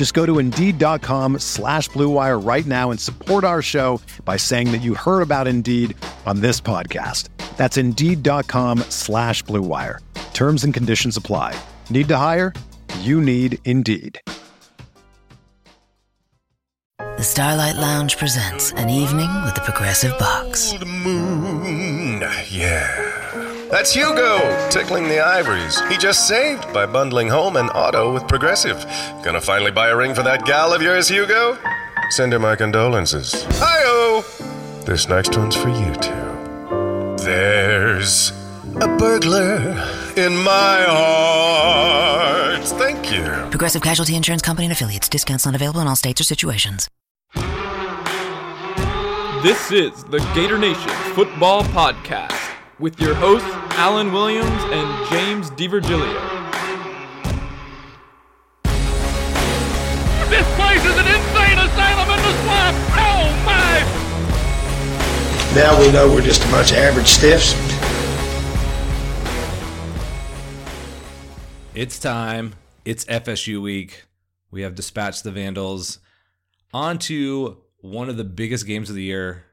Just 0.00 0.14
go 0.14 0.24
to 0.24 0.38
Indeed.com 0.38 1.40
slash 1.40 1.90
BlueWire 1.90 2.42
right 2.42 2.64
now 2.64 2.90
and 2.90 2.98
support 2.98 3.44
our 3.44 3.60
show 3.60 4.00
by 4.24 4.38
saying 4.38 4.72
that 4.72 4.78
you 4.78 4.94
heard 4.94 5.20
about 5.20 5.46
Indeed 5.46 5.94
on 6.24 6.40
this 6.40 6.58
podcast. 6.58 7.28
That's 7.58 7.76
Indeed.com 7.76 8.78
slash 8.88 9.44
BlueWire. 9.44 9.98
Terms 10.32 10.64
and 10.64 10.72
conditions 10.72 11.18
apply. 11.18 11.54
Need 11.90 12.08
to 12.08 12.16
hire? 12.16 12.54
You 13.00 13.20
need 13.20 13.58
Indeed. 13.66 14.18
The 16.96 17.22
Starlight 17.22 17.76
Lounge 17.76 18.16
presents 18.16 18.72
an 18.72 18.88
evening 18.88 19.28
with 19.44 19.54
the 19.54 19.60
Progressive 19.66 20.18
Box. 20.18 20.72
Old 20.72 20.88
moon, 20.88 22.22
yeah. 22.50 23.39
That's 23.70 23.92
Hugo 23.92 24.68
tickling 24.68 25.04
the 25.04 25.20
ivories. 25.20 25.80
He 25.88 25.96
just 25.96 26.26
saved 26.26 26.72
by 26.72 26.86
bundling 26.86 27.28
home 27.28 27.54
and 27.56 27.70
auto 27.70 28.12
with 28.12 28.26
Progressive. 28.26 28.84
Gonna 29.22 29.40
finally 29.40 29.70
buy 29.70 29.90
a 29.90 29.96
ring 29.96 30.12
for 30.12 30.24
that 30.24 30.44
gal 30.44 30.72
of 30.72 30.82
yours, 30.82 31.06
Hugo? 31.08 31.56
Send 32.10 32.32
her 32.32 32.40
my 32.40 32.56
condolences. 32.56 33.44
Hi-oh! 33.60 34.24
This 34.84 35.08
next 35.08 35.36
one's 35.36 35.54
for 35.54 35.68
you 35.68 35.94
two. 35.94 37.24
There's 37.24 38.32
a 38.80 38.88
burglar 38.98 39.70
in 40.16 40.36
my 40.36 40.84
heart. 40.88 42.64
Thank 42.64 43.12
you. 43.12 43.22
Progressive 43.50 43.82
Casualty 43.82 44.16
Insurance 44.16 44.42
Company 44.42 44.66
and 44.66 44.72
affiliates. 44.72 45.08
Discounts 45.08 45.46
not 45.46 45.54
available 45.54 45.80
in 45.80 45.86
all 45.86 45.94
states 45.94 46.20
or 46.20 46.24
situations. 46.24 46.88
This 49.44 49.70
is 49.70 50.02
the 50.04 50.18
Gator 50.34 50.58
Nation 50.58 50.90
Football 51.14 51.62
Podcast 51.64 52.50
with 52.80 52.98
your 52.98 53.14
hosts, 53.14 53.48
Alan 53.76 54.10
Williams 54.10 54.48
and 54.48 55.10
James 55.10 55.50
DiVirgilio. 55.50 56.30
This 60.30 60.46
place 60.54 60.84
is 60.84 60.96
an 60.96 61.06
insane 61.06 61.58
asylum 61.58 62.08
in 62.08 62.22
the 62.22 62.32
swamp! 62.42 62.76
Oh 62.96 63.42
my! 63.44 63.82
Now 65.54 65.78
we 65.78 65.92
know 65.92 66.08
we're 66.08 66.22
just 66.22 66.42
a 66.42 66.48
bunch 66.50 66.70
of 66.70 66.78
average 66.78 67.08
stiffs. 67.08 67.52
It's 71.74 71.98
time. 71.98 72.54
It's 72.86 73.04
FSU 73.04 73.60
week. 73.60 74.06
We 74.50 74.62
have 74.62 74.74
dispatched 74.74 75.22
the 75.24 75.30
Vandals. 75.30 75.98
On 76.72 76.98
to 77.00 77.58
one 77.78 78.08
of 78.08 78.16
the 78.16 78.24
biggest 78.24 78.66
games 78.66 78.88
of 78.88 78.96
the 78.96 79.02
year. 79.02 79.44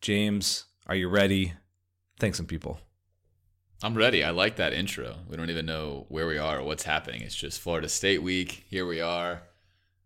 James, 0.00 0.64
are 0.86 0.94
you 0.94 1.08
ready? 1.08 1.52
Thank 2.24 2.36
some 2.36 2.46
people. 2.46 2.80
I'm 3.82 3.94
ready. 3.94 4.24
I 4.24 4.30
like 4.30 4.56
that 4.56 4.72
intro. 4.72 5.14
We 5.28 5.36
don't 5.36 5.50
even 5.50 5.66
know 5.66 6.06
where 6.08 6.26
we 6.26 6.38
are 6.38 6.60
or 6.60 6.62
what's 6.62 6.84
happening. 6.84 7.20
It's 7.20 7.34
just 7.34 7.60
Florida 7.60 7.86
State 7.86 8.22
week. 8.22 8.64
Here 8.70 8.86
we 8.86 9.02
are. 9.02 9.42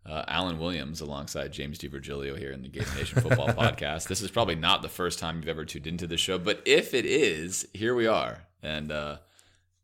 Uh, 0.04 0.24
Alan 0.26 0.58
Williams 0.58 1.00
alongside 1.00 1.52
James 1.52 1.78
DiVirgilio 1.78 2.36
here 2.36 2.50
in 2.50 2.62
the 2.62 2.68
Gator 2.68 2.92
Nation 2.96 3.20
Football 3.22 3.50
Podcast. 3.50 4.08
This 4.08 4.20
is 4.20 4.32
probably 4.32 4.56
not 4.56 4.82
the 4.82 4.88
first 4.88 5.20
time 5.20 5.36
you've 5.36 5.48
ever 5.48 5.64
tuned 5.64 5.86
into 5.86 6.08
the 6.08 6.16
show, 6.16 6.40
but 6.40 6.60
if 6.64 6.92
it 6.92 7.06
is, 7.06 7.68
here 7.72 7.94
we 7.94 8.08
are. 8.08 8.48
And 8.64 8.90
uh, 8.90 9.18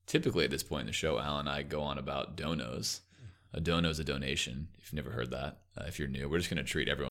typically 0.08 0.44
at 0.44 0.50
this 0.50 0.64
point 0.64 0.80
in 0.80 0.86
the 0.88 0.92
show, 0.92 1.20
Alan 1.20 1.46
and 1.46 1.50
I 1.50 1.62
go 1.62 1.82
on 1.82 1.98
about 1.98 2.36
donos. 2.36 2.98
A 3.52 3.60
dono 3.60 3.90
is 3.90 4.00
a 4.00 4.04
donation. 4.04 4.66
If 4.76 4.92
you've 4.92 5.04
never 5.04 5.14
heard 5.14 5.30
that, 5.30 5.58
uh, 5.78 5.84
if 5.86 6.00
you're 6.00 6.08
new, 6.08 6.28
we're 6.28 6.38
just 6.38 6.50
going 6.50 6.56
to 6.56 6.68
treat 6.68 6.88
everyone. 6.88 7.10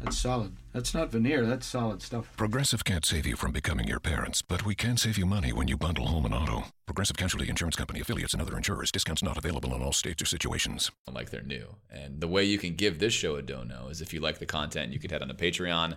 That's 0.00 0.18
solid. 0.18 0.52
That's 0.72 0.94
not 0.94 1.10
veneer. 1.10 1.46
That's 1.46 1.66
solid 1.66 2.02
stuff. 2.02 2.30
Progressive 2.36 2.84
can't 2.84 3.04
save 3.04 3.26
you 3.26 3.34
from 3.34 3.50
becoming 3.52 3.88
your 3.88 3.98
parents, 3.98 4.42
but 4.42 4.64
we 4.64 4.74
can 4.74 4.96
save 4.96 5.16
you 5.16 5.26
money 5.26 5.52
when 5.52 5.68
you 5.68 5.76
bundle 5.76 6.06
home 6.06 6.26
and 6.26 6.34
auto. 6.34 6.66
Progressive 6.84 7.16
Casualty 7.16 7.48
Insurance 7.48 7.76
Company 7.76 8.00
affiliates 8.00 8.32
and 8.32 8.42
other 8.42 8.56
insurers. 8.56 8.92
Discounts 8.92 9.22
not 9.22 9.38
available 9.38 9.74
in 9.74 9.82
all 9.82 9.92
states 9.92 10.22
or 10.22 10.26
situations. 10.26 10.90
like 11.10 11.30
they're 11.30 11.42
new. 11.42 11.76
And 11.90 12.20
the 12.20 12.28
way 12.28 12.44
you 12.44 12.58
can 12.58 12.74
give 12.74 12.98
this 12.98 13.14
show 13.14 13.36
a 13.36 13.42
dono 13.42 13.88
is 13.88 14.00
if 14.00 14.12
you 14.12 14.20
like 14.20 14.38
the 14.38 14.46
content, 14.46 14.92
you 14.92 14.98
could 14.98 15.10
head 15.10 15.22
on 15.22 15.28
to 15.28 15.34
Patreon. 15.34 15.96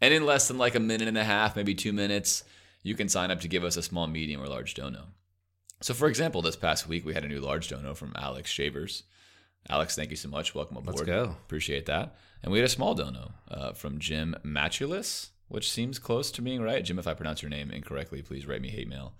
And 0.00 0.14
in 0.14 0.26
less 0.26 0.46
than 0.46 0.58
like 0.58 0.74
a 0.74 0.80
minute 0.80 1.08
and 1.08 1.18
a 1.18 1.24
half, 1.24 1.56
maybe 1.56 1.74
two 1.74 1.92
minutes, 1.92 2.44
you 2.82 2.94
can 2.94 3.08
sign 3.08 3.30
up 3.30 3.40
to 3.40 3.48
give 3.48 3.64
us 3.64 3.76
a 3.76 3.82
small, 3.82 4.06
medium, 4.06 4.42
or 4.42 4.46
large 4.46 4.74
dono. 4.74 5.06
So, 5.80 5.94
for 5.94 6.08
example, 6.08 6.42
this 6.42 6.56
past 6.56 6.88
week 6.88 7.04
we 7.04 7.14
had 7.14 7.24
a 7.24 7.28
new 7.28 7.40
large 7.40 7.68
dono 7.68 7.94
from 7.94 8.12
Alex 8.16 8.50
Shavers. 8.50 9.04
Alex, 9.70 9.94
thank 9.94 10.10
you 10.10 10.16
so 10.16 10.28
much. 10.28 10.54
Welcome 10.54 10.76
aboard. 10.76 10.96
Let's 10.96 11.06
go. 11.06 11.36
Appreciate 11.46 11.86
that. 11.86 12.16
And 12.42 12.52
we 12.52 12.58
had 12.58 12.66
a 12.66 12.70
small 12.70 12.94
dono 12.94 13.32
uh, 13.50 13.72
from 13.72 13.98
Jim 13.98 14.34
Matulus, 14.44 15.30
which 15.48 15.70
seems 15.70 15.98
close 15.98 16.30
to 16.32 16.42
being 16.42 16.62
right. 16.62 16.84
Jim, 16.84 16.98
if 16.98 17.06
I 17.06 17.14
pronounce 17.14 17.42
your 17.42 17.50
name 17.50 17.70
incorrectly, 17.70 18.22
please 18.22 18.46
write 18.46 18.62
me 18.62 18.68
hate 18.68 18.88
mail 18.88 19.14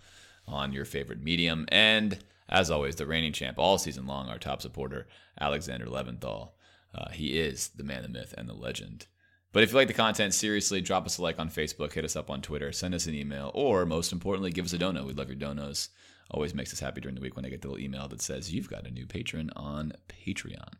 on 0.47 0.73
your 0.73 0.85
favorite 0.85 1.23
medium. 1.23 1.67
And 1.69 2.19
as 2.49 2.71
always, 2.71 2.97
the 2.97 3.07
reigning 3.07 3.33
champ 3.33 3.59
all 3.59 3.77
season 3.79 4.07
long, 4.07 4.29
our 4.29 4.39
top 4.39 4.63
supporter, 4.63 5.07
Alexander 5.41 5.87
Leventhal. 5.87 6.51
Uh, 6.95 7.11
he 7.11 7.39
is 7.39 7.69
the 7.77 7.85
man, 7.85 8.03
the 8.03 8.09
myth, 8.09 8.35
and 8.39 8.49
the 8.49 8.55
legend. 8.55 9.07
But 9.53 9.63
if 9.63 9.71
you 9.71 9.77
like 9.77 9.89
the 9.89 9.95
content, 9.95 10.35
seriously, 10.35 10.81
drop 10.81 11.07
us 11.07 11.19
a 11.19 11.23
like 11.23 11.39
on 11.39 11.51
Facebook, 11.51 11.93
hit 11.93 12.05
us 12.05 12.17
up 12.17 12.31
on 12.31 12.43
Twitter, 12.43 12.73
send 12.73 12.95
us 12.95 13.07
an 13.07 13.15
email, 13.15 13.51
or 13.55 13.85
most 13.85 14.13
importantly, 14.13 14.51
give 14.51 14.65
us 14.65 14.73
a 14.73 14.79
dono. 14.79 15.05
We'd 15.05 15.19
love 15.19 15.29
your 15.29 15.37
donos. 15.39 15.89
Always 16.31 16.55
makes 16.55 16.73
us 16.73 16.81
happy 16.81 17.01
during 17.01 17.15
the 17.15 17.21
week 17.21 17.37
when 17.37 17.45
I 17.45 17.49
get 17.49 17.63
the 17.63 17.69
little 17.69 17.83
email 17.83 18.09
that 18.09 18.21
says 18.21 18.53
you've 18.53 18.69
got 18.69 18.87
a 18.87 18.91
new 18.91 19.07
patron 19.07 19.51
on 19.57 19.93
Patreon. 20.09 20.75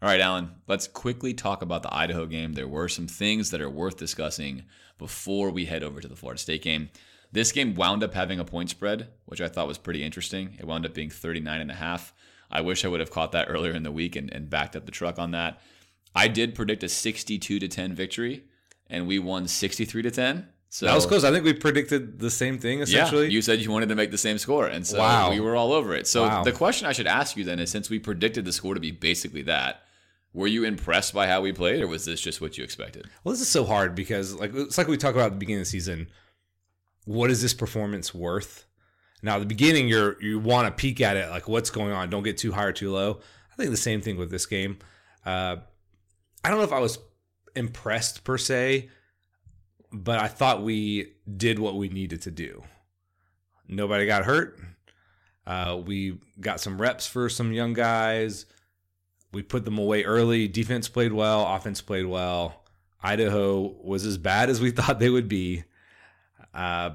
All 0.00 0.08
right, 0.08 0.20
Alan, 0.20 0.50
let's 0.66 0.88
quickly 0.88 1.32
talk 1.34 1.62
about 1.62 1.82
the 1.82 1.94
Idaho 1.94 2.26
game. 2.26 2.54
There 2.54 2.66
were 2.66 2.88
some 2.88 3.06
things 3.06 3.50
that 3.50 3.60
are 3.60 3.70
worth 3.70 3.96
discussing 3.96 4.64
before 4.98 5.50
we 5.50 5.66
head 5.66 5.84
over 5.84 6.00
to 6.00 6.08
the 6.08 6.16
Florida 6.16 6.40
State 6.40 6.62
game. 6.62 6.90
This 7.30 7.52
game 7.52 7.74
wound 7.74 8.02
up 8.02 8.12
having 8.12 8.40
a 8.40 8.44
point 8.44 8.70
spread, 8.70 9.08
which 9.26 9.40
I 9.40 9.48
thought 9.48 9.68
was 9.68 9.78
pretty 9.78 10.02
interesting. 10.02 10.56
It 10.58 10.66
wound 10.66 10.84
up 10.86 10.94
being 10.94 11.08
39 11.08 11.60
and 11.60 11.70
a 11.70 11.74
half. 11.74 12.12
I 12.50 12.62
wish 12.62 12.84
I 12.84 12.88
would 12.88 13.00
have 13.00 13.10
caught 13.10 13.32
that 13.32 13.46
earlier 13.50 13.72
in 13.72 13.84
the 13.84 13.92
week 13.92 14.16
and, 14.16 14.32
and 14.32 14.50
backed 14.50 14.74
up 14.74 14.86
the 14.86 14.92
truck 14.92 15.18
on 15.18 15.30
that. 15.30 15.60
I 16.14 16.28
did 16.28 16.54
predict 16.54 16.82
a 16.82 16.88
62 16.88 17.58
to 17.58 17.68
10 17.68 17.94
victory, 17.94 18.44
and 18.88 19.06
we 19.06 19.18
won 19.18 19.48
63 19.48 20.02
to 20.02 20.10
10. 20.10 20.48
So 20.74 20.86
that 20.86 20.94
was 20.94 21.04
close. 21.04 21.22
I 21.22 21.30
think 21.30 21.44
we 21.44 21.52
predicted 21.52 22.18
the 22.18 22.30
same 22.30 22.56
thing 22.58 22.80
essentially. 22.80 23.24
Yeah, 23.24 23.30
you 23.32 23.42
said 23.42 23.60
you 23.60 23.70
wanted 23.70 23.90
to 23.90 23.94
make 23.94 24.10
the 24.10 24.16
same 24.16 24.38
score, 24.38 24.66
and 24.66 24.86
so 24.86 24.98
Wow. 24.98 25.28
we 25.30 25.38
were 25.38 25.54
all 25.54 25.70
over 25.70 25.94
it. 25.94 26.06
So 26.06 26.22
Wow. 26.22 26.44
the 26.44 26.52
question 26.52 26.86
I 26.86 26.92
should 26.92 27.06
ask 27.06 27.36
you 27.36 27.44
then 27.44 27.58
is, 27.58 27.70
since 27.70 27.90
we 27.90 27.98
predicted 27.98 28.46
the 28.46 28.54
score 28.54 28.72
to 28.72 28.80
be 28.80 28.90
basically 28.90 29.42
that, 29.42 29.82
were 30.32 30.46
you 30.46 30.64
impressed 30.64 31.12
by 31.12 31.26
how 31.26 31.42
we 31.42 31.52
played, 31.52 31.82
or 31.82 31.86
was 31.88 32.06
this 32.06 32.22
just 32.22 32.40
what 32.40 32.56
you 32.56 32.64
expected? 32.64 33.06
Well, 33.22 33.34
this 33.34 33.42
is 33.42 33.48
so 33.50 33.64
hard 33.66 33.94
because 33.94 34.32
like 34.34 34.54
it's 34.54 34.78
like 34.78 34.88
we 34.88 34.96
talked 34.96 35.14
about 35.14 35.26
at 35.26 35.32
the 35.32 35.38
beginning 35.38 35.60
of 35.60 35.66
the 35.66 35.70
season. 35.70 36.06
What 37.04 37.30
is 37.30 37.42
this 37.42 37.52
performance 37.52 38.14
worth? 38.14 38.64
Now, 39.22 39.34
at 39.34 39.40
the 39.40 39.46
beginning, 39.46 39.88
you're 39.88 40.16
you 40.22 40.38
want 40.38 40.68
to 40.68 40.72
peek 40.80 41.02
at 41.02 41.18
it, 41.18 41.28
like 41.28 41.48
what's 41.48 41.68
going 41.68 41.92
on. 41.92 42.08
Don't 42.08 42.22
get 42.22 42.38
too 42.38 42.52
high 42.52 42.64
or 42.64 42.72
too 42.72 42.90
low. 42.90 43.20
I 43.52 43.56
think 43.56 43.70
the 43.72 43.76
same 43.76 44.00
thing 44.00 44.16
with 44.16 44.30
this 44.30 44.46
game. 44.46 44.78
Uh, 45.26 45.56
I 46.42 46.48
don't 46.48 46.56
know 46.56 46.64
if 46.64 46.72
I 46.72 46.78
was 46.80 46.98
impressed 47.54 48.24
per 48.24 48.38
se, 48.38 48.88
but 49.92 50.18
I 50.18 50.28
thought 50.28 50.62
we 50.62 51.12
did 51.36 51.58
what 51.58 51.76
we 51.76 51.88
needed 51.88 52.22
to 52.22 52.30
do. 52.30 52.62
Nobody 53.68 54.06
got 54.06 54.24
hurt. 54.24 54.58
Uh, 55.46 55.80
we 55.84 56.18
got 56.40 56.60
some 56.60 56.80
reps 56.80 57.06
for 57.06 57.28
some 57.28 57.52
young 57.52 57.72
guys. 57.72 58.46
We 59.32 59.42
put 59.42 59.64
them 59.64 59.78
away 59.78 60.04
early. 60.04 60.48
Defense 60.48 60.88
played 60.88 61.12
well. 61.12 61.46
Offense 61.46 61.80
played 61.80 62.06
well. 62.06 62.62
Idaho 63.02 63.74
was 63.82 64.04
as 64.04 64.18
bad 64.18 64.50
as 64.50 64.60
we 64.60 64.70
thought 64.72 64.98
they 64.98 65.10
would 65.10 65.28
be. 65.28 65.64
Uh, 66.54 66.90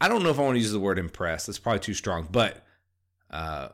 I 0.00 0.08
don't 0.08 0.22
know 0.22 0.30
if 0.30 0.38
I 0.38 0.42
want 0.42 0.56
to 0.56 0.60
use 0.60 0.72
the 0.72 0.80
word 0.80 0.98
impressed. 0.98 1.46
That's 1.46 1.58
probably 1.58 1.80
too 1.80 1.94
strong, 1.94 2.28
but 2.30 2.64
uh, 3.30 3.68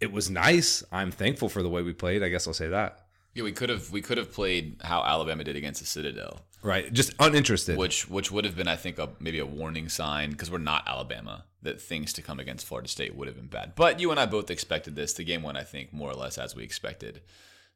it 0.00 0.12
was 0.12 0.30
nice. 0.30 0.82
I'm 0.92 1.10
thankful 1.10 1.48
for 1.48 1.62
the 1.62 1.68
way 1.68 1.82
we 1.82 1.92
played. 1.92 2.22
I 2.22 2.28
guess 2.28 2.46
I'll 2.46 2.54
say 2.54 2.68
that. 2.68 3.06
Yeah, 3.34 3.44
we 3.44 3.52
could 3.52 3.68
have 3.68 3.90
we 3.92 4.00
could 4.00 4.18
have 4.18 4.32
played 4.32 4.80
how 4.82 5.02
Alabama 5.04 5.44
did 5.44 5.56
against 5.56 5.80
the 5.80 5.86
Citadel. 5.86 6.40
Right, 6.62 6.92
just 6.92 7.14
uninterested. 7.18 7.78
Which 7.78 8.08
which 8.08 8.32
would 8.32 8.44
have 8.44 8.56
been, 8.56 8.68
I 8.68 8.76
think, 8.76 8.98
a, 8.98 9.10
maybe 9.20 9.38
a 9.38 9.46
warning 9.46 9.88
sign 9.88 10.30
because 10.30 10.50
we're 10.50 10.58
not 10.58 10.88
Alabama 10.88 11.44
that 11.62 11.80
things 11.80 12.12
to 12.14 12.22
come 12.22 12.40
against 12.40 12.66
Florida 12.66 12.88
State 12.88 13.14
would 13.14 13.28
have 13.28 13.36
been 13.36 13.46
bad. 13.46 13.74
But 13.74 14.00
you 14.00 14.10
and 14.10 14.18
I 14.18 14.26
both 14.26 14.50
expected 14.50 14.96
this. 14.96 15.12
The 15.12 15.24
game 15.24 15.42
went, 15.42 15.58
I 15.58 15.64
think, 15.64 15.92
more 15.92 16.10
or 16.10 16.14
less 16.14 16.38
as 16.38 16.54
we 16.54 16.62
expected. 16.62 17.20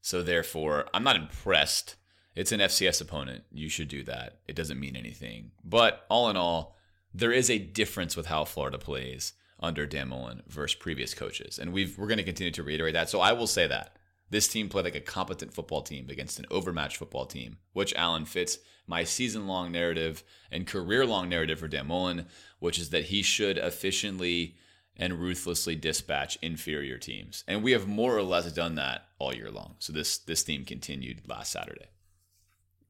So 0.00 0.22
therefore, 0.22 0.86
I'm 0.92 1.04
not 1.04 1.16
impressed. 1.16 1.96
It's 2.34 2.52
an 2.52 2.60
FCS 2.60 3.00
opponent. 3.00 3.44
You 3.52 3.68
should 3.68 3.88
do 3.88 4.02
that. 4.04 4.38
It 4.48 4.56
doesn't 4.56 4.80
mean 4.80 4.96
anything. 4.96 5.52
But 5.64 6.04
all 6.08 6.28
in 6.30 6.36
all, 6.36 6.76
there 7.14 7.32
is 7.32 7.50
a 7.50 7.58
difference 7.58 8.16
with 8.16 8.26
how 8.26 8.44
Florida 8.44 8.78
plays 8.78 9.34
under 9.60 9.86
Dan 9.86 10.08
Mullen 10.08 10.42
versus 10.48 10.74
previous 10.74 11.14
coaches, 11.14 11.58
and 11.58 11.72
we've 11.72 11.96
we're 11.96 12.08
going 12.08 12.18
to 12.18 12.24
continue 12.24 12.50
to 12.50 12.62
reiterate 12.62 12.94
that. 12.94 13.08
So 13.08 13.20
I 13.20 13.32
will 13.32 13.46
say 13.46 13.66
that. 13.68 13.96
This 14.32 14.48
team 14.48 14.70
played 14.70 14.86
like 14.86 14.94
a 14.94 15.00
competent 15.00 15.52
football 15.52 15.82
team 15.82 16.08
against 16.08 16.38
an 16.38 16.46
overmatched 16.50 16.96
football 16.96 17.26
team, 17.26 17.58
which 17.74 17.92
Alan 17.92 18.24
fits 18.24 18.56
my 18.86 19.04
season 19.04 19.46
long 19.46 19.70
narrative 19.70 20.24
and 20.50 20.66
career 20.66 21.04
long 21.04 21.28
narrative 21.28 21.58
for 21.58 21.68
Dan 21.68 21.88
Mullen, 21.88 22.24
which 22.58 22.78
is 22.78 22.88
that 22.90 23.04
he 23.04 23.22
should 23.22 23.58
efficiently 23.58 24.56
and 24.96 25.20
ruthlessly 25.20 25.76
dispatch 25.76 26.38
inferior 26.40 26.96
teams. 26.96 27.44
And 27.46 27.62
we 27.62 27.72
have 27.72 27.86
more 27.86 28.16
or 28.16 28.22
less 28.22 28.50
done 28.52 28.76
that 28.76 29.04
all 29.18 29.34
year 29.34 29.50
long. 29.50 29.74
So 29.80 29.92
this 29.92 30.16
this 30.16 30.42
theme 30.42 30.64
continued 30.64 31.28
last 31.28 31.52
Saturday. 31.52 31.90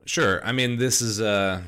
Sure. 0.06 0.46
I 0.46 0.52
mean, 0.52 0.76
this 0.76 1.02
is 1.02 1.20
uh 1.20 1.62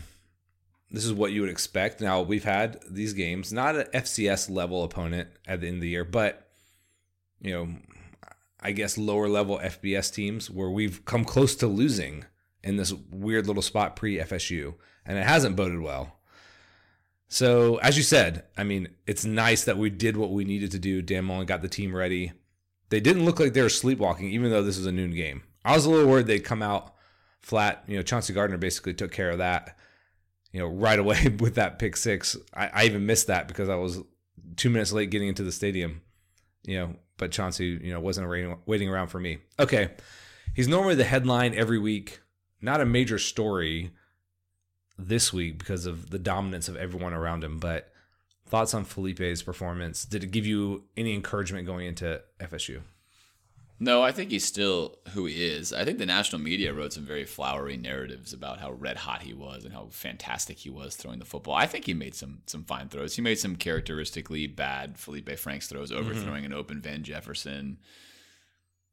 this 0.89 1.05
is 1.05 1.13
what 1.13 1.33
you 1.33 1.41
would 1.41 1.51
expect. 1.51 2.01
Now, 2.01 2.23
we've 2.23 2.45
had 2.45 2.79
these 2.89 3.13
games, 3.13 3.53
not 3.53 3.75
an 3.75 3.87
FCS 3.93 4.49
level 4.49 4.85
opponent 4.85 5.31
at 5.49 5.61
the 5.61 5.67
end 5.67 5.79
of 5.79 5.81
the 5.81 5.89
year, 5.89 6.05
but 6.05 6.49
you 7.41 7.53
know, 7.53 7.69
I 8.65 8.73
guess 8.73 8.97
lower 8.97 9.29
level 9.29 9.61
FBS 9.63 10.13
teams 10.13 10.51
where 10.51 10.71
we've 10.71 11.05
come 11.05 11.25
close 11.25 11.55
to 11.57 11.67
losing 11.67 12.25
in 12.63 12.77
this 12.77 12.93
weird 12.93 13.47
little 13.47 13.63
spot 13.63 13.95
pre 13.95 14.19
FSU, 14.19 14.75
and 15.05 15.19
it 15.19 15.27
hasn't 15.27 15.55
boded 15.55 15.81
well. 15.81 16.19
So, 17.29 17.77
as 17.77 17.97
you 17.97 18.03
said, 18.03 18.45
I 18.57 18.65
mean, 18.65 18.89
it's 19.07 19.25
nice 19.25 19.65
that 19.65 19.77
we 19.77 19.91
did 19.91 20.17
what 20.17 20.31
we 20.31 20.45
needed 20.45 20.71
to 20.73 20.79
do. 20.79 21.03
Dan 21.03 21.25
Mullen 21.25 21.47
got 21.47 21.63
the 21.63 21.69
team 21.69 21.95
ready. 21.95 22.33
They 22.89 23.01
didn't 23.01 23.25
look 23.25 23.39
like 23.39 23.53
they 23.53 23.63
were 23.63 23.69
sleepwalking, 23.69 24.31
even 24.31 24.51
though 24.51 24.63
this 24.63 24.79
was 24.79 24.87
a 24.87 24.93
noon 24.93 25.13
game. 25.13 25.43
I 25.65 25.75
was 25.75 25.85
a 25.85 25.91
little 25.91 26.09
worried 26.09 26.27
they'd 26.27 26.41
come 26.41 26.63
out 26.63 26.95
flat. 27.41 27.85
You 27.87 27.97
know, 27.97 28.03
Chauncey 28.03 28.33
Gardner 28.33 28.57
basically 28.57 28.95
took 28.95 29.13
care 29.13 29.31
of 29.31 29.39
that, 29.39 29.77
you 30.53 30.61
know, 30.61 30.67
right 30.67 30.99
away 30.99 31.29
with 31.39 31.57
that 31.57 31.79
pick 31.79 31.97
six. 31.97 32.37
I, 32.55 32.69
I 32.69 32.85
even 32.85 33.05
missed 33.05 33.27
that 33.27 33.49
because 33.49 33.69
I 33.69 33.77
was 33.77 34.01
two 34.57 34.71
minutes 34.71 34.93
late 34.93 35.11
getting 35.11 35.29
into 35.29 35.43
the 35.43 35.53
stadium, 35.53 36.03
you 36.65 36.79
know, 36.79 36.95
but 37.17 37.31
Chauncey, 37.31 37.79
you 37.83 37.93
know, 37.93 38.01
wasn't 38.01 38.29
waiting 38.67 38.89
around 38.89 39.09
for 39.09 39.21
me. 39.21 39.39
Okay. 39.59 39.91
He's 40.55 40.69
normally 40.69 40.95
the 40.95 41.05
headline 41.05 41.55
every 41.55 41.79
week. 41.79 42.21
Not 42.61 42.81
a 42.81 42.87
major 42.87 43.19
story 43.19 43.91
this 44.99 45.33
week 45.33 45.59
because 45.59 45.87
of 45.87 46.11
the 46.11 46.19
dominance 46.19 46.69
of 46.69 46.77
everyone 46.77 47.13
around 47.13 47.45
him, 47.45 47.59
but 47.59 47.93
thoughts 48.47 48.75
on 48.75 48.85
Felipe's 48.85 49.43
performance? 49.43 50.05
Did 50.05 50.23
it 50.23 50.31
give 50.31 50.47
you 50.47 50.85
any 50.97 51.15
encouragement 51.15 51.67
going 51.67 51.87
into 51.87 52.23
FSU? 52.41 52.81
No, 53.85 54.03
I 54.03 54.13
think 54.13 54.31
he's 54.31 54.47
still 54.47 54.97
who 55.13 55.27
he 55.27 55.45
is. 55.45 55.71
I 55.71 55.85
think 55.85 55.99
the 55.99 56.07
national 56.07 56.41
media 56.41 56.73
wrote 56.73 56.95
some 56.95 57.05
very 57.05 57.27
flowery 57.27 57.77
narratives 57.77 58.33
about 58.33 58.59
how 58.59 58.73
red 58.73 58.97
hot 58.97 59.21
he 59.21 59.35
was 59.35 59.67
and 59.67 59.75
how 59.75 59.89
fantastic 59.91 60.57
he 60.57 60.71
was 60.71 60.97
throwing 60.97 61.19
the 61.19 61.27
football. 61.27 61.55
I 61.55 61.67
think 61.67 61.85
he 61.85 61.93
made 61.93 62.15
some 62.15 62.39
some 62.47 62.65
fine 62.65 62.89
throws. 62.89 63.15
He 63.15 63.21
made 63.21 63.39
some 63.39 63.57
characteristically 63.57 64.47
bad 64.47 64.97
Felipe 64.97 65.39
Franks 65.39 65.67
throws, 65.67 65.91
mm-hmm. 65.91 66.01
overthrowing 66.01 66.45
mm-hmm. 66.45 66.53
an 66.53 66.59
open 66.59 66.81
Van 66.81 67.03
Jefferson. 67.03 67.77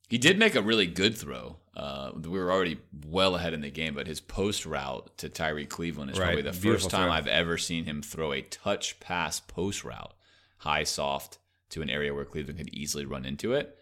He 0.10 0.18
did 0.18 0.38
make 0.38 0.56
a 0.56 0.62
really 0.62 0.88
good 0.88 1.18
throw. 1.18 1.56
Uh, 1.74 2.12
we 2.14 2.38
were 2.38 2.52
already 2.52 2.78
well 3.08 3.36
ahead 3.36 3.54
in 3.54 3.62
the 3.62 3.72
game, 3.72 3.94
but 3.94 4.08
his 4.08 4.20
post 4.20 4.66
route 4.66 5.10
to 5.20 5.30
Tyree 5.30 5.66
Cleveland 5.66 6.12
is 6.12 6.20
right. 6.20 6.26
probably 6.26 6.42
the 6.42 6.52
Beautiful 6.52 6.74
first 6.74 6.90
time 6.90 7.06
throw. 7.06 7.14
I've 7.14 7.28
ever 7.28 7.58
seen 7.58 7.86
him 7.86 8.02
throw 8.02 8.34
a 8.34 8.42
touch 8.42 9.00
pass 9.00 9.40
post 9.40 9.86
route, 9.86 10.14
high 10.58 10.84
soft 10.84 11.38
to 11.70 11.82
an 11.82 11.90
area 11.90 12.14
where 12.14 12.26
Cleveland 12.26 12.58
could 12.58 12.74
easily 12.74 13.06
run 13.06 13.24
into 13.24 13.54
it. 13.54 13.78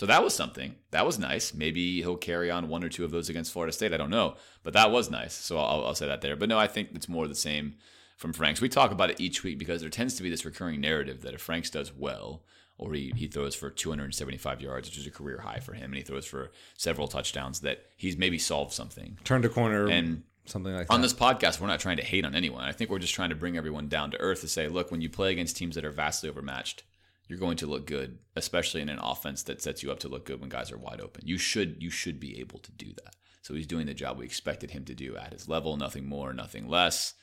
So 0.00 0.06
that 0.06 0.24
was 0.24 0.32
something. 0.32 0.76
That 0.92 1.04
was 1.04 1.18
nice. 1.18 1.52
Maybe 1.52 2.00
he'll 2.00 2.16
carry 2.16 2.50
on 2.50 2.70
one 2.70 2.82
or 2.82 2.88
two 2.88 3.04
of 3.04 3.10
those 3.10 3.28
against 3.28 3.52
Florida 3.52 3.70
State. 3.70 3.92
I 3.92 3.98
don't 3.98 4.08
know, 4.08 4.36
but 4.62 4.72
that 4.72 4.90
was 4.90 5.10
nice. 5.10 5.34
So 5.34 5.58
I'll, 5.58 5.84
I'll 5.84 5.94
say 5.94 6.06
that 6.06 6.22
there. 6.22 6.36
But 6.36 6.48
no, 6.48 6.58
I 6.58 6.68
think 6.68 6.88
it's 6.94 7.06
more 7.06 7.28
the 7.28 7.34
same 7.34 7.74
from 8.16 8.32
Franks. 8.32 8.62
We 8.62 8.70
talk 8.70 8.92
about 8.92 9.10
it 9.10 9.20
each 9.20 9.42
week 9.42 9.58
because 9.58 9.82
there 9.82 9.90
tends 9.90 10.14
to 10.14 10.22
be 10.22 10.30
this 10.30 10.46
recurring 10.46 10.80
narrative 10.80 11.20
that 11.20 11.34
if 11.34 11.42
Franks 11.42 11.68
does 11.68 11.92
well, 11.94 12.44
or 12.78 12.94
he, 12.94 13.12
he 13.14 13.26
throws 13.26 13.54
for 13.54 13.68
275 13.68 14.62
yards, 14.62 14.88
which 14.88 14.96
is 14.96 15.06
a 15.06 15.10
career 15.10 15.42
high 15.42 15.60
for 15.60 15.74
him, 15.74 15.90
and 15.90 15.96
he 15.96 16.02
throws 16.02 16.24
for 16.24 16.50
several 16.78 17.06
touchdowns, 17.06 17.60
that 17.60 17.84
he's 17.98 18.16
maybe 18.16 18.38
solved 18.38 18.72
something. 18.72 19.18
Turned 19.24 19.44
a 19.44 19.50
corner. 19.50 19.86
And 19.86 20.22
something 20.46 20.72
like 20.72 20.88
that. 20.88 20.94
On 20.94 21.02
this 21.02 21.12
podcast, 21.12 21.60
we're 21.60 21.66
not 21.66 21.78
trying 21.78 21.98
to 21.98 22.02
hate 22.02 22.24
on 22.24 22.34
anyone. 22.34 22.64
I 22.64 22.72
think 22.72 22.88
we're 22.88 23.00
just 23.00 23.12
trying 23.12 23.28
to 23.28 23.36
bring 23.36 23.58
everyone 23.58 23.88
down 23.88 24.12
to 24.12 24.16
earth 24.18 24.40
to 24.40 24.48
say, 24.48 24.66
look, 24.66 24.90
when 24.90 25.02
you 25.02 25.10
play 25.10 25.30
against 25.30 25.58
teams 25.58 25.74
that 25.74 25.84
are 25.84 25.90
vastly 25.90 26.30
overmatched, 26.30 26.84
you're 27.30 27.38
going 27.38 27.56
to 27.56 27.66
look 27.68 27.86
good, 27.86 28.18
especially 28.34 28.80
in 28.80 28.88
an 28.88 28.98
offense 28.98 29.44
that 29.44 29.62
sets 29.62 29.84
you 29.84 29.92
up 29.92 30.00
to 30.00 30.08
look 30.08 30.26
good 30.26 30.40
when 30.40 30.48
guys 30.48 30.72
are 30.72 30.76
wide 30.76 31.00
open. 31.00 31.22
You 31.24 31.38
should 31.38 31.80
you 31.80 31.88
should 31.88 32.18
be 32.18 32.40
able 32.40 32.58
to 32.58 32.72
do 32.72 32.92
that. 33.04 33.14
So 33.40 33.54
he's 33.54 33.68
doing 33.68 33.86
the 33.86 33.94
job 33.94 34.18
we 34.18 34.24
expected 34.24 34.72
him 34.72 34.84
to 34.86 34.96
do 34.96 35.16
at 35.16 35.32
his 35.32 35.48
level, 35.48 35.76
nothing 35.76 36.06
more, 36.06 36.32
nothing 36.32 36.68
less. 36.68 37.14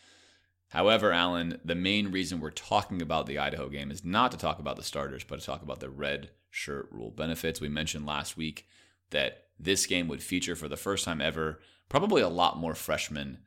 However, 0.69 1.11
Alan, 1.11 1.59
the 1.65 1.75
main 1.75 2.09
reason 2.09 2.39
we're 2.39 2.51
talking 2.51 3.01
about 3.01 3.25
the 3.25 3.37
Idaho 3.37 3.67
game 3.67 3.91
is 3.91 4.05
not 4.05 4.31
to 4.31 4.37
talk 4.37 4.59
about 4.59 4.77
the 4.77 4.83
starters, 4.83 5.25
but 5.25 5.41
to 5.41 5.45
talk 5.45 5.61
about 5.61 5.81
the 5.81 5.89
red 5.89 6.31
shirt 6.49 6.87
rule 6.89 7.11
benefits. 7.11 7.59
We 7.59 7.67
mentioned 7.67 8.05
last 8.05 8.37
week 8.37 8.65
that 9.09 9.47
this 9.59 9.85
game 9.85 10.07
would 10.07 10.23
feature 10.23 10.55
for 10.55 10.69
the 10.69 10.77
first 10.77 11.03
time 11.03 11.19
ever 11.19 11.59
probably 11.89 12.21
a 12.21 12.29
lot 12.29 12.57
more 12.57 12.75
freshmen 12.75 13.39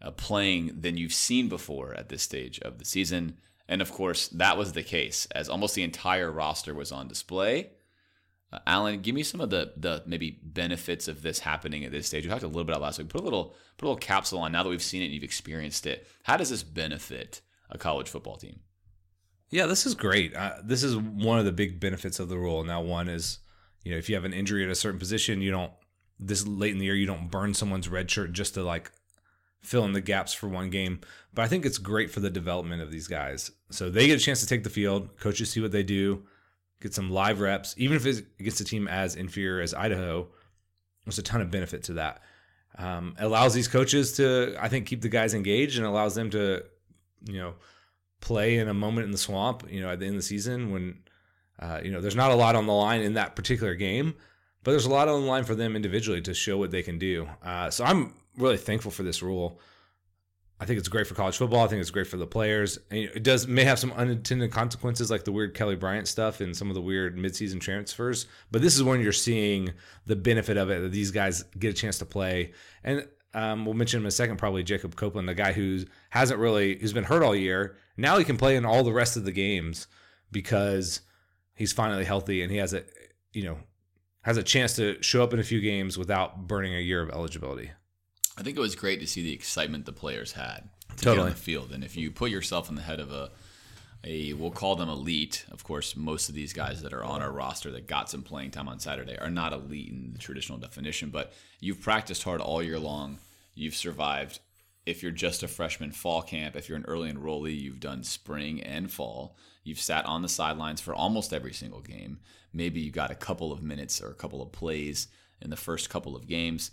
uh, 0.00 0.12
playing 0.12 0.80
than 0.80 0.96
you've 0.96 1.12
seen 1.12 1.48
before 1.48 1.92
at 1.94 2.08
this 2.08 2.22
stage 2.22 2.60
of 2.60 2.78
the 2.78 2.84
season. 2.84 3.38
And 3.68 3.80
of 3.80 3.92
course, 3.92 4.28
that 4.28 4.58
was 4.58 4.72
the 4.72 4.82
case 4.82 5.26
as 5.32 5.48
almost 5.48 5.74
the 5.74 5.82
entire 5.82 6.30
roster 6.30 6.74
was 6.74 6.92
on 6.92 7.08
display. 7.08 7.70
Uh, 8.52 8.58
Alan, 8.66 9.00
give 9.00 9.14
me 9.14 9.22
some 9.22 9.40
of 9.40 9.50
the 9.50 9.72
the 9.76 10.02
maybe 10.06 10.38
benefits 10.42 11.08
of 11.08 11.22
this 11.22 11.40
happening 11.40 11.84
at 11.84 11.92
this 11.92 12.06
stage. 12.06 12.24
We 12.24 12.30
talked 12.30 12.42
a 12.42 12.46
little 12.46 12.64
bit 12.64 12.72
about 12.72 12.82
last 12.82 12.98
week. 12.98 13.08
Put 13.08 13.22
a 13.22 13.24
little 13.24 13.54
put 13.76 13.86
a 13.86 13.88
little 13.88 14.00
capsule 14.00 14.40
on 14.40 14.52
now 14.52 14.62
that 14.62 14.68
we've 14.68 14.82
seen 14.82 15.02
it 15.02 15.06
and 15.06 15.14
you've 15.14 15.24
experienced 15.24 15.86
it. 15.86 16.06
How 16.24 16.36
does 16.36 16.50
this 16.50 16.62
benefit 16.62 17.40
a 17.70 17.78
college 17.78 18.08
football 18.08 18.36
team? 18.36 18.60
Yeah, 19.50 19.66
this 19.66 19.86
is 19.86 19.94
great. 19.94 20.34
Uh, 20.34 20.56
this 20.62 20.82
is 20.82 20.96
one 20.96 21.38
of 21.38 21.44
the 21.44 21.52
big 21.52 21.80
benefits 21.80 22.18
of 22.18 22.28
the 22.28 22.38
rule. 22.38 22.64
Now, 22.64 22.82
one 22.82 23.08
is 23.08 23.38
you 23.82 23.92
know 23.92 23.98
if 23.98 24.08
you 24.08 24.14
have 24.14 24.24
an 24.24 24.34
injury 24.34 24.62
at 24.64 24.70
a 24.70 24.74
certain 24.74 24.98
position, 24.98 25.40
you 25.40 25.50
don't 25.50 25.72
this 26.20 26.46
late 26.46 26.72
in 26.72 26.78
the 26.78 26.84
year 26.84 26.94
you 26.94 27.06
don't 27.06 27.30
burn 27.30 27.54
someone's 27.54 27.88
red 27.88 28.10
shirt 28.10 28.32
just 28.32 28.54
to 28.54 28.62
like 28.62 28.92
fill 29.64 29.84
in 29.84 29.92
the 29.92 30.00
gaps 30.00 30.32
for 30.32 30.48
one 30.48 30.70
game. 30.70 31.00
But 31.32 31.42
I 31.42 31.48
think 31.48 31.64
it's 31.64 31.78
great 31.78 32.10
for 32.10 32.20
the 32.20 32.30
development 32.30 32.82
of 32.82 32.90
these 32.90 33.08
guys. 33.08 33.50
So 33.70 33.90
they 33.90 34.06
get 34.06 34.20
a 34.20 34.22
chance 34.22 34.40
to 34.40 34.46
take 34.46 34.64
the 34.64 34.70
field, 34.70 35.18
coaches 35.18 35.50
see 35.50 35.60
what 35.60 35.72
they 35.72 35.82
do, 35.82 36.24
get 36.80 36.94
some 36.94 37.10
live 37.10 37.40
reps, 37.40 37.74
even 37.76 37.96
if 37.96 38.06
it 38.06 38.38
gets 38.38 38.60
a 38.60 38.64
team 38.64 38.86
as 38.86 39.16
inferior 39.16 39.60
as 39.62 39.74
Idaho. 39.74 40.28
There's 41.04 41.18
a 41.18 41.22
ton 41.22 41.40
of 41.40 41.50
benefit 41.50 41.82
to 41.84 41.94
that. 41.94 42.22
Um, 42.78 43.14
allows 43.18 43.54
these 43.54 43.68
coaches 43.68 44.12
to, 44.14 44.56
I 44.60 44.68
think, 44.68 44.86
keep 44.86 45.00
the 45.00 45.08
guys 45.08 45.34
engaged 45.34 45.78
and 45.78 45.86
allows 45.86 46.14
them 46.14 46.30
to, 46.30 46.64
you 47.24 47.38
know, 47.38 47.54
play 48.20 48.58
in 48.58 48.68
a 48.68 48.74
moment 48.74 49.06
in 49.06 49.12
the 49.12 49.18
swamp. 49.18 49.64
You 49.70 49.80
know, 49.80 49.90
at 49.90 50.00
the 50.00 50.06
end 50.06 50.16
of 50.16 50.22
the 50.22 50.26
season 50.26 50.72
when, 50.72 50.98
uh, 51.58 51.80
you 51.82 51.90
know, 51.90 52.00
there's 52.00 52.16
not 52.16 52.30
a 52.30 52.36
lot 52.36 52.56
on 52.56 52.66
the 52.66 52.72
line 52.72 53.00
in 53.00 53.14
that 53.14 53.36
particular 53.36 53.74
game, 53.74 54.14
but 54.62 54.72
there's 54.72 54.86
a 54.86 54.90
lot 54.90 55.08
on 55.08 55.22
the 55.22 55.26
line 55.26 55.44
for 55.44 55.54
them 55.54 55.76
individually 55.76 56.20
to 56.22 56.34
show 56.34 56.58
what 56.58 56.70
they 56.70 56.82
can 56.82 56.98
do. 56.98 57.28
Uh, 57.42 57.70
so 57.70 57.84
I'm 57.84 58.14
really 58.36 58.56
thankful 58.56 58.90
for 58.90 59.02
this 59.02 59.22
rule. 59.22 59.60
I 60.60 60.66
think 60.66 60.78
it's 60.78 60.88
great 60.88 61.06
for 61.06 61.14
college 61.14 61.36
football. 61.36 61.64
I 61.64 61.66
think 61.66 61.80
it's 61.80 61.90
great 61.90 62.06
for 62.06 62.16
the 62.16 62.26
players. 62.26 62.78
It 62.90 63.24
does 63.24 63.46
may 63.48 63.64
have 63.64 63.78
some 63.78 63.92
unintended 63.92 64.52
consequences, 64.52 65.10
like 65.10 65.24
the 65.24 65.32
weird 65.32 65.54
Kelly 65.54 65.74
Bryant 65.74 66.06
stuff 66.06 66.40
and 66.40 66.56
some 66.56 66.68
of 66.68 66.74
the 66.74 66.80
weird 66.80 67.16
midseason 67.16 67.60
transfers. 67.60 68.26
But 68.52 68.62
this 68.62 68.76
is 68.76 68.82
when 68.82 69.00
you're 69.00 69.12
seeing 69.12 69.72
the 70.06 70.16
benefit 70.16 70.56
of 70.56 70.70
it 70.70 70.80
that 70.80 70.92
these 70.92 71.10
guys 71.10 71.42
get 71.58 71.70
a 71.70 71.74
chance 71.74 71.98
to 71.98 72.04
play. 72.04 72.52
And 72.84 73.06
um, 73.34 73.64
we'll 73.64 73.74
mention 73.74 73.98
him 73.98 74.04
in 74.04 74.08
a 74.08 74.12
second, 74.12 74.36
probably 74.36 74.62
Jacob 74.62 74.94
Copeland, 74.94 75.28
the 75.28 75.34
guy 75.34 75.52
who 75.52 75.80
hasn't 76.10 76.38
really 76.38 76.78
who's 76.78 76.92
been 76.92 77.04
hurt 77.04 77.24
all 77.24 77.34
year. 77.34 77.76
Now 77.96 78.16
he 78.16 78.24
can 78.24 78.36
play 78.36 78.54
in 78.54 78.64
all 78.64 78.84
the 78.84 78.92
rest 78.92 79.16
of 79.16 79.24
the 79.24 79.32
games 79.32 79.88
because 80.30 81.00
he's 81.54 81.72
finally 81.72 82.04
healthy 82.04 82.42
and 82.42 82.50
he 82.50 82.58
has 82.58 82.72
a 82.72 82.84
you 83.32 83.42
know 83.42 83.58
has 84.22 84.36
a 84.36 84.42
chance 84.42 84.76
to 84.76 85.02
show 85.02 85.22
up 85.22 85.34
in 85.34 85.40
a 85.40 85.44
few 85.44 85.60
games 85.60 85.98
without 85.98 86.46
burning 86.46 86.74
a 86.74 86.80
year 86.80 87.02
of 87.02 87.10
eligibility. 87.10 87.72
I 88.36 88.42
think 88.42 88.56
it 88.56 88.60
was 88.60 88.74
great 88.74 89.00
to 89.00 89.06
see 89.06 89.22
the 89.22 89.32
excitement 89.32 89.86
the 89.86 89.92
players 89.92 90.32
had 90.32 90.68
to 90.96 91.04
totally. 91.04 91.16
get 91.16 91.22
on 91.22 91.30
the 91.30 91.36
field. 91.36 91.72
And 91.72 91.84
if 91.84 91.96
you 91.96 92.10
put 92.10 92.30
yourself 92.30 92.68
in 92.68 92.74
the 92.74 92.82
head 92.82 93.00
of 93.00 93.12
a, 93.12 93.30
a 94.04 94.32
we'll 94.34 94.50
call 94.50 94.76
them 94.76 94.88
elite. 94.88 95.44
Of 95.50 95.64
course, 95.64 95.96
most 95.96 96.28
of 96.28 96.34
these 96.34 96.52
guys 96.52 96.82
that 96.82 96.92
are 96.92 97.04
on 97.04 97.22
our 97.22 97.32
roster 97.32 97.70
that 97.72 97.86
got 97.86 98.10
some 98.10 98.22
playing 98.22 98.50
time 98.50 98.68
on 98.68 98.80
Saturday 98.80 99.16
are 99.18 99.30
not 99.30 99.52
elite 99.52 99.90
in 99.90 100.12
the 100.12 100.18
traditional 100.18 100.58
definition, 100.58 101.10
but 101.10 101.32
you've 101.60 101.80
practiced 101.80 102.22
hard 102.22 102.40
all 102.40 102.62
year 102.62 102.78
long. 102.78 103.18
You've 103.54 103.76
survived 103.76 104.40
if 104.86 105.02
you're 105.02 105.12
just 105.12 105.42
a 105.42 105.48
freshman 105.48 105.92
fall 105.92 106.22
camp, 106.22 106.56
if 106.56 106.68
you're 106.68 106.76
an 106.76 106.84
early 106.86 107.10
enrollee, 107.10 107.58
you've 107.58 107.80
done 107.80 108.04
spring 108.04 108.62
and 108.62 108.90
fall, 108.90 109.36
you've 109.62 109.80
sat 109.80 110.04
on 110.04 110.22
the 110.22 110.28
sidelines 110.28 110.80
for 110.80 110.94
almost 110.94 111.32
every 111.32 111.54
single 111.54 111.80
game. 111.80 112.18
Maybe 112.52 112.80
you 112.80 112.90
got 112.90 113.10
a 113.10 113.16
couple 113.16 113.50
of 113.50 113.62
minutes 113.62 114.02
or 114.02 114.08
a 114.08 114.14
couple 114.14 114.42
of 114.42 114.52
plays 114.52 115.08
in 115.40 115.50
the 115.50 115.56
first 115.56 115.88
couple 115.88 116.14
of 116.14 116.28
games. 116.28 116.70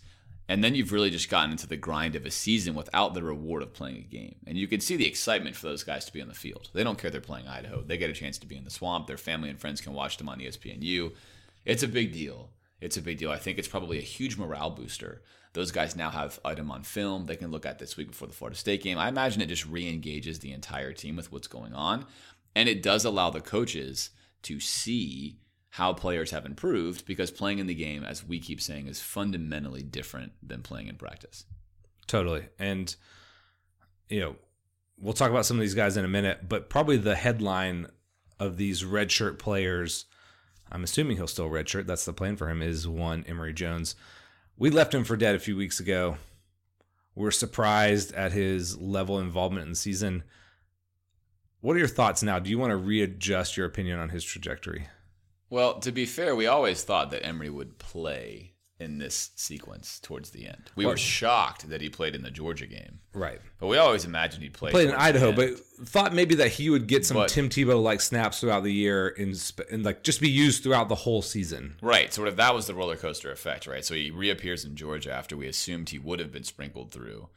And 0.47 0.63
then 0.63 0.75
you've 0.75 0.91
really 0.91 1.09
just 1.09 1.29
gotten 1.29 1.51
into 1.51 1.67
the 1.67 1.77
grind 1.77 2.15
of 2.15 2.25
a 2.25 2.31
season 2.31 2.75
without 2.75 3.13
the 3.13 3.23
reward 3.23 3.63
of 3.63 3.73
playing 3.73 3.97
a 3.97 4.01
game. 4.01 4.35
And 4.45 4.57
you 4.57 4.67
can 4.67 4.81
see 4.81 4.97
the 4.97 5.07
excitement 5.07 5.55
for 5.55 5.67
those 5.67 5.83
guys 5.83 6.05
to 6.05 6.13
be 6.13 6.21
on 6.21 6.27
the 6.27 6.33
field. 6.33 6.69
They 6.73 6.83
don't 6.83 6.97
care 6.97 7.09
they're 7.09 7.21
playing 7.21 7.47
Idaho. 7.47 7.81
They 7.81 7.97
get 7.97 8.09
a 8.09 8.13
chance 8.13 8.37
to 8.39 8.47
be 8.47 8.57
in 8.57 8.65
the 8.65 8.69
swamp. 8.69 9.07
Their 9.07 9.17
family 9.17 9.49
and 9.49 9.59
friends 9.59 9.79
can 9.79 9.93
watch 9.93 10.17
them 10.17 10.27
on 10.27 10.39
ESPNU. 10.39 11.13
It's 11.63 11.83
a 11.83 11.87
big 11.87 12.11
deal. 12.11 12.49
It's 12.81 12.97
a 12.97 13.01
big 13.01 13.19
deal. 13.19 13.31
I 13.31 13.37
think 13.37 13.59
it's 13.59 13.67
probably 13.67 13.99
a 13.99 14.01
huge 14.01 14.37
morale 14.37 14.71
booster. 14.71 15.21
Those 15.53 15.71
guys 15.71 15.95
now 15.95 16.09
have 16.09 16.39
item 16.43 16.71
on 16.71 16.83
film 16.83 17.25
they 17.25 17.35
can 17.35 17.51
look 17.51 17.65
at 17.65 17.77
this 17.77 17.97
week 17.97 18.09
before 18.09 18.27
the 18.27 18.33
Florida 18.33 18.57
State 18.57 18.83
game. 18.83 18.97
I 18.97 19.09
imagine 19.09 19.41
it 19.41 19.47
just 19.47 19.67
re 19.67 19.87
engages 19.87 20.39
the 20.39 20.53
entire 20.53 20.93
team 20.93 21.15
with 21.15 21.31
what's 21.31 21.47
going 21.47 21.73
on. 21.73 22.05
And 22.55 22.67
it 22.67 22.81
does 22.81 23.05
allow 23.05 23.29
the 23.29 23.41
coaches 23.41 24.09
to 24.43 24.59
see 24.59 25.37
how 25.71 25.93
players 25.93 26.31
have 26.31 26.45
improved 26.45 27.05
because 27.05 27.31
playing 27.31 27.59
in 27.59 27.65
the 27.65 27.73
game, 27.73 28.03
as 28.03 28.25
we 28.25 28.39
keep 28.39 28.59
saying, 28.59 28.87
is 28.87 28.99
fundamentally 28.99 29.81
different 29.81 30.33
than 30.43 30.61
playing 30.61 30.87
in 30.87 30.97
practice. 30.97 31.45
Totally. 32.07 32.45
And, 32.59 32.93
you 34.09 34.19
know, 34.19 34.35
we'll 34.99 35.13
talk 35.13 35.31
about 35.31 35.45
some 35.45 35.55
of 35.55 35.61
these 35.61 35.73
guys 35.73 35.95
in 35.95 36.03
a 36.03 36.09
minute, 36.09 36.49
but 36.49 36.69
probably 36.69 36.97
the 36.97 37.15
headline 37.15 37.87
of 38.37 38.57
these 38.57 38.83
redshirt 38.83 39.39
players, 39.39 40.07
I'm 40.69 40.83
assuming 40.83 41.15
he'll 41.15 41.27
still 41.27 41.49
redshirt. 41.49 41.87
That's 41.87 42.03
the 42.03 42.11
plan 42.11 42.35
for 42.35 42.49
him, 42.49 42.61
is 42.61 42.85
one 42.85 43.23
Emory 43.25 43.53
Jones. 43.53 43.95
We 44.57 44.71
left 44.71 44.93
him 44.93 45.05
for 45.05 45.15
dead 45.15 45.35
a 45.35 45.39
few 45.39 45.55
weeks 45.55 45.79
ago. 45.79 46.17
We're 47.15 47.31
surprised 47.31 48.13
at 48.13 48.33
his 48.33 48.77
level 48.77 49.17
of 49.17 49.23
involvement 49.23 49.63
in 49.63 49.69
the 49.69 49.77
season. 49.77 50.23
What 51.61 51.77
are 51.77 51.79
your 51.79 51.87
thoughts 51.87 52.23
now? 52.23 52.39
Do 52.39 52.49
you 52.49 52.59
want 52.59 52.71
to 52.71 52.77
readjust 52.77 53.55
your 53.55 53.67
opinion 53.67 53.99
on 53.99 54.09
his 54.09 54.25
trajectory? 54.25 54.87
Well, 55.51 55.79
to 55.81 55.91
be 55.91 56.07
fair, 56.07 56.35
we 56.35 56.47
always 56.47 56.83
thought 56.83 57.11
that 57.11 57.23
Emory 57.25 57.49
would 57.51 57.77
play 57.77 58.53
in 58.79 58.97
this 58.97 59.29
sequence 59.35 59.99
towards 59.99 60.31
the 60.31 60.47
end. 60.47 60.71
We 60.75 60.85
Well- 60.85 60.93
were 60.93 60.97
shocked 60.97 61.69
that 61.69 61.81
he 61.81 61.89
played 61.89 62.15
in 62.15 62.23
the 62.23 62.31
Georgia 62.31 62.65
game. 62.65 62.99
Right. 63.13 63.39
But 63.59 63.67
we 63.67 63.77
always 63.77 64.05
imagined 64.05 64.41
he'd 64.41 64.53
play. 64.55 64.71
Played 64.71 64.89
in 64.89 64.95
Idaho, 64.95 65.31
but 65.33 65.59
thought 65.85 66.15
maybe 66.15 66.33
that 66.35 66.53
he 66.53 66.71
would 66.71 66.87
get 66.87 67.05
some 67.05 67.17
But- 67.17 67.29
Tim 67.29 67.47
Tebow 67.47 67.79
like 67.83 68.01
snaps 68.01 68.39
throughout 68.39 68.63
the 68.63 68.73
year 68.73 69.09
and, 69.19 69.37
sp- 69.37 69.69
and 69.69 69.83
like 69.85 70.01
just 70.03 70.19
be 70.19 70.29
used 70.31 70.63
throughout 70.63 70.89
the 70.89 70.95
whole 70.95 71.21
season. 71.21 71.75
Right, 71.81 72.11
sort 72.11 72.27
of 72.27 72.37
that 72.37 72.55
was 72.55 72.65
the 72.65 72.73
roller 72.73 72.95
coaster 72.95 73.31
effect, 73.31 73.67
right? 73.67 73.85
So 73.85 73.93
he 73.93 74.09
reappears 74.09 74.65
in 74.65 74.75
Georgia 74.75 75.11
after 75.11 75.37
we 75.37 75.47
assumed 75.47 75.89
he 75.89 75.99
would 75.99 76.19
have 76.19 76.31
been 76.31 76.43
sprinkled 76.45 76.91
through, 76.91 77.29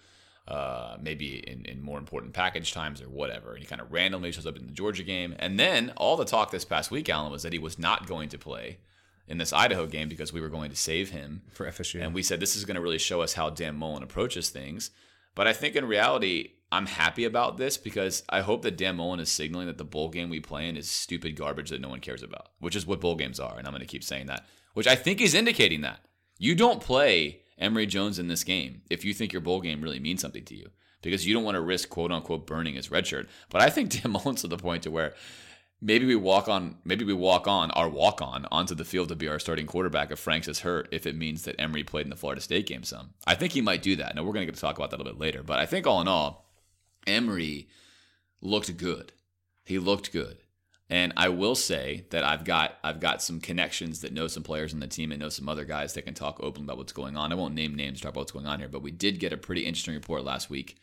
uh, 0.46 0.96
maybe 1.00 1.38
in, 1.48 1.64
in 1.64 1.80
more 1.80 1.98
important 1.98 2.34
package 2.34 2.72
times 2.72 3.00
or 3.00 3.08
whatever. 3.08 3.52
And 3.52 3.60
he 3.60 3.66
kind 3.66 3.80
of 3.80 3.90
randomly 3.90 4.30
shows 4.30 4.46
up 4.46 4.56
in 4.56 4.66
the 4.66 4.72
Georgia 4.72 5.02
game. 5.02 5.34
And 5.38 5.58
then 5.58 5.92
all 5.96 6.16
the 6.16 6.24
talk 6.24 6.50
this 6.50 6.64
past 6.64 6.90
week, 6.90 7.08
Alan, 7.08 7.32
was 7.32 7.42
that 7.42 7.52
he 7.52 7.58
was 7.58 7.78
not 7.78 8.06
going 8.06 8.28
to 8.28 8.38
play 8.38 8.78
in 9.26 9.38
this 9.38 9.52
Idaho 9.52 9.86
game 9.86 10.08
because 10.08 10.32
we 10.32 10.40
were 10.40 10.50
going 10.50 10.70
to 10.70 10.76
save 10.76 11.10
him. 11.10 11.42
For 11.52 11.66
FSU. 11.66 12.02
And 12.02 12.12
we 12.12 12.22
said 12.22 12.40
this 12.40 12.56
is 12.56 12.64
going 12.64 12.74
to 12.74 12.82
really 12.82 12.98
show 12.98 13.22
us 13.22 13.34
how 13.34 13.50
Dan 13.50 13.76
Mullen 13.76 14.02
approaches 14.02 14.50
things. 14.50 14.90
But 15.34 15.48
I 15.48 15.52
think 15.52 15.76
in 15.76 15.86
reality, 15.86 16.50
I'm 16.70 16.86
happy 16.86 17.24
about 17.24 17.56
this 17.56 17.76
because 17.76 18.22
I 18.28 18.40
hope 18.40 18.62
that 18.62 18.76
Dan 18.76 18.96
Mullen 18.96 19.20
is 19.20 19.30
signaling 19.30 19.66
that 19.68 19.78
the 19.78 19.84
bowl 19.84 20.08
game 20.08 20.28
we 20.28 20.40
play 20.40 20.68
in 20.68 20.76
is 20.76 20.90
stupid 20.90 21.36
garbage 21.36 21.70
that 21.70 21.80
no 21.80 21.88
one 21.88 22.00
cares 22.00 22.22
about, 22.22 22.48
which 22.58 22.76
is 22.76 22.86
what 22.86 23.00
bowl 23.00 23.16
games 23.16 23.40
are. 23.40 23.56
And 23.56 23.66
I'm 23.66 23.72
going 23.72 23.80
to 23.80 23.86
keep 23.86 24.04
saying 24.04 24.26
that, 24.26 24.44
which 24.74 24.86
I 24.86 24.94
think 24.94 25.20
is 25.20 25.34
indicating 25.34 25.80
that. 25.80 26.00
You 26.38 26.54
don't 26.54 26.80
play 26.80 27.40
Emory 27.58 27.86
Jones 27.86 28.18
in 28.18 28.28
this 28.28 28.44
game 28.44 28.82
if 28.90 29.04
you 29.04 29.14
think 29.14 29.32
your 29.32 29.42
bowl 29.42 29.60
game 29.60 29.80
really 29.80 30.00
means 30.00 30.20
something 30.20 30.44
to 30.44 30.56
you 30.56 30.70
because 31.02 31.26
you 31.26 31.34
don't 31.34 31.44
want 31.44 31.54
to 31.54 31.60
risk 31.60 31.88
quote 31.88 32.10
unquote 32.10 32.46
burning 32.46 32.74
his 32.74 32.90
red 32.90 33.06
shirt. 33.06 33.28
But 33.50 33.62
I 33.62 33.70
think 33.70 33.90
Dan 34.02 34.12
Mullen's 34.12 34.40
to 34.42 34.48
the 34.48 34.56
point 34.56 34.82
to 34.84 34.90
where 34.90 35.14
maybe 35.80 36.06
we 36.06 36.16
walk 36.16 36.48
on 36.48 36.76
maybe 36.84 37.04
we 37.04 37.12
walk 37.12 37.46
on 37.46 37.70
our 37.72 37.88
walk 37.88 38.22
on 38.22 38.46
onto 38.50 38.74
the 38.74 38.84
field 38.84 39.08
to 39.08 39.16
be 39.16 39.28
our 39.28 39.38
starting 39.38 39.66
quarterback 39.66 40.10
if 40.10 40.18
Franks 40.18 40.48
is 40.48 40.60
hurt 40.60 40.88
if 40.90 41.06
it 41.06 41.16
means 41.16 41.42
that 41.42 41.60
Emory 41.60 41.84
played 41.84 42.06
in 42.06 42.10
the 42.10 42.16
Florida 42.16 42.40
State 42.40 42.66
game 42.66 42.82
some. 42.82 43.10
I 43.26 43.34
think 43.34 43.52
he 43.52 43.60
might 43.60 43.82
do 43.82 43.96
that. 43.96 44.14
Now 44.14 44.22
we're 44.22 44.32
going 44.32 44.46
to 44.46 44.50
get 44.50 44.54
to 44.54 44.60
talk 44.60 44.76
about 44.76 44.90
that 44.90 44.96
a 44.96 45.02
little 45.02 45.12
bit 45.12 45.20
later, 45.20 45.42
but 45.42 45.58
I 45.58 45.66
think 45.66 45.86
all 45.86 46.00
in 46.00 46.08
all, 46.08 46.48
Emory 47.06 47.68
looked 48.40 48.76
good. 48.76 49.12
He 49.64 49.78
looked 49.78 50.12
good. 50.12 50.38
And 50.94 51.12
I 51.16 51.28
will 51.28 51.56
say 51.56 52.06
that 52.10 52.22
I've 52.22 52.44
got 52.44 52.78
I've 52.84 53.00
got 53.00 53.20
some 53.20 53.40
connections 53.40 54.02
that 54.02 54.12
know 54.12 54.28
some 54.28 54.44
players 54.44 54.72
in 54.72 54.78
the 54.78 54.86
team 54.86 55.10
and 55.10 55.20
know 55.20 55.28
some 55.28 55.48
other 55.48 55.64
guys 55.64 55.92
that 55.94 56.02
can 56.02 56.14
talk 56.14 56.38
openly 56.40 56.66
about 56.66 56.76
what's 56.76 56.92
going 56.92 57.16
on. 57.16 57.32
I 57.32 57.34
won't 57.34 57.56
name 57.56 57.74
names, 57.74 58.00
talk 58.00 58.10
about 58.10 58.20
what's 58.20 58.30
going 58.30 58.46
on 58.46 58.60
here, 58.60 58.68
but 58.68 58.80
we 58.80 58.92
did 58.92 59.18
get 59.18 59.32
a 59.32 59.36
pretty 59.36 59.62
interesting 59.62 59.94
report 59.94 60.22
last 60.22 60.50
week 60.50 60.76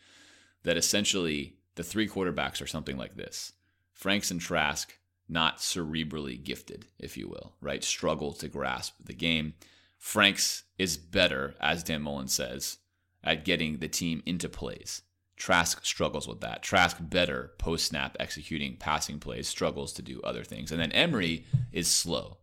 that 0.64 0.76
essentially 0.76 1.54
the 1.76 1.82
three 1.82 2.06
quarterbacks 2.06 2.60
are 2.60 2.66
something 2.66 2.98
like 2.98 3.16
this. 3.16 3.54
Franks 3.94 4.30
and 4.30 4.38
Trask, 4.38 4.98
not 5.30 5.60
cerebrally 5.60 6.44
gifted, 6.44 6.84
if 6.98 7.16
you 7.16 7.26
will, 7.26 7.54
right? 7.62 7.82
Struggle 7.82 8.34
to 8.34 8.48
grasp 8.48 8.96
the 9.02 9.14
game. 9.14 9.54
Franks 9.96 10.64
is 10.76 10.98
better, 10.98 11.54
as 11.58 11.82
Dan 11.82 12.02
Mullen 12.02 12.28
says, 12.28 12.76
at 13.24 13.46
getting 13.46 13.78
the 13.78 13.88
team 13.88 14.22
into 14.26 14.50
plays. 14.50 15.00
Trask 15.42 15.84
struggles 15.84 16.28
with 16.28 16.40
that. 16.42 16.62
Trask 16.62 16.98
better 17.00 17.50
post 17.58 17.86
snap 17.86 18.16
executing 18.20 18.76
passing 18.76 19.18
plays, 19.18 19.48
struggles 19.48 19.92
to 19.94 20.00
do 20.00 20.20
other 20.22 20.44
things. 20.44 20.70
And 20.70 20.80
then 20.80 20.92
Emory 20.92 21.46
is 21.72 21.88
slow. 21.88 22.36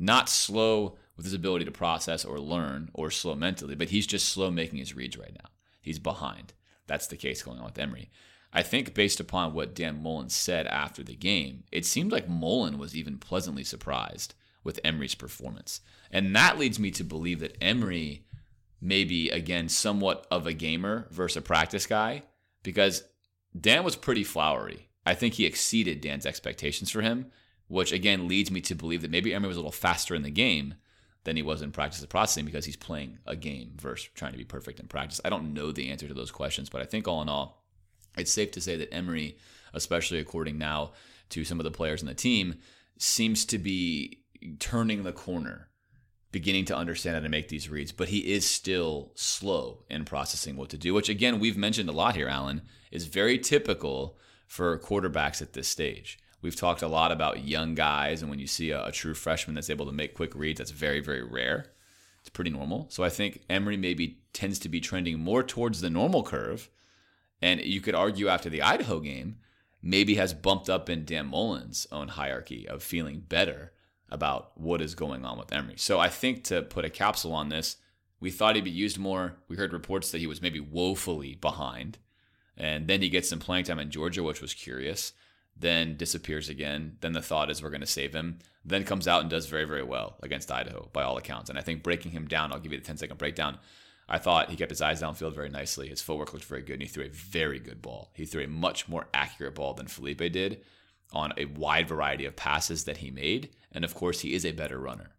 Not 0.00 0.28
slow 0.28 0.96
with 1.16 1.24
his 1.24 1.34
ability 1.34 1.66
to 1.66 1.70
process 1.70 2.24
or 2.24 2.40
learn 2.40 2.90
or 2.94 3.12
slow 3.12 3.36
mentally, 3.36 3.76
but 3.76 3.90
he's 3.90 4.08
just 4.08 4.28
slow 4.28 4.50
making 4.50 4.80
his 4.80 4.96
reads 4.96 5.16
right 5.16 5.34
now. 5.40 5.50
He's 5.80 6.00
behind. 6.00 6.52
That's 6.88 7.06
the 7.06 7.16
case 7.16 7.44
going 7.44 7.60
on 7.60 7.66
with 7.66 7.78
Emory. 7.78 8.10
I 8.52 8.64
think 8.64 8.92
based 8.92 9.20
upon 9.20 9.54
what 9.54 9.76
Dan 9.76 10.02
Mullen 10.02 10.28
said 10.28 10.66
after 10.66 11.04
the 11.04 11.14
game, 11.14 11.62
it 11.70 11.86
seemed 11.86 12.10
like 12.10 12.28
Mullen 12.28 12.76
was 12.76 12.96
even 12.96 13.18
pleasantly 13.18 13.62
surprised 13.62 14.34
with 14.64 14.80
Emory's 14.82 15.14
performance. 15.14 15.80
And 16.10 16.34
that 16.34 16.58
leads 16.58 16.80
me 16.80 16.90
to 16.90 17.04
believe 17.04 17.38
that 17.38 17.56
Emory 17.62 18.25
may 18.80 19.04
be, 19.04 19.30
again, 19.30 19.68
somewhat 19.68 20.26
of 20.30 20.46
a 20.46 20.52
gamer 20.52 21.06
versus 21.10 21.38
a 21.38 21.42
practice 21.42 21.86
guy 21.86 22.22
because 22.62 23.04
Dan 23.58 23.84
was 23.84 23.96
pretty 23.96 24.24
flowery. 24.24 24.88
I 25.04 25.14
think 25.14 25.34
he 25.34 25.46
exceeded 25.46 26.00
Dan's 26.00 26.26
expectations 26.26 26.90
for 26.90 27.00
him, 27.00 27.30
which 27.68 27.92
again 27.92 28.28
leads 28.28 28.50
me 28.50 28.60
to 28.62 28.74
believe 28.74 29.02
that 29.02 29.10
maybe 29.10 29.32
Emory 29.32 29.48
was 29.48 29.56
a 29.56 29.60
little 29.60 29.72
faster 29.72 30.14
in 30.14 30.22
the 30.22 30.30
game 30.30 30.74
than 31.24 31.36
he 31.36 31.42
was 31.42 31.62
in 31.62 31.72
practice 31.72 32.02
of 32.02 32.08
processing 32.08 32.44
because 32.44 32.64
he's 32.64 32.76
playing 32.76 33.18
a 33.26 33.34
game 33.34 33.72
versus 33.80 34.08
trying 34.14 34.32
to 34.32 34.38
be 34.38 34.44
perfect 34.44 34.78
in 34.80 34.86
practice. 34.86 35.20
I 35.24 35.30
don't 35.30 35.54
know 35.54 35.72
the 35.72 35.90
answer 35.90 36.06
to 36.08 36.14
those 36.14 36.30
questions, 36.30 36.68
but 36.68 36.82
I 36.82 36.84
think 36.84 37.06
all 37.06 37.22
in 37.22 37.28
all, 37.28 37.64
it's 38.16 38.32
safe 38.32 38.52
to 38.52 38.60
say 38.60 38.76
that 38.76 38.94
Emory, 38.94 39.36
especially 39.74 40.18
according 40.18 40.58
now 40.58 40.92
to 41.30 41.44
some 41.44 41.58
of 41.58 41.64
the 41.64 41.70
players 41.70 42.00
in 42.00 42.08
the 42.08 42.14
team, 42.14 42.56
seems 42.98 43.44
to 43.46 43.58
be 43.58 44.22
turning 44.58 45.02
the 45.02 45.12
corner, 45.12 45.68
beginning 46.32 46.64
to 46.66 46.76
understand 46.76 47.16
how 47.16 47.22
to 47.22 47.28
make 47.28 47.48
these 47.48 47.68
reads, 47.68 47.92
but 47.92 48.08
he 48.08 48.32
is 48.32 48.44
still 48.44 49.12
slow 49.14 49.84
in 49.88 50.04
processing 50.04 50.56
what 50.56 50.68
to 50.70 50.78
do, 50.78 50.92
which 50.92 51.08
again, 51.08 51.38
we've 51.38 51.56
mentioned 51.56 51.88
a 51.88 51.92
lot 51.92 52.16
here, 52.16 52.28
Alan, 52.28 52.62
is 52.90 53.06
very 53.06 53.38
typical 53.38 54.18
for 54.46 54.78
quarterbacks 54.78 55.40
at 55.40 55.52
this 55.52 55.68
stage. 55.68 56.18
We've 56.42 56.56
talked 56.56 56.82
a 56.82 56.88
lot 56.88 57.10
about 57.10 57.44
young 57.44 57.74
guys, 57.74 58.20
and 58.20 58.30
when 58.30 58.38
you 58.38 58.46
see 58.46 58.70
a, 58.70 58.86
a 58.86 58.92
true 58.92 59.14
freshman 59.14 59.54
that's 59.54 59.70
able 59.70 59.86
to 59.86 59.92
make 59.92 60.14
quick 60.14 60.34
reads, 60.34 60.58
that's 60.58 60.70
very, 60.70 61.00
very 61.00 61.22
rare. 61.22 61.72
It's 62.20 62.28
pretty 62.28 62.50
normal. 62.50 62.86
So 62.90 63.02
I 63.02 63.08
think 63.08 63.42
Emory 63.48 63.76
maybe 63.76 64.18
tends 64.32 64.58
to 64.60 64.68
be 64.68 64.80
trending 64.80 65.18
more 65.18 65.42
towards 65.42 65.80
the 65.80 65.90
normal 65.90 66.22
curve. 66.22 66.68
And 67.40 67.60
you 67.60 67.80
could 67.80 67.94
argue 67.94 68.28
after 68.28 68.50
the 68.50 68.62
Idaho 68.62 69.00
game, 69.00 69.36
maybe 69.82 70.16
has 70.16 70.34
bumped 70.34 70.68
up 70.68 70.90
in 70.90 71.04
Dan 71.04 71.26
Mullen's 71.26 71.86
own 71.92 72.08
hierarchy 72.08 72.66
of 72.68 72.82
feeling 72.82 73.20
better 73.20 73.72
about 74.10 74.52
what 74.58 74.80
is 74.80 74.94
going 74.94 75.24
on 75.24 75.38
with 75.38 75.52
Emory. 75.52 75.74
So 75.76 75.98
I 75.98 76.08
think 76.08 76.44
to 76.44 76.62
put 76.62 76.84
a 76.84 76.90
capsule 76.90 77.32
on 77.32 77.48
this, 77.48 77.76
we 78.20 78.30
thought 78.30 78.54
he'd 78.54 78.64
be 78.64 78.70
used 78.70 78.98
more. 78.98 79.36
We 79.48 79.56
heard 79.56 79.72
reports 79.72 80.10
that 80.10 80.18
he 80.18 80.26
was 80.26 80.40
maybe 80.42 80.60
woefully 80.60 81.34
behind. 81.34 81.98
And 82.56 82.86
then 82.86 83.02
he 83.02 83.08
gets 83.08 83.28
some 83.28 83.40
playing 83.40 83.64
time 83.64 83.78
in 83.78 83.90
Georgia, 83.90 84.22
which 84.22 84.40
was 84.40 84.54
curious. 84.54 85.12
Then 85.58 85.96
disappears 85.96 86.48
again. 86.48 86.96
Then 87.00 87.12
the 87.12 87.22
thought 87.22 87.50
is 87.50 87.62
we're 87.62 87.70
going 87.70 87.80
to 87.80 87.86
save 87.86 88.14
him. 88.14 88.38
Then 88.64 88.84
comes 88.84 89.06
out 89.06 89.20
and 89.20 89.30
does 89.30 89.46
very, 89.46 89.64
very 89.64 89.82
well 89.82 90.16
against 90.22 90.50
Idaho 90.50 90.88
by 90.92 91.02
all 91.02 91.18
accounts. 91.18 91.50
And 91.50 91.58
I 91.58 91.62
think 91.62 91.82
breaking 91.82 92.12
him 92.12 92.26
down, 92.26 92.52
I'll 92.52 92.58
give 92.58 92.72
you 92.72 92.78
the 92.78 92.84
10 92.84 92.96
second 92.96 93.18
breakdown. 93.18 93.58
I 94.08 94.18
thought 94.18 94.50
he 94.50 94.56
kept 94.56 94.70
his 94.70 94.82
eyes 94.82 95.02
downfield 95.02 95.34
very 95.34 95.48
nicely. 95.48 95.88
His 95.88 96.00
footwork 96.00 96.32
looked 96.32 96.44
very 96.44 96.62
good, 96.62 96.74
and 96.74 96.82
he 96.82 96.88
threw 96.88 97.04
a 97.04 97.08
very 97.08 97.58
good 97.58 97.82
ball. 97.82 98.10
He 98.14 98.24
threw 98.24 98.44
a 98.44 98.48
much 98.48 98.88
more 98.88 99.08
accurate 99.12 99.56
ball 99.56 99.74
than 99.74 99.88
Felipe 99.88 100.18
did 100.32 100.62
on 101.12 101.32
a 101.36 101.46
wide 101.46 101.88
variety 101.88 102.24
of 102.24 102.36
passes 102.36 102.84
that 102.84 102.98
he 102.98 103.10
made. 103.10 103.50
And 103.72 103.84
of 103.84 103.94
course, 103.94 104.20
he 104.20 104.34
is 104.34 104.44
a 104.44 104.52
better 104.52 104.78
runner. 104.78 105.10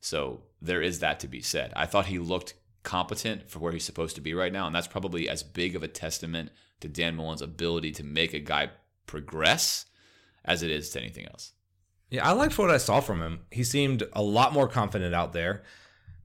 So 0.00 0.42
there 0.60 0.82
is 0.82 1.00
that 1.00 1.20
to 1.20 1.28
be 1.28 1.40
said. 1.40 1.72
I 1.74 1.86
thought 1.86 2.06
he 2.06 2.18
looked 2.18 2.54
competent 2.82 3.50
for 3.50 3.58
where 3.58 3.72
he's 3.72 3.84
supposed 3.84 4.14
to 4.16 4.20
be 4.20 4.34
right 4.34 4.52
now. 4.52 4.66
And 4.66 4.74
that's 4.74 4.86
probably 4.86 5.28
as 5.28 5.42
big 5.42 5.74
of 5.74 5.82
a 5.82 5.88
testament 5.88 6.50
to 6.80 6.88
Dan 6.88 7.16
Mullen's 7.16 7.42
ability 7.42 7.92
to 7.92 8.04
make 8.04 8.34
a 8.34 8.40
guy 8.40 8.70
progress 9.06 9.86
as 10.44 10.62
it 10.62 10.70
is 10.70 10.90
to 10.90 11.00
anything 11.00 11.26
else. 11.26 11.52
Yeah, 12.10 12.28
I 12.28 12.32
liked 12.32 12.58
what 12.58 12.70
I 12.70 12.76
saw 12.76 13.00
from 13.00 13.22
him. 13.22 13.40
He 13.50 13.64
seemed 13.64 14.04
a 14.12 14.22
lot 14.22 14.52
more 14.52 14.68
confident 14.68 15.14
out 15.14 15.32
there 15.32 15.62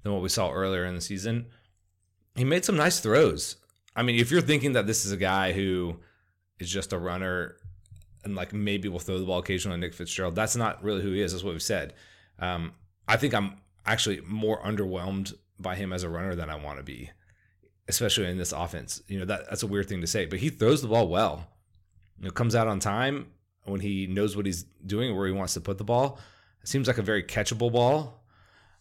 than 0.03 0.11
what 0.13 0.21
we 0.21 0.29
saw 0.29 0.51
earlier 0.51 0.85
in 0.85 0.95
the 0.95 1.01
season. 1.01 1.47
He 2.35 2.43
made 2.43 2.65
some 2.65 2.75
nice 2.77 2.99
throws. 2.99 3.55
I 3.95 4.03
mean, 4.03 4.19
if 4.19 4.29
you're 4.29 4.41
thinking 4.41 4.73
that 4.73 4.88
this 4.88 5.05
is 5.05 5.11
a 5.11 5.17
guy 5.17 5.51
who 5.53 5.97
is 6.59 6.69
just 6.69 6.93
a 6.93 6.99
runner 6.99 7.55
and 8.23 8.35
like 8.35 8.53
maybe 8.53 8.88
we'll 8.88 8.99
throw 8.99 9.19
the 9.19 9.25
ball 9.25 9.39
occasionally 9.39 9.73
on 9.73 9.79
Nick 9.79 9.93
Fitzgerald, 9.93 10.35
that's 10.35 10.55
not 10.55 10.83
really 10.83 11.01
who 11.01 11.11
he 11.11 11.21
is. 11.21 11.31
That's 11.31 11.43
what 11.43 11.53
we've 11.53 11.61
said. 11.61 11.93
Um, 12.39 12.73
I 13.07 13.17
think 13.17 13.33
I'm 13.33 13.57
actually 13.85 14.21
more 14.21 14.61
underwhelmed 14.61 15.33
by 15.59 15.75
him 15.75 15.91
as 15.91 16.03
a 16.03 16.09
runner 16.09 16.35
than 16.35 16.49
I 16.49 16.55
want 16.55 16.77
to 16.77 16.83
be, 16.83 17.11
especially 17.88 18.27
in 18.27 18.38
this 18.38 18.51
offense. 18.51 19.01
You 19.07 19.19
know, 19.19 19.25
that 19.25 19.49
that's 19.49 19.63
a 19.63 19.67
weird 19.67 19.89
thing 19.89 20.01
to 20.01 20.07
say, 20.07 20.25
but 20.25 20.39
he 20.39 20.49
throws 20.49 20.81
the 20.81 20.88
ball 20.88 21.07
well. 21.07 21.47
You 22.19 22.25
know, 22.25 22.31
comes 22.31 22.55
out 22.55 22.67
on 22.67 22.79
time 22.79 23.27
when 23.63 23.79
he 23.81 24.07
knows 24.07 24.35
what 24.35 24.45
he's 24.45 24.63
doing, 24.85 25.15
where 25.15 25.27
he 25.27 25.33
wants 25.33 25.53
to 25.53 25.61
put 25.61 25.77
the 25.77 25.83
ball. 25.83 26.19
It 26.61 26.67
seems 26.67 26.88
like 26.88 26.97
a 26.97 27.03
very 27.03 27.23
catchable 27.23 27.71
ball. 27.71 28.23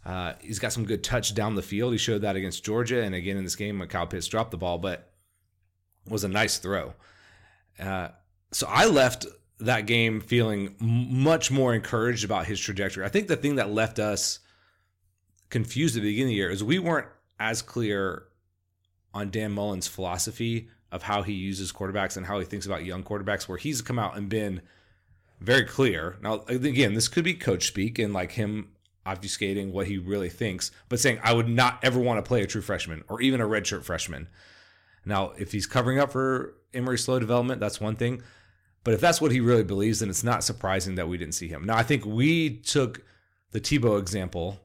Uh, 0.04 0.34
he's 0.40 0.58
got 0.58 0.72
some 0.72 0.84
good 0.84 1.04
touch 1.04 1.34
down 1.34 1.54
the 1.54 1.62
field. 1.62 1.92
He 1.92 1.98
showed 1.98 2.22
that 2.22 2.36
against 2.36 2.64
Georgia, 2.64 3.02
and 3.02 3.14
again 3.14 3.36
in 3.36 3.44
this 3.44 3.56
game 3.56 3.78
when 3.78 3.88
Kyle 3.88 4.06
Pitts 4.06 4.26
dropped 4.26 4.50
the 4.50 4.56
ball, 4.56 4.78
but 4.78 5.12
was 6.08 6.24
a 6.24 6.28
nice 6.28 6.58
throw. 6.58 6.94
Uh, 7.78 8.08
so 8.52 8.66
I 8.68 8.86
left 8.86 9.26
that 9.60 9.86
game 9.86 10.20
feeling 10.20 10.76
much 10.78 11.50
more 11.50 11.74
encouraged 11.74 12.24
about 12.24 12.46
his 12.46 12.60
trajectory. 12.60 13.04
I 13.04 13.08
think 13.08 13.28
the 13.28 13.36
thing 13.36 13.56
that 13.56 13.70
left 13.70 13.98
us 13.98 14.38
confused 15.50 15.96
at 15.96 16.02
the 16.02 16.10
beginning 16.10 16.28
of 16.28 16.30
the 16.30 16.36
year 16.36 16.50
is 16.50 16.62
we 16.62 16.78
weren't 16.78 17.08
as 17.40 17.62
clear 17.62 18.24
on 19.14 19.30
Dan 19.30 19.52
Mullen's 19.52 19.88
philosophy 19.88 20.68
of 20.90 21.02
how 21.02 21.22
he 21.22 21.32
uses 21.32 21.72
quarterbacks 21.72 22.16
and 22.16 22.26
how 22.26 22.38
he 22.38 22.44
thinks 22.44 22.66
about 22.66 22.84
young 22.84 23.02
quarterbacks, 23.02 23.48
where 23.48 23.58
he's 23.58 23.82
come 23.82 23.98
out 23.98 24.16
and 24.16 24.28
been 24.28 24.62
very 25.40 25.64
clear. 25.64 26.16
Now, 26.22 26.44
again, 26.48 26.94
this 26.94 27.08
could 27.08 27.24
be 27.24 27.34
coach 27.34 27.66
speak 27.66 27.98
and 27.98 28.12
like 28.12 28.32
him 28.32 28.70
obfuscating 29.06 29.72
what 29.72 29.86
he 29.86 29.98
really 29.98 30.28
thinks, 30.28 30.70
but 30.88 31.00
saying, 31.00 31.18
I 31.22 31.32
would 31.32 31.48
not 31.48 31.78
ever 31.82 31.98
want 31.98 32.22
to 32.22 32.28
play 32.28 32.42
a 32.42 32.46
true 32.46 32.60
freshman 32.60 33.04
or 33.08 33.20
even 33.20 33.40
a 33.40 33.46
redshirt 33.46 33.84
freshman. 33.84 34.28
Now, 35.04 35.32
if 35.38 35.52
he's 35.52 35.66
covering 35.66 35.98
up 35.98 36.12
for 36.12 36.54
Emory's 36.74 37.04
slow 37.04 37.18
development, 37.18 37.60
that's 37.60 37.80
one 37.80 37.96
thing. 37.96 38.22
But 38.84 38.94
if 38.94 39.00
that's 39.00 39.20
what 39.20 39.32
he 39.32 39.40
really 39.40 39.64
believes, 39.64 40.00
then 40.00 40.08
it's 40.08 40.24
not 40.24 40.44
surprising 40.44 40.94
that 40.94 41.08
we 41.08 41.18
didn't 41.18 41.34
see 41.34 41.48
him. 41.48 41.64
Now, 41.64 41.76
I 41.76 41.82
think 41.82 42.06
we 42.06 42.58
took 42.58 43.04
the 43.50 43.60
Tebow 43.60 43.98
example 43.98 44.60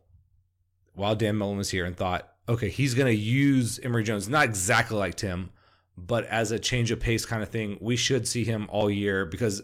while 0.94 1.16
Dan 1.16 1.36
Mullen 1.36 1.58
was 1.58 1.72
here 1.72 1.86
and 1.86 1.96
thought, 1.96 2.30
okay, 2.48 2.70
he's 2.70 2.94
going 2.94 3.14
to 3.14 3.22
use 3.22 3.80
Emory 3.80 4.04
Jones, 4.04 4.30
not 4.30 4.46
exactly 4.46 4.98
like 4.98 5.16
Tim, 5.16 5.50
but 5.98 6.26
as 6.26 6.52
a 6.52 6.60
change 6.60 6.92
of 6.92 7.00
pace 7.00 7.26
kind 7.26 7.44
of 7.44 7.50
thing. 7.50 7.78
We 7.82 7.96
should 7.96 8.28
see 8.28 8.44
him 8.44 8.68
all 8.70 8.90
year 8.90 9.26
because 9.26 9.62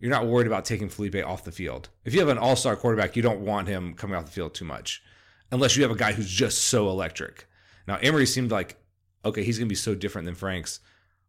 you're 0.00 0.10
not 0.10 0.26
worried 0.26 0.46
about 0.46 0.64
taking 0.64 0.88
Felipe 0.88 1.24
off 1.24 1.44
the 1.44 1.52
field. 1.52 1.88
If 2.04 2.14
you 2.14 2.20
have 2.20 2.28
an 2.28 2.38
all 2.38 2.56
star 2.56 2.76
quarterback, 2.76 3.16
you 3.16 3.22
don't 3.22 3.40
want 3.40 3.68
him 3.68 3.94
coming 3.94 4.16
off 4.16 4.26
the 4.26 4.32
field 4.32 4.54
too 4.54 4.64
much, 4.64 5.02
unless 5.50 5.76
you 5.76 5.82
have 5.82 5.92
a 5.92 5.96
guy 5.96 6.12
who's 6.12 6.30
just 6.30 6.66
so 6.66 6.88
electric. 6.88 7.46
Now, 7.86 7.96
Emory 7.96 8.26
seemed 8.26 8.50
like, 8.50 8.76
okay, 9.24 9.42
he's 9.42 9.58
going 9.58 9.68
to 9.68 9.72
be 9.72 9.76
so 9.76 9.94
different 9.94 10.26
than 10.26 10.34
Franks. 10.34 10.80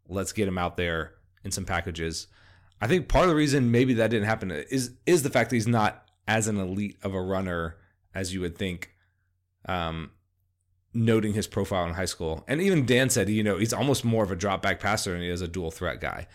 Let's 0.08 0.32
get 0.34 0.48
him 0.48 0.58
out 0.58 0.78
there 0.78 1.14
in 1.44 1.52
some 1.52 1.66
packages. 1.66 2.28
I 2.80 2.88
think 2.88 3.08
part 3.08 3.24
of 3.24 3.30
the 3.30 3.36
reason 3.36 3.72
maybe 3.72 3.94
that 3.96 4.10
didn't 4.10 4.28
happen 4.28 4.52
is 4.52 4.92
is 5.06 5.24
the 5.24 5.30
fact 5.30 5.50
that 5.50 5.56
he's 5.56 5.68
not 5.68 6.04
as 6.28 6.48
an 6.48 6.58
elite 6.60 6.98
of 7.04 7.14
a 7.14 7.22
runner 7.22 7.78
as 8.14 8.34
you 8.34 8.42
would 8.42 8.58
think. 8.58 8.92
Um, 9.66 10.12
noting 10.94 11.34
his 11.34 11.46
profile 11.46 11.86
in 11.86 11.94
high 11.94 12.06
school, 12.06 12.44
and 12.48 12.62
even 12.62 12.86
Dan 12.86 13.10
said, 13.10 13.30
you 13.30 13.44
know, 13.44 13.58
he's 13.58 13.74
almost 13.74 14.06
more 14.06 14.24
of 14.24 14.32
a 14.32 14.36
drop 14.36 14.62
back 14.62 14.80
passer 14.80 15.12
than 15.12 15.22
he 15.22 15.30
is 15.30 15.42
a 15.42 15.48
dual 15.48 15.72
threat 15.72 16.00
guy. 16.00 16.28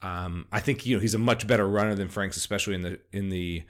Um, 0.00 0.46
I 0.52 0.60
think 0.60 0.86
you 0.86 0.96
know 0.96 1.00
he's 1.00 1.14
a 1.14 1.18
much 1.18 1.46
better 1.46 1.68
runner 1.68 1.94
than 1.94 2.08
Franks, 2.08 2.36
especially 2.36 2.74
in 2.74 2.82
the 2.82 3.00
in 3.12 3.30
the 3.30 3.64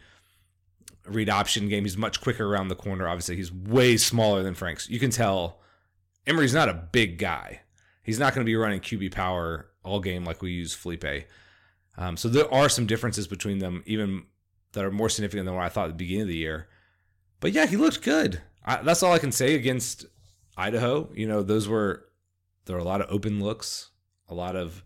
read 1.06 1.30
option 1.30 1.68
game. 1.68 1.84
He's 1.84 1.96
much 1.96 2.20
quicker 2.20 2.46
around 2.46 2.68
the 2.68 2.76
corner. 2.76 3.08
Obviously, 3.08 3.36
he's 3.36 3.52
way 3.52 3.96
smaller 3.96 4.42
than 4.42 4.54
Franks. 4.54 4.88
You 4.88 4.98
can 4.98 5.10
tell 5.10 5.60
Emory's 6.26 6.54
not 6.54 6.68
a 6.68 6.74
big 6.74 7.18
guy. 7.18 7.62
He's 8.02 8.18
not 8.18 8.34
going 8.34 8.44
to 8.44 8.48
be 8.48 8.56
running 8.56 8.80
QB 8.80 9.12
power 9.12 9.70
all 9.82 10.00
game 10.00 10.24
like 10.24 10.42
we 10.42 10.52
use 10.52 10.74
Felipe. 10.74 11.26
Um, 11.98 12.16
so 12.16 12.28
there 12.28 12.52
are 12.54 12.68
some 12.68 12.86
differences 12.86 13.26
between 13.26 13.58
them, 13.58 13.82
even 13.84 14.24
that 14.72 14.84
are 14.84 14.90
more 14.90 15.08
significant 15.08 15.46
than 15.46 15.54
what 15.54 15.64
I 15.64 15.68
thought 15.68 15.86
at 15.86 15.90
the 15.90 16.04
beginning 16.04 16.22
of 16.22 16.28
the 16.28 16.36
year. 16.36 16.68
But 17.40 17.52
yeah, 17.52 17.66
he 17.66 17.76
looked 17.76 18.02
good. 18.02 18.40
I, 18.64 18.82
that's 18.82 19.02
all 19.02 19.12
I 19.12 19.18
can 19.18 19.32
say 19.32 19.56
against 19.56 20.06
Idaho. 20.56 21.10
You 21.12 21.26
know, 21.26 21.42
those 21.42 21.68
were 21.68 22.04
there 22.66 22.76
were 22.76 22.82
a 22.82 22.84
lot 22.84 23.00
of 23.00 23.10
open 23.10 23.40
looks, 23.40 23.90
a 24.28 24.34
lot 24.34 24.54
of 24.54 24.84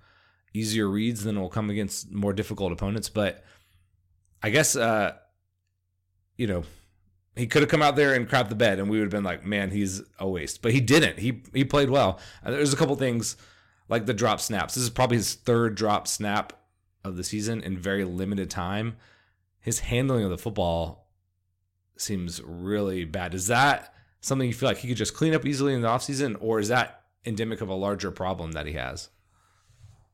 easier 0.55 0.89
reads 0.89 1.23
than 1.25 1.39
will 1.39 1.51
come 1.51 1.69
against 1.69 2.11
more 2.11 2.33
difficult 2.33 2.73
opponents. 2.73 3.11
But 3.11 3.45
I 4.43 4.49
guess 4.49 4.75
uh, 4.75 5.13
you 6.39 6.47
know 6.47 6.65
he 7.37 7.47
could 7.47 7.61
have 7.61 7.71
come 7.71 7.83
out 7.83 7.97
there 7.97 8.15
and 8.15 8.29
crapped 8.29 8.49
the 8.49 8.55
bed, 8.55 8.79
and 8.79 8.89
we 8.89 8.99
would 8.99 9.05
have 9.05 9.11
been 9.11 9.25
like, 9.25 9.45
"Man, 9.45 9.71
he's 9.71 10.01
a 10.19 10.27
waste." 10.27 10.63
But 10.63 10.73
he 10.73 10.81
didn't. 10.81 11.19
He 11.19 11.43
he 11.53 11.65
played 11.65 11.91
well. 11.91 12.21
Uh, 12.43 12.53
there's 12.53 12.73
a 12.73 12.77
couple 12.77 12.97
things 12.97 13.37
like 13.91 14.07
the 14.07 14.15
drop 14.15 14.41
snaps. 14.41 14.75
This 14.75 14.85
is 14.85 14.91
probably 14.91 15.19
his 15.19 15.35
third 15.35 15.75
drop 15.75 16.09
snap 16.09 16.55
of 17.05 17.17
the 17.17 17.25
season 17.25 17.63
in 17.63 17.79
very 17.79 18.05
limited 18.05 18.51
time. 18.51 18.97
His 19.61 19.81
handling 19.81 20.25
of 20.25 20.31
the 20.31 20.39
football 20.39 21.09
seems 21.97 22.41
really 22.43 23.05
bad. 23.05 23.35
Is 23.35 23.47
that 23.47 23.95
something 24.21 24.49
you 24.49 24.55
feel 24.55 24.69
like 24.69 24.79
he 24.79 24.89
could 24.89 24.97
just 24.97 25.15
clean 25.15 25.35
up 25.35 25.47
easily 25.47 25.75
in 25.75 25.83
the 25.83 25.89
offseason, 25.89 26.37
or 26.41 26.59
is 26.59 26.69
that 26.69 27.03
endemic 27.25 27.61
of 27.61 27.69
a 27.69 27.75
larger 27.75 28.11
problem 28.11 28.53
that 28.53 28.67
he 28.67 28.73
has? 28.73 29.11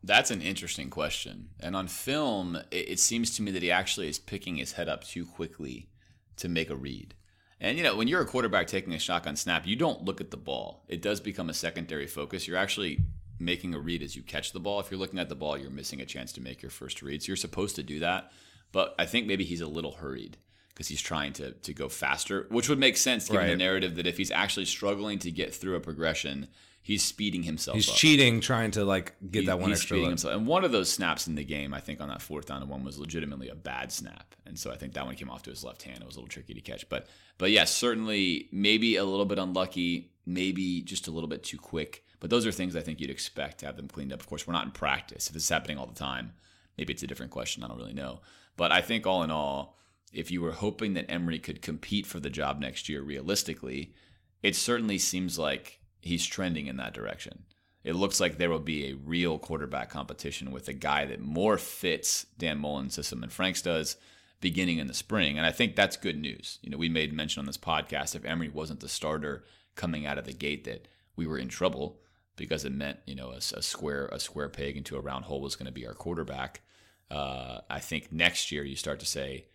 That's 0.03 0.31
an 0.31 0.42
interesting 0.42 0.90
question. 0.90 1.51
And 1.61 1.74
on 1.74 1.88
film, 1.88 2.57
it, 2.70 2.90
it, 2.90 3.01
seems 3.01 3.35
to 3.37 3.42
me 3.42 3.51
that 3.51 3.62
he 3.62 3.70
actually 3.70 4.09
is 4.09 4.18
picking 4.18 4.57
his 4.57 4.72
head 4.72 4.88
up 4.88 5.05
too 5.05 5.27
quickly 5.27 5.88
to 6.37 6.48
make 6.48 6.70
a 6.70 6.77
read. 6.77 7.14
And, 7.61 7.77
you 7.77 7.83
know, 7.83 7.96
when 7.96 8.07
you're 8.07 8.20
a 8.20 8.27
quarterback 8.27 8.68
taking 8.68 8.92
a 8.92 8.98
shotgun 9.01 9.35
snap, 9.35 9.66
you 9.66 9.74
don't 9.74 10.05
look 10.05 10.20
at 10.20 10.31
the 10.31 10.37
ball. 10.37 10.85
It 10.88 11.03
does 11.03 11.20
become 11.20 11.51
a 11.51 11.55
secondary 11.55 12.07
focus. 12.07 12.46
You're 12.46 12.57
actually 12.57 13.01
making 13.38 13.74
a 13.74 13.79
read 13.79 14.03
as 14.03 14.16
you 14.16 14.22
catch 14.22 14.53
the 14.53 14.61
ball. 14.61 14.81
If 14.81 14.90
you're 14.90 15.01
looking 15.01 15.18
at 15.18 15.29
the 15.29 15.35
ball, 15.35 15.57
you're 15.57 15.70
missing 15.70 16.01
a 16.01 16.07
chance 16.07 16.33
to 16.33 16.40
make 16.40 16.62
your 16.62 16.70
first 16.70 17.03
read. 17.03 17.22
So 17.22 17.29
you're 17.29 17.37
supposed 17.37 17.77
to 17.77 17.83
do 17.83 18.01
that. 18.01 18.33
But 18.72 18.94
I 18.98 19.07
think 19.07 19.27
maybe 19.27 19.44
he's 19.44 19.61
a 19.61 19.66
little 19.66 19.92
hurried 19.92 20.37
because 20.79 20.88
he's 20.88 21.03
trying 21.03 21.33
to 21.35 21.53
to 21.53 21.74
go 21.74 21.88
faster, 21.88 22.46
which 22.51 22.68
would 22.68 22.79
make 22.79 22.96
sense 22.96 23.29
given 23.29 23.42
right. 23.42 23.51
the 23.51 23.57
narrative 23.57 23.96
that 23.96 24.07
if 24.07 24.16
he's 24.16 24.31
actually 24.31 24.66
struggling 24.66 25.18
to 25.20 25.31
get 25.31 25.55
through 25.55 25.77
a 25.77 25.81
progression, 25.81 26.48
he's 26.81 27.03
speeding 27.03 27.42
himself. 27.42 27.74
He's 27.74 27.88
up. 27.88 27.96
cheating, 27.96 28.40
trying 28.40 28.70
to 28.72 28.85
like 28.85 29.14
get 29.31 29.40
he, 29.40 29.46
that 29.46 29.59
one 29.59 29.72
extra. 29.72 29.98
Himself. 29.98 30.35
And 30.35 30.46
one 30.46 30.64
of 30.64 30.72
those 30.72 30.90
snaps 30.90 31.27
in 31.27 31.35
the 31.35 31.44
game, 31.44 31.74
I 31.74 31.81
think 31.81 32.01
on 32.01 32.09
that 32.09 32.22
fourth 32.22 32.46
down 32.46 32.62
and 32.62 32.70
one 32.70 32.85
was 32.85 32.98
legitimately 32.98 33.48
a 33.48 33.55
bad 33.55 33.90
snap, 33.90 34.35
and 34.46 34.59
so 34.59 34.70
I 34.70 34.77
think 34.77 34.94
that 34.94 35.05
one 35.05 35.14
came 35.16 35.31
off 35.31 35.42
to 35.44 35.51
his 35.51 35.64
left 35.64 35.83
hand. 35.83 35.98
It 36.01 36.07
was 36.07 36.16
a 36.16 36.18
little 36.18 36.29
tricky 36.29 36.55
to 36.55 36.61
catch, 36.61 36.88
but 36.88 37.09
but 37.38 37.51
yeah, 37.51 37.64
certainly 37.64 38.48
maybe 38.53 38.96
a 38.96 39.05
little 39.05 39.27
bit 39.27 39.38
unlucky, 39.38 40.12
maybe 40.27 40.83
just 40.83 41.09
a 41.09 41.11
little 41.11 41.29
bit 41.29 41.42
too 41.42 41.59
quick. 41.59 42.05
But 42.20 42.31
those 42.31 42.46
are 42.46 42.52
things 42.52 42.74
I 42.74 42.81
think 42.81 43.00
you'd 43.00 43.11
expect 43.11 43.59
to 43.59 43.66
have 43.66 43.76
them 43.76 43.88
cleaned 43.88 44.12
up. 44.12 44.20
Of 44.20 44.26
course, 44.26 44.46
we're 44.46 44.52
not 44.52 44.66
in 44.66 44.72
practice. 44.72 45.28
If 45.28 45.37
it's 45.37 45.48
happening 45.48 45.78
all 45.78 45.87
the 45.87 45.94
time, 45.94 46.33
maybe 46.76 46.92
it's 46.92 47.02
a 47.02 47.07
different 47.07 47.33
question. 47.33 47.62
I 47.62 47.68
don't 47.68 47.78
really 47.78 47.92
know. 47.92 48.20
But 48.57 48.72
I 48.72 48.81
think 48.81 49.07
all 49.07 49.22
in 49.22 49.31
all, 49.31 49.76
if 50.12 50.31
you 50.31 50.40
were 50.40 50.52
hoping 50.52 50.94
that 50.94 51.11
Emory 51.11 51.38
could 51.38 51.62
compete 51.62 52.07
for 52.07 52.18
the 52.18 52.31
job 52.31 52.59
next 52.59 52.88
year 52.88 53.02
realistically, 53.02 53.94
it 54.42 54.57
certainly 54.57 54.98
seems 54.98 55.38
like 55.38 55.81
he's 56.00 56.26
trending 56.26 56.66
in 56.66 56.76
that 56.78 56.94
direction. 56.94 57.44
It 57.85 57.94
looks 57.94 58.20
like 58.20 58.37
there 58.37 58.50
will 58.50 58.59
be 58.59 58.87
a 58.87 58.96
real 58.96 59.38
quarterback 59.38 59.88
competition 59.90 60.50
with 60.50 60.68
a 60.68 60.72
guy 60.72 61.04
that 61.07 61.20
more 61.20 61.57
fits 61.57 62.26
Dan 62.37 62.59
Mullen's 62.59 62.94
system 62.94 63.20
than 63.20 63.31
Franks 63.31 63.62
does 63.62 63.96
beginning 64.40 64.78
in 64.78 64.87
the 64.87 64.94
spring. 64.94 65.37
And 65.37 65.46
I 65.46 65.52
think 65.52 65.74
that's 65.74 65.96
good 65.96 66.18
news. 66.18 66.59
You 66.62 66.70
know, 66.70 66.78
we 66.78 66.88
made 66.88 67.12
mention 67.12 67.40
on 67.40 67.46
this 67.46 67.57
podcast 67.57 68.14
if 68.14 68.24
Emory 68.24 68.48
wasn't 68.48 68.81
the 68.81 68.88
starter 68.88 69.44
coming 69.74 70.07
out 70.07 70.18
of 70.18 70.24
the 70.24 70.33
gate 70.33 70.64
that 70.64 70.88
we 71.16 71.26
were 71.26 71.38
in 71.38 71.48
trouble 71.48 72.00
because 72.38 72.64
it 72.64 72.72
meant 72.72 72.98
you 73.07 73.14
know 73.14 73.31
a, 73.31 73.37
a 73.37 73.62
square 73.62 74.09
a 74.12 74.18
square 74.18 74.48
peg 74.48 74.77
into 74.77 74.96
a 74.96 75.01
round 75.01 75.27
hole 75.27 75.40
was 75.40 75.57
going 75.57 75.66
to 75.66 75.72
be 75.72 75.87
our 75.87 75.94
quarterback. 75.94 76.62
Uh, 77.11 77.61
I 77.68 77.81
think 77.81 78.12
next 78.12 78.51
year 78.53 78.64
you 78.64 78.77
start 78.77 79.01
to 79.01 79.07
say 79.07 79.46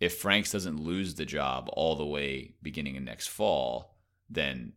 if 0.00 0.18
Franks 0.18 0.52
doesn't 0.52 0.80
lose 0.80 1.14
the 1.14 1.24
job 1.24 1.68
all 1.72 1.96
the 1.96 2.04
way 2.04 2.54
beginning 2.62 2.96
in 2.96 3.04
next 3.04 3.28
fall, 3.28 3.96
then 4.28 4.72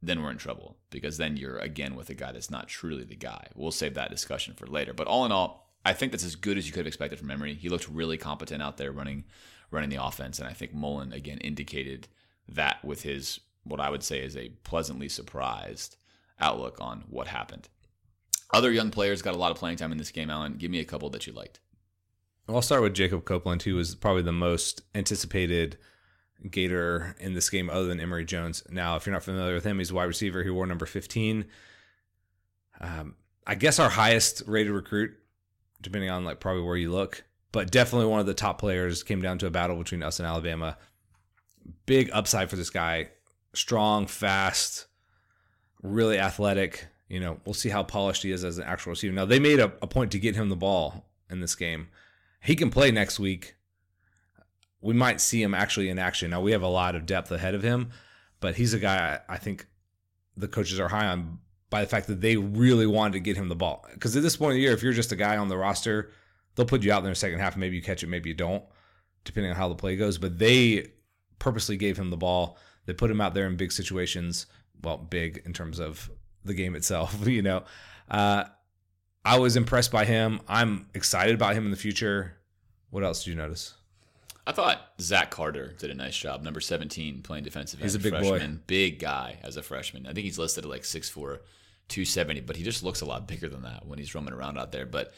then 0.00 0.22
we're 0.22 0.30
in 0.30 0.38
trouble 0.38 0.78
because 0.90 1.16
then 1.16 1.36
you're 1.36 1.58
again 1.58 1.94
with 1.94 2.10
a 2.10 2.14
guy 2.14 2.32
that's 2.32 2.50
not 2.50 2.68
truly 2.68 3.04
the 3.04 3.16
guy. 3.16 3.46
We'll 3.54 3.70
save 3.70 3.94
that 3.94 4.10
discussion 4.10 4.54
for 4.54 4.66
later. 4.66 4.92
But 4.92 5.06
all 5.06 5.24
in 5.24 5.32
all, 5.32 5.72
I 5.84 5.92
think 5.92 6.12
that's 6.12 6.24
as 6.24 6.36
good 6.36 6.58
as 6.58 6.66
you 6.66 6.72
could 6.72 6.80
have 6.80 6.86
expected 6.86 7.18
from 7.18 7.30
Emory. 7.30 7.54
He 7.54 7.68
looked 7.68 7.88
really 7.88 8.16
competent 8.16 8.62
out 8.62 8.76
there 8.76 8.92
running 8.92 9.24
running 9.70 9.90
the 9.90 10.04
offense, 10.04 10.38
and 10.38 10.48
I 10.48 10.52
think 10.52 10.74
Mullen 10.74 11.12
again 11.12 11.38
indicated 11.38 12.08
that 12.48 12.84
with 12.84 13.02
his 13.02 13.40
what 13.64 13.80
I 13.80 13.90
would 13.90 14.02
say 14.02 14.20
is 14.20 14.36
a 14.36 14.50
pleasantly 14.64 15.08
surprised 15.08 15.96
outlook 16.42 16.78
on 16.80 17.04
what 17.08 17.28
happened. 17.28 17.68
Other 18.52 18.70
young 18.70 18.90
players 18.90 19.22
got 19.22 19.34
a 19.34 19.38
lot 19.38 19.50
of 19.50 19.56
playing 19.56 19.76
time 19.76 19.92
in 19.92 19.98
this 19.98 20.10
game, 20.10 20.28
Alan. 20.28 20.54
Give 20.54 20.70
me 20.70 20.80
a 20.80 20.84
couple 20.84 21.08
that 21.10 21.26
you 21.26 21.32
liked. 21.32 21.60
I'll 22.48 22.60
start 22.60 22.82
with 22.82 22.94
Jacob 22.94 23.24
Copeland, 23.24 23.62
who 23.62 23.76
was 23.76 23.94
probably 23.94 24.22
the 24.22 24.32
most 24.32 24.82
anticipated 24.94 25.78
Gator 26.50 27.16
in 27.20 27.34
this 27.34 27.48
game, 27.48 27.70
other 27.70 27.86
than 27.86 28.00
Emory 28.00 28.24
Jones. 28.24 28.62
Now, 28.68 28.96
if 28.96 29.06
you're 29.06 29.12
not 29.12 29.22
familiar 29.22 29.54
with 29.54 29.64
him, 29.64 29.78
he's 29.78 29.90
a 29.90 29.94
wide 29.94 30.04
receiver. 30.04 30.42
He 30.42 30.50
wore 30.50 30.66
number 30.66 30.86
15. 30.86 31.46
Um, 32.80 33.14
I 33.46 33.54
guess 33.54 33.78
our 33.78 33.90
highest 33.90 34.42
rated 34.46 34.72
recruit, 34.72 35.12
depending 35.80 36.10
on 36.10 36.24
like 36.24 36.40
probably 36.40 36.62
where 36.62 36.76
you 36.76 36.90
look, 36.90 37.24
but 37.52 37.70
definitely 37.70 38.08
one 38.08 38.20
of 38.20 38.26
the 38.26 38.34
top 38.34 38.58
players. 38.58 39.02
Came 39.02 39.22
down 39.22 39.38
to 39.38 39.46
a 39.46 39.50
battle 39.50 39.76
between 39.76 40.02
us 40.02 40.18
and 40.18 40.26
Alabama. 40.26 40.76
Big 41.86 42.10
upside 42.12 42.50
for 42.50 42.56
this 42.56 42.70
guy. 42.70 43.08
Strong, 43.54 44.08
fast, 44.08 44.86
really 45.82 46.18
athletic. 46.18 46.86
You 47.08 47.20
know, 47.20 47.40
we'll 47.44 47.54
see 47.54 47.68
how 47.68 47.82
polished 47.82 48.22
he 48.22 48.30
is 48.30 48.44
as 48.44 48.58
an 48.58 48.64
actual 48.64 48.90
receiver. 48.90 49.14
Now 49.14 49.24
they 49.24 49.38
made 49.38 49.60
a, 49.60 49.72
a 49.82 49.86
point 49.86 50.12
to 50.12 50.18
get 50.18 50.34
him 50.34 50.48
the 50.48 50.56
ball 50.56 51.06
in 51.30 51.40
this 51.40 51.54
game. 51.54 51.88
He 52.40 52.56
can 52.56 52.70
play 52.70 52.90
next 52.90 53.18
week. 53.18 53.56
We 54.80 54.94
might 54.94 55.20
see 55.20 55.42
him 55.42 55.54
actually 55.54 55.88
in 55.88 55.98
action. 55.98 56.30
Now 56.30 56.40
we 56.40 56.52
have 56.52 56.62
a 56.62 56.68
lot 56.68 56.96
of 56.96 57.06
depth 57.06 57.30
ahead 57.30 57.54
of 57.54 57.62
him, 57.62 57.90
but 58.40 58.56
he's 58.56 58.74
a 58.74 58.78
guy 58.78 59.20
I, 59.28 59.36
think 59.36 59.66
the 60.36 60.48
coaches 60.48 60.80
are 60.80 60.88
high 60.88 61.06
on 61.06 61.38
by 61.70 61.82
the 61.82 61.86
fact 61.86 62.08
that 62.08 62.20
they 62.20 62.36
really 62.36 62.86
wanted 62.86 63.12
to 63.12 63.20
get 63.20 63.36
him 63.36 63.48
the 63.48 63.54
ball. 63.54 63.86
Because 63.92 64.16
at 64.16 64.22
this 64.22 64.36
point 64.36 64.52
of 64.52 64.54
the 64.56 64.60
year, 64.60 64.72
if 64.72 64.82
you're 64.82 64.92
just 64.92 65.12
a 65.12 65.16
guy 65.16 65.36
on 65.36 65.48
the 65.48 65.56
roster, 65.56 66.10
they'll 66.54 66.66
put 66.66 66.82
you 66.82 66.92
out 66.92 67.02
there 67.02 67.10
in 67.10 67.12
the 67.12 67.16
second 67.16 67.38
half. 67.38 67.56
Maybe 67.56 67.76
you 67.76 67.82
catch 67.82 68.02
it, 68.02 68.08
maybe 68.08 68.30
you 68.30 68.34
don't, 68.34 68.64
depending 69.24 69.50
on 69.50 69.56
how 69.56 69.68
the 69.68 69.74
play 69.76 69.96
goes. 69.96 70.18
But 70.18 70.38
they 70.38 70.88
purposely 71.38 71.76
gave 71.76 71.96
him 71.96 72.10
the 72.10 72.16
ball. 72.16 72.58
They 72.86 72.92
put 72.92 73.10
him 73.10 73.20
out 73.20 73.34
there 73.34 73.46
in 73.46 73.56
big 73.56 73.70
situations. 73.70 74.46
Well, 74.82 74.98
big 74.98 75.42
in 75.44 75.52
terms 75.52 75.78
of 75.78 76.10
the 76.44 76.54
game 76.54 76.74
itself, 76.74 77.16
you 77.26 77.42
know. 77.42 77.64
Uh, 78.10 78.44
I 79.24 79.38
was 79.38 79.56
impressed 79.56 79.92
by 79.92 80.04
him. 80.04 80.40
I'm 80.48 80.86
excited 80.94 81.34
about 81.34 81.54
him 81.54 81.64
in 81.64 81.70
the 81.70 81.76
future. 81.76 82.38
What 82.90 83.04
else 83.04 83.24
did 83.24 83.30
you 83.30 83.36
notice? 83.36 83.74
I 84.46 84.52
thought 84.52 84.80
Zach 85.00 85.30
Carter 85.30 85.74
did 85.78 85.90
a 85.90 85.94
nice 85.94 86.16
job. 86.16 86.42
Number 86.42 86.60
17, 86.60 87.22
playing 87.22 87.44
defensive 87.44 87.78
end. 87.78 87.84
He's 87.84 87.94
a 87.94 88.00
big 88.00 88.12
freshman, 88.12 88.56
boy. 88.56 88.62
Big 88.66 88.98
guy 88.98 89.38
as 89.42 89.56
a 89.56 89.62
freshman. 89.62 90.06
I 90.06 90.12
think 90.12 90.24
he's 90.24 90.38
listed 90.38 90.64
at 90.64 90.70
like 90.70 90.82
6'4", 90.82 91.38
270, 91.88 92.40
but 92.40 92.56
he 92.56 92.64
just 92.64 92.82
looks 92.82 93.00
a 93.00 93.06
lot 93.06 93.28
bigger 93.28 93.48
than 93.48 93.62
that 93.62 93.86
when 93.86 93.98
he's 94.00 94.14
roaming 94.14 94.34
around 94.34 94.58
out 94.58 94.72
there. 94.72 94.84
But 94.84 95.12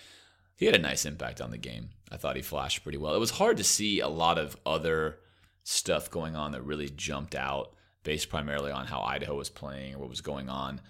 he 0.56 0.66
had 0.66 0.74
a 0.74 0.78
nice 0.78 1.06
impact 1.06 1.40
on 1.40 1.50
the 1.50 1.58
game. 1.58 1.90
I 2.12 2.18
thought 2.18 2.36
he 2.36 2.42
flashed 2.42 2.82
pretty 2.82 2.98
well. 2.98 3.14
It 3.14 3.20
was 3.20 3.30
hard 3.30 3.56
to 3.56 3.64
see 3.64 4.00
a 4.00 4.08
lot 4.08 4.38
of 4.38 4.56
other 4.66 5.18
stuff 5.62 6.10
going 6.10 6.36
on 6.36 6.52
that 6.52 6.62
really 6.62 6.90
jumped 6.90 7.34
out 7.34 7.72
based 8.04 8.28
primarily 8.28 8.70
on 8.70 8.86
how 8.86 9.00
Idaho 9.00 9.36
was 9.36 9.50
playing 9.50 9.94
or 9.94 9.98
what 9.98 10.08
was 10.10 10.20
going 10.20 10.48
on. 10.48 10.80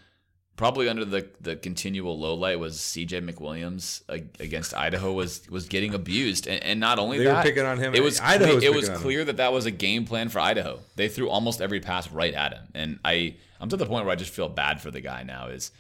Probably 0.56 0.88
under 0.88 1.04
the, 1.04 1.28
the 1.40 1.56
continual 1.56 2.16
low 2.16 2.34
light 2.34 2.60
was 2.60 2.76
CJ 2.76 3.28
McWilliams 3.28 4.02
against 4.38 4.72
Idaho 4.72 5.12
was 5.12 5.48
was 5.50 5.66
getting 5.66 5.94
abused, 5.94 6.46
and, 6.46 6.62
and 6.62 6.78
not 6.78 7.00
only 7.00 7.18
They 7.18 7.26
were 7.26 7.32
that, 7.32 7.44
picking 7.44 7.64
on 7.64 7.78
him. 7.78 7.92
It 7.92 8.04
was 8.04 8.20
Idaho 8.20 8.58
it 8.58 8.72
was 8.72 8.88
clear 8.88 9.24
that 9.24 9.38
that 9.38 9.52
was 9.52 9.66
a 9.66 9.72
game 9.72 10.04
plan 10.04 10.28
for 10.28 10.38
Idaho. 10.38 10.78
They 10.94 11.08
threw 11.08 11.28
almost 11.28 11.60
every 11.60 11.80
pass 11.80 12.08
right 12.12 12.32
at 12.34 12.52
him, 12.52 12.68
and 12.72 13.00
I 13.04 13.34
I'm 13.60 13.68
to 13.70 13.76
the 13.76 13.86
point 13.86 14.04
where 14.04 14.12
I 14.12 14.16
just 14.16 14.32
feel 14.32 14.48
bad 14.48 14.80
for 14.80 14.92
the 14.92 15.00
guy 15.00 15.24
now. 15.24 15.48
Is 15.48 15.72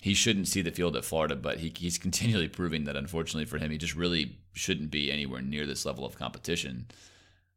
he 0.00 0.12
shouldn't 0.12 0.48
see 0.48 0.60
the 0.60 0.70
field 0.70 0.96
at 0.96 1.04
Florida, 1.04 1.36
but 1.36 1.58
he, 1.58 1.72
he's 1.76 1.96
continually 1.98 2.48
proving 2.48 2.84
that 2.84 2.96
unfortunately 2.96 3.44
for 3.46 3.56
him, 3.58 3.70
he 3.70 3.78
just 3.78 3.94
really 3.94 4.38
shouldn't 4.52 4.90
be 4.90 5.10
anywhere 5.10 5.40
near 5.40 5.66
this 5.66 5.86
level 5.86 6.04
of 6.04 6.18
competition. 6.18 6.86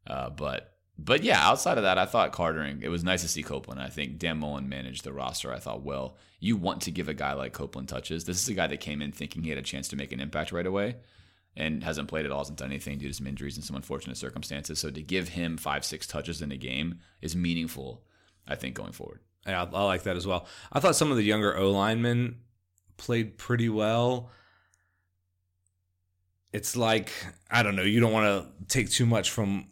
Uh, 0.06 0.30
but 0.30 0.73
but 0.96 1.24
yeah, 1.24 1.40
outside 1.40 1.76
of 1.76 1.84
that, 1.84 1.98
I 1.98 2.06
thought 2.06 2.32
Cartering. 2.32 2.80
It 2.82 2.88
was 2.88 3.02
nice 3.02 3.22
to 3.22 3.28
see 3.28 3.42
Copeland. 3.42 3.80
I 3.80 3.88
think 3.88 4.18
Dan 4.18 4.38
Mullen 4.38 4.68
managed 4.68 5.02
the 5.02 5.12
roster. 5.12 5.52
I 5.52 5.58
thought 5.58 5.82
well. 5.82 6.16
You 6.38 6.56
want 6.56 6.82
to 6.82 6.90
give 6.90 7.08
a 7.08 7.14
guy 7.14 7.32
like 7.32 7.52
Copeland 7.52 7.88
touches. 7.88 8.24
This 8.24 8.40
is 8.40 8.48
a 8.48 8.54
guy 8.54 8.68
that 8.68 8.80
came 8.80 9.02
in 9.02 9.10
thinking 9.10 9.42
he 9.42 9.48
had 9.48 9.58
a 9.58 9.62
chance 9.62 9.88
to 9.88 9.96
make 9.96 10.12
an 10.12 10.20
impact 10.20 10.52
right 10.52 10.66
away, 10.66 10.96
and 11.56 11.82
hasn't 11.82 12.08
played 12.08 12.26
at 12.26 12.30
all. 12.30 12.38
Hasn't 12.38 12.58
done 12.58 12.70
anything 12.70 12.98
due 12.98 13.08
to 13.08 13.14
some 13.14 13.26
injuries 13.26 13.56
and 13.56 13.64
some 13.64 13.76
unfortunate 13.76 14.16
circumstances. 14.16 14.78
So 14.78 14.90
to 14.90 15.02
give 15.02 15.28
him 15.28 15.56
five 15.56 15.84
six 15.84 16.06
touches 16.06 16.42
in 16.42 16.52
a 16.52 16.56
game 16.56 17.00
is 17.20 17.34
meaningful. 17.34 18.04
I 18.46 18.54
think 18.54 18.74
going 18.74 18.92
forward. 18.92 19.20
Yeah, 19.46 19.62
I, 19.62 19.84
like 19.84 20.04
that 20.04 20.16
as 20.16 20.26
well. 20.26 20.46
I 20.72 20.80
thought 20.80 20.96
some 20.96 21.10
of 21.10 21.16
the 21.16 21.24
younger 21.24 21.56
O 21.56 21.72
linemen 21.72 22.36
played 22.98 23.36
pretty 23.36 23.68
well. 23.68 24.30
It's 26.52 26.76
like 26.76 27.10
I 27.50 27.64
don't 27.64 27.74
know. 27.74 27.82
You 27.82 27.98
don't 27.98 28.12
want 28.12 28.26
to 28.26 28.66
take 28.68 28.90
too 28.90 29.06
much 29.06 29.30
from 29.30 29.66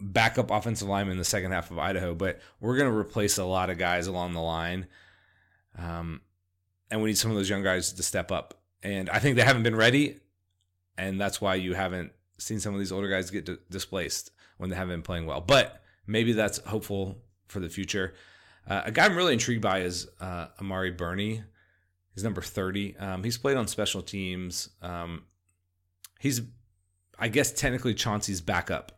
backup 0.00 0.50
offensive 0.50 0.88
linemen 0.88 1.12
in 1.12 1.18
the 1.18 1.24
second 1.24 1.52
half 1.52 1.70
of 1.70 1.78
Idaho, 1.78 2.14
but 2.14 2.40
we're 2.60 2.76
going 2.76 2.90
to 2.90 2.96
replace 2.96 3.38
a 3.38 3.44
lot 3.44 3.70
of 3.70 3.78
guys 3.78 4.06
along 4.06 4.32
the 4.32 4.40
line, 4.40 4.86
um, 5.76 6.20
and 6.90 7.02
we 7.02 7.10
need 7.10 7.18
some 7.18 7.30
of 7.30 7.36
those 7.36 7.50
young 7.50 7.62
guys 7.62 7.92
to 7.92 8.02
step 8.02 8.32
up. 8.32 8.54
And 8.82 9.10
I 9.10 9.18
think 9.18 9.36
they 9.36 9.42
haven't 9.42 9.64
been 9.64 9.76
ready, 9.76 10.18
and 10.96 11.20
that's 11.20 11.40
why 11.40 11.56
you 11.56 11.74
haven't 11.74 12.12
seen 12.38 12.60
some 12.60 12.74
of 12.74 12.78
these 12.78 12.92
older 12.92 13.08
guys 13.08 13.30
get 13.30 13.46
di- 13.46 13.56
displaced 13.70 14.30
when 14.58 14.70
they 14.70 14.76
haven't 14.76 14.94
been 14.94 15.02
playing 15.02 15.26
well. 15.26 15.40
But 15.40 15.82
maybe 16.06 16.32
that's 16.32 16.58
hopeful 16.58 17.18
for 17.48 17.60
the 17.60 17.68
future. 17.68 18.14
Uh, 18.68 18.82
a 18.84 18.92
guy 18.92 19.06
I'm 19.06 19.16
really 19.16 19.32
intrigued 19.32 19.62
by 19.62 19.80
is 19.80 20.08
uh, 20.20 20.48
Amari 20.60 20.90
Burney. 20.90 21.42
He's 22.14 22.24
number 22.24 22.42
30. 22.42 22.96
Um, 22.98 23.24
he's 23.24 23.38
played 23.38 23.56
on 23.56 23.66
special 23.66 24.02
teams. 24.02 24.68
Um, 24.82 25.24
he's, 26.20 26.42
I 27.18 27.28
guess, 27.28 27.52
technically 27.52 27.94
Chauncey's 27.94 28.40
backup 28.40 28.97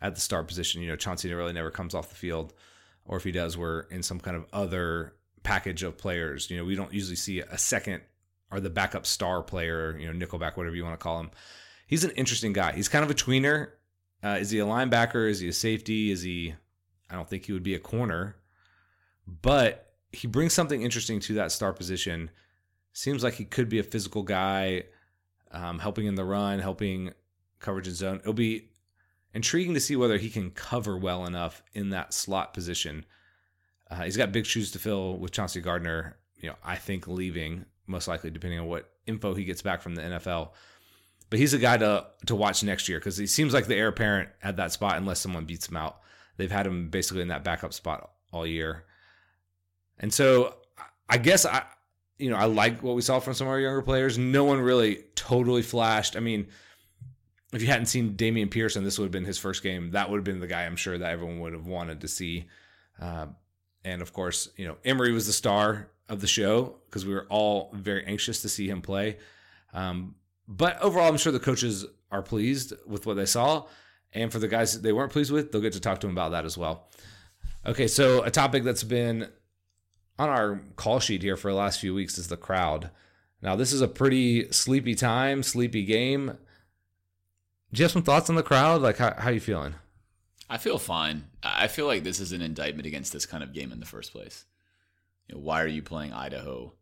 at 0.00 0.14
the 0.14 0.20
star 0.20 0.42
position. 0.42 0.82
You 0.82 0.88
know, 0.88 0.96
Chauncey 0.96 1.32
really 1.32 1.52
never 1.52 1.70
comes 1.70 1.94
off 1.94 2.08
the 2.08 2.14
field, 2.14 2.54
or 3.04 3.16
if 3.16 3.24
he 3.24 3.32
does, 3.32 3.56
we're 3.56 3.80
in 3.90 4.02
some 4.02 4.20
kind 4.20 4.36
of 4.36 4.46
other 4.52 5.14
package 5.42 5.82
of 5.82 5.96
players. 5.96 6.50
You 6.50 6.58
know, 6.58 6.64
we 6.64 6.74
don't 6.74 6.92
usually 6.92 7.16
see 7.16 7.40
a 7.40 7.58
second 7.58 8.02
or 8.50 8.60
the 8.60 8.70
backup 8.70 9.06
star 9.06 9.42
player, 9.42 9.96
you 9.98 10.10
know, 10.10 10.26
nickelback, 10.26 10.56
whatever 10.56 10.76
you 10.76 10.84
want 10.84 10.98
to 10.98 11.02
call 11.02 11.20
him. 11.20 11.30
He's 11.86 12.04
an 12.04 12.10
interesting 12.12 12.52
guy. 12.52 12.72
He's 12.72 12.88
kind 12.88 13.04
of 13.04 13.10
a 13.10 13.14
tweener. 13.14 13.70
Uh, 14.22 14.38
is 14.40 14.50
he 14.50 14.58
a 14.58 14.64
linebacker? 14.64 15.28
Is 15.28 15.40
he 15.40 15.48
a 15.48 15.52
safety? 15.52 16.10
Is 16.10 16.22
he? 16.22 16.54
I 17.10 17.14
don't 17.14 17.28
think 17.28 17.46
he 17.46 17.52
would 17.52 17.62
be 17.62 17.74
a 17.74 17.78
corner, 17.78 18.36
but 19.26 19.94
he 20.12 20.26
brings 20.26 20.52
something 20.52 20.82
interesting 20.82 21.20
to 21.20 21.34
that 21.34 21.52
star 21.52 21.72
position. 21.72 22.30
Seems 22.92 23.22
like 23.22 23.34
he 23.34 23.44
could 23.44 23.68
be 23.68 23.78
a 23.78 23.82
physical 23.82 24.22
guy, 24.22 24.84
um, 25.50 25.78
helping 25.78 26.06
in 26.06 26.14
the 26.14 26.24
run, 26.24 26.58
helping 26.58 27.12
coverage 27.60 27.88
in 27.88 27.94
zone. 27.94 28.18
It'll 28.20 28.32
be 28.32 28.68
intriguing 29.34 29.74
to 29.74 29.80
see 29.80 29.96
whether 29.96 30.18
he 30.18 30.30
can 30.30 30.50
cover 30.50 30.96
well 30.96 31.26
enough 31.26 31.62
in 31.74 31.90
that 31.90 32.12
slot 32.12 32.54
position. 32.54 33.04
Uh, 33.90 34.02
he's 34.02 34.16
got 34.16 34.32
big 34.32 34.46
shoes 34.46 34.70
to 34.72 34.78
fill 34.78 35.18
with 35.18 35.32
Chauncey 35.32 35.60
Gardner. 35.60 36.16
You 36.36 36.50
know, 36.50 36.56
I 36.64 36.76
think 36.76 37.08
leaving 37.08 37.64
most 37.88 38.06
likely, 38.06 38.30
depending 38.30 38.60
on 38.60 38.66
what 38.66 38.90
info 39.06 39.34
he 39.34 39.44
gets 39.44 39.62
back 39.62 39.82
from 39.82 39.94
the 39.94 40.02
NFL. 40.02 40.50
But 41.30 41.38
he's 41.38 41.54
a 41.54 41.58
guy 41.58 41.76
to 41.78 42.06
to 42.26 42.34
watch 42.34 42.62
next 42.62 42.88
year 42.88 42.98
because 42.98 43.16
he 43.16 43.26
seems 43.26 43.52
like 43.52 43.66
the 43.66 43.74
heir 43.74 43.88
apparent 43.88 44.28
at 44.42 44.56
that 44.56 44.72
spot 44.72 44.96
unless 44.96 45.20
someone 45.20 45.44
beats 45.44 45.68
him 45.68 45.76
out. 45.76 46.00
They've 46.36 46.50
had 46.50 46.66
him 46.66 46.88
basically 46.88 47.22
in 47.22 47.28
that 47.28 47.44
backup 47.44 47.72
spot 47.72 48.10
all 48.32 48.46
year, 48.46 48.84
and 49.98 50.12
so 50.12 50.54
I 51.08 51.18
guess 51.18 51.44
I, 51.44 51.64
you 52.18 52.30
know, 52.30 52.36
I 52.36 52.44
like 52.44 52.82
what 52.82 52.94
we 52.94 53.02
saw 53.02 53.18
from 53.18 53.34
some 53.34 53.46
of 53.46 53.50
our 53.50 53.60
younger 53.60 53.82
players. 53.82 54.16
No 54.16 54.44
one 54.44 54.60
really 54.60 55.04
totally 55.16 55.62
flashed. 55.62 56.16
I 56.16 56.20
mean, 56.20 56.48
if 57.52 57.62
you 57.62 57.68
hadn't 57.68 57.86
seen 57.86 58.14
Damian 58.14 58.48
Pearson, 58.48 58.84
this 58.84 58.98
would 58.98 59.06
have 59.06 59.12
been 59.12 59.24
his 59.24 59.38
first 59.38 59.62
game. 59.62 59.92
That 59.92 60.10
would 60.10 60.18
have 60.18 60.24
been 60.24 60.40
the 60.40 60.46
guy 60.46 60.64
I'm 60.64 60.76
sure 60.76 60.98
that 60.98 61.10
everyone 61.10 61.40
would 61.40 61.54
have 61.54 61.66
wanted 61.66 62.02
to 62.02 62.08
see. 62.08 62.46
Uh, 63.00 63.26
and 63.84 64.02
of 64.02 64.12
course, 64.12 64.48
you 64.56 64.66
know, 64.66 64.76
Emory 64.84 65.12
was 65.12 65.26
the 65.26 65.32
star 65.32 65.90
of 66.08 66.20
the 66.20 66.26
show 66.26 66.76
because 66.86 67.06
we 67.06 67.14
were 67.14 67.26
all 67.30 67.70
very 67.72 68.04
anxious 68.04 68.42
to 68.42 68.48
see 68.48 68.68
him 68.68 68.82
play. 68.82 69.18
Um, 69.72 70.14
but 70.46 70.80
overall, 70.80 71.08
I'm 71.08 71.16
sure 71.16 71.32
the 71.32 71.38
coaches 71.38 71.86
are 72.10 72.22
pleased 72.22 72.72
with 72.86 73.06
what 73.06 73.14
they 73.14 73.26
saw. 73.26 73.66
And 74.12 74.32
for 74.32 74.38
the 74.38 74.48
guys 74.48 74.80
they 74.80 74.92
weren't 74.92 75.12
pleased 75.12 75.30
with, 75.30 75.52
they'll 75.52 75.60
get 75.60 75.74
to 75.74 75.80
talk 75.80 76.00
to 76.00 76.06
them 76.06 76.14
about 76.14 76.30
that 76.30 76.44
as 76.44 76.56
well. 76.56 76.88
Okay, 77.66 77.86
so 77.86 78.22
a 78.22 78.30
topic 78.30 78.62
that's 78.62 78.84
been 78.84 79.28
on 80.18 80.28
our 80.28 80.60
call 80.76 81.00
sheet 81.00 81.22
here 81.22 81.36
for 81.36 81.50
the 81.50 81.56
last 81.56 81.80
few 81.80 81.94
weeks 81.94 82.18
is 82.18 82.28
the 82.28 82.36
crowd. 82.36 82.90
Now, 83.42 83.56
this 83.56 83.72
is 83.72 83.82
a 83.82 83.88
pretty 83.88 84.50
sleepy 84.50 84.94
time, 84.94 85.42
sleepy 85.42 85.84
game. 85.84 86.38
Do 87.72 87.80
you 87.80 87.84
have 87.84 87.92
some 87.92 88.02
thoughts 88.02 88.30
on 88.30 88.36
the 88.36 88.42
crowd? 88.42 88.80
Like, 88.80 88.96
how, 88.96 89.14
how 89.16 89.30
you 89.30 89.40
feeling? 89.40 89.74
I 90.48 90.56
feel 90.56 90.78
fine. 90.78 91.24
I 91.42 91.68
feel 91.68 91.86
like 91.86 92.04
this 92.04 92.20
is 92.20 92.32
an 92.32 92.40
indictment 92.40 92.86
against 92.86 93.12
this 93.12 93.26
kind 93.26 93.42
of 93.42 93.52
game 93.52 93.72
in 93.72 93.80
the 93.80 93.86
first 93.86 94.12
place. 94.12 94.46
You 95.26 95.34
know, 95.34 95.42
why 95.42 95.62
are 95.62 95.68
you 95.68 95.82
playing 95.82 96.14
Idaho 96.14 96.72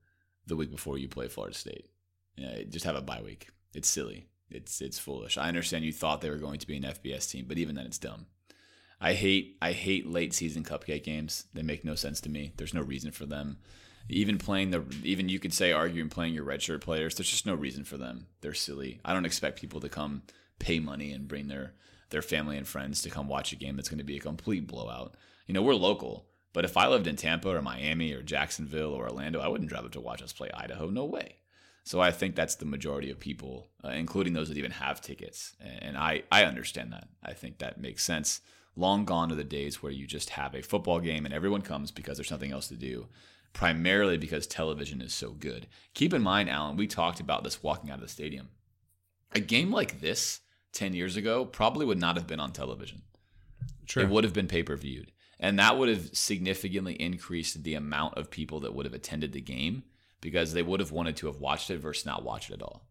the 0.47 0.55
week 0.55 0.71
before 0.71 0.99
you 0.99 1.09
play 1.09 1.27
Florida 1.27 1.57
State? 1.57 1.91
You 2.37 2.47
know, 2.47 2.63
just 2.69 2.85
have 2.85 2.95
a 2.95 3.03
bye 3.03 3.23
week. 3.23 3.49
It's 3.75 3.89
silly. 3.89 4.29
It's 4.49 4.81
it's 4.81 4.99
foolish. 4.99 5.37
I 5.37 5.49
understand 5.49 5.85
you 5.85 5.93
thought 5.93 6.21
they 6.21 6.31
were 6.31 6.37
going 6.37 6.61
to 6.61 6.67
be 6.67 6.77
an 6.77 6.85
FBS 6.85 7.29
team, 7.29 7.47
but 7.49 7.59
even 7.59 7.75
then, 7.75 7.87
it's 7.87 7.99
dumb. 7.99 8.27
I 9.01 9.15
hate 9.15 9.57
I 9.61 9.73
hate 9.73 10.07
late 10.07 10.33
season 10.33 10.63
cupcake 10.63 11.03
games. 11.03 11.47
They 11.53 11.63
make 11.63 11.85
no 11.85 11.97
sense 11.97 12.21
to 12.23 12.29
me. 12.29 12.53
There's 12.57 12.75
no 12.75 12.83
reason 12.83 13.11
for 13.11 13.27
them. 13.27 13.59
Even 14.09 14.39
playing 14.39 14.71
the 14.71 14.85
even 15.03 15.29
you 15.29 15.41
could 15.41 15.53
say 15.53 15.73
arguing 15.73 16.09
playing 16.09 16.35
your 16.35 16.45
redshirt 16.45 16.81
players. 16.81 17.17
There's 17.17 17.31
just 17.31 17.47
no 17.47 17.55
reason 17.55 17.83
for 17.83 17.97
them. 17.97 18.29
They're 18.41 18.55
silly. 18.55 19.01
I 19.05 19.13
don't 19.13 19.27
expect 19.27 19.61
people 19.61 19.81
to 19.81 19.89
come 19.89 20.23
pay 20.59 20.81
money 20.81 21.13
and 21.13 21.29
bring 21.29 21.49
their 21.49 21.75
their 22.11 22.23
family 22.23 22.57
and 22.57 22.69
friends 22.69 23.03
to 23.03 23.11
come 23.11 23.29
watch 23.29 23.53
a 23.53 23.57
game 23.57 23.77
that's 23.77 23.89
going 23.89 23.99
to 23.99 24.05
be 24.05 24.17
a 24.17 24.21
complete 24.21 24.67
blowout. 24.67 25.17
You 25.47 25.55
know, 25.55 25.63
we're 25.63 25.75
local, 25.75 26.27
but 26.53 26.65
if 26.65 26.77
I 26.77 26.87
lived 26.87 27.07
in 27.07 27.17
Tampa 27.17 27.55
or 27.55 27.63
Miami 27.63 28.13
or 28.13 28.23
Jacksonville 28.23 28.93
or 28.93 29.09
Orlando, 29.09 29.41
I 29.41 29.49
wouldn't 29.49 29.69
drive 29.69 29.85
up 29.85 29.93
to 29.93 30.01
watch 30.01 30.23
us 30.23 30.33
play 30.33 30.51
Idaho. 30.55 30.89
No 30.89 31.05
way. 31.05 31.37
So 31.85 32.01
I 32.01 32.11
think 32.11 32.35
that's 32.35 32.57
the 32.57 32.65
majority 32.65 33.11
of 33.11 33.21
people, 33.21 33.69
uh, 33.85 33.91
including 33.91 34.33
those 34.33 34.49
that 34.49 34.59
even 34.59 34.73
have 34.73 35.01
tickets. 35.01 35.55
And 35.61 35.97
I, 35.97 36.25
I 36.33 36.45
understand 36.45 36.93
that. 36.93 37.09
I 37.23 37.33
think 37.33 37.59
that 37.59 37.81
makes 37.81 38.03
sense. 38.03 38.41
Long 38.75 39.05
gone 39.05 39.31
are 39.31 39.37
the 39.37 39.45
days 39.45 39.83
where 39.83 39.93
you 39.93 40.07
just 40.07 40.31
have 40.31 40.55
a 40.55 40.63
football 40.63 40.99
game 40.99 41.25
and 41.25 41.33
everyone 41.33 41.63
comes 41.63 41.93
because 41.93 42.17
there's 42.17 42.31
nothing 42.31 42.51
else 42.51 42.69
to 42.69 42.75
do, 42.75 43.07
primarily 43.53 44.19
because 44.19 44.47
television 44.47 45.01
is 45.01 45.15
so 45.15 45.31
good. 45.31 45.69
Keep 45.95 46.13
in 46.13 46.23
mind, 46.23 46.51
Alan, 46.51 46.77
we 46.77 46.87
talked 46.87 47.21
about 47.21 47.45
this 47.45 47.63
walking 47.63 47.91
out 47.91 47.99
of 47.99 48.03
the 48.03 48.09
stadium. 48.09 48.49
A 49.33 49.41
game 49.41 49.71
like 49.71 50.01
this 50.01 50.41
10 50.77 50.95
years 50.95 51.17
ago 51.17 51.45
probably 51.45 51.85
would 51.87 51.99
not 51.99 52.17
have 52.17 52.27
been 52.27 52.41
on 52.41 52.53
television. 52.53 53.03
Sure. 53.87 54.03
It 54.03 54.09
would 54.09 54.25
have 54.25 54.33
been 54.33 54.49
pay 54.49 54.63
per 54.63 54.77
viewed. 54.77 55.13
And 55.39 55.59
that 55.59 55.77
would 55.77 55.89
have 55.89 56.17
significantly 56.17 56.95
increased 56.95 57.63
the 57.63 57.75
amount 57.75 58.17
of 58.17 58.31
people 58.31 58.61
that 58.61 58.75
would 58.75 58.87
have 58.87 58.95
attended 58.95 59.33
the 59.33 59.41
game 59.41 59.83
because 60.21 60.53
they 60.53 60.63
would 60.63 60.81
have 60.81 60.93
wanted 60.93 61.17
to 61.17 61.27
have 61.27 61.41
watched 61.41 61.71
it 61.71 61.79
versus 61.79 62.07
not 62.07 62.25
watch 62.25 62.51
it 62.51 62.55
at 62.55 62.63
all. 62.63 62.87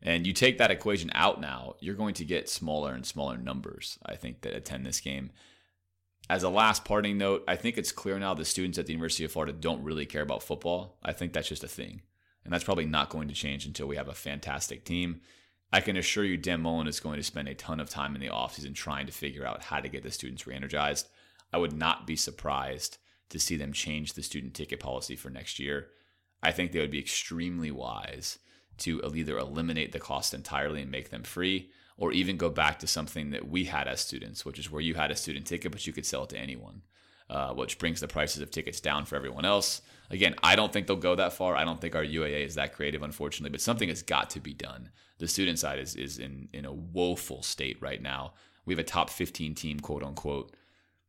And 0.00 0.26
you 0.26 0.32
take 0.32 0.58
that 0.58 0.70
equation 0.70 1.10
out 1.14 1.40
now, 1.40 1.76
you're 1.80 1.94
going 1.94 2.14
to 2.14 2.24
get 2.24 2.48
smaller 2.48 2.92
and 2.92 3.06
smaller 3.06 3.36
numbers, 3.36 3.98
I 4.04 4.16
think, 4.16 4.40
that 4.42 4.54
attend 4.54 4.84
this 4.84 5.00
game. 5.00 5.30
As 6.28 6.42
a 6.42 6.48
last 6.48 6.84
parting 6.84 7.18
note, 7.18 7.44
I 7.46 7.56
think 7.56 7.78
it's 7.78 7.92
clear 7.92 8.18
now 8.18 8.34
the 8.34 8.44
students 8.44 8.78
at 8.78 8.86
the 8.86 8.92
University 8.92 9.24
of 9.24 9.32
Florida 9.32 9.52
don't 9.52 9.84
really 9.84 10.06
care 10.06 10.22
about 10.22 10.42
football. 10.42 10.98
I 11.02 11.12
think 11.12 11.32
that's 11.32 11.48
just 11.48 11.64
a 11.64 11.68
thing. 11.68 12.02
And 12.44 12.52
that's 12.52 12.64
probably 12.64 12.86
not 12.86 13.10
going 13.10 13.28
to 13.28 13.34
change 13.34 13.66
until 13.66 13.86
we 13.86 13.96
have 13.96 14.08
a 14.08 14.14
fantastic 14.14 14.84
team. 14.84 15.20
I 15.72 15.80
can 15.80 15.96
assure 15.96 16.24
you, 16.24 16.36
Dan 16.36 16.60
Mullen 16.60 16.86
is 16.86 17.00
going 17.00 17.16
to 17.16 17.22
spend 17.22 17.48
a 17.48 17.54
ton 17.54 17.80
of 17.80 17.88
time 17.88 18.14
in 18.14 18.20
the 18.20 18.28
offseason 18.28 18.74
trying 18.74 19.06
to 19.06 19.12
figure 19.12 19.46
out 19.46 19.62
how 19.62 19.80
to 19.80 19.88
get 19.88 20.02
the 20.02 20.10
students 20.10 20.46
re 20.46 20.54
energized. 20.54 21.08
I 21.52 21.58
would 21.58 21.72
not 21.72 22.06
be 22.06 22.16
surprised 22.16 22.98
to 23.30 23.38
see 23.38 23.56
them 23.56 23.72
change 23.72 24.12
the 24.12 24.22
student 24.22 24.52
ticket 24.52 24.80
policy 24.80 25.16
for 25.16 25.30
next 25.30 25.58
year. 25.58 25.88
I 26.42 26.52
think 26.52 26.72
they 26.72 26.80
would 26.80 26.90
be 26.90 26.98
extremely 26.98 27.70
wise 27.70 28.38
to 28.78 29.00
either 29.14 29.38
eliminate 29.38 29.92
the 29.92 29.98
cost 29.98 30.34
entirely 30.34 30.82
and 30.82 30.90
make 30.90 31.10
them 31.10 31.22
free, 31.22 31.70
or 31.96 32.12
even 32.12 32.36
go 32.36 32.50
back 32.50 32.78
to 32.80 32.86
something 32.86 33.30
that 33.30 33.48
we 33.48 33.64
had 33.64 33.86
as 33.86 34.00
students, 34.00 34.44
which 34.44 34.58
is 34.58 34.70
where 34.70 34.80
you 34.80 34.94
had 34.94 35.10
a 35.10 35.16
student 35.16 35.46
ticket, 35.46 35.72
but 35.72 35.86
you 35.86 35.92
could 35.92 36.06
sell 36.06 36.24
it 36.24 36.30
to 36.30 36.38
anyone, 36.38 36.82
uh, 37.32 37.54
which 37.54 37.78
brings 37.78 37.98
the 37.98 38.06
prices 38.06 38.42
of 38.42 38.50
tickets 38.50 38.78
down 38.78 39.06
for 39.06 39.16
everyone 39.16 39.46
else. 39.46 39.80
Again, 40.10 40.34
I 40.42 40.54
don't 40.54 40.70
think 40.70 40.86
they'll 40.86 40.96
go 40.96 41.14
that 41.14 41.32
far. 41.32 41.56
I 41.56 41.64
don't 41.64 41.80
think 41.80 41.94
our 41.94 42.04
UAA 42.04 42.44
is 42.44 42.56
that 42.56 42.74
creative, 42.74 43.02
unfortunately, 43.02 43.50
but 43.50 43.62
something 43.62 43.88
has 43.88 44.02
got 44.02 44.28
to 44.30 44.40
be 44.40 44.52
done. 44.52 44.90
The 45.16 45.26
student 45.26 45.58
side 45.58 45.78
is, 45.78 45.94
is 45.94 46.18
in, 46.18 46.50
in 46.52 46.66
a 46.66 46.72
woeful 46.72 47.42
state 47.42 47.78
right 47.80 48.02
now. 48.02 48.34
We 48.66 48.74
have 48.74 48.78
a 48.78 48.84
top 48.84 49.08
15 49.08 49.54
team, 49.54 49.80
quote 49.80 50.02
unquote. 50.02 50.54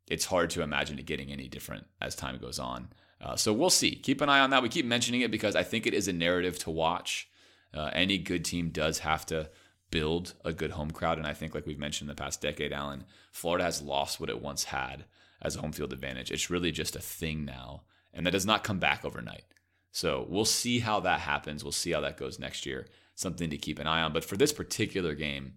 It's 0.07 0.23
hard 0.23 0.49
to 0.51 0.61
imagine 0.61 0.97
it 0.97 1.05
getting 1.05 1.29
any 1.29 1.49
different 1.49 1.87
as 1.99 2.15
time 2.15 2.37
goes 2.37 2.57
on. 2.57 2.87
Uh, 3.19 3.35
so 3.35 3.51
we'll 3.51 3.69
see. 3.69 3.93
Keep 3.93 4.21
an 4.21 4.29
eye 4.29 4.39
on 4.39 4.49
that. 4.51 4.63
We 4.63 4.69
keep 4.69 4.85
mentioning 4.85 5.21
it 5.21 5.31
because 5.31 5.57
I 5.57 5.63
think 5.63 5.85
it 5.85 5.93
is 5.93 6.07
a 6.07 6.13
narrative 6.13 6.57
to 6.59 6.71
watch. 6.71 7.27
Uh, 7.73 7.89
any 7.91 8.17
good 8.17 8.45
team 8.45 8.69
does 8.69 8.99
have 8.99 9.25
to 9.25 9.49
build 9.91 10.35
a 10.45 10.53
good 10.53 10.71
home 10.71 10.91
crowd. 10.91 11.17
And 11.17 11.27
I 11.27 11.33
think, 11.33 11.53
like 11.53 11.65
we've 11.65 11.77
mentioned 11.77 12.09
in 12.09 12.15
the 12.15 12.21
past 12.21 12.39
decade, 12.39 12.71
Alan, 12.71 13.03
Florida 13.33 13.65
has 13.65 13.81
lost 13.81 14.21
what 14.21 14.29
it 14.29 14.41
once 14.41 14.65
had 14.65 15.03
as 15.43 15.55
a 15.55 15.61
home 15.61 15.71
field 15.71 15.93
advantage. 15.93 16.31
It's 16.31 16.49
really 16.49 16.71
just 16.71 16.95
a 16.95 17.01
thing 17.01 17.45
now 17.45 17.83
and 18.13 18.25
that 18.25 18.31
does 18.31 18.45
not 18.45 18.63
come 18.63 18.79
back 18.79 19.03
overnight. 19.03 19.43
So 19.91 20.25
we'll 20.29 20.45
see 20.45 20.79
how 20.79 20.99
that 21.01 21.21
happens. 21.21 21.63
We'll 21.63 21.71
see 21.71 21.91
how 21.91 22.01
that 22.01 22.17
goes 22.17 22.39
next 22.39 22.65
year. 22.65 22.87
Something 23.15 23.49
to 23.49 23.57
keep 23.57 23.79
an 23.79 23.87
eye 23.87 24.01
on. 24.01 24.13
But 24.13 24.25
for 24.25 24.37
this 24.37 24.53
particular 24.53 25.13
game, 25.13 25.53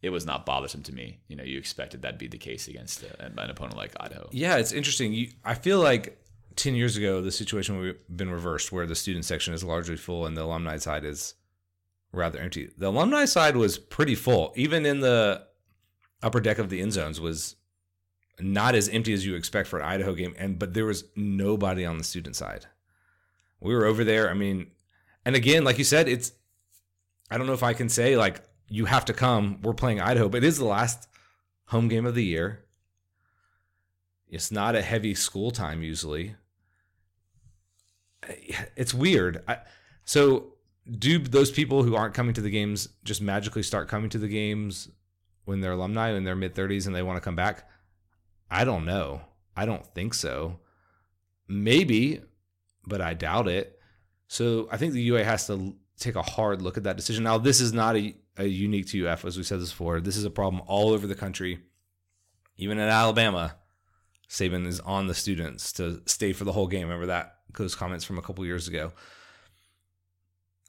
it 0.00 0.10
was 0.10 0.26
not 0.26 0.46
bothersome 0.46 0.82
to 0.84 0.94
me. 0.94 1.20
You 1.28 1.36
know, 1.36 1.42
you 1.42 1.58
expected 1.58 2.02
that'd 2.02 2.18
be 2.18 2.28
the 2.28 2.38
case 2.38 2.68
against 2.68 3.04
uh, 3.04 3.08
an 3.18 3.50
opponent 3.50 3.76
like 3.76 3.92
Idaho. 3.98 4.28
Yeah, 4.32 4.56
it's 4.56 4.72
interesting. 4.72 5.12
You, 5.12 5.28
I 5.44 5.54
feel 5.54 5.80
like 5.80 6.20
10 6.56 6.74
years 6.74 6.96
ago, 6.96 7.20
the 7.20 7.32
situation 7.32 7.78
would 7.78 7.86
have 7.86 8.16
been 8.16 8.30
reversed 8.30 8.70
where 8.70 8.86
the 8.86 8.94
student 8.94 9.24
section 9.24 9.54
is 9.54 9.64
largely 9.64 9.96
full 9.96 10.26
and 10.26 10.36
the 10.36 10.42
alumni 10.42 10.76
side 10.76 11.04
is 11.04 11.34
rather 12.12 12.38
empty. 12.38 12.70
The 12.76 12.88
alumni 12.88 13.24
side 13.24 13.56
was 13.56 13.78
pretty 13.78 14.14
full. 14.14 14.52
Even 14.56 14.86
in 14.86 15.00
the 15.00 15.46
upper 16.22 16.40
deck 16.40 16.58
of 16.58 16.70
the 16.70 16.80
end 16.80 16.92
zones 16.92 17.20
was 17.20 17.56
not 18.40 18.74
as 18.74 18.88
empty 18.88 19.12
as 19.12 19.24
you 19.24 19.34
expect 19.34 19.68
for 19.68 19.78
an 19.78 19.84
Idaho 19.84 20.14
game, 20.14 20.34
and 20.38 20.58
but 20.58 20.74
there 20.74 20.86
was 20.86 21.04
nobody 21.16 21.84
on 21.84 21.98
the 21.98 22.04
student 22.04 22.36
side. 22.36 22.66
We 23.60 23.74
were 23.74 23.86
over 23.86 24.04
there. 24.04 24.30
I 24.30 24.34
mean, 24.34 24.68
and 25.24 25.36
again, 25.36 25.64
like 25.64 25.78
you 25.78 25.84
said, 25.84 26.08
it's 26.08 26.32
I 27.30 27.38
don't 27.38 27.46
know 27.46 27.52
if 27.52 27.62
I 27.62 27.72
can 27.72 27.88
say 27.88 28.16
like 28.16 28.42
you 28.68 28.86
have 28.86 29.04
to 29.06 29.12
come. 29.12 29.60
We're 29.62 29.74
playing 29.74 30.00
Idaho, 30.00 30.28
but 30.28 30.38
it 30.38 30.46
is 30.46 30.58
the 30.58 30.64
last 30.64 31.08
home 31.66 31.88
game 31.88 32.06
of 32.06 32.14
the 32.14 32.24
year. 32.24 32.64
It's 34.28 34.50
not 34.50 34.74
a 34.74 34.82
heavy 34.82 35.14
school 35.14 35.50
time 35.50 35.82
usually. 35.82 36.34
It's 38.76 38.94
weird. 38.94 39.44
I, 39.46 39.58
so, 40.04 40.54
do 40.98 41.18
those 41.18 41.50
people 41.50 41.82
who 41.82 41.94
aren't 41.94 42.14
coming 42.14 42.34
to 42.34 42.40
the 42.40 42.50
games 42.50 42.88
just 43.04 43.22
magically 43.22 43.62
start 43.62 43.88
coming 43.88 44.10
to 44.10 44.18
the 44.18 44.28
games 44.28 44.88
when 45.44 45.60
they're 45.60 45.72
alumni 45.72 46.12
in 46.12 46.24
their 46.24 46.36
mid 46.36 46.54
30s 46.54 46.86
and 46.86 46.94
they 46.94 47.02
want 47.02 47.16
to 47.16 47.20
come 47.20 47.36
back? 47.36 47.68
I 48.50 48.64
don't 48.64 48.84
know. 48.84 49.22
I 49.56 49.66
don't 49.66 49.86
think 49.94 50.14
so. 50.14 50.60
Maybe, 51.48 52.22
but 52.86 53.00
I 53.00 53.14
doubt 53.14 53.48
it. 53.48 53.78
So 54.28 54.68
I 54.70 54.76
think 54.76 54.92
the 54.92 55.02
UA 55.02 55.24
has 55.24 55.46
to 55.48 55.74
take 55.98 56.16
a 56.16 56.22
hard 56.22 56.62
look 56.62 56.76
at 56.76 56.84
that 56.84 56.96
decision. 56.96 57.24
Now, 57.24 57.38
this 57.38 57.60
is 57.60 57.72
not 57.72 57.96
a, 57.96 58.14
a 58.36 58.44
unique 58.44 58.86
to 58.88 59.08
UF, 59.08 59.24
as 59.24 59.36
we 59.36 59.42
said 59.42 59.60
this 59.60 59.70
before. 59.70 60.00
This 60.00 60.16
is 60.16 60.24
a 60.24 60.30
problem 60.30 60.62
all 60.66 60.90
over 60.90 61.06
the 61.06 61.14
country. 61.14 61.60
Even 62.56 62.78
in 62.78 62.88
Alabama, 62.88 63.56
Saban 64.28 64.66
is 64.66 64.80
on 64.80 65.06
the 65.06 65.14
students 65.14 65.72
to 65.74 66.02
stay 66.06 66.32
for 66.32 66.44
the 66.44 66.52
whole 66.52 66.66
game. 66.66 66.82
Remember 66.82 67.06
that 67.06 67.36
those 67.56 67.74
comments 67.74 68.04
from 68.04 68.18
a 68.18 68.22
couple 68.22 68.44
years 68.44 68.68
ago. 68.68 68.92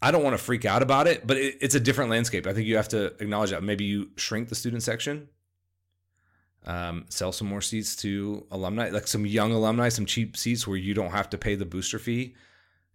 I 0.02 0.12
don't 0.12 0.24
want 0.24 0.38
to 0.38 0.44
freak 0.44 0.66
out 0.66 0.84
about 0.84 1.08
it, 1.08 1.26
but 1.26 1.38
it, 1.38 1.58
it's 1.62 1.74
a 1.74 1.80
different 1.80 2.12
landscape. 2.12 2.46
I 2.46 2.54
think 2.54 2.68
you 2.68 2.76
have 2.76 2.90
to 2.90 3.06
acknowledge 3.20 3.52
that. 3.52 3.64
Maybe 3.64 3.86
you 3.86 4.10
shrink 4.18 4.50
the 4.50 4.56
student 4.56 4.84
section 4.84 5.30
um, 6.66 7.06
sell 7.10 7.32
some 7.32 7.48
more 7.48 7.62
seats 7.62 7.96
to 7.98 8.46
alumni, 8.52 8.90
like 8.90 9.08
some 9.08 9.26
young 9.26 9.52
alumni, 9.52 9.90
some 9.90 10.06
cheap 10.06 10.36
seats 10.36 10.68
where 10.68 10.78
you 10.78 10.94
don't 10.94 11.12
have 11.12 11.30
to 11.30 11.38
pay 11.38 11.56
the 11.56 11.66
booster 11.66 12.00
fee. 12.00 12.36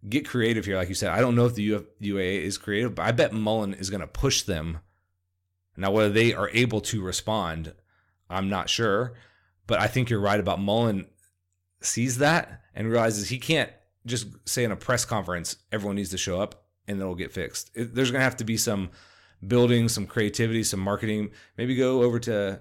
Get 0.09 0.26
creative 0.26 0.64
here, 0.64 0.76
like 0.76 0.88
you 0.88 0.94
said. 0.94 1.11
I 1.11 1.20
don't 1.20 1.37
know 1.37 1.46
if 1.46 1.54
the 1.54 1.74
Uf- 1.74 1.85
UAA 2.00 2.42
is 2.42 2.59
creative, 2.59 2.94
but 2.94 3.04
I 3.04 3.12
bet 3.12 3.33
Mullen 3.33 3.74
is 3.74 3.90
going 3.90 4.00
to 4.00 4.06
push 4.06 4.42
them. 4.42 4.78
Now, 5.76 5.92
whether 5.92 6.11
they 6.11 6.35
are 6.35 6.50
able 6.50 6.80
to 6.83 7.02
respond, 7.02 7.74
I'm 8.28 8.48
not 8.48 8.68
sure, 8.68 9.14
but 9.66 9.78
I 9.78 9.87
think 9.87 10.11
you're 10.11 10.20
right 10.20 10.40
about 10.40 10.61
Mullen 10.61 11.06
sees 11.80 12.18
that 12.18 12.62
and 12.74 12.88
realizes 12.88 13.28
he 13.28 13.38
can't 13.38 13.70
just 14.06 14.26
say 14.48 14.64
in 14.64 14.72
a 14.72 14.76
press 14.76 15.04
conference 15.04 15.56
everyone 15.70 15.96
needs 15.96 16.11
to 16.11 16.18
show 16.18 16.40
up 16.40 16.64
and 16.88 16.98
it'll 16.98 17.14
get 17.14 17.33
fixed. 17.33 17.70
It, 17.74 17.94
there's 17.94 18.11
going 18.11 18.20
to 18.20 18.24
have 18.24 18.37
to 18.38 18.44
be 18.44 18.56
some 18.56 18.90
building, 19.46 19.88
some 19.88 20.06
creativity, 20.06 20.64
some 20.64 20.80
marketing. 20.80 21.30
Maybe 21.56 21.76
go 21.76 22.02
over 22.02 22.18
to 22.20 22.61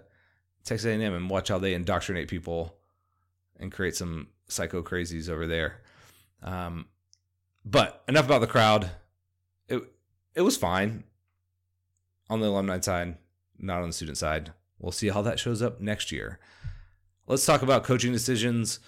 Texas 0.63 0.85
A&M 0.85 1.13
and 1.13 1.29
watch 1.29 1.47
how 1.47 1.57
they 1.57 1.73
indoctrinate 1.73 2.27
people 2.27 2.75
and 3.59 3.71
create 3.71 3.95
some 3.95 4.27
psycho 4.47 4.81
crazies 4.81 5.29
over 5.29 5.47
there. 5.47 5.81
Um, 6.41 6.87
but 7.65 8.03
enough 8.07 8.25
about 8.25 8.41
the 8.41 8.47
crowd. 8.47 8.89
It 9.67 9.83
it 10.35 10.41
was 10.41 10.57
fine 10.57 11.03
on 12.29 12.39
the 12.39 12.47
alumni 12.47 12.79
side, 12.79 13.17
not 13.57 13.81
on 13.81 13.89
the 13.89 13.93
student 13.93 14.17
side. 14.17 14.53
We'll 14.79 14.91
see 14.91 15.09
how 15.09 15.21
that 15.23 15.39
shows 15.39 15.61
up 15.61 15.81
next 15.81 16.11
year. 16.11 16.39
Let's 17.27 17.45
talk 17.45 17.61
about 17.61 17.83
coaching 17.83 18.11
decisions, 18.11 18.79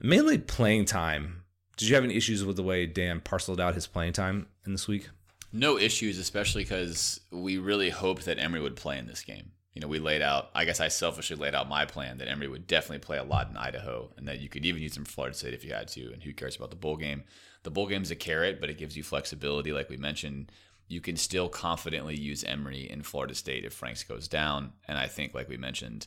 mainly 0.00 0.38
playing 0.38 0.86
time. 0.86 1.44
Did 1.76 1.88
you 1.88 1.94
have 1.94 2.04
any 2.04 2.16
issues 2.16 2.44
with 2.44 2.56
the 2.56 2.62
way 2.62 2.86
Dan 2.86 3.20
parceled 3.20 3.60
out 3.60 3.74
his 3.74 3.86
playing 3.86 4.12
time 4.12 4.46
in 4.66 4.72
this 4.72 4.88
week? 4.88 5.08
No 5.52 5.78
issues, 5.78 6.18
especially 6.18 6.64
because 6.64 7.20
we 7.30 7.58
really 7.58 7.90
hoped 7.90 8.24
that 8.24 8.38
Emory 8.38 8.60
would 8.60 8.76
play 8.76 8.98
in 8.98 9.06
this 9.06 9.22
game 9.22 9.51
you 9.74 9.80
know, 9.80 9.88
we 9.88 9.98
laid 9.98 10.20
out, 10.20 10.50
I 10.54 10.64
guess 10.64 10.80
I 10.80 10.88
selfishly 10.88 11.36
laid 11.36 11.54
out 11.54 11.68
my 11.68 11.86
plan 11.86 12.18
that 12.18 12.28
Emory 12.28 12.48
would 12.48 12.66
definitely 12.66 12.98
play 12.98 13.18
a 13.18 13.24
lot 13.24 13.48
in 13.48 13.56
Idaho 13.56 14.10
and 14.16 14.28
that 14.28 14.40
you 14.40 14.48
could 14.48 14.66
even 14.66 14.82
use 14.82 14.96
him 14.96 15.04
for 15.04 15.12
Florida 15.12 15.36
State 15.36 15.54
if 15.54 15.64
you 15.64 15.72
had 15.72 15.88
to. 15.88 16.12
And 16.12 16.22
who 16.22 16.34
cares 16.34 16.56
about 16.56 16.70
the 16.70 16.76
bowl 16.76 16.96
game? 16.96 17.24
The 17.62 17.70
bowl 17.70 17.86
game's 17.86 18.10
a 18.10 18.16
carrot, 18.16 18.60
but 18.60 18.68
it 18.68 18.78
gives 18.78 18.96
you 18.96 19.02
flexibility. 19.02 19.72
Like 19.72 19.88
we 19.88 19.96
mentioned, 19.96 20.52
you 20.88 21.00
can 21.00 21.16
still 21.16 21.48
confidently 21.48 22.14
use 22.14 22.44
Emory 22.44 22.90
in 22.90 23.02
Florida 23.02 23.34
State 23.34 23.64
if 23.64 23.72
Franks 23.72 24.04
goes 24.04 24.28
down. 24.28 24.72
And 24.86 24.98
I 24.98 25.06
think, 25.06 25.32
like 25.32 25.48
we 25.48 25.56
mentioned, 25.56 26.06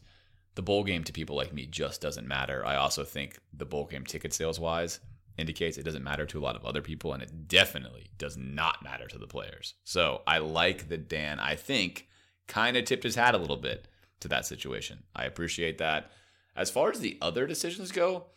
the 0.53 0.61
bowl 0.61 0.83
game 0.83 1.03
to 1.03 1.13
people 1.13 1.35
like 1.35 1.53
me 1.53 1.65
just 1.65 2.01
doesn't 2.01 2.27
matter. 2.27 2.63
I 2.65 2.75
also 2.75 3.03
think 3.03 3.39
the 3.51 3.65
bowl 3.65 3.85
game 3.85 4.05
ticket 4.05 4.33
sales 4.33 4.59
wise 4.59 4.99
indicates 5.37 5.77
it 5.77 5.83
doesn't 5.83 6.03
matter 6.03 6.25
to 6.27 6.39
a 6.39 6.43
lot 6.43 6.55
of 6.55 6.65
other 6.65 6.81
people, 6.81 7.13
and 7.13 7.23
it 7.23 7.47
definitely 7.47 8.11
does 8.17 8.37
not 8.37 8.83
matter 8.83 9.07
to 9.07 9.17
the 9.17 9.27
players. 9.27 9.73
So 9.83 10.21
I 10.27 10.37
like 10.37 10.87
that 10.89 11.09
Dan, 11.09 11.39
I 11.39 11.55
think 11.55 12.07
kind 12.47 12.77
of 12.77 12.85
tipped 12.85 13.03
his 13.03 13.15
hat 13.15 13.35
a 13.35 13.39
little 13.39 13.57
bit 13.57 13.87
to 14.21 14.27
that 14.29 14.45
situation. 14.45 15.03
I 15.15 15.25
appreciate 15.25 15.77
that. 15.77 16.11
As 16.55 16.69
far 16.69 16.89
as 16.89 16.99
the 16.99 17.17
other 17.21 17.47
decisions 17.47 17.91
go, 17.91 18.27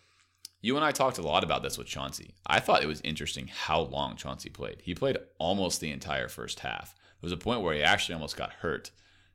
you 0.61 0.77
and 0.77 0.85
I 0.85 0.90
talked 0.90 1.18
a 1.18 1.23
lot 1.23 1.44
about 1.44 1.62
this 1.62 1.79
with 1.79 1.87
Chauncey. 1.87 2.35
I 2.47 2.59
thought 2.59 2.83
it 2.83 2.88
was 2.88 3.01
interesting 3.03 3.49
how 3.49 3.81
long 3.81 4.16
Chauncey 4.16 4.51
played. 4.51 4.83
He 4.83 4.94
played 4.94 5.18
almost 5.38 5.81
the 5.81 5.92
entire 5.92 6.29
first 6.29 6.61
half. 6.61 6.94
There 7.21 7.27
was 7.27 7.33
a 7.33 7.37
point 7.37 7.62
where 7.62 7.75
he 7.75 7.83
actually 7.83 8.14
almost 8.14 8.37
got 8.37 8.53
hurt. 8.55 8.90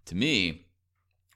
To 0.06 0.16
me, 0.16 0.66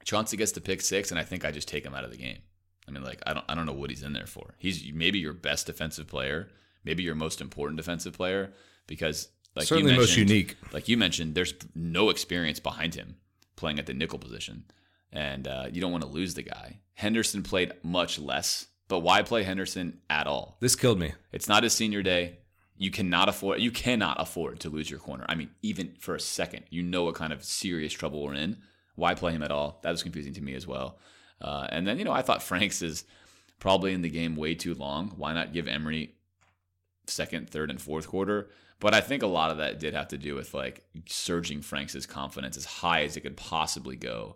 Chauncey 0.03 0.35
gets 0.35 0.51
to 0.53 0.61
pick 0.61 0.81
six, 0.81 1.09
and 1.09 1.19
I 1.19 1.23
think 1.23 1.45
I 1.45 1.51
just 1.51 1.67
take 1.67 1.85
him 1.85 1.93
out 1.93 2.03
of 2.03 2.11
the 2.11 2.17
game. 2.17 2.39
I 2.87 2.91
mean, 2.91 3.03
like 3.03 3.21
I 3.25 3.33
don't 3.33 3.45
I 3.49 3.55
don't 3.55 3.65
know 3.65 3.73
what 3.73 3.89
he's 3.89 4.03
in 4.03 4.13
there 4.13 4.27
for. 4.27 4.55
He's 4.57 4.91
maybe 4.93 5.19
your 5.19 5.33
best 5.33 5.67
defensive 5.67 6.07
player, 6.07 6.49
maybe 6.83 7.03
your 7.03 7.15
most 7.15 7.41
important 7.41 7.77
defensive 7.77 8.13
player, 8.13 8.53
because 8.87 9.29
like 9.55 9.67
certainly 9.67 9.95
most 9.95 10.15
unique. 10.15 10.55
Like 10.71 10.87
you 10.87 10.97
mentioned, 10.97 11.35
there's 11.35 11.53
no 11.75 12.09
experience 12.09 12.59
behind 12.59 12.95
him 12.95 13.15
playing 13.57 13.79
at 13.79 13.85
the 13.85 13.93
nickel 13.93 14.19
position, 14.19 14.63
and 15.11 15.47
uh, 15.47 15.65
you 15.71 15.81
don't 15.81 15.91
want 15.91 16.03
to 16.03 16.09
lose 16.09 16.33
the 16.33 16.43
guy. 16.43 16.79
Henderson 16.93 17.43
played 17.43 17.73
much 17.83 18.17
less, 18.17 18.67
but 18.87 18.99
why 18.99 19.21
play 19.21 19.43
Henderson 19.43 19.99
at 20.09 20.27
all? 20.27 20.57
This 20.61 20.75
killed 20.75 20.99
me. 20.99 21.13
It's 21.33 21.49
not 21.49 21.63
his 21.63 21.73
senior 21.73 22.01
day. 22.01 22.37
You 22.77 22.91
cannot 22.91 23.27
afford. 23.27 23.59
You 23.59 23.71
cannot 23.71 24.21
afford 24.21 24.61
to 24.61 24.69
lose 24.69 24.89
your 24.89 24.99
corner. 24.99 25.25
I 25.27 25.35
mean, 25.35 25.49
even 25.61 25.95
for 25.99 26.15
a 26.15 26.19
second, 26.19 26.63
you 26.69 26.83
know 26.83 27.03
what 27.03 27.15
kind 27.15 27.33
of 27.33 27.43
serious 27.43 27.91
trouble 27.91 28.23
we're 28.23 28.35
in. 28.35 28.57
Why 28.95 29.13
play 29.15 29.33
him 29.33 29.43
at 29.43 29.51
all? 29.51 29.79
That 29.83 29.91
was 29.91 30.03
confusing 30.03 30.33
to 30.35 30.41
me 30.41 30.53
as 30.53 30.65
well. 30.65 30.97
Uh, 31.41 31.67
and 31.69 31.85
then 31.85 31.99
you 31.99 32.05
know, 32.05 32.13
I 32.13 32.21
thought 32.21 32.41
Franks 32.41 32.81
is 32.81 33.03
probably 33.59 33.93
in 33.93 34.01
the 34.01 34.09
game 34.09 34.35
way 34.35 34.55
too 34.55 34.73
long. 34.73 35.13
Why 35.17 35.33
not 35.33 35.53
give 35.53 35.67
Emory 35.67 36.15
second, 37.09 37.49
third, 37.49 37.69
and 37.69 37.81
fourth 37.81 38.07
quarter. 38.07 38.49
But 38.79 38.93
I 38.93 39.01
think 39.01 39.23
a 39.23 39.27
lot 39.27 39.51
of 39.51 39.57
that 39.57 39.79
did 39.79 39.93
have 39.93 40.09
to 40.09 40.17
do 40.17 40.35
with 40.35 40.53
like 40.53 40.85
surging 41.07 41.61
Franks' 41.61 42.05
confidence 42.05 42.57
as 42.57 42.65
high 42.65 43.03
as 43.03 43.17
it 43.17 43.21
could 43.21 43.37
possibly 43.37 43.95
go 43.95 44.35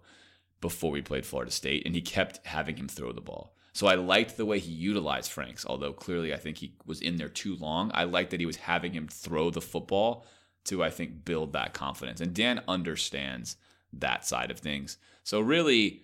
before 0.62 0.92
we 0.92 1.02
played 1.02 1.26
Florida 1.26 1.52
State, 1.52 1.84
and 1.86 1.96
he 1.96 2.02
kept 2.02 2.46
having 2.46 2.78
him 2.78 2.88
throw 2.88 3.12
the 3.12 3.22
ball. 3.22 3.56
So 3.74 3.88
I 3.88 3.96
liked 3.96 4.38
the 4.38 4.46
way 4.46 4.60
he 4.60 4.72
utilized 4.72 5.32
Franks, 5.32 5.66
although 5.66 5.94
clearly 5.94 6.34
I 6.34 6.38
think 6.38 6.58
he 6.58 6.76
was 6.86 7.02
in 7.02 7.16
there 7.16 7.30
too 7.30 7.56
long. 7.56 7.90
I 7.94 8.04
liked 8.04 8.32
that 8.32 8.40
he 8.40 8.46
was 8.46 8.58
having 8.58 8.94
him 8.94 9.08
throw 9.08 9.50
the 9.50 9.62
football 9.62 10.26
to, 10.66 10.84
I 10.84 10.90
think, 10.90 11.24
build 11.24 11.54
that 11.54 11.74
confidence. 11.74 12.20
And 12.20 12.34
Dan 12.34 12.62
understands 12.68 13.56
that 13.94 14.26
side 14.26 14.52
of 14.52 14.60
things. 14.60 14.98
So 15.24 15.40
really, 15.40 16.02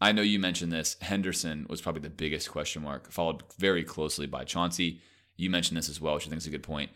I 0.00 0.12
know 0.12 0.22
you 0.22 0.38
mentioned 0.38 0.72
this. 0.72 0.96
Henderson 1.00 1.66
was 1.68 1.80
probably 1.80 2.02
the 2.02 2.10
biggest 2.10 2.50
question 2.50 2.82
mark, 2.82 3.10
followed 3.10 3.42
very 3.58 3.84
closely 3.84 4.26
by 4.26 4.44
Chauncey. 4.44 5.00
You 5.36 5.50
mentioned 5.50 5.76
this 5.76 5.88
as 5.88 6.00
well, 6.00 6.14
which 6.14 6.26
I 6.26 6.30
think 6.30 6.40
is 6.40 6.46
a 6.46 6.50
good 6.50 6.62
point. 6.62 6.90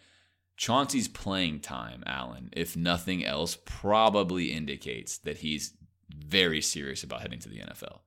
Chauncey's 0.58 1.06
playing 1.06 1.60
time, 1.60 2.02
Alan, 2.04 2.50
if 2.52 2.76
nothing 2.76 3.24
else, 3.24 3.56
probably 3.64 4.52
indicates 4.52 5.16
that 5.18 5.38
he's 5.38 5.74
very 6.12 6.60
serious 6.60 7.04
about 7.04 7.22
heading 7.22 7.38
to 7.38 7.48
the 7.48 7.60
NFL. 7.60 8.00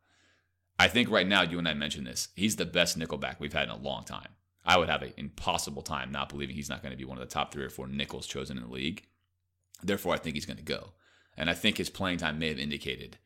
I 0.78 0.90
think 0.90 1.10
right 1.10 1.26
now, 1.26 1.44
you 1.44 1.58
and 1.60 1.68
I 1.68 1.74
mentioned 1.74 2.06
this, 2.06 2.28
he's 2.36 2.58
the 2.58 2.66
best 2.66 3.00
nickelback 3.00 3.40
we've 3.40 3.54
had 3.54 3.70
in 3.70 3.70
a 3.70 3.78
long 3.78 4.04
time. 4.04 4.28
I 4.66 4.78
would 4.78 4.90
have 4.90 5.02
an 5.02 5.14
impossible 5.16 5.82
time 5.82 6.12
not 6.12 6.28
believing 6.28 6.56
he's 6.56 6.70
not 6.70 6.84
going 6.84 6.92
to 6.92 6.98
be 6.98 7.06
one 7.06 7.18
of 7.18 7.28
the 7.28 7.34
top 7.34 7.54
three 7.54 7.64
or 7.64 7.70
four 7.70 7.88
nickels 7.88 8.28
chosen 8.28 8.58
in 8.58 8.64
the 8.64 8.70
league. 8.70 9.08
Therefore, 9.82 10.14
I 10.14 10.18
think 10.18 10.36
he's 10.36 10.46
going 10.46 10.58
to 10.58 10.64
go. 10.64 10.92
And 11.38 11.50
I 11.50 11.54
think 11.54 11.78
his 11.78 11.90
playing 11.90 12.18
time 12.18 12.38
may 12.38 12.50
have 12.50 12.60
indicated 12.60 13.18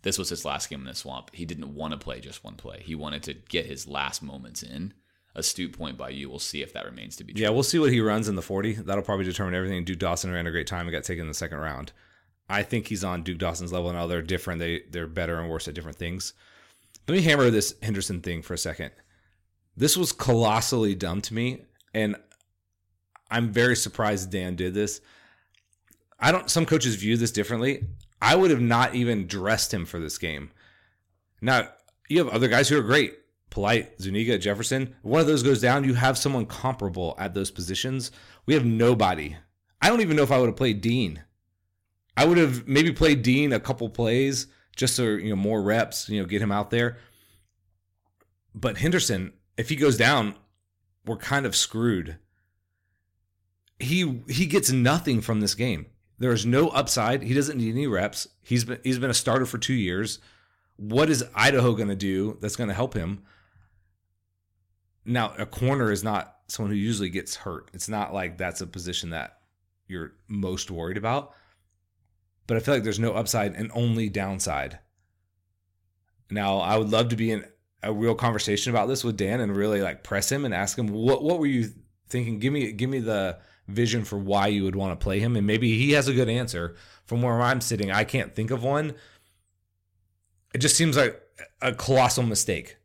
this 0.00 0.18
was 0.18 0.30
his 0.30 0.46
last 0.46 0.70
game 0.70 0.80
in 0.80 0.86
the 0.86 0.94
swamp. 0.94 1.30
He 1.34 1.44
didn't 1.44 1.74
want 1.74 1.92
to 1.92 1.98
play 1.98 2.20
just 2.20 2.42
one 2.42 2.54
play. 2.54 2.80
He 2.82 2.94
wanted 2.94 3.22
to 3.24 3.34
get 3.34 3.66
his 3.66 3.86
last 3.86 4.22
moments 4.22 4.62
in. 4.62 4.94
Astute 5.34 5.76
point 5.76 5.96
by 5.96 6.08
you. 6.08 6.28
We'll 6.28 6.40
see 6.40 6.62
if 6.62 6.72
that 6.72 6.84
remains 6.84 7.16
to 7.16 7.24
be 7.24 7.32
true. 7.32 7.42
Yeah, 7.42 7.50
we'll 7.50 7.62
see 7.62 7.78
what 7.78 7.92
he 7.92 8.00
runs 8.00 8.28
in 8.28 8.34
the 8.34 8.42
40. 8.42 8.74
That'll 8.74 9.04
probably 9.04 9.24
determine 9.24 9.54
everything. 9.54 9.84
Duke 9.84 10.00
Dawson 10.00 10.32
ran 10.32 10.46
a 10.46 10.50
great 10.50 10.66
time 10.66 10.86
and 10.86 10.92
got 10.92 11.04
taken 11.04 11.22
in 11.22 11.28
the 11.28 11.34
second 11.34 11.58
round. 11.58 11.92
I 12.48 12.64
think 12.64 12.88
he's 12.88 13.04
on 13.04 13.22
Duke 13.22 13.38
Dawson's 13.38 13.72
level 13.72 13.92
now. 13.92 14.08
They're 14.08 14.22
different. 14.22 14.58
They 14.58 14.82
they're 14.90 15.06
better 15.06 15.38
and 15.38 15.48
worse 15.48 15.68
at 15.68 15.74
different 15.74 15.98
things. 15.98 16.32
Let 17.06 17.14
me 17.14 17.22
hammer 17.22 17.48
this 17.50 17.74
Henderson 17.80 18.20
thing 18.20 18.42
for 18.42 18.54
a 18.54 18.58
second. 18.58 18.90
This 19.76 19.96
was 19.96 20.12
colossally 20.12 20.96
dumb 20.96 21.20
to 21.22 21.34
me, 21.34 21.64
and 21.94 22.16
I'm 23.30 23.52
very 23.52 23.76
surprised 23.76 24.30
Dan 24.30 24.56
did 24.56 24.74
this. 24.74 25.00
I 26.18 26.32
don't. 26.32 26.50
Some 26.50 26.66
coaches 26.66 26.96
view 26.96 27.16
this 27.16 27.30
differently. 27.30 27.84
I 28.20 28.34
would 28.34 28.50
have 28.50 28.60
not 28.60 28.96
even 28.96 29.28
dressed 29.28 29.72
him 29.72 29.86
for 29.86 30.00
this 30.00 30.18
game. 30.18 30.50
Now 31.40 31.68
you 32.08 32.18
have 32.18 32.28
other 32.28 32.48
guys 32.48 32.68
who 32.68 32.78
are 32.78 32.82
great, 32.82 33.14
Polite, 33.50 34.00
Zuniga, 34.00 34.38
Jefferson. 34.38 34.94
One 35.02 35.20
of 35.20 35.26
those 35.26 35.42
goes 35.42 35.60
down. 35.60 35.84
You 35.84 35.94
have 35.94 36.16
someone 36.16 36.46
comparable 36.46 37.14
at 37.18 37.34
those 37.34 37.50
positions. 37.50 38.12
We 38.46 38.54
have 38.54 38.64
nobody. 38.64 39.36
I 39.82 39.88
don't 39.88 40.00
even 40.00 40.16
know 40.16 40.22
if 40.22 40.30
I 40.30 40.38
would 40.38 40.48
have 40.48 40.56
played 40.56 40.80
Dean. 40.80 41.22
I 42.16 42.24
would 42.24 42.38
have 42.38 42.68
maybe 42.68 42.92
played 42.92 43.22
Dean 43.22 43.52
a 43.52 43.60
couple 43.60 43.88
plays 43.88 44.46
just 44.76 44.94
so 44.94 45.02
you 45.02 45.30
know 45.30 45.36
more 45.36 45.62
reps, 45.62 46.08
you 46.08 46.20
know, 46.20 46.26
get 46.26 46.42
him 46.42 46.52
out 46.52 46.70
there. 46.70 46.98
But 48.54 48.78
Henderson, 48.78 49.32
if 49.56 49.68
he 49.68 49.76
goes 49.76 49.96
down, 49.96 50.34
we're 51.04 51.16
kind 51.16 51.46
of 51.46 51.56
screwed. 51.56 52.18
He 53.78 54.22
he 54.28 54.46
gets 54.46 54.70
nothing 54.70 55.20
from 55.20 55.40
this 55.40 55.54
game. 55.54 55.86
There 56.18 56.32
is 56.32 56.44
no 56.44 56.68
upside. 56.68 57.22
He 57.22 57.34
doesn't 57.34 57.58
need 57.58 57.74
any 57.74 57.86
reps. 57.86 58.28
He's 58.42 58.64
been 58.64 58.78
he's 58.84 58.98
been 58.98 59.10
a 59.10 59.14
starter 59.14 59.46
for 59.46 59.58
2 59.58 59.72
years. 59.72 60.18
What 60.76 61.10
is 61.10 61.24
Idaho 61.34 61.74
going 61.74 61.88
to 61.88 61.96
do 61.96 62.38
that's 62.40 62.56
going 62.56 62.68
to 62.68 62.74
help 62.74 62.94
him? 62.94 63.22
Now, 65.04 65.34
a 65.38 65.46
corner 65.46 65.90
is 65.90 66.04
not 66.04 66.36
someone 66.48 66.72
who 66.72 66.78
usually 66.78 67.10
gets 67.10 67.36
hurt. 67.36 67.70
It's 67.72 67.88
not 67.88 68.12
like 68.12 68.38
that's 68.38 68.60
a 68.60 68.66
position 68.66 69.10
that 69.10 69.38
you're 69.86 70.12
most 70.28 70.70
worried 70.70 70.96
about 70.96 71.34
but 72.50 72.56
I 72.56 72.60
feel 72.60 72.74
like 72.74 72.82
there's 72.82 72.98
no 72.98 73.12
upside 73.12 73.54
and 73.54 73.70
only 73.76 74.08
downside. 74.08 74.80
Now, 76.32 76.58
I 76.58 76.76
would 76.78 76.90
love 76.90 77.10
to 77.10 77.16
be 77.16 77.30
in 77.30 77.44
a 77.80 77.92
real 77.92 78.16
conversation 78.16 78.72
about 78.72 78.88
this 78.88 79.04
with 79.04 79.16
Dan 79.16 79.38
and 79.38 79.56
really 79.56 79.80
like 79.80 80.02
press 80.02 80.32
him 80.32 80.44
and 80.44 80.52
ask 80.52 80.76
him 80.76 80.88
what 80.88 81.22
what 81.22 81.38
were 81.38 81.46
you 81.46 81.70
thinking? 82.08 82.40
Give 82.40 82.52
me 82.52 82.72
give 82.72 82.90
me 82.90 82.98
the 82.98 83.38
vision 83.68 84.04
for 84.04 84.18
why 84.18 84.48
you 84.48 84.64
would 84.64 84.74
want 84.74 84.98
to 84.98 85.00
play 85.00 85.20
him 85.20 85.36
and 85.36 85.46
maybe 85.46 85.78
he 85.78 85.92
has 85.92 86.08
a 86.08 86.12
good 86.12 86.28
answer. 86.28 86.74
From 87.04 87.22
where 87.22 87.40
I'm 87.40 87.60
sitting, 87.60 87.92
I 87.92 88.02
can't 88.02 88.34
think 88.34 88.50
of 88.50 88.64
one. 88.64 88.94
It 90.52 90.58
just 90.58 90.74
seems 90.74 90.96
like 90.96 91.22
a 91.62 91.72
colossal 91.72 92.24
mistake. 92.24 92.78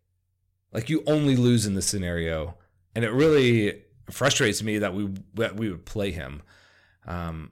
Like 0.76 0.90
you 0.90 1.04
only 1.08 1.38
lose 1.38 1.66
in 1.66 1.74
this 1.74 1.86
scenario, 1.86 2.58
and 2.94 3.06
it 3.06 3.12
really 3.12 3.82
frustrates 4.12 4.62
me 4.62 4.80
that 4.80 4.94
we 4.94 5.10
that 5.36 5.56
we 5.56 5.72
would 5.72 5.86
play 5.86 6.12
him. 6.12 6.42
Um, 7.08 7.52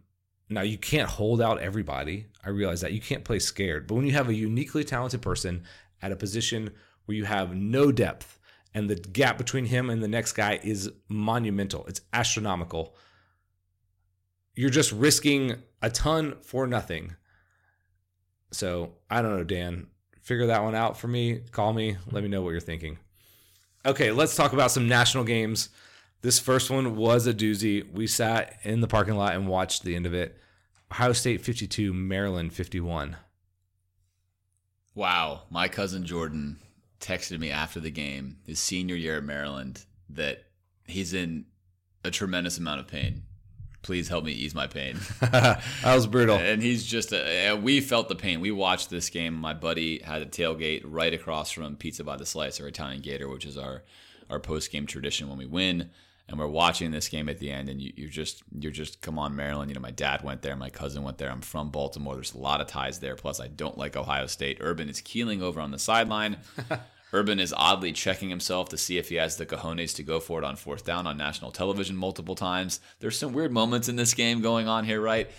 now, 0.49 0.61
you 0.61 0.77
can't 0.77 1.09
hold 1.09 1.41
out 1.41 1.61
everybody. 1.61 2.27
I 2.45 2.49
realize 2.49 2.81
that. 2.81 2.91
You 2.91 2.99
can't 2.99 3.23
play 3.23 3.39
scared. 3.39 3.87
But 3.87 3.95
when 3.95 4.05
you 4.05 4.11
have 4.11 4.27
a 4.27 4.33
uniquely 4.33 4.83
talented 4.83 5.21
person 5.21 5.63
at 6.01 6.11
a 6.11 6.17
position 6.17 6.71
where 7.05 7.15
you 7.15 7.23
have 7.23 7.55
no 7.55 7.93
depth 7.93 8.39
and 8.73 8.89
the 8.89 8.95
gap 8.95 9.37
between 9.37 9.65
him 9.65 9.89
and 9.89 10.03
the 10.03 10.07
next 10.07 10.33
guy 10.33 10.59
is 10.61 10.91
monumental, 11.07 11.85
it's 11.85 12.01
astronomical, 12.11 12.93
you're 14.53 14.69
just 14.69 14.91
risking 14.91 15.55
a 15.81 15.89
ton 15.89 16.35
for 16.41 16.67
nothing. 16.67 17.15
So 18.51 18.95
I 19.09 19.21
don't 19.21 19.37
know, 19.37 19.45
Dan. 19.45 19.87
Figure 20.21 20.47
that 20.47 20.61
one 20.61 20.75
out 20.75 20.97
for 20.97 21.07
me. 21.07 21.39
Call 21.51 21.71
me. 21.71 21.95
Let 22.11 22.21
me 22.21 22.29
know 22.29 22.41
what 22.41 22.51
you're 22.51 22.59
thinking. 22.59 22.97
Okay, 23.85 24.11
let's 24.11 24.35
talk 24.35 24.53
about 24.53 24.71
some 24.71 24.87
national 24.87 25.25
games. 25.25 25.69
This 26.21 26.39
first 26.39 26.69
one 26.69 26.95
was 26.95 27.27
a 27.27 27.33
doozy. 27.33 27.91
We 27.91 28.07
sat 28.07 28.57
in 28.63 28.79
the 28.79 28.87
parking 28.87 29.15
lot 29.15 29.35
and 29.35 29.47
watched 29.47 29.83
the 29.83 29.95
end 29.95 30.05
of 30.05 30.13
it. 30.13 30.37
Ohio 30.89 31.11
State 31.11 31.41
52, 31.41 31.91
Maryland 31.93 32.53
51. 32.53 33.17
Wow. 34.95 35.41
My 35.49 35.67
cousin 35.67 36.05
Jordan 36.05 36.59
texted 37.01 37.39
me 37.39 37.51
after 37.51 37.81
the 37.81 37.91
game, 37.91 38.37
his 38.45 38.59
senior 38.59 38.95
year 38.95 39.17
at 39.17 39.23
Maryland, 39.23 39.83
that 40.09 40.45
he's 40.87 41.13
in 41.13 41.45
a 42.05 42.11
tremendous 42.11 42.57
amount 42.57 42.79
of 42.79 42.87
pain. 42.87 43.23
Please 43.83 44.07
help 44.07 44.25
me 44.25 44.31
ease 44.31 44.55
my 44.55 44.65
pain. 44.65 44.97
that 45.19 45.61
was 45.83 46.07
brutal. 46.07 46.37
And 46.37 46.63
he's 46.63 46.85
just, 46.85 47.13
a, 47.13 47.53
we 47.53 47.81
felt 47.81 48.09
the 48.09 48.15
pain. 48.15 48.39
We 48.39 48.51
watched 48.51 48.89
this 48.89 49.09
game. 49.09 49.35
My 49.35 49.53
buddy 49.53 49.99
had 49.99 50.21
a 50.21 50.25
tailgate 50.25 50.81
right 50.83 51.13
across 51.13 51.51
from 51.51 51.75
Pizza 51.75 52.03
by 52.03 52.15
the 52.15 52.25
Slice 52.25 52.59
or 52.59 52.67
Italian 52.67 53.01
Gator, 53.01 53.29
which 53.29 53.45
is 53.45 53.57
our, 53.57 53.83
our 54.29 54.39
post 54.39 54.71
game 54.71 54.87
tradition 54.87 55.29
when 55.29 55.37
we 55.37 55.45
win 55.45 55.91
and 56.27 56.39
we're 56.39 56.47
watching 56.47 56.91
this 56.91 57.09
game 57.09 57.27
at 57.27 57.39
the 57.39 57.51
end 57.51 57.69
and 57.69 57.81
you, 57.81 58.05
are 58.05 58.09
just 58.09 58.43
you're 58.59 58.71
just 58.71 59.01
come 59.01 59.19
on 59.19 59.35
maryland 59.35 59.69
you 59.69 59.75
know 59.75 59.81
my 59.81 59.91
dad 59.91 60.23
went 60.23 60.41
there 60.41 60.55
my 60.55 60.69
cousin 60.69 61.03
went 61.03 61.17
there 61.17 61.29
i'm 61.29 61.41
from 61.41 61.69
baltimore 61.69 62.15
there's 62.15 62.33
a 62.33 62.37
lot 62.37 62.61
of 62.61 62.67
ties 62.67 62.99
there 62.99 63.15
plus 63.15 63.39
i 63.39 63.47
don't 63.47 63.77
like 63.77 63.95
ohio 63.95 64.25
state 64.25 64.57
urban 64.61 64.89
is 64.89 65.01
keeling 65.01 65.41
over 65.41 65.59
on 65.59 65.71
the 65.71 65.79
sideline 65.79 66.37
urban 67.13 67.39
is 67.39 67.53
oddly 67.55 67.93
checking 67.93 68.29
himself 68.29 68.69
to 68.69 68.77
see 68.77 68.97
if 68.97 69.09
he 69.09 69.15
has 69.15 69.37
the 69.37 69.45
cojones 69.45 69.95
to 69.95 70.03
go 70.03 70.19
for 70.19 70.39
it 70.39 70.45
on 70.45 70.55
fourth 70.55 70.83
down 70.83 71.07
on 71.07 71.15
national 71.15 71.51
television 71.51 71.95
multiple 71.95 72.35
times 72.35 72.79
there's 72.99 73.17
some 73.17 73.33
weird 73.33 73.51
moments 73.51 73.87
in 73.87 73.95
this 73.95 74.13
game 74.13 74.41
going 74.41 74.67
on 74.67 74.83
here 74.83 74.99
right 74.99 75.29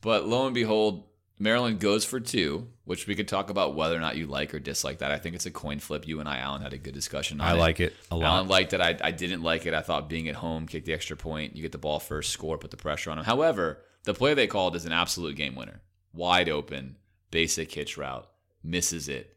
but 0.00 0.26
lo 0.26 0.46
and 0.46 0.54
behold 0.54 1.04
Maryland 1.38 1.80
goes 1.80 2.04
for 2.04 2.18
two, 2.18 2.68
which 2.84 3.06
we 3.06 3.14
could 3.14 3.28
talk 3.28 3.50
about 3.50 3.74
whether 3.74 3.94
or 3.94 4.00
not 4.00 4.16
you 4.16 4.26
like 4.26 4.54
or 4.54 4.58
dislike 4.58 4.98
that. 4.98 5.12
I 5.12 5.18
think 5.18 5.34
it's 5.34 5.44
a 5.44 5.50
coin 5.50 5.80
flip. 5.80 6.08
You 6.08 6.20
and 6.20 6.28
I, 6.28 6.38
Alan, 6.38 6.62
had 6.62 6.72
a 6.72 6.78
good 6.78 6.94
discussion. 6.94 7.40
I 7.40 7.52
it. 7.54 7.58
like 7.58 7.78
it 7.78 7.94
a 8.10 8.16
lot. 8.16 8.24
Alan 8.24 8.48
liked 8.48 8.72
it. 8.72 8.80
I, 8.80 8.96
I 9.02 9.10
didn't 9.10 9.42
like 9.42 9.66
it. 9.66 9.74
I 9.74 9.82
thought 9.82 10.08
being 10.08 10.28
at 10.28 10.36
home, 10.36 10.66
kick 10.66 10.86
the 10.86 10.94
extra 10.94 11.16
point, 11.16 11.54
you 11.54 11.62
get 11.62 11.72
the 11.72 11.78
ball 11.78 12.00
first, 12.00 12.30
score, 12.30 12.56
put 12.56 12.70
the 12.70 12.78
pressure 12.78 13.10
on 13.10 13.18
them. 13.18 13.26
However, 13.26 13.82
the 14.04 14.14
play 14.14 14.32
they 14.32 14.46
called 14.46 14.76
is 14.76 14.86
an 14.86 14.92
absolute 14.92 15.36
game 15.36 15.54
winner. 15.54 15.82
Wide 16.14 16.48
open, 16.48 16.96
basic 17.30 17.70
hitch 17.70 17.98
route, 17.98 18.26
misses 18.62 19.08
it. 19.08 19.35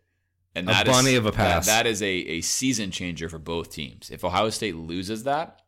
And 0.55 0.67
that 0.67 0.87
a 0.87 0.91
bunny 0.91 1.11
is, 1.11 1.17
of 1.19 1.25
a 1.25 1.31
pass. 1.31 1.67
that, 1.67 1.83
that 1.83 1.89
is 1.89 2.01
a, 2.01 2.07
a 2.07 2.41
season 2.41 2.91
changer 2.91 3.29
for 3.29 3.39
both 3.39 3.71
teams. 3.71 4.09
If 4.09 4.23
Ohio 4.23 4.49
State 4.49 4.75
loses 4.75 5.23
that, 5.23 5.61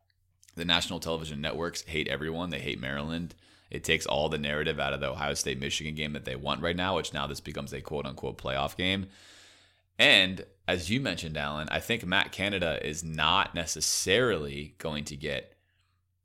the 0.56 0.66
national 0.66 1.00
television 1.00 1.40
networks 1.40 1.84
hate 1.84 2.08
everyone. 2.08 2.50
They 2.50 2.60
hate 2.60 2.80
Maryland. 2.80 3.36
It 3.70 3.84
takes 3.84 4.06
all 4.06 4.28
the 4.28 4.38
narrative 4.38 4.80
out 4.80 4.94
of 4.94 5.00
the 5.00 5.12
Ohio 5.12 5.34
State 5.34 5.60
Michigan 5.60 5.96
game 5.96 6.14
that 6.14 6.26
they 6.26 6.36
want 6.36 6.62
right 6.62 6.76
now, 6.76 6.98
which 6.98 7.14
now 7.14 7.28
this 7.28 7.40
becomes 7.40 7.72
a 7.72 7.82
quote 7.82 8.06
unquote 8.06 8.38
playoff 8.38 8.76
game. 8.76 9.08
And 9.98 10.46
as 10.68 10.90
you 10.90 11.00
mentioned, 11.00 11.38
Alan, 11.38 11.70
I 11.70 11.80
think 11.80 12.06
Matt 12.06 12.32
Canada 12.32 12.80
is 12.86 13.04
not 13.04 13.56
necessarily 13.56 14.76
going 14.78 15.06
to 15.06 15.16
get 15.16 15.56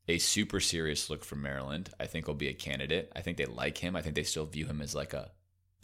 a 0.08 0.18
super 0.18 0.60
serious 0.60 1.10
look 1.10 1.24
from 1.24 1.42
Maryland. 1.42 1.90
I 2.00 2.06
think 2.06 2.26
he'll 2.26 2.34
be 2.34 2.48
a 2.48 2.54
candidate. 2.54 3.12
I 3.14 3.20
think 3.20 3.36
they 3.36 3.46
like 3.46 3.78
him. 3.78 3.94
I 3.94 4.02
think 4.02 4.14
they 4.14 4.22
still 4.22 4.46
view 4.46 4.66
him 4.66 4.80
as 4.80 4.94
like 4.94 5.12
a 5.12 5.30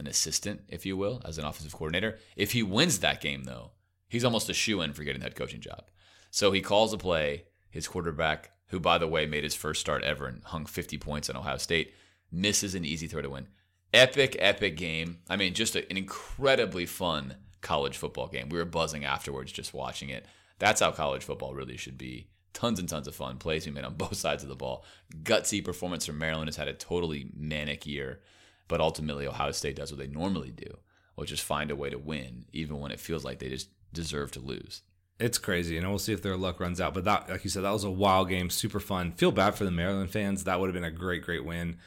an 0.03 0.09
assistant, 0.09 0.63
if 0.69 0.85
you 0.85 0.97
will, 0.97 1.23
as 1.25 1.39
an 1.39 1.45
offensive 1.45 1.73
coordinator. 1.73 2.19
If 2.37 2.53
he 2.53 2.63
wins 2.63 2.99
that 2.99 3.21
game, 3.21 3.45
though, 3.45 3.71
he's 4.09 4.25
almost 4.25 4.51
a 4.51 4.55
shoe 4.55 4.81
in 4.83 4.93
for 4.93 5.05
getting 5.05 5.23
head 5.23 5.37
coaching 5.37 5.61
job. 5.61 5.91
So 6.31 6.53
he 6.53 6.61
calls 6.61 6.93
a 6.93 6.99
play. 6.99 7.45
His 7.71 7.89
quarterback 7.89 8.51
who, 8.73 8.81
by 8.81 8.99
the 8.99 9.07
way, 9.07 9.27
made 9.27 9.45
his 9.45 9.55
first 9.55 9.83
start 9.83 10.03
ever 10.03 10.27
and 10.27 10.43
hung 10.45 10.65
50 10.65 10.97
points 10.97 11.29
on 11.29 11.37
Ohio 11.37 11.59
State, 11.59 11.95
misses 12.31 12.75
an 12.75 12.87
easy 12.87 13.07
throw 13.07 13.21
to 13.21 13.29
win. 13.29 13.47
Epic, 13.93 14.35
epic 14.39 14.79
game. 14.79 15.19
I 15.29 15.37
mean, 15.37 15.53
just 15.53 15.77
an 15.77 15.85
incredibly 15.91 16.87
fun 16.87 17.37
college 17.61 17.99
football 17.99 18.29
game. 18.29 18.49
We 18.49 18.57
were 18.57 18.65
buzzing 18.65 19.05
afterwards 19.05 19.53
just 19.53 19.75
watching 19.75 20.09
it. 20.09 20.25
That's 20.59 20.81
how 20.81 20.91
college 20.91 21.23
football 21.23 21.53
really 21.53 21.77
should 21.77 21.99
be 21.99 22.29
tons 22.55 22.79
and 22.79 22.89
tons 22.89 23.07
of 23.07 23.15
fun. 23.15 23.37
Plays 23.37 23.67
we 23.67 23.73
made 23.73 23.85
on 23.85 23.95
both 23.99 24.17
sides 24.17 24.43
of 24.43 24.49
the 24.49 24.57
ball. 24.57 24.87
Gutsy 25.23 25.63
performance 25.63 26.07
from 26.07 26.19
Maryland 26.19 26.49
has 26.49 26.57
had 26.57 26.69
a 26.69 26.73
totally 26.73 27.31
manic 27.37 27.87
year, 27.87 28.21
but 28.69 28.81
ultimately 28.81 29.27
Ohio 29.27 29.53
State 29.53 29.77
does 29.77 29.91
what 29.91 29.99
they 29.99 30.07
normally 30.07 30.51
do, 30.51 30.79
which 31.15 31.33
is 31.33 31.41
find 31.41 31.71
a 31.71 31.77
way 31.77 31.91
to 31.91 31.99
win, 31.99 32.47
even 32.53 32.81
when 32.81 32.93
it 32.93 33.01
feels 33.01 33.25
like 33.25 33.39
they 33.39 33.49
just 33.49 33.69
deserve 33.93 34.33
to 34.33 34.41
lose. 34.41 34.83
It's 35.19 35.39
crazy, 35.39 35.77
and 35.77 35.89
we'll 35.89 35.99
see 35.99 36.13
if 36.13 36.23
their 36.23 36.37
luck 36.37 36.59
runs 36.59 36.81
out. 36.81 36.95
But 36.95 37.05
that, 37.05 37.29
like 37.29 37.45
you 37.45 37.51
said, 37.51 37.63
that 37.63 37.73
was 37.73 37.85
a 37.85 37.91
wild 37.91 38.29
game, 38.29 38.51
super 38.51 38.81
fun. 38.81 39.13
Feel 39.13 39.31
bad 39.31 39.55
for 39.55 39.65
the 39.65 39.71
Maryland 39.71 40.11
fans. 40.11 40.45
That 40.45 40.59
would 40.59 40.67
have 40.67 40.75
been 40.75 40.85
a 40.85 40.91
great, 40.91 41.23
great 41.23 41.45
win. 41.45 41.79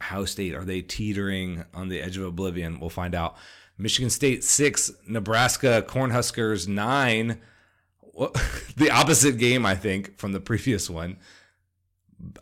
Ohio 0.00 0.24
State 0.24 0.54
are 0.54 0.64
they 0.64 0.80
teetering 0.80 1.64
on 1.74 1.88
the 1.88 2.00
edge 2.00 2.16
of 2.16 2.24
oblivion? 2.24 2.80
We'll 2.80 2.90
find 2.90 3.14
out. 3.14 3.36
Michigan 3.76 4.10
State 4.10 4.44
six, 4.44 4.90
Nebraska 5.06 5.84
Cornhuskers 5.86 6.68
nine. 6.68 7.40
The 8.76 8.90
opposite 8.90 9.38
game, 9.38 9.66
I 9.66 9.74
think, 9.74 10.18
from 10.18 10.32
the 10.32 10.40
previous 10.40 10.88
one. 10.88 11.18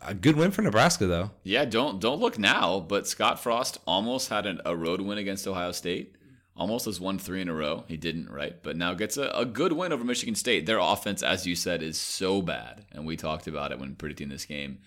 A 0.01 0.13
good 0.13 0.35
win 0.35 0.51
for 0.51 0.61
Nebraska, 0.61 1.05
though. 1.05 1.31
Yeah, 1.43 1.65
don't 1.65 1.99
don't 1.99 2.19
look 2.19 2.39
now, 2.39 2.79
but 2.79 3.07
Scott 3.07 3.39
Frost 3.39 3.79
almost 3.85 4.29
had 4.29 4.45
an, 4.45 4.61
a 4.65 4.75
road 4.75 5.01
win 5.01 5.17
against 5.17 5.47
Ohio 5.47 5.71
State. 5.71 6.15
Almost 6.55 6.85
has 6.85 6.99
won 6.99 7.19
three 7.19 7.41
in 7.41 7.49
a 7.49 7.53
row. 7.53 7.83
He 7.87 7.97
didn't, 7.97 8.31
right? 8.31 8.55
But 8.63 8.77
now 8.77 8.95
gets 8.95 9.17
a, 9.17 9.29
a 9.35 9.45
good 9.45 9.73
win 9.73 9.93
over 9.93 10.03
Michigan 10.03 10.33
State. 10.33 10.65
Their 10.65 10.79
offense, 10.79 11.21
as 11.21 11.45
you 11.45 11.55
said, 11.55 11.83
is 11.83 11.99
so 11.99 12.41
bad, 12.41 12.85
and 12.91 13.05
we 13.05 13.15
talked 13.15 13.45
about 13.45 13.71
it 13.71 13.79
when 13.79 13.95
predicting 13.95 14.29
this 14.29 14.45
game. 14.45 14.79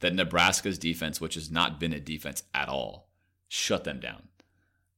That 0.00 0.14
Nebraska's 0.14 0.78
defense, 0.78 1.20
which 1.20 1.34
has 1.34 1.48
not 1.48 1.78
been 1.78 1.92
a 1.92 2.00
defense 2.00 2.42
at 2.52 2.68
all, 2.68 3.08
shut 3.46 3.84
them 3.84 4.00
down 4.00 4.22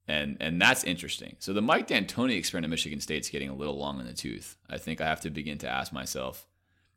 and 0.07 0.37
and 0.41 0.61
that's 0.61 0.85
interesting. 0.85 1.37
So 1.39 1.53
the 1.53 1.63
Mike 1.63 1.87
D'Antoni 1.87 2.37
experiment 2.37 2.71
at 2.71 2.75
Michigan 2.75 3.01
State's 3.01 3.31
getting 3.31 3.49
a 3.49 3.55
little 3.55 3.79
long 3.79 4.01
in 4.01 4.07
the 4.07 4.13
tooth. 4.13 4.57
I 4.69 4.79
think 4.79 5.01
I 5.01 5.07
have 5.07 5.21
to 5.23 5.31
begin 5.31 5.59
to 5.59 5.69
ask 5.69 5.93
myself, 5.93 6.47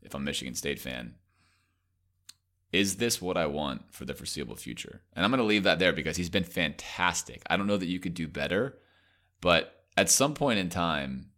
if 0.02 0.14
I'm 0.14 0.22
a 0.22 0.26
Michigan 0.26 0.56
State 0.56 0.80
fan, 0.80 1.16
is 2.78 2.98
this 2.98 3.22
what 3.22 3.38
I 3.38 3.46
want 3.46 3.94
for 3.94 4.06
the 4.06 4.14
foreseeable 4.14 4.56
future? 4.56 5.02
And 5.14 5.24
I'm 5.24 5.32
going 5.32 5.40
to 5.40 5.46
leave 5.46 5.64
that 5.64 5.80
there 5.80 5.94
because 5.94 6.18
he's 6.18 6.30
been 6.30 6.44
fantastic. 6.44 7.42
I 7.50 7.58
don't 7.58 7.68
know 7.68 7.78
that 7.78 7.88
you 7.88 8.00
could 8.00 8.14
do 8.14 8.28
better, 8.28 8.78
but 9.42 9.86
at 9.96 10.10
some 10.10 10.34
point 10.34 10.60
in 10.60 10.70
time, 10.70 11.32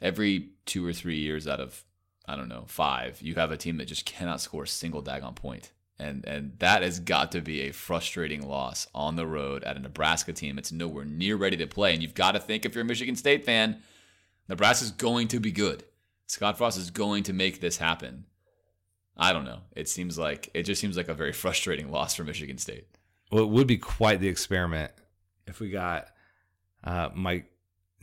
every 0.00 0.50
two 0.66 0.86
or 0.86 0.92
three 0.92 1.18
years 1.18 1.46
out 1.46 1.60
of 1.60 1.84
I 2.26 2.36
don't 2.36 2.48
know 2.48 2.64
five, 2.66 3.22
you 3.22 3.34
have 3.36 3.52
a 3.52 3.56
team 3.56 3.78
that 3.78 3.88
just 3.88 4.04
cannot 4.04 4.40
score 4.40 4.64
a 4.64 4.68
single 4.68 5.02
daggone 5.02 5.34
point 5.34 5.72
and 5.98 6.24
and 6.26 6.52
that 6.58 6.82
has 6.82 7.00
got 7.00 7.32
to 7.32 7.40
be 7.40 7.62
a 7.62 7.72
frustrating 7.72 8.46
loss 8.46 8.86
on 8.94 9.16
the 9.16 9.26
road 9.26 9.64
at 9.64 9.76
a 9.76 9.80
Nebraska 9.80 10.32
team. 10.32 10.58
It's 10.58 10.72
nowhere 10.72 11.04
near 11.04 11.36
ready 11.36 11.56
to 11.56 11.66
play, 11.66 11.92
and 11.92 12.02
you've 12.02 12.14
got 12.14 12.32
to 12.32 12.40
think 12.40 12.64
if 12.64 12.74
you're 12.74 12.82
a 12.82 12.86
Michigan 12.86 13.16
State 13.16 13.44
fan, 13.44 13.82
Nebraska's 14.48 14.90
going 14.90 15.28
to 15.28 15.40
be 15.40 15.50
good. 15.50 15.84
Scott 16.26 16.58
Frost 16.58 16.78
is 16.78 16.90
going 16.90 17.24
to 17.24 17.32
make 17.32 17.60
this 17.60 17.78
happen. 17.78 18.26
I 19.18 19.32
don't 19.32 19.44
know. 19.44 19.60
It 19.74 19.88
seems 19.88 20.16
like 20.18 20.50
it 20.54 20.62
just 20.62 20.80
seems 20.80 20.96
like 20.96 21.08
a 21.08 21.14
very 21.14 21.32
frustrating 21.32 21.90
loss 21.90 22.14
for 22.14 22.24
Michigan 22.24 22.58
State. 22.58 22.86
Well, 23.32 23.42
it 23.42 23.50
would 23.50 23.66
be 23.66 23.76
quite 23.76 24.20
the 24.20 24.28
experiment 24.28 24.92
if 25.46 25.60
we 25.60 25.70
got 25.70 26.08
uh, 26.84 27.10
Mike 27.14 27.50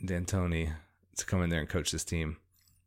D'Antoni 0.04 0.72
to 1.16 1.26
come 1.26 1.42
in 1.42 1.50
there 1.50 1.60
and 1.60 1.68
coach 1.68 1.90
this 1.90 2.04
team. 2.04 2.36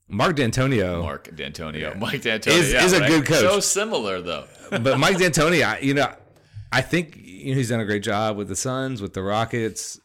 Mark 0.08 0.36
Dantonio. 0.36 1.02
Mark 1.02 1.28
Dantonio. 1.36 1.98
Mike 1.98 2.22
Dantonio 2.22 2.48
is, 2.48 2.74
yeah, 2.74 2.84
is 2.84 2.94
a 2.94 3.00
right? 3.00 3.10
good 3.10 3.26
coach. 3.26 3.40
So 3.40 3.60
similar 3.60 4.22
though. 4.22 4.46
but 4.70 4.98
Mike 5.00 5.18
D'Antoni, 5.18 5.64
I, 5.64 5.80
you 5.80 5.94
know, 5.94 6.12
I 6.72 6.82
think 6.82 7.18
you 7.18 7.52
know, 7.52 7.58
he's 7.58 7.70
done 7.70 7.80
a 7.80 7.86
great 7.86 8.04
job 8.04 8.38
with 8.38 8.48
the 8.48 8.56
Suns, 8.56 9.02
with 9.02 9.14
the 9.14 9.24
Rockets. 9.24 10.00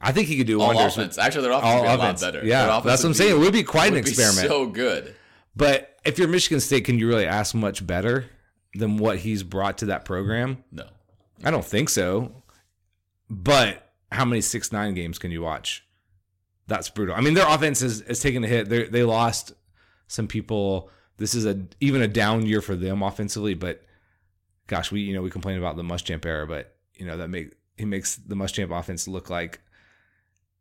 I 0.00 0.12
think 0.12 0.28
he 0.28 0.36
could 0.36 0.46
do 0.46 0.60
all 0.60 0.74
wonders. 0.74 0.96
offense. 0.96 1.18
Actually, 1.18 1.42
their 1.42 1.52
offense 1.52 1.66
all 1.66 1.80
would 1.80 1.86
be 1.86 1.94
a 1.94 1.96
lot 1.96 2.20
better. 2.20 2.44
Yeah, 2.44 2.80
that's 2.84 3.02
what 3.02 3.08
I'm 3.08 3.14
saying. 3.14 3.36
It 3.36 3.38
would 3.38 3.52
be 3.52 3.62
quite 3.62 3.88
an 3.88 3.94
would 3.94 4.04
be 4.04 4.10
experiment. 4.10 4.48
so 4.48 4.66
good. 4.66 5.14
But 5.56 5.93
if 6.04 6.18
you're 6.18 6.28
Michigan 6.28 6.60
State, 6.60 6.84
can 6.84 6.98
you 6.98 7.08
really 7.08 7.26
ask 7.26 7.54
much 7.54 7.86
better 7.86 8.26
than 8.74 8.96
what 8.96 9.18
he's 9.18 9.42
brought 9.42 9.78
to 9.78 9.86
that 9.86 10.04
program? 10.04 10.64
No. 10.70 10.86
I 11.42 11.50
don't 11.50 11.64
think 11.64 11.88
so. 11.88 12.42
But 13.30 13.92
how 14.12 14.24
many 14.24 14.40
six 14.40 14.72
nine 14.72 14.94
games 14.94 15.18
can 15.18 15.30
you 15.30 15.42
watch? 15.42 15.84
That's 16.66 16.88
brutal. 16.88 17.14
I 17.14 17.20
mean, 17.20 17.34
their 17.34 17.48
offense 17.48 17.82
is, 17.82 18.00
is 18.02 18.20
taking 18.20 18.44
a 18.44 18.46
hit. 18.46 18.68
They 18.68 18.84
they 18.84 19.02
lost 19.02 19.52
some 20.06 20.28
people. 20.28 20.90
This 21.16 21.34
is 21.34 21.46
a 21.46 21.66
even 21.80 22.02
a 22.02 22.08
down 22.08 22.46
year 22.46 22.60
for 22.60 22.76
them 22.76 23.02
offensively. 23.02 23.54
But 23.54 23.82
gosh, 24.66 24.90
we 24.90 25.00
you 25.00 25.14
know 25.14 25.22
we 25.22 25.30
complain 25.30 25.58
about 25.58 25.76
the 25.76 25.82
Muschamp 25.82 26.24
era, 26.24 26.46
but 26.46 26.76
you 26.94 27.06
know 27.06 27.16
that 27.16 27.28
make 27.28 27.54
he 27.76 27.84
makes 27.84 28.16
the 28.16 28.34
Muschamp 28.34 28.76
offense 28.76 29.08
look 29.08 29.30
like 29.30 29.60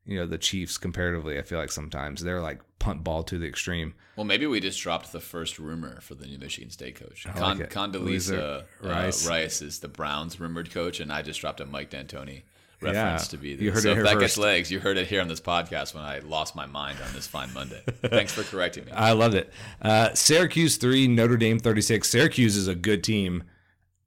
you 0.06 0.18
know 0.18 0.26
the 0.26 0.38
Chiefs 0.38 0.78
comparatively. 0.78 1.38
I 1.40 1.44
feel 1.44 1.60
like 1.60 1.72
sometimes 1.72 2.24
they're 2.24 2.42
like 2.42 2.60
punt 2.80 3.04
ball 3.04 3.24
to 3.24 3.38
the 3.38 3.48
extreme. 3.48 3.94
Well, 4.16 4.26
maybe 4.26 4.46
we 4.46 4.60
just 4.60 4.82
dropped 4.82 5.12
the 5.12 5.20
first 5.22 5.58
rumor 5.60 6.02
for 6.02 6.16
the 6.16 6.28
new 6.28 6.38
Michigan 6.38 6.70
State 6.70 6.96
coach. 6.96 7.26
Con- 7.36 7.60
like. 7.60 7.70
Condoleezza 7.72 8.66
Rice. 8.82 9.26
uh, 9.26 9.30
Rice 9.30 9.62
is 9.62 9.80
the 9.80 9.88
Browns 9.88 10.40
rumored 10.40 10.72
coach, 10.72 11.00
and 11.00 11.12
I 11.12 11.22
just 11.22 11.40
dropped 11.42 11.62
a 11.62 11.66
Mike 11.66 11.90
D'Antoni 11.90 12.44
Yeah, 12.82 12.90
reference 12.92 13.30
to 13.30 13.38
be 13.38 13.56
the 13.56 13.64
you 13.64 13.72
heard 13.72 13.84
so 13.84 13.90
it 13.90 13.92
if 13.94 13.98
here 13.98 14.04
that 14.04 14.20
gets 14.20 14.34
first. 14.34 14.38
legs. 14.38 14.70
You 14.72 14.80
heard 14.82 14.98
it 14.98 15.08
here 15.08 15.22
on 15.22 15.28
this 15.30 15.40
podcast 15.40 15.96
when 15.96 16.04
I 16.04 16.20
lost 16.20 16.56
my 16.56 16.66
mind 16.66 16.98
on 17.08 17.14
this 17.14 17.26
fine 17.26 17.52
Monday. 17.54 17.82
Thanks 18.06 18.34
for 18.34 18.44
correcting 18.44 18.86
me. 18.86 18.92
I 18.92 19.14
loved 19.14 19.36
it. 19.36 19.52
Uh, 19.82 20.14
Syracuse 20.14 20.76
three, 20.78 21.08
Notre 21.08 21.38
Dame 21.38 21.58
thirty 21.60 21.82
six. 21.82 22.10
Syracuse 22.10 22.56
is 22.58 22.68
a 22.68 22.76
good 22.76 23.04
team, 23.04 23.44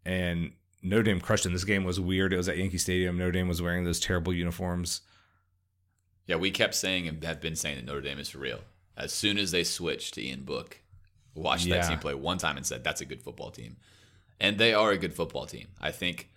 and 0.05 0.53
Notre 0.83 1.03
Dame 1.05 1.21
crushed 1.21 1.45
them. 1.45 1.53
This 1.55 1.65
game 1.65 1.83
was 1.85 1.99
weird. 1.99 2.33
It 2.33 2.37
was 2.37 2.49
at 2.49 2.59
Yankee 2.59 2.79
Stadium. 2.79 3.19
Notre 3.19 3.33
Dame 3.33 3.49
was 3.49 3.61
wearing 3.63 3.85
those 3.85 3.99
terrible 3.99 4.33
uniforms. 4.33 5.01
Yeah, 6.27 6.37
we 6.37 6.51
kept 6.51 6.75
saying 6.75 7.07
and 7.09 7.23
have 7.25 7.41
been 7.41 7.57
saying 7.57 7.77
that 7.77 7.85
Notre 7.85 8.01
Dame 8.01 8.19
is 8.19 8.29
for 8.31 8.39
real. 8.39 8.61
As 8.97 9.13
soon 9.13 9.39
as 9.39 9.51
they 9.51 9.63
switched 9.65 10.15
to 10.15 10.23
Ian 10.25 10.45
Book, 10.45 10.81
watched 11.35 11.67
Yeah. 11.67 11.77
that 11.81 11.89
team 11.89 11.99
play 11.99 12.15
one 12.15 12.39
time 12.39 12.57
and 12.57 12.67
said 12.67 12.83
that's 12.83 13.01
a 13.01 13.05
good 13.07 13.23
football 13.23 13.51
team, 13.51 13.77
and 14.41 14.59
they 14.59 14.75
are 14.75 14.91
a 14.91 14.99
good 14.99 15.15
football 15.15 15.47
team. 15.47 15.69
I 15.81 15.93
think 15.93 16.31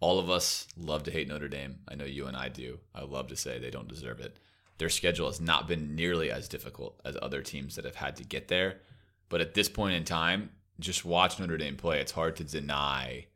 all 0.00 0.18
of 0.18 0.28
us 0.30 0.66
love 0.76 1.02
to 1.04 1.10
hate 1.10 1.28
Notre 1.28 1.48
Dame. 1.48 1.80
I 1.88 1.94
know 1.94 2.04
you 2.04 2.26
and 2.26 2.36
I 2.36 2.48
do. 2.48 2.80
I 2.94 3.02
love 3.04 3.28
to 3.28 3.36
say 3.36 3.58
they 3.58 3.70
don't 3.70 3.88
deserve 3.88 4.20
it. 4.20 4.38
Their 4.78 4.90
schedule 4.90 5.28
has 5.28 5.40
not 5.40 5.66
been 5.66 5.94
nearly 5.94 6.30
as 6.30 6.48
difficult 6.48 7.00
as 7.04 7.16
other 7.22 7.42
teams 7.42 7.76
that 7.76 7.84
have 7.84 7.94
had 7.96 8.16
to 8.16 8.24
get 8.24 8.48
there. 8.48 8.80
But 9.28 9.40
at 9.40 9.54
this 9.54 9.68
point 9.68 9.94
in 9.94 10.04
time, 10.04 10.50
just 10.78 11.04
watch 11.04 11.38
Notre 11.38 11.56
Dame 11.56 11.76
play. 11.76 12.00
It's 12.00 12.12
hard 12.12 12.36
to 12.36 12.44
deny 12.44 13.26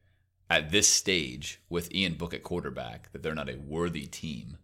at 0.51 0.71
this 0.71 0.89
stage 0.89 1.61
with 1.69 1.95
Ian 1.95 2.15
Book 2.15 2.35
at 2.35 2.43
quarterback 2.43 3.11
that 3.13 3.23
they're 3.23 3.35
not 3.35 3.49
a 3.49 3.57
worthy 3.57 4.07
team 4.07 4.59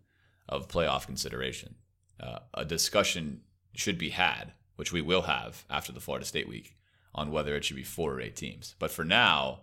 of 0.49 0.69
playoff 0.69 1.07
consideration. 1.07 1.77
Uh, 2.21 2.41
a 2.55 2.65
discussion 2.65 3.43
should 3.75 3.99
be 3.99 4.11
had, 4.11 4.53
which 4.77 4.93
we 4.93 5.01
will 5.01 5.23
have 5.23 5.65
after 5.69 5.93
the 5.93 6.01
Florida 6.01 6.25
State 6.25 6.49
week, 6.49 6.77
on 7.15 7.31
whether 7.31 7.55
it 7.57 7.65
should 7.65 7.77
be 7.77 7.83
four 7.83 8.15
or 8.15 8.21
eight 8.21 8.37
teams. 8.37 8.75
But 8.79 8.91
for 8.91 9.05
now, 9.05 9.61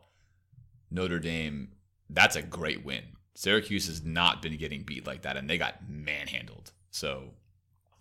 Notre 0.89 1.19
Dame, 1.19 1.69
that's 2.09 2.35
a 2.35 2.41
great 2.41 2.85
win. 2.85 3.03
Syracuse 3.35 3.87
has 3.87 4.03
not 4.03 4.41
been 4.41 4.57
getting 4.57 4.83
beat 4.83 5.07
like 5.07 5.21
that, 5.21 5.37
and 5.37 5.49
they 5.49 5.57
got 5.57 5.89
manhandled. 5.89 6.71
So 6.91 7.29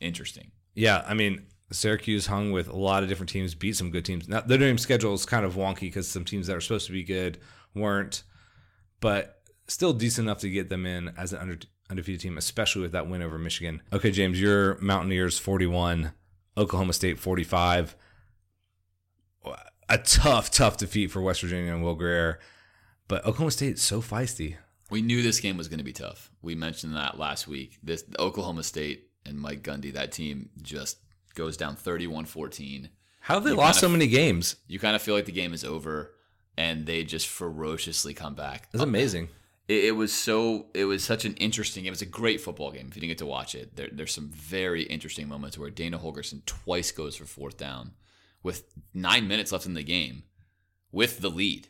interesting. 0.01 0.51
Yeah, 0.75 1.05
I 1.07 1.15
mean 1.15 1.47
Syracuse 1.73 2.27
hung 2.27 2.51
with 2.51 2.69
a 2.69 2.77
lot 2.77 3.03
of 3.03 3.09
different 3.09 3.31
teams, 3.31 3.55
beat 3.55 3.77
some 3.77 3.91
good 3.91 4.05
teams. 4.05 4.29
Now 4.29 4.41
the 4.41 4.55
Notre 4.57 4.67
Dame 4.67 4.79
schedule 4.79 5.15
is 5.15 5.25
kind 5.25 5.45
of 5.45 5.55
wonky 5.55 5.83
because 5.83 6.09
some 6.09 6.25
teams 6.25 6.49
that 6.49 6.57
are 6.57 6.61
supposed 6.61 6.87
to 6.87 6.93
be 6.93 7.05
good 7.05 7.39
weren't, 7.75 8.25
but 9.01 9.43
still 9.69 9.93
decent 9.93 10.27
enough 10.27 10.41
to 10.41 10.51
get 10.51 10.69
them 10.69 10.85
in 10.85 11.13
as 11.17 11.33
an 11.33 11.39
under, 11.39 11.59
undefeated 11.91 12.21
team, 12.21 12.39
especially 12.39 12.83
with 12.83 12.93
that 12.93 13.09
win 13.09 13.21
over 13.23 13.39
Michigan. 13.39 13.83
Okay, 13.93 14.11
James, 14.11 14.41
your 14.41 14.79
Mountaineers 14.81 15.39
forty 15.39 15.67
one, 15.67 16.13
Oklahoma 16.57 16.93
State 16.93 17.19
forty 17.19 17.45
five. 17.45 17.97
A 19.89 19.99
tough, 19.99 20.53
tough 20.53 20.77
defeat 20.77 21.09
for 21.11 21.21
West 21.21 21.41
Virginia 21.41 21.73
and 21.75 21.83
Will 21.83 21.97
Grier, 21.97 22.39
but 23.09 23.23
Oklahoma 23.25 23.51
State 23.51 23.75
is 23.75 23.83
so 23.83 24.01
feisty. 24.01 24.55
We 24.89 25.03
knew 25.03 25.21
this 25.21 25.41
game 25.41 25.57
was 25.57 25.67
going 25.67 25.79
to 25.79 25.85
be 25.85 25.93
tough. 25.93 26.31
We 26.43 26.55
mentioned 26.55 26.95
that 26.95 27.19
last 27.19 27.49
week. 27.49 27.79
This 27.83 28.05
Oklahoma 28.19 28.63
State 28.63 29.09
and 29.27 29.37
Mike 29.41 29.63
Gundy, 29.63 29.93
that 29.95 30.13
team 30.13 30.51
just 30.63 30.99
goes 31.35 31.57
down 31.57 31.75
31-14. 31.75 32.89
How 33.21 33.35
have 33.35 33.43
they 33.45 33.51
You 33.51 33.57
lost 33.57 33.81
kind 33.81 33.85
of- 33.85 33.89
so 33.89 33.89
many 33.89 34.07
games? 34.07 34.57
You 34.69 34.79
kind 34.79 34.95
of 34.95 35.03
feel 35.03 35.15
like 35.17 35.27
the 35.27 35.33
game 35.33 35.53
is 35.53 35.65
over, 35.65 36.13
and 36.57 36.87
they 36.87 37.03
just 37.03 37.27
ferociously 37.27 38.15
come 38.15 38.37
back. 38.37 38.69
It's 38.73 38.83
amazing. 38.85 39.29
It, 39.71 39.85
it 39.85 39.93
was 39.93 40.13
so. 40.13 40.67
It 40.75 40.87
was 40.87 41.05
such 41.05 41.25
an 41.25 41.35
interesting. 41.35 41.87
It 41.87 41.91
was 41.91 42.03
a 42.03 42.07
great 42.07 42.41
football 42.41 42.73
game. 42.73 42.89
If 42.91 42.97
you 42.97 43.01
didn't 43.01 43.13
get 43.13 43.19
to 43.19 43.27
watch 43.27 43.55
it, 43.55 43.77
there, 43.77 43.89
there's 43.93 44.13
some 44.13 44.29
very 44.29 44.83
interesting 44.83 45.29
moments 45.29 45.57
where 45.57 45.71
Dana 45.71 45.97
Holgorsen 45.97 46.45
twice 46.45 46.91
goes 46.91 47.15
for 47.15 47.25
fourth 47.25 47.57
down, 47.57 47.93
with 48.43 48.65
nine 48.93 49.29
minutes 49.29 49.53
left 49.53 49.67
in 49.67 49.75
the 49.75 49.85
game, 49.85 50.25
with 50.91 51.21
the 51.21 51.31
lead, 51.31 51.69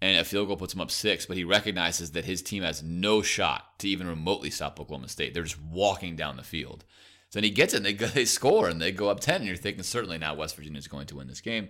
and 0.00 0.18
a 0.18 0.24
field 0.24 0.48
goal 0.48 0.56
puts 0.56 0.72
him 0.72 0.80
up 0.80 0.90
six. 0.90 1.26
But 1.26 1.36
he 1.36 1.44
recognizes 1.44 2.12
that 2.12 2.24
his 2.24 2.40
team 2.40 2.62
has 2.62 2.82
no 2.82 3.20
shot 3.20 3.78
to 3.80 3.88
even 3.88 4.06
remotely 4.06 4.48
stop 4.48 4.80
Oklahoma 4.80 5.08
State. 5.08 5.34
They're 5.34 5.42
just 5.42 5.60
walking 5.60 6.16
down 6.16 6.38
the 6.38 6.42
field. 6.42 6.86
So 7.28 7.38
then 7.38 7.44
he 7.44 7.50
gets 7.50 7.74
it, 7.74 7.84
and 7.84 7.86
they 7.86 7.92
they 8.06 8.24
score, 8.24 8.66
and 8.66 8.80
they 8.80 8.92
go 8.92 9.10
up 9.10 9.20
ten. 9.20 9.42
And 9.42 9.44
you're 9.44 9.56
thinking 9.56 9.82
certainly 9.82 10.16
now 10.16 10.34
West 10.34 10.56
Virginia 10.56 10.78
is 10.78 10.88
going 10.88 11.08
to 11.08 11.16
win 11.16 11.28
this 11.28 11.42
game. 11.42 11.68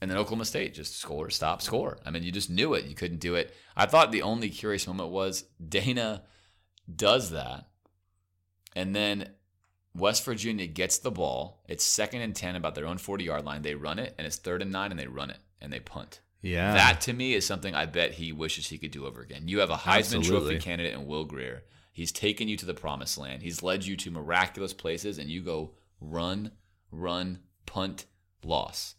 And 0.00 0.10
then 0.10 0.18
Oklahoma 0.18 0.44
State 0.44 0.74
just 0.74 0.98
score, 0.98 1.30
stop, 1.30 1.62
score. 1.62 1.98
I 2.04 2.10
mean, 2.10 2.22
you 2.22 2.30
just 2.30 2.50
knew 2.50 2.74
it. 2.74 2.84
You 2.84 2.94
couldn't 2.94 3.18
do 3.18 3.34
it. 3.34 3.54
I 3.76 3.86
thought 3.86 4.12
the 4.12 4.22
only 4.22 4.50
curious 4.50 4.86
moment 4.86 5.08
was 5.08 5.44
Dana 5.66 6.22
does 6.94 7.30
that. 7.30 7.68
And 8.74 8.94
then 8.94 9.30
West 9.94 10.24
Virginia 10.24 10.66
gets 10.66 10.98
the 10.98 11.10
ball. 11.10 11.62
It's 11.66 11.82
second 11.82 12.20
and 12.20 12.36
10 12.36 12.56
about 12.56 12.74
their 12.74 12.86
own 12.86 12.98
40 12.98 13.24
yard 13.24 13.44
line. 13.44 13.62
They 13.62 13.74
run 13.74 13.98
it, 13.98 14.14
and 14.18 14.26
it's 14.26 14.36
third 14.36 14.60
and 14.60 14.70
nine, 14.70 14.90
and 14.90 15.00
they 15.00 15.06
run 15.06 15.30
it, 15.30 15.38
and 15.60 15.72
they 15.72 15.80
punt. 15.80 16.20
Yeah. 16.42 16.74
That 16.74 17.00
to 17.02 17.12
me 17.12 17.34
is 17.34 17.46
something 17.46 17.74
I 17.74 17.86
bet 17.86 18.12
he 18.12 18.32
wishes 18.32 18.68
he 18.68 18.78
could 18.78 18.90
do 18.90 19.06
over 19.06 19.22
again. 19.22 19.48
You 19.48 19.60
have 19.60 19.70
a 19.70 19.76
Heisman 19.76 20.18
Absolutely. 20.18 20.54
Trophy 20.54 20.58
candidate 20.58 20.92
in 20.92 21.06
Will 21.06 21.24
Grier. 21.24 21.64
He's 21.92 22.12
taken 22.12 22.46
you 22.46 22.58
to 22.58 22.66
the 22.66 22.74
promised 22.74 23.16
land. 23.16 23.42
He's 23.42 23.62
led 23.62 23.86
you 23.86 23.96
to 23.96 24.10
miraculous 24.10 24.74
places, 24.74 25.18
and 25.18 25.30
you 25.30 25.40
go 25.40 25.72
run, 25.98 26.50
run, 26.90 27.40
punt, 27.64 28.04
loss. 28.44 28.96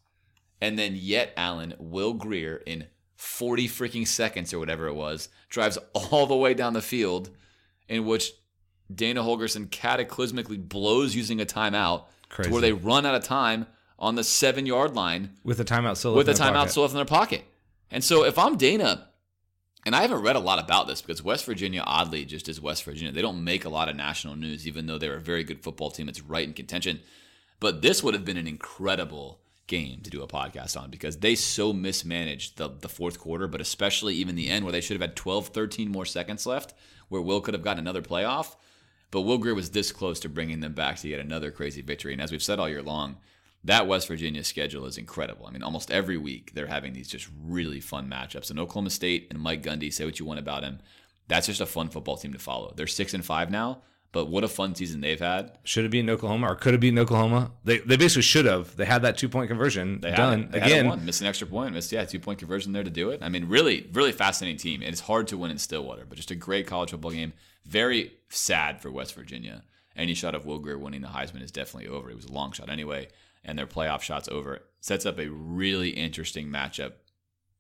And 0.60 0.78
then 0.78 0.94
yet, 0.96 1.34
Alan, 1.38 1.74
Will 1.78 2.14
Grier 2.14 2.58
in 2.66 2.88
40 3.16 3.68
freaking 3.68 4.08
seconds 4.08 4.54
or 4.54 4.60
whatever 4.60 4.88
it 4.88 4.94
was, 4.94 5.30
drives 5.50 5.78
all 5.94 6.26
the 6.26 6.36
way 6.36 6.54
down 6.54 6.74
the 6.74 6.82
field, 6.82 7.30
in 7.88 8.06
which 8.06 8.32
Dana 8.94 9.22
Holgorsen 9.22 9.68
cataclysmically 9.68 10.68
blows 10.68 11.16
using 11.16 11.42
a 11.42 11.46
timeout 11.46 12.06
Crazy. 12.30 12.50
to 12.50 12.54
where 12.54 12.62
they 12.62 12.74
run 12.74 13.06
out 13.06 13.16
of 13.16 13.24
time 13.24 13.68
on 14.00 14.16
the 14.16 14.24
seven 14.24 14.66
yard 14.66 14.96
line 14.96 15.32
with 15.44 15.60
a 15.60 15.66
timeout 15.66 15.98
still 15.98 16.14
with 16.14 16.28
a 16.28 16.32
left 16.32 16.40
in 16.40 16.46
their 16.46 16.54
timeout 16.54 16.70
still 16.70 16.84
left 16.84 16.94
in 16.94 16.98
their 16.98 17.06
pocket. 17.06 17.44
And 17.90 18.04
so 18.04 18.24
if 18.24 18.38
I'm 18.38 18.58
Dana, 18.58 19.08
and 19.86 19.96
I 19.96 20.02
haven't 20.02 20.22
read 20.22 20.36
a 20.36 20.40
lot 20.40 20.60
about 20.60 20.88
this 20.88 21.02
because 21.02 21.24
West 21.24 21.46
Virginia, 21.46 21.82
oddly, 21.86 22.26
just 22.26 22.50
is 22.50 22.60
West 22.60 22.84
Virginia. 22.84 23.14
They 23.14 23.22
don't 23.22 23.44
make 23.44 23.64
a 23.64 23.70
lot 23.70 23.88
of 23.88 23.96
national 23.96 24.36
news, 24.36 24.68
even 24.68 24.86
though 24.86 24.98
they're 24.98 25.16
a 25.16 25.22
very 25.22 25.46
good 25.46 25.64
football 25.64 25.92
team. 25.92 26.10
It's 26.10 26.22
right 26.22 26.46
in 26.46 26.54
contention. 26.54 27.00
But 27.62 27.82
this 27.82 28.04
would 28.04 28.14
have 28.14 28.26
been 28.26 28.38
an 28.38 28.48
incredible 28.48 29.40
game 29.68 30.02
to 30.02 30.10
do 30.10 30.24
a 30.24 30.28
podcast 30.28 30.80
on 30.80 30.90
because 30.90 31.18
they 31.18 31.36
so 31.36 31.74
mismanaged 31.74 32.58
the, 32.58 32.70
the 32.70 32.90
fourth 32.90 33.20
quarter, 33.20 33.48
but 33.48 33.62
especially 33.62 34.16
even 34.16 34.36
the 34.36 34.50
end 34.50 34.66
where 34.66 34.72
they 34.72 34.82
should 34.82 34.96
have 35.00 35.10
had 35.10 35.16
12, 35.16 35.50
13 35.50 35.92
more 35.92 36.06
seconds 36.06 36.46
left, 36.46 36.74
where 37.10 37.22
Will 37.22 37.42
could 37.42 37.54
have 37.54 37.64
gotten 37.64 37.80
another 37.80 38.02
playoff. 38.02 38.56
But 39.12 39.22
Will 39.22 39.38
Grier 39.38 39.56
was 39.56 39.72
this 39.72 39.92
close 39.92 40.20
to 40.22 40.30
bringing 40.30 40.60
them 40.60 40.74
back 40.74 40.98
to 40.98 41.08
yet 41.08 41.20
another 41.20 41.52
crazy 41.52 41.82
victory. 41.82 42.14
And 42.14 42.22
as 42.22 42.32
we've 42.32 42.44
said 42.44 42.60
all 42.60 42.70
year 42.70 42.84
long, 42.84 43.18
that 43.64 43.88
West 43.88 44.08
Virginia 44.08 44.44
schedule 44.44 44.86
is 44.86 44.98
incredible. 44.98 45.46
I 45.46 45.52
mean, 45.52 45.64
almost 45.64 45.92
every 45.92 46.18
week 46.18 46.54
they're 46.54 46.68
having 46.68 46.94
these 46.94 47.08
just 47.08 47.30
really 47.44 47.80
fun 47.80 48.10
matchups. 48.10 48.50
And 48.50 48.60
Oklahoma 48.60 48.90
State 48.90 49.28
and 49.30 49.40
Mike 49.40 49.64
Gundy, 49.64 49.92
say 49.92 50.06
what 50.06 50.20
you 50.20 50.26
want 50.26 50.40
about 50.40 50.64
him, 50.64 50.80
that's 51.28 51.48
just 51.48 51.62
a 51.62 51.66
fun 51.66 51.90
football 51.90 52.18
team 52.18 52.34
to 52.34 52.40
follow. 52.40 52.74
They're 52.76 52.88
six 52.88 53.14
and 53.14 53.26
five 53.26 53.52
now, 53.52 53.82
but 54.12 54.26
what 54.26 54.44
a 54.44 54.48
fun 54.48 54.74
season 54.74 55.02
they've 55.02 55.20
had. 55.20 55.58
Should 55.64 55.84
have 55.84 55.92
been 55.92 56.10
Oklahoma 56.10 56.52
or 56.52 56.56
could 56.56 56.74
have 56.74 56.82
been 56.82 56.98
Oklahoma. 56.98 57.52
They 57.64 57.80
they 57.80 57.98
basically 57.98 58.24
should 58.24 58.46
have. 58.46 58.76
They 58.76 58.86
had 58.86 59.02
that 59.02 59.18
two 59.18 59.30
point 59.30 59.50
conversion 59.50 60.02
They 60.02 60.12
done 60.12 60.42
it. 60.42 60.52
They 60.52 60.62
again. 60.62 60.88
won. 60.88 61.06
Missed 61.06 61.22
an 61.22 61.28
extra 61.28 61.48
point. 61.48 61.74
Missed 61.74 61.92
yeah, 61.92 62.06
two 62.06 62.20
point 62.20 62.40
conversion 62.40 62.72
there 62.72 62.84
to 62.84 62.90
do 62.90 63.10
it. 63.10 63.22
I 63.22 63.30
mean, 63.30 63.46
really, 63.46 63.90
really 63.94 64.12
fascinating 64.12 64.58
team. 64.58 64.82
And 64.82 64.92
it's 64.92 65.02
hard 65.02 65.28
to 65.30 65.38
win 65.38 65.52
in 65.52 65.58
Stillwater, 65.58 66.06
but 66.08 66.16
just 66.16 66.32
a 66.32 66.36
great 66.36 66.68
college 66.68 66.92
football 66.92 67.12
game. 67.12 67.34
Very 67.66 68.14
sad 68.30 68.82
for 68.82 68.90
West 68.90 69.14
Virginia. 69.14 69.64
Any 69.96 70.14
shot 70.14 70.36
of 70.36 70.46
Will 70.46 70.60
Grier 70.60 70.78
winning 70.78 71.02
the 71.02 71.08
Heisman 71.08 71.42
is 71.42 71.52
definitely 71.52 71.90
over. 71.90 72.10
It 72.10 72.16
was 72.16 72.26
a 72.26 72.32
long 72.32 72.52
shot 72.52 72.70
anyway, 72.70 73.08
and 73.44 73.58
their 73.58 73.68
playoff 73.68 74.02
shots 74.02 74.30
over. 74.30 74.62
Sets 74.80 75.06
up 75.06 75.20
a 75.20 75.28
really 75.28 75.90
interesting 75.90 76.48
matchup 76.48 76.94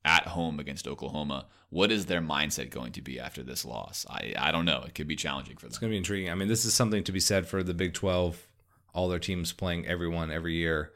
at 0.07 0.25
home 0.25 0.59
against 0.59 0.87
Oklahoma. 0.87 1.45
What 1.69 1.91
is 1.91 2.05
their 2.05 2.21
mindset 2.21 2.69
going 2.69 2.93
to 2.93 3.01
be 3.01 3.19
after 3.19 3.43
this 3.43 3.65
loss? 3.65 4.05
I, 4.09 4.33
I 4.39 4.51
don't 4.51 4.65
know. 4.65 4.83
It 4.87 4.95
could 4.95 5.07
be 5.07 5.17
challenging 5.17 5.57
for 5.57 5.65
them. 5.65 5.69
It's 5.69 5.77
going 5.77 5.91
to 5.91 5.93
be 5.93 5.97
intriguing. 5.97 6.31
I 6.31 6.35
mean, 6.35 6.47
this 6.47 6.63
is 6.63 6.73
something 6.73 7.03
to 7.03 7.11
be 7.11 7.19
said 7.19 7.45
for 7.45 7.61
the 7.61 7.73
Big 7.73 7.93
12, 7.93 8.47
all 8.93 9.09
their 9.09 9.19
teams 9.19 9.51
playing 9.51 9.85
everyone 9.85 10.31
every 10.31 10.55
year, 10.55 10.93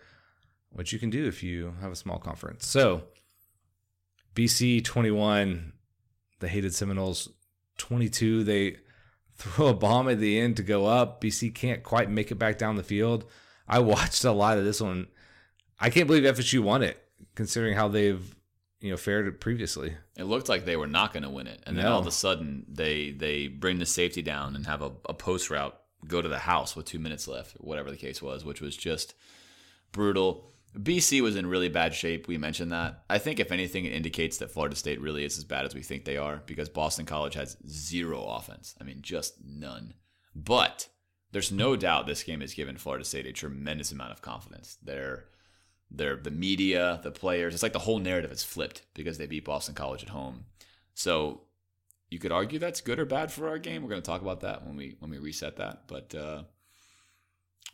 which 0.72 0.93
you 0.93 0.97
can 0.97 1.09
do 1.09 1.28
if 1.28 1.43
you 1.43 1.74
have 1.82 1.91
a 1.91 1.95
small 1.97 2.20
conference. 2.20 2.66
So, 2.66 3.03
BC 4.34 4.82
21, 4.86 5.74
the 6.39 6.47
hated 6.47 6.74
Seminoles 6.74 7.30
22, 7.78 8.45
they 8.45 8.78
throw 9.36 9.68
a 9.68 9.74
bomb 9.74 10.07
at 10.07 10.20
the 10.20 10.39
end 10.39 10.55
to 10.55 10.64
go 10.64 10.86
up. 10.86 11.20
BC 11.22 11.53
can't 11.53 11.84
quite 11.84 12.09
make 12.09 12.32
it 12.32 12.36
back 12.36 12.57
down 12.57 12.78
the 12.78 12.84
field. 12.84 13.26
I 13.68 13.80
watched 13.80 14.24
a 14.24 14.32
lot 14.32 14.57
of 14.57 14.64
this 14.64 14.80
one. 14.80 15.07
I 15.82 15.89
can't 15.89 16.07
believe 16.07 16.24
FSU 16.24 16.62
won 16.62 16.82
it, 16.82 17.03
considering 17.36 17.76
how 17.76 17.89
they've 17.89 18.36
you 18.82 18.91
know 18.91 18.97
fared 18.97 19.39
previously. 19.39 19.95
It 20.17 20.23
looked 20.25 20.49
like 20.49 20.65
they 20.65 20.75
were 20.77 20.88
not 20.88 21.13
going 21.13 21.23
to 21.23 21.29
win 21.29 21.47
it, 21.47 21.61
and 21.65 21.77
then 21.77 21.86
No. 21.86 21.93
all 21.93 21.99
of 21.99 22.07
a 22.07 22.11
sudden 22.11 22.65
they 22.67 23.11
they 23.11 23.47
bring 23.47 23.79
the 23.79 23.86
safety 23.86 24.21
down 24.21 24.55
and 24.55 24.65
have 24.65 24.82
a, 24.82 24.91
a 25.07 25.13
post 25.13 25.49
route 25.49 25.77
go 26.07 26.21
to 26.21 26.27
the 26.29 26.39
house 26.39 26.75
with 26.75 26.86
two 26.88 26.99
minutes 26.99 27.27
left, 27.27 27.55
or 27.59 27.67
whatever 27.67 27.91
the 27.91 27.97
case 27.97 28.21
was, 28.21 28.43
which 28.43 28.59
was 28.61 28.75
just 28.75 29.13
brutal. 29.91 30.47
BC 30.77 31.21
was 31.21 31.36
in 31.36 31.45
really 31.47 31.67
bad 31.69 31.93
shape. 31.93 32.27
We 32.29 32.38
mentioned 32.38 32.71
that. 32.71 33.03
I 33.09 33.17
think 33.17 33.39
if 33.39 33.51
anything, 33.51 33.84
it 33.86 33.91
indicates 33.93 34.38
that 34.38 34.51
Florida 34.51 34.75
State 34.75 35.01
really 35.01 35.25
is 35.25 35.38
as 35.38 35.43
bad 35.43 35.65
as 35.65 35.75
we 35.75 35.82
think 35.82 36.05
they 36.05 36.15
are 36.17 36.41
because 36.45 36.69
Boston 36.69 37.05
College 37.05 37.34
has 37.34 37.57
zero 37.67 38.23
offense. 38.23 38.73
I 38.79 38.86
mean, 38.86 38.99
just 39.01 39.36
none. 39.45 39.93
But 40.34 40.88
there's 41.34 41.51
no 41.51 41.75
doubt 41.75 42.07
this 42.07 42.23
game 42.23 42.39
has 42.39 42.53
given 42.53 42.77
Florida 42.77 43.03
State 43.03 43.25
a 43.25 43.34
tremendous 43.34 43.91
amount 43.91 44.11
of 44.13 44.21
confidence. 44.21 44.77
They're 44.82 45.25
they're 45.93 46.15
the 46.15 46.31
media, 46.31 46.99
the 47.03 47.11
players. 47.11 47.53
It's 47.53 47.63
like 47.63 47.73
the 47.73 47.79
whole 47.79 47.99
narrative 47.99 48.31
is 48.31 48.43
flipped 48.43 48.83
because 48.93 49.17
they 49.17 49.27
beat 49.27 49.45
Boston 49.45 49.75
College 49.75 50.03
at 50.03 50.09
home. 50.09 50.45
So 50.93 51.41
you 52.09 52.17
could 52.19 52.31
argue 52.31 52.59
that's 52.59 52.81
good 52.81 52.99
or 52.99 53.05
bad 53.05 53.31
for 53.31 53.47
our 53.49 53.57
game. 53.57 53.83
We're 53.83 53.89
going 53.89 54.01
to 54.01 54.05
talk 54.05 54.21
about 54.21 54.41
that 54.41 54.65
when 54.65 54.75
we 54.75 54.95
when 54.99 55.11
we 55.11 55.17
reset 55.17 55.57
that. 55.57 55.83
But 55.87 56.15
uh, 56.15 56.43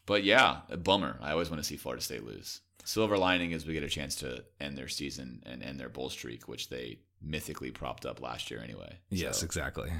but 0.05 0.23
yeah, 0.23 0.61
a 0.69 0.77
bummer. 0.77 1.17
I 1.21 1.31
always 1.31 1.49
want 1.49 1.61
to 1.61 1.67
see 1.67 1.77
Florida 1.77 2.03
State 2.03 2.25
lose. 2.25 2.61
Silver 2.83 3.17
lining 3.17 3.51
is 3.51 3.65
we 3.65 3.73
get 3.73 3.83
a 3.83 3.89
chance 3.89 4.15
to 4.17 4.45
end 4.61 4.77
their 4.77 4.87
season 4.87 5.43
and 5.45 5.61
end 5.61 5.79
their 5.79 5.89
bowl 5.89 6.09
streak, 6.09 6.47
which 6.47 6.69
they 6.69 6.99
mythically 7.21 7.69
propped 7.71 8.05
up 8.05 8.21
last 8.21 8.49
year 8.49 8.61
anyway. 8.63 8.97
Yes, 9.09 9.39
So- 9.39 9.45
exactly. 9.45 9.91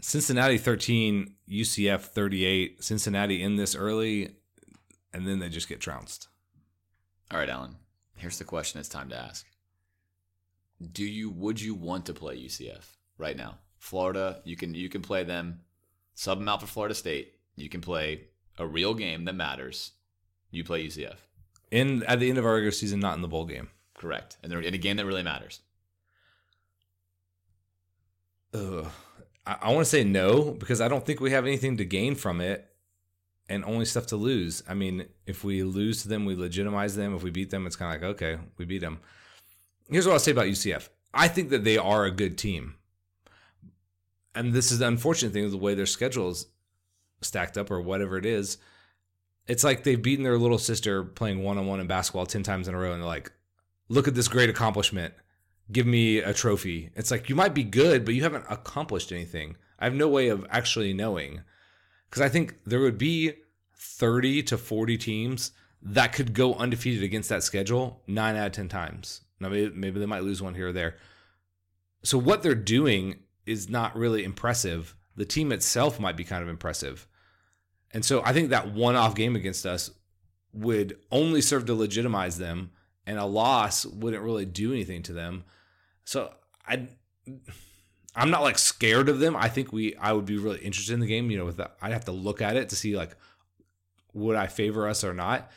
Cincinnati 0.00 0.58
13, 0.58 1.34
UCF 1.48 2.00
38. 2.00 2.82
Cincinnati 2.82 3.40
in 3.42 3.54
this 3.56 3.74
early, 3.76 4.34
and 5.12 5.26
then 5.26 5.38
they 5.38 5.48
just 5.48 5.68
get 5.68 5.80
trounced. 5.80 6.26
All 7.32 7.38
right, 7.38 7.48
Alan. 7.48 7.76
Here's 8.14 8.36
the 8.36 8.44
question 8.44 8.78
it's 8.78 8.90
time 8.90 9.08
to 9.08 9.16
ask. 9.16 9.46
Do 10.92 11.02
you 11.04 11.30
would 11.30 11.60
you 11.60 11.74
want 11.74 12.04
to 12.06 12.12
play 12.12 12.36
UCF 12.36 12.84
right 13.16 13.36
now? 13.36 13.54
Florida, 13.78 14.42
you 14.44 14.54
can 14.54 14.74
you 14.74 14.90
can 14.90 15.00
play 15.00 15.24
them, 15.24 15.60
sub 16.14 16.38
them 16.38 16.48
out 16.48 16.60
for 16.60 16.66
Florida 16.66 16.94
State. 16.94 17.32
You 17.56 17.70
can 17.70 17.80
play 17.80 18.24
a 18.58 18.66
real 18.66 18.92
game 18.92 19.24
that 19.24 19.34
matters. 19.34 19.92
You 20.50 20.62
play 20.62 20.86
UCF. 20.86 21.16
In 21.70 22.02
at 22.02 22.20
the 22.20 22.28
end 22.28 22.36
of 22.36 22.44
our 22.44 22.54
regular 22.54 22.70
season, 22.70 23.00
not 23.00 23.16
in 23.16 23.22
the 23.22 23.28
bowl 23.28 23.46
game. 23.46 23.70
Correct. 23.94 24.36
And 24.42 24.52
they're 24.52 24.60
in 24.60 24.74
a 24.74 24.78
game 24.78 24.98
that 24.98 25.06
really 25.06 25.22
matters. 25.22 25.60
Ugh. 28.52 28.86
I, 29.46 29.56
I 29.62 29.72
want 29.72 29.86
to 29.86 29.90
say 29.90 30.04
no 30.04 30.50
because 30.50 30.82
I 30.82 30.88
don't 30.88 31.06
think 31.06 31.20
we 31.20 31.30
have 31.30 31.46
anything 31.46 31.78
to 31.78 31.84
gain 31.86 32.14
from 32.14 32.42
it, 32.42 32.71
and 33.48 33.64
only 33.64 33.84
stuff 33.84 34.06
to 34.08 34.16
lose. 34.16 34.62
I 34.68 34.74
mean, 34.74 35.06
if 35.26 35.44
we 35.44 35.62
lose 35.62 36.02
to 36.02 36.08
them, 36.08 36.24
we 36.24 36.34
legitimize 36.34 36.96
them. 36.96 37.14
If 37.14 37.22
we 37.22 37.30
beat 37.30 37.50
them, 37.50 37.66
it's 37.66 37.76
kind 37.76 37.94
of 37.94 38.00
like 38.00 38.10
okay, 38.16 38.38
we 38.56 38.64
beat 38.64 38.80
them. 38.80 39.00
Here's 39.88 40.06
what 40.06 40.12
I'll 40.12 40.18
say 40.18 40.30
about 40.30 40.46
UCF. 40.46 40.88
I 41.12 41.28
think 41.28 41.50
that 41.50 41.64
they 41.64 41.76
are 41.76 42.04
a 42.04 42.10
good 42.10 42.38
team, 42.38 42.76
and 44.34 44.52
this 44.52 44.72
is 44.72 44.78
the 44.78 44.86
unfortunate 44.88 45.32
thing: 45.32 45.44
is 45.44 45.52
the 45.52 45.58
way 45.58 45.74
their 45.74 45.86
schedule 45.86 46.30
is 46.30 46.46
stacked 47.20 47.58
up, 47.58 47.70
or 47.70 47.80
whatever 47.80 48.16
it 48.16 48.26
is. 48.26 48.58
It's 49.46 49.64
like 49.64 49.82
they've 49.82 50.00
beaten 50.00 50.24
their 50.24 50.38
little 50.38 50.58
sister 50.58 51.02
playing 51.02 51.42
one 51.42 51.58
on 51.58 51.66
one 51.66 51.80
in 51.80 51.86
basketball 51.86 52.26
ten 52.26 52.42
times 52.42 52.68
in 52.68 52.74
a 52.74 52.78
row, 52.78 52.92
and 52.92 53.02
they're 53.02 53.08
like, 53.08 53.32
"Look 53.88 54.08
at 54.08 54.14
this 54.14 54.28
great 54.28 54.50
accomplishment." 54.50 55.14
give 55.70 55.86
me 55.86 56.18
a 56.18 56.32
trophy. 56.32 56.90
It's 56.94 57.10
like 57.10 57.28
you 57.28 57.34
might 57.34 57.54
be 57.54 57.64
good, 57.64 58.04
but 58.04 58.14
you 58.14 58.22
haven't 58.22 58.44
accomplished 58.48 59.12
anything. 59.12 59.56
I 59.78 59.84
have 59.84 59.94
no 59.94 60.08
way 60.08 60.28
of 60.28 60.46
actually 60.50 60.92
knowing. 60.92 61.42
Because 62.12 62.20
I 62.20 62.28
think 62.28 62.58
there 62.66 62.80
would 62.80 62.98
be 62.98 63.32
30 63.74 64.42
to 64.42 64.58
40 64.58 64.98
teams 64.98 65.52
that 65.80 66.12
could 66.12 66.34
go 66.34 66.52
undefeated 66.52 67.02
against 67.02 67.30
that 67.30 67.42
schedule 67.42 68.02
nine 68.06 68.36
out 68.36 68.48
of 68.48 68.52
10 68.52 68.68
times. 68.68 69.22
Now, 69.40 69.48
maybe, 69.48 69.74
maybe 69.74 69.98
they 69.98 70.04
might 70.04 70.22
lose 70.22 70.42
one 70.42 70.54
here 70.54 70.68
or 70.68 70.72
there. 70.72 70.96
So, 72.02 72.18
what 72.18 72.42
they're 72.42 72.54
doing 72.54 73.20
is 73.46 73.70
not 73.70 73.96
really 73.96 74.24
impressive. 74.24 74.94
The 75.16 75.24
team 75.24 75.52
itself 75.52 75.98
might 75.98 76.18
be 76.18 76.24
kind 76.24 76.42
of 76.42 76.50
impressive. 76.50 77.08
And 77.92 78.04
so, 78.04 78.22
I 78.26 78.34
think 78.34 78.50
that 78.50 78.74
one 78.74 78.94
off 78.94 79.14
game 79.14 79.34
against 79.34 79.64
us 79.64 79.90
would 80.52 80.98
only 81.10 81.40
serve 81.40 81.64
to 81.64 81.74
legitimize 81.74 82.36
them 82.36 82.72
and 83.06 83.18
a 83.18 83.24
loss 83.24 83.86
wouldn't 83.86 84.22
really 84.22 84.44
do 84.44 84.70
anything 84.74 85.02
to 85.04 85.14
them. 85.14 85.44
So 86.04 86.30
I 86.66 86.88
I'm 88.14 88.30
not 88.30 88.42
like 88.42 88.58
scared 88.58 89.08
of 89.08 89.20
them. 89.20 89.36
I 89.36 89.48
think 89.48 89.72
we 89.72 89.96
I 89.96 90.12
would 90.12 90.26
be 90.26 90.36
really 90.36 90.60
interested 90.60 90.92
in 90.92 91.00
the 91.00 91.06
game, 91.06 91.30
you 91.30 91.38
know, 91.38 91.44
with 91.44 91.56
that 91.56 91.76
I'd 91.80 91.92
have 91.92 92.04
to 92.06 92.12
look 92.12 92.42
at 92.42 92.56
it 92.56 92.68
to 92.70 92.76
see 92.76 92.96
like 92.96 93.16
would 94.12 94.36
I 94.36 94.46
favor 94.46 94.88
us 94.88 95.04
or 95.04 95.14
not. 95.14 95.50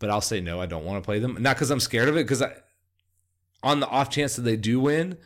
But 0.00 0.10
I'll 0.10 0.20
say 0.20 0.40
no, 0.40 0.60
I 0.60 0.66
don't 0.66 0.84
want 0.84 1.02
to 1.02 1.06
play 1.06 1.18
them. 1.18 1.36
Not 1.40 1.56
because 1.56 1.70
I'm 1.70 1.80
scared 1.80 2.08
of 2.08 2.16
it, 2.16 2.24
because 2.24 2.42
I 2.42 2.52
on 3.62 3.80
the 3.80 3.88
off 3.88 4.10
chance 4.10 4.36
that 4.36 4.42
they 4.42 4.56
do 4.56 4.80
win, 4.80 5.18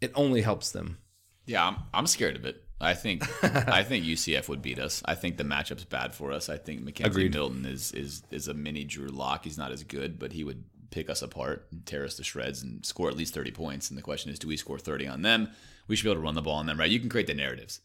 it 0.00 0.12
only 0.14 0.42
helps 0.42 0.70
them. 0.70 0.98
Yeah, 1.44 1.66
I'm, 1.66 1.76
I'm 1.94 2.06
scared 2.06 2.36
of 2.36 2.44
it. 2.44 2.62
I 2.80 2.94
think 2.94 3.22
I 3.68 3.82
think 3.82 4.04
UCF 4.04 4.48
would 4.48 4.62
beat 4.62 4.78
us. 4.78 5.02
I 5.04 5.14
think 5.14 5.36
the 5.36 5.44
matchup's 5.44 5.84
bad 5.84 6.14
for 6.14 6.32
us. 6.32 6.48
I 6.48 6.56
think 6.56 6.82
McKenzie 6.82 7.06
Agreed. 7.06 7.34
Milton 7.34 7.64
is 7.64 7.92
is 7.92 8.22
is 8.30 8.48
a 8.48 8.54
mini 8.54 8.84
Drew 8.84 9.08
Lock. 9.08 9.44
He's 9.44 9.58
not 9.58 9.72
as 9.72 9.82
good, 9.82 10.18
but 10.18 10.32
he 10.32 10.44
would 10.44 10.64
pick 10.90 11.08
us 11.10 11.22
apart, 11.22 11.66
tear 11.84 12.04
us 12.04 12.16
to 12.16 12.24
shreds, 12.24 12.62
and 12.62 12.84
score 12.84 13.08
at 13.08 13.16
least 13.16 13.34
30 13.34 13.50
points. 13.50 13.90
And 13.90 13.98
the 13.98 14.02
question 14.02 14.30
is, 14.30 14.38
do 14.38 14.48
we 14.48 14.56
score 14.56 14.78
30 14.78 15.08
on 15.08 15.22
them? 15.22 15.50
We 15.86 15.96
should 15.96 16.04
be 16.04 16.10
able 16.10 16.20
to 16.20 16.24
run 16.24 16.34
the 16.34 16.42
ball 16.42 16.56
on 16.56 16.66
them, 16.66 16.78
right? 16.78 16.90
You 16.90 17.00
can 17.00 17.08
create 17.08 17.26
the 17.26 17.34
narratives. 17.34 17.80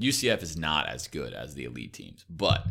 UCF 0.00 0.42
is 0.42 0.56
not 0.56 0.88
as 0.88 1.08
good 1.08 1.34
as 1.34 1.54
the 1.54 1.64
elite 1.64 1.92
teams, 1.92 2.24
but, 2.28 2.66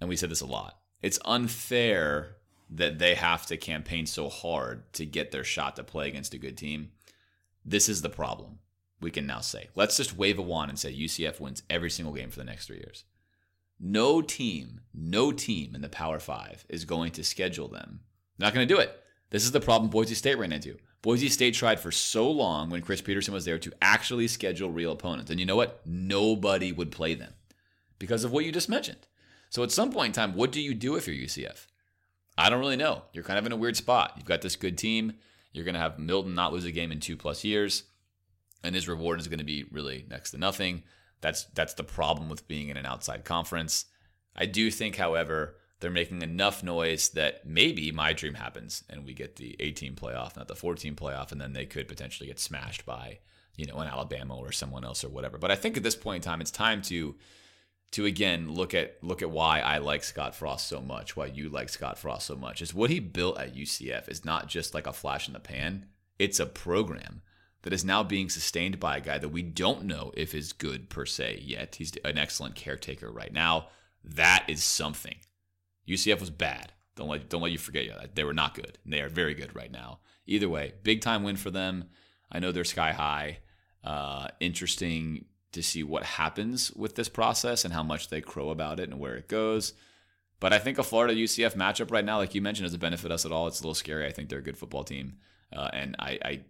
and 0.00 0.08
we 0.08 0.16
said 0.16 0.30
this 0.30 0.40
a 0.40 0.46
lot, 0.46 0.78
it's 1.02 1.18
unfair 1.24 2.36
that 2.70 2.98
they 2.98 3.14
have 3.14 3.46
to 3.46 3.56
campaign 3.56 4.06
so 4.06 4.28
hard 4.28 4.90
to 4.94 5.04
get 5.04 5.32
their 5.32 5.44
shot 5.44 5.76
to 5.76 5.84
play 5.84 6.08
against 6.08 6.34
a 6.34 6.38
good 6.38 6.56
team. 6.56 6.90
This 7.64 7.88
is 7.88 8.00
the 8.00 8.08
problem, 8.08 8.60
we 9.00 9.10
can 9.10 9.26
now 9.26 9.40
say. 9.40 9.68
Let's 9.74 9.96
just 9.96 10.16
wave 10.16 10.38
a 10.38 10.42
wand 10.42 10.70
and 10.70 10.78
say 10.78 10.94
UCF 10.94 11.40
wins 11.40 11.62
every 11.68 11.90
single 11.90 12.14
game 12.14 12.30
for 12.30 12.38
the 12.38 12.44
next 12.44 12.66
three 12.66 12.76
years. 12.76 13.04
No 13.78 14.22
team, 14.22 14.80
no 14.94 15.32
team 15.32 15.74
in 15.74 15.80
the 15.80 15.88
Power 15.88 16.20
Five 16.20 16.64
is 16.68 16.84
going 16.84 17.12
to 17.12 17.24
schedule 17.24 17.68
them. 17.68 18.00
Not 18.38 18.54
going 18.54 18.66
to 18.66 18.74
do 18.74 18.80
it. 18.80 19.02
This 19.30 19.44
is 19.44 19.52
the 19.52 19.60
problem 19.60 19.90
Boise 19.90 20.14
State 20.14 20.38
ran 20.38 20.52
into. 20.52 20.76
Boise 21.02 21.28
State 21.28 21.54
tried 21.54 21.80
for 21.80 21.90
so 21.90 22.30
long 22.30 22.68
when 22.68 22.82
Chris 22.82 23.00
Petersen 23.00 23.32
was 23.32 23.44
there 23.44 23.58
to 23.58 23.72
actually 23.80 24.28
schedule 24.28 24.70
real 24.70 24.92
opponents. 24.92 25.30
And 25.30 25.40
you 25.40 25.46
know 25.46 25.56
what? 25.56 25.80
Nobody 25.86 26.72
would 26.72 26.92
play 26.92 27.14
them 27.14 27.32
because 27.98 28.22
of 28.24 28.32
what 28.32 28.44
you 28.44 28.52
just 28.52 28.68
mentioned. 28.68 29.06
So 29.48 29.62
at 29.62 29.72
some 29.72 29.90
point 29.90 30.08
in 30.08 30.12
time, 30.12 30.34
what 30.34 30.52
do 30.52 30.60
you 30.60 30.74
do 30.74 30.96
if 30.96 31.06
you're 31.06 31.16
UCF? 31.16 31.66
I 32.36 32.50
don't 32.50 32.60
really 32.60 32.76
know. 32.76 33.02
You're 33.12 33.24
kind 33.24 33.38
of 33.38 33.46
in 33.46 33.52
a 33.52 33.56
weird 33.56 33.76
spot. 33.76 34.14
You've 34.16 34.26
got 34.26 34.42
this 34.42 34.56
good 34.56 34.78
team. 34.78 35.14
You're 35.52 35.64
going 35.64 35.74
to 35.74 35.80
have 35.80 35.98
Milton 35.98 36.34
not 36.34 36.52
lose 36.52 36.64
a 36.64 36.72
game 36.72 36.92
in 36.92 37.00
two 37.00 37.16
plus 37.16 37.44
years, 37.44 37.84
and 38.62 38.74
his 38.74 38.88
reward 38.88 39.20
is 39.20 39.28
going 39.28 39.38
to 39.38 39.44
be 39.44 39.64
really 39.70 40.06
next 40.08 40.30
to 40.30 40.38
nothing. 40.38 40.84
That's 41.20 41.44
that's 41.46 41.74
the 41.74 41.84
problem 41.84 42.28
with 42.28 42.48
being 42.48 42.68
in 42.68 42.76
an 42.76 42.86
outside 42.86 43.24
conference. 43.24 43.86
I 44.36 44.46
do 44.46 44.70
think, 44.70 44.96
however, 44.96 45.56
they're 45.80 45.90
making 45.90 46.22
enough 46.22 46.62
noise 46.62 47.08
that 47.10 47.46
maybe 47.46 47.90
my 47.90 48.12
dream 48.12 48.34
happens 48.34 48.84
and 48.88 49.04
we 49.04 49.14
get 49.14 49.36
the 49.36 49.56
18 49.58 49.94
playoff, 49.94 50.36
not 50.36 50.46
the 50.46 50.54
14 50.54 50.94
playoff, 50.94 51.32
and 51.32 51.40
then 51.40 51.54
they 51.54 51.66
could 51.66 51.88
potentially 51.88 52.28
get 52.28 52.38
smashed 52.38 52.84
by, 52.84 53.18
you 53.56 53.66
know, 53.66 53.76
an 53.76 53.88
Alabama 53.88 54.36
or 54.36 54.52
someone 54.52 54.84
else 54.84 55.02
or 55.02 55.08
whatever. 55.08 55.38
But 55.38 55.50
I 55.50 55.56
think 55.56 55.76
at 55.76 55.82
this 55.82 55.96
point 55.96 56.24
in 56.24 56.30
time, 56.30 56.40
it's 56.40 56.50
time 56.50 56.82
to 56.82 57.16
to 57.92 58.06
again 58.06 58.52
look 58.52 58.72
at 58.72 59.02
look 59.02 59.20
at 59.20 59.30
why 59.30 59.60
I 59.60 59.78
like 59.78 60.04
Scott 60.04 60.34
Frost 60.34 60.68
so 60.68 60.80
much, 60.80 61.16
why 61.16 61.26
you 61.26 61.48
like 61.48 61.68
Scott 61.68 61.98
Frost 61.98 62.26
so 62.26 62.36
much. 62.36 62.62
Is 62.62 62.74
what 62.74 62.90
he 62.90 63.00
built 63.00 63.38
at 63.38 63.56
UCF 63.56 64.08
is 64.08 64.24
not 64.24 64.48
just 64.48 64.74
like 64.74 64.86
a 64.86 64.92
flash 64.92 65.26
in 65.26 65.32
the 65.32 65.40
pan. 65.40 65.86
It's 66.18 66.38
a 66.38 66.46
program 66.46 67.22
that 67.62 67.72
is 67.72 67.84
now 67.84 68.02
being 68.02 68.28
sustained 68.28 68.78
by 68.78 68.98
a 68.98 69.00
guy 69.00 69.18
that 69.18 69.28
we 69.30 69.42
don't 69.42 69.84
know 69.84 70.12
if 70.14 70.34
is 70.34 70.52
good 70.52 70.88
per 70.90 71.06
se 71.06 71.42
yet. 71.42 71.76
He's 71.76 71.92
an 72.04 72.18
excellent 72.18 72.54
caretaker 72.54 73.10
right 73.10 73.32
now. 73.32 73.68
That 74.04 74.44
is 74.48 74.62
something. 74.62 75.16
UCF 75.88 76.20
was 76.20 76.30
bad. 76.30 76.72
Don't 76.96 77.08
let 77.08 77.28
don't 77.28 77.42
let 77.42 77.52
you 77.52 77.58
forget 77.58 77.88
that 77.88 78.14
they 78.14 78.24
were 78.24 78.34
not 78.34 78.54
good. 78.54 78.78
and 78.84 78.92
They 78.92 79.00
are 79.00 79.08
very 79.08 79.34
good 79.34 79.54
right 79.54 79.70
now. 79.70 80.00
Either 80.26 80.48
way, 80.48 80.74
big 80.82 81.00
time 81.00 81.22
win 81.22 81.36
for 81.36 81.50
them. 81.50 81.88
I 82.30 82.38
know 82.38 82.52
they're 82.52 82.64
sky 82.64 82.92
high. 82.92 83.38
Uh, 83.82 84.28
interesting 84.38 85.24
to 85.52 85.62
see 85.62 85.82
what 85.82 86.04
happens 86.04 86.70
with 86.72 86.94
this 86.94 87.08
process 87.08 87.64
and 87.64 87.74
how 87.74 87.82
much 87.82 88.08
they 88.08 88.20
crow 88.20 88.50
about 88.50 88.78
it 88.78 88.88
and 88.88 89.00
where 89.00 89.16
it 89.16 89.28
goes. 89.28 89.72
But 90.38 90.52
I 90.52 90.58
think 90.58 90.78
a 90.78 90.82
Florida 90.82 91.14
UCF 91.14 91.54
matchup 91.54 91.90
right 91.90 92.04
now, 92.04 92.18
like 92.18 92.34
you 92.34 92.40
mentioned, 92.40 92.66
doesn't 92.66 92.80
benefit 92.80 93.10
us 93.10 93.26
at 93.26 93.32
all. 93.32 93.46
It's 93.46 93.60
a 93.60 93.62
little 93.62 93.74
scary. 93.74 94.06
I 94.06 94.12
think 94.12 94.28
they're 94.28 94.38
a 94.38 94.42
good 94.42 94.56
football 94.56 94.84
team, 94.84 95.18
uh, 95.54 95.68
and 95.72 95.96
I, 95.98 96.18
I, 96.24 96.40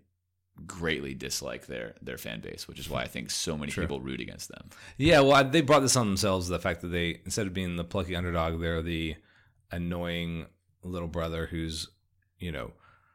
greatly 0.67 1.15
dislike 1.15 1.67
their 1.67 1.95
their 2.03 2.19
fan 2.19 2.41
base, 2.41 2.69
which 2.69 2.79
is 2.79 2.89
why 2.89 3.03
I 3.03 3.07
think 3.07 3.31
so 3.31 3.57
many 3.57 3.73
True. 3.73 3.85
people 3.85 4.01
root 4.01 4.21
against 4.21 4.49
them. 4.49 4.71
Yeah, 4.97 5.21
well, 5.21 5.45
they 5.45 5.61
brought 5.61 5.81
this 5.81 5.97
on 5.97 6.07
themselves. 6.07 6.49
The 6.49 6.59
fact 6.59 6.81
that 6.83 6.89
they 6.89 7.21
instead 7.25 7.47
of 7.47 7.55
being 7.55 7.77
the 7.77 7.85
plucky 7.85 8.17
underdog, 8.17 8.61
they're 8.61 8.83
the 8.83 9.17
annoying 9.71 10.47
little 10.83 11.09
brother 11.09 11.47
who's 11.47 11.89
you 12.39 12.53
know 12.53 12.73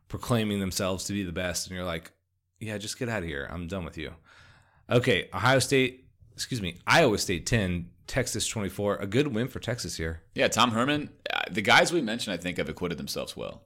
proclaiming 0.08 0.60
themselves 0.60 1.06
to 1.06 1.14
be 1.14 1.24
the 1.24 1.32
best, 1.32 1.68
and 1.68 1.76
you're 1.76 1.86
like, 1.86 2.12
yeah, 2.60 2.78
just 2.78 3.00
get 3.00 3.10
out 3.10 3.24
of 3.24 3.30
here. 3.30 3.48
I'm 3.52 3.68
done 3.68 3.86
with 3.86 3.98
you. 3.98 4.14
Okay, 4.90 5.30
Ohio 5.34 5.60
State, 5.60 6.06
excuse 6.34 6.62
me, 6.62 6.80
Iowa 6.86 7.18
State 7.18 7.46
10, 7.48 7.90
Texas 8.08 8.48
24. 8.48 8.98
A 8.98 9.08
good 9.08 9.28
win 9.34 9.48
for 9.48 9.60
Texas 9.60 9.98
here. 9.98 10.22
Yeah, 10.36 10.48
Tom 10.48 10.72
Herman, 10.72 11.10
uh, 11.34 11.42
the 11.50 11.62
guys 11.62 11.92
we 11.92 12.02
mentioned, 12.02 12.36
I 12.36 12.38
think, 12.38 12.58
have 12.58 12.70
acquitted 12.70 13.00
themselves 13.00 13.36
well. 13.36 13.64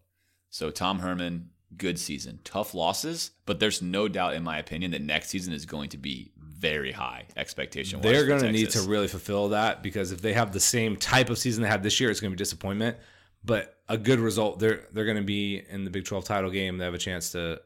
So 0.50 0.72
Tom 0.72 1.00
Herman, 1.00 1.50
good 1.78 2.00
season. 2.00 2.40
Tough 2.44 2.74
losses, 2.74 3.32
but 3.46 3.60
there's 3.60 3.82
no 3.82 4.08
doubt, 4.08 4.34
in 4.34 4.44
my 4.44 4.58
opinion, 4.58 4.92
that 4.92 5.02
next 5.02 5.30
season 5.30 5.54
is 5.54 5.66
going 5.66 5.90
to 5.90 5.98
be 5.98 6.32
very 6.38 6.92
high 6.92 7.26
expectation. 7.38 8.02
They're 8.02 8.26
going 8.26 8.42
to 8.42 8.52
need 8.52 8.72
to 8.72 8.82
really 8.82 9.08
fulfill 9.08 9.50
that 9.50 9.82
because 9.82 10.12
if 10.12 10.22
they 10.22 10.34
have 10.34 10.52
the 10.52 10.60
same 10.60 10.98
type 10.98 11.30
of 11.30 11.38
season 11.38 11.64
they 11.64 11.70
had 11.70 11.84
this 11.84 12.00
year, 12.00 12.10
it's 12.10 12.20
going 12.20 12.32
to 12.32 12.36
be 12.36 12.40
disappointment. 12.40 12.98
But 13.44 13.78
a 13.88 13.98
good 13.98 14.20
result, 14.20 14.60
they're 14.60 14.84
they're 14.92 15.06
going 15.06 15.18
to 15.18 15.24
be 15.24 15.64
in 15.70 15.86
the 15.86 15.90
Big 15.90 16.06
12 16.06 16.26
title 16.26 16.50
game. 16.50 16.78
They 16.78 16.86
have 16.86 16.94
a 16.94 16.98
chance 16.98 17.32
to 17.32 17.62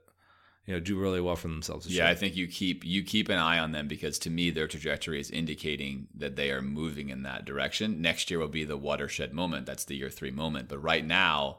you 0.66 0.74
know 0.74 0.80
do 0.80 0.98
really 0.98 1.20
well 1.20 1.36
for 1.36 1.48
themselves. 1.48 1.88
Yeah, 1.88 2.04
year. 2.04 2.12
I 2.12 2.16
think 2.16 2.36
you 2.36 2.48
keep 2.48 2.86
you 2.86 3.04
keep 3.04 3.30
an 3.30 3.38
eye 3.38 3.60
on 3.60 3.72
them 3.72 3.88
because 3.88 4.20
to 4.20 4.30
me 4.30 4.52
their 4.52 4.68
trajectory 4.68 5.20
is 5.20 5.32
indicating 5.32 6.08
that 6.16 6.36
they 6.36 6.52
are 6.52 6.62
moving 6.62 7.10
in 7.10 7.24
that 7.24 7.46
direction. 7.46 8.02
Next 8.02 8.30
year 8.30 8.40
will 8.40 8.48
be 8.48 8.64
the 8.64 8.78
watershed 8.78 9.34
moment. 9.34 9.66
That's 9.66 9.86
the 9.86 9.96
year 9.96 10.10
three 10.10 10.32
moment. 10.32 10.70
But 10.70 10.80
right 10.80 11.06
now, 11.06 11.58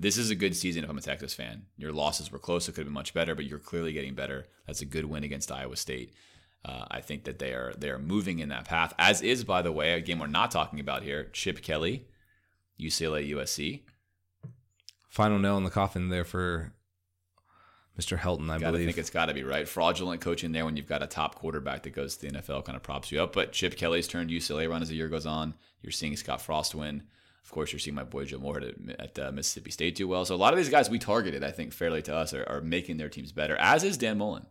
this 0.00 0.16
is 0.16 0.30
a 0.30 0.34
good 0.34 0.56
season 0.56 0.82
if 0.82 0.90
I'm 0.90 0.98
a 0.98 1.02
Texas 1.02 1.34
fan. 1.34 1.66
Your 1.76 1.92
losses 1.92 2.32
were 2.32 2.38
close; 2.38 2.68
it 2.68 2.72
could 2.72 2.80
have 2.80 2.86
been 2.86 2.94
much 2.94 3.14
better, 3.14 3.34
but 3.34 3.44
you're 3.44 3.58
clearly 3.58 3.92
getting 3.92 4.14
better. 4.14 4.46
That's 4.66 4.80
a 4.80 4.86
good 4.86 5.04
win 5.04 5.24
against 5.24 5.52
Iowa 5.52 5.76
State. 5.76 6.14
Uh, 6.64 6.86
I 6.90 7.00
think 7.00 7.24
that 7.24 7.38
they 7.38 7.52
are 7.52 7.74
they 7.76 7.90
are 7.90 7.98
moving 7.98 8.38
in 8.38 8.48
that 8.48 8.64
path. 8.64 8.94
As 8.98 9.20
is, 9.20 9.44
by 9.44 9.62
the 9.62 9.72
way, 9.72 9.92
a 9.92 10.00
game 10.00 10.18
we're 10.18 10.26
not 10.26 10.50
talking 10.50 10.80
about 10.80 11.02
here. 11.02 11.28
Chip 11.32 11.62
Kelly, 11.62 12.06
UCLA 12.80 13.30
USC. 13.30 13.82
Final 15.10 15.38
nail 15.38 15.58
in 15.58 15.64
the 15.64 15.70
coffin 15.70 16.08
there 16.08 16.24
for 16.24 16.72
Mr. 17.98 18.18
Helton, 18.18 18.50
I 18.50 18.58
gotta 18.58 18.72
believe. 18.72 18.86
think 18.86 18.98
it's 18.98 19.10
got 19.10 19.26
to 19.26 19.34
be 19.34 19.42
right. 19.42 19.68
Fraudulent 19.68 20.22
coaching 20.22 20.52
there 20.52 20.64
when 20.64 20.76
you've 20.76 20.86
got 20.86 21.02
a 21.02 21.06
top 21.06 21.34
quarterback 21.34 21.82
that 21.82 21.90
goes 21.90 22.16
to 22.16 22.26
the 22.30 22.38
NFL 22.38 22.64
kind 22.64 22.76
of 22.76 22.82
props 22.82 23.12
you 23.12 23.20
up. 23.20 23.34
But 23.34 23.52
Chip 23.52 23.76
Kelly's 23.76 24.08
turned 24.08 24.30
UCLA 24.30 24.68
around 24.68 24.82
as 24.82 24.88
the 24.88 24.94
year 24.94 25.08
goes 25.08 25.26
on. 25.26 25.54
You're 25.82 25.92
seeing 25.92 26.16
Scott 26.16 26.40
Frost 26.40 26.74
win. 26.74 27.02
Of 27.44 27.50
course, 27.50 27.72
you're 27.72 27.80
seeing 27.80 27.94
my 27.94 28.04
boy 28.04 28.24
Joe 28.26 28.38
Moore 28.38 28.60
at, 28.60 29.00
at 29.00 29.18
uh, 29.18 29.32
Mississippi 29.32 29.70
State 29.70 29.96
do 29.96 30.06
well. 30.06 30.24
So 30.24 30.34
a 30.34 30.36
lot 30.36 30.52
of 30.52 30.58
these 30.58 30.68
guys 30.68 30.88
we 30.88 30.98
targeted, 30.98 31.42
I 31.42 31.50
think, 31.50 31.72
fairly 31.72 32.02
to 32.02 32.14
us, 32.14 32.32
are, 32.32 32.48
are 32.48 32.60
making 32.60 32.96
their 32.96 33.08
teams 33.08 33.32
better, 33.32 33.56
as 33.56 33.82
is 33.82 33.96
Dan 33.96 34.18
Mullen. 34.18 34.46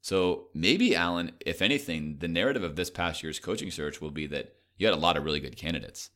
So 0.00 0.48
maybe, 0.52 0.96
Alan, 0.96 1.32
if 1.46 1.62
anything, 1.62 2.16
the 2.18 2.26
narrative 2.26 2.64
of 2.64 2.74
this 2.74 2.90
past 2.90 3.22
year's 3.22 3.38
coaching 3.38 3.70
search 3.70 4.00
will 4.00 4.10
be 4.10 4.26
that 4.26 4.56
you 4.76 4.86
had 4.86 4.94
a 4.94 5.00
lot 5.00 5.16
of 5.16 5.24
really 5.24 5.38
good 5.38 5.56
candidates. 5.56 6.10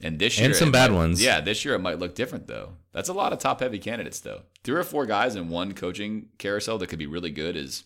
And 0.00 0.18
this 0.18 0.38
year, 0.38 0.46
and 0.46 0.56
some 0.56 0.72
bad 0.72 0.90
might, 0.90 0.96
ones. 0.96 1.22
Yeah, 1.22 1.40
this 1.40 1.64
year 1.64 1.74
it 1.74 1.80
might 1.80 1.98
look 1.98 2.14
different 2.14 2.46
though. 2.46 2.74
That's 2.92 3.08
a 3.08 3.12
lot 3.12 3.32
of 3.32 3.38
top 3.38 3.60
heavy 3.60 3.78
candidates 3.78 4.20
though. 4.20 4.42
Three 4.64 4.76
or 4.76 4.84
four 4.84 5.04
guys 5.04 5.36
in 5.36 5.48
one 5.48 5.74
coaching 5.74 6.28
carousel 6.38 6.78
that 6.78 6.86
could 6.86 6.98
be 6.98 7.06
really 7.06 7.30
good 7.30 7.56
is, 7.56 7.84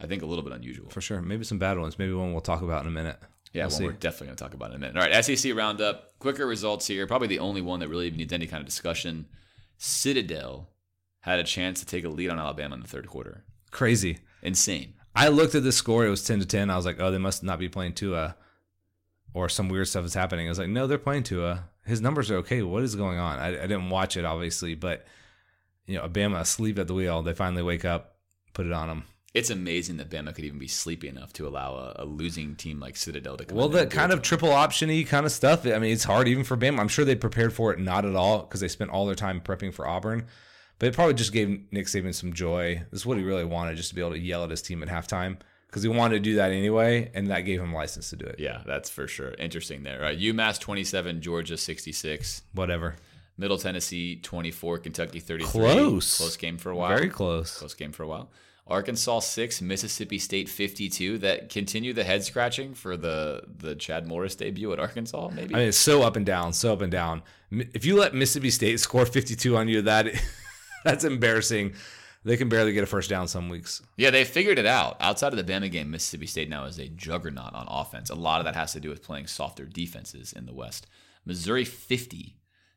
I 0.00 0.06
think, 0.06 0.22
a 0.22 0.26
little 0.26 0.44
bit 0.44 0.52
unusual. 0.52 0.90
For 0.90 1.00
sure. 1.00 1.20
Maybe 1.20 1.44
some 1.44 1.58
bad 1.58 1.78
ones. 1.78 1.98
Maybe 1.98 2.12
one 2.12 2.32
we'll 2.32 2.42
talk 2.42 2.62
about 2.62 2.82
in 2.82 2.88
a 2.88 2.92
minute. 2.92 3.18
Yeah, 3.52 3.66
we'll 3.66 3.76
one 3.76 3.84
we're 3.84 3.92
definitely 3.92 4.26
going 4.28 4.36
to 4.36 4.44
talk 4.44 4.54
about 4.54 4.70
it 4.70 4.74
in 4.74 4.76
a 4.76 4.86
minute. 4.86 4.96
All 4.96 5.08
right, 5.08 5.24
SEC 5.24 5.54
roundup. 5.54 6.18
Quicker 6.18 6.46
results 6.46 6.86
here. 6.86 7.06
Probably 7.06 7.28
the 7.28 7.38
only 7.38 7.62
one 7.62 7.80
that 7.80 7.88
really 7.88 8.10
needs 8.10 8.32
any 8.32 8.46
kind 8.46 8.60
of 8.60 8.66
discussion. 8.66 9.26
Citadel 9.78 10.68
had 11.20 11.38
a 11.38 11.44
chance 11.44 11.80
to 11.80 11.86
take 11.86 12.04
a 12.04 12.08
lead 12.08 12.30
on 12.30 12.38
Alabama 12.38 12.74
in 12.74 12.80
the 12.82 12.88
third 12.88 13.06
quarter. 13.06 13.44
Crazy. 13.70 14.18
Insane. 14.42 14.94
I 15.14 15.28
looked 15.28 15.54
at 15.54 15.64
the 15.64 15.72
score. 15.72 16.06
It 16.06 16.10
was 16.10 16.24
10 16.24 16.40
to 16.40 16.46
10. 16.46 16.70
I 16.70 16.76
was 16.76 16.86
like, 16.86 17.00
oh, 17.00 17.10
they 17.10 17.18
must 17.18 17.42
not 17.42 17.58
be 17.58 17.68
playing 17.68 17.94
Tua 17.94 18.36
or 19.34 19.48
some 19.48 19.68
weird 19.68 19.88
stuff 19.88 20.04
is 20.04 20.14
happening. 20.14 20.46
I 20.46 20.50
was 20.50 20.58
like, 20.58 20.68
no, 20.68 20.86
they're 20.86 20.98
playing 20.98 21.24
Tua. 21.24 21.64
His 21.84 22.00
numbers 22.00 22.30
are 22.30 22.36
okay. 22.36 22.62
What 22.62 22.82
is 22.82 22.94
going 22.94 23.18
on? 23.18 23.38
I, 23.38 23.48
I 23.48 23.66
didn't 23.66 23.90
watch 23.90 24.16
it, 24.16 24.24
obviously, 24.24 24.74
but, 24.74 25.06
you 25.86 25.94
know, 25.94 26.00
Alabama 26.00 26.38
asleep 26.38 26.78
at 26.78 26.86
the 26.86 26.94
wheel. 26.94 27.22
They 27.22 27.34
finally 27.34 27.62
wake 27.62 27.84
up, 27.84 28.16
put 28.52 28.66
it 28.66 28.72
on 28.72 28.88
them. 28.88 29.04
It's 29.34 29.50
amazing 29.50 29.98
that 29.98 30.08
Bama 30.08 30.34
could 30.34 30.44
even 30.44 30.58
be 30.58 30.68
sleepy 30.68 31.06
enough 31.06 31.32
to 31.34 31.46
allow 31.46 31.74
a, 31.74 32.02
a 32.02 32.04
losing 32.04 32.56
team 32.56 32.80
like 32.80 32.96
Citadel 32.96 33.36
to 33.36 33.44
come. 33.44 33.58
Well, 33.58 33.68
that 33.70 33.90
kind 33.90 34.10
of 34.10 34.22
triple 34.22 34.48
optiony 34.48 35.06
kind 35.06 35.26
of 35.26 35.32
stuff. 35.32 35.66
I 35.66 35.78
mean, 35.78 35.92
it's 35.92 36.04
hard 36.04 36.28
even 36.28 36.44
for 36.44 36.56
Bama. 36.56 36.78
I'm 36.78 36.88
sure 36.88 37.04
they 37.04 37.14
prepared 37.14 37.52
for 37.52 37.72
it 37.72 37.78
not 37.78 38.04
at 38.04 38.16
all 38.16 38.40
because 38.40 38.60
they 38.60 38.68
spent 38.68 38.90
all 38.90 39.06
their 39.06 39.14
time 39.14 39.40
prepping 39.40 39.74
for 39.74 39.86
Auburn. 39.86 40.26
But 40.78 40.88
it 40.88 40.94
probably 40.94 41.14
just 41.14 41.32
gave 41.32 41.60
Nick 41.72 41.86
Saban 41.86 42.14
some 42.14 42.32
joy. 42.32 42.82
This 42.90 43.00
is 43.00 43.06
what 43.06 43.18
he 43.18 43.24
really 43.24 43.44
wanted, 43.44 43.76
just 43.76 43.90
to 43.90 43.94
be 43.94 44.00
able 44.00 44.12
to 44.12 44.18
yell 44.18 44.44
at 44.44 44.50
his 44.50 44.62
team 44.62 44.82
at 44.82 44.88
halftime 44.88 45.38
because 45.68 45.82
he 45.82 45.88
wanted 45.88 46.14
to 46.14 46.20
do 46.20 46.36
that 46.36 46.50
anyway, 46.50 47.10
and 47.14 47.28
that 47.28 47.42
gave 47.42 47.60
him 47.60 47.74
license 47.74 48.10
to 48.10 48.16
do 48.16 48.24
it. 48.24 48.36
Yeah, 48.38 48.62
that's 48.64 48.88
for 48.88 49.06
sure. 49.06 49.34
Interesting 49.38 49.82
there. 49.82 50.00
Right? 50.00 50.18
UMass 50.18 50.58
27, 50.58 51.20
Georgia 51.20 51.56
66. 51.56 52.42
Whatever. 52.54 52.96
Middle 53.36 53.58
Tennessee 53.58 54.16
24, 54.16 54.78
Kentucky 54.78 55.20
33. 55.20 55.50
Close. 55.50 56.16
Close 56.16 56.36
game 56.36 56.58
for 56.58 56.70
a 56.70 56.76
while. 56.76 56.88
Very 56.88 57.10
close. 57.10 57.58
Close 57.58 57.74
game 57.74 57.92
for 57.92 58.02
a 58.02 58.08
while. 58.08 58.30
Arkansas 58.68 59.20
6, 59.20 59.62
Mississippi 59.62 60.18
State 60.18 60.48
52. 60.48 61.18
That 61.18 61.48
continue 61.48 61.92
the 61.92 62.04
head 62.04 62.22
scratching 62.22 62.74
for 62.74 62.96
the 62.96 63.42
the 63.48 63.74
Chad 63.74 64.06
Morris 64.06 64.36
debut 64.36 64.72
at 64.72 64.78
Arkansas, 64.78 65.30
maybe? 65.30 65.54
I 65.54 65.58
mean, 65.58 65.68
it's 65.68 65.78
so 65.78 66.02
up 66.02 66.16
and 66.16 66.26
down, 66.26 66.52
so 66.52 66.72
up 66.72 66.82
and 66.82 66.92
down. 66.92 67.22
If 67.50 67.84
you 67.84 67.96
let 67.96 68.14
Mississippi 68.14 68.50
State 68.50 68.78
score 68.80 69.06
52 69.06 69.56
on 69.56 69.68
you, 69.68 69.82
that 69.82 70.06
that's 70.84 71.04
embarrassing. 71.04 71.74
They 72.24 72.36
can 72.36 72.48
barely 72.48 72.72
get 72.72 72.82
a 72.82 72.86
first 72.86 73.08
down 73.08 73.26
some 73.28 73.48
weeks. 73.48 73.80
Yeah, 73.96 74.10
they 74.10 74.24
figured 74.24 74.58
it 74.58 74.66
out. 74.66 74.96
Outside 75.00 75.32
of 75.32 75.38
the 75.44 75.50
Bama 75.50 75.70
game, 75.70 75.90
Mississippi 75.90 76.26
State 76.26 76.50
now 76.50 76.64
is 76.64 76.78
a 76.78 76.88
juggernaut 76.88 77.54
on 77.54 77.66
offense. 77.70 78.10
A 78.10 78.14
lot 78.14 78.40
of 78.40 78.44
that 78.44 78.56
has 78.56 78.72
to 78.72 78.80
do 78.80 78.90
with 78.90 79.02
playing 79.02 79.28
softer 79.28 79.64
defenses 79.64 80.32
in 80.32 80.44
the 80.44 80.52
West. 80.52 80.86
Missouri 81.24 81.64
50, 81.64 82.36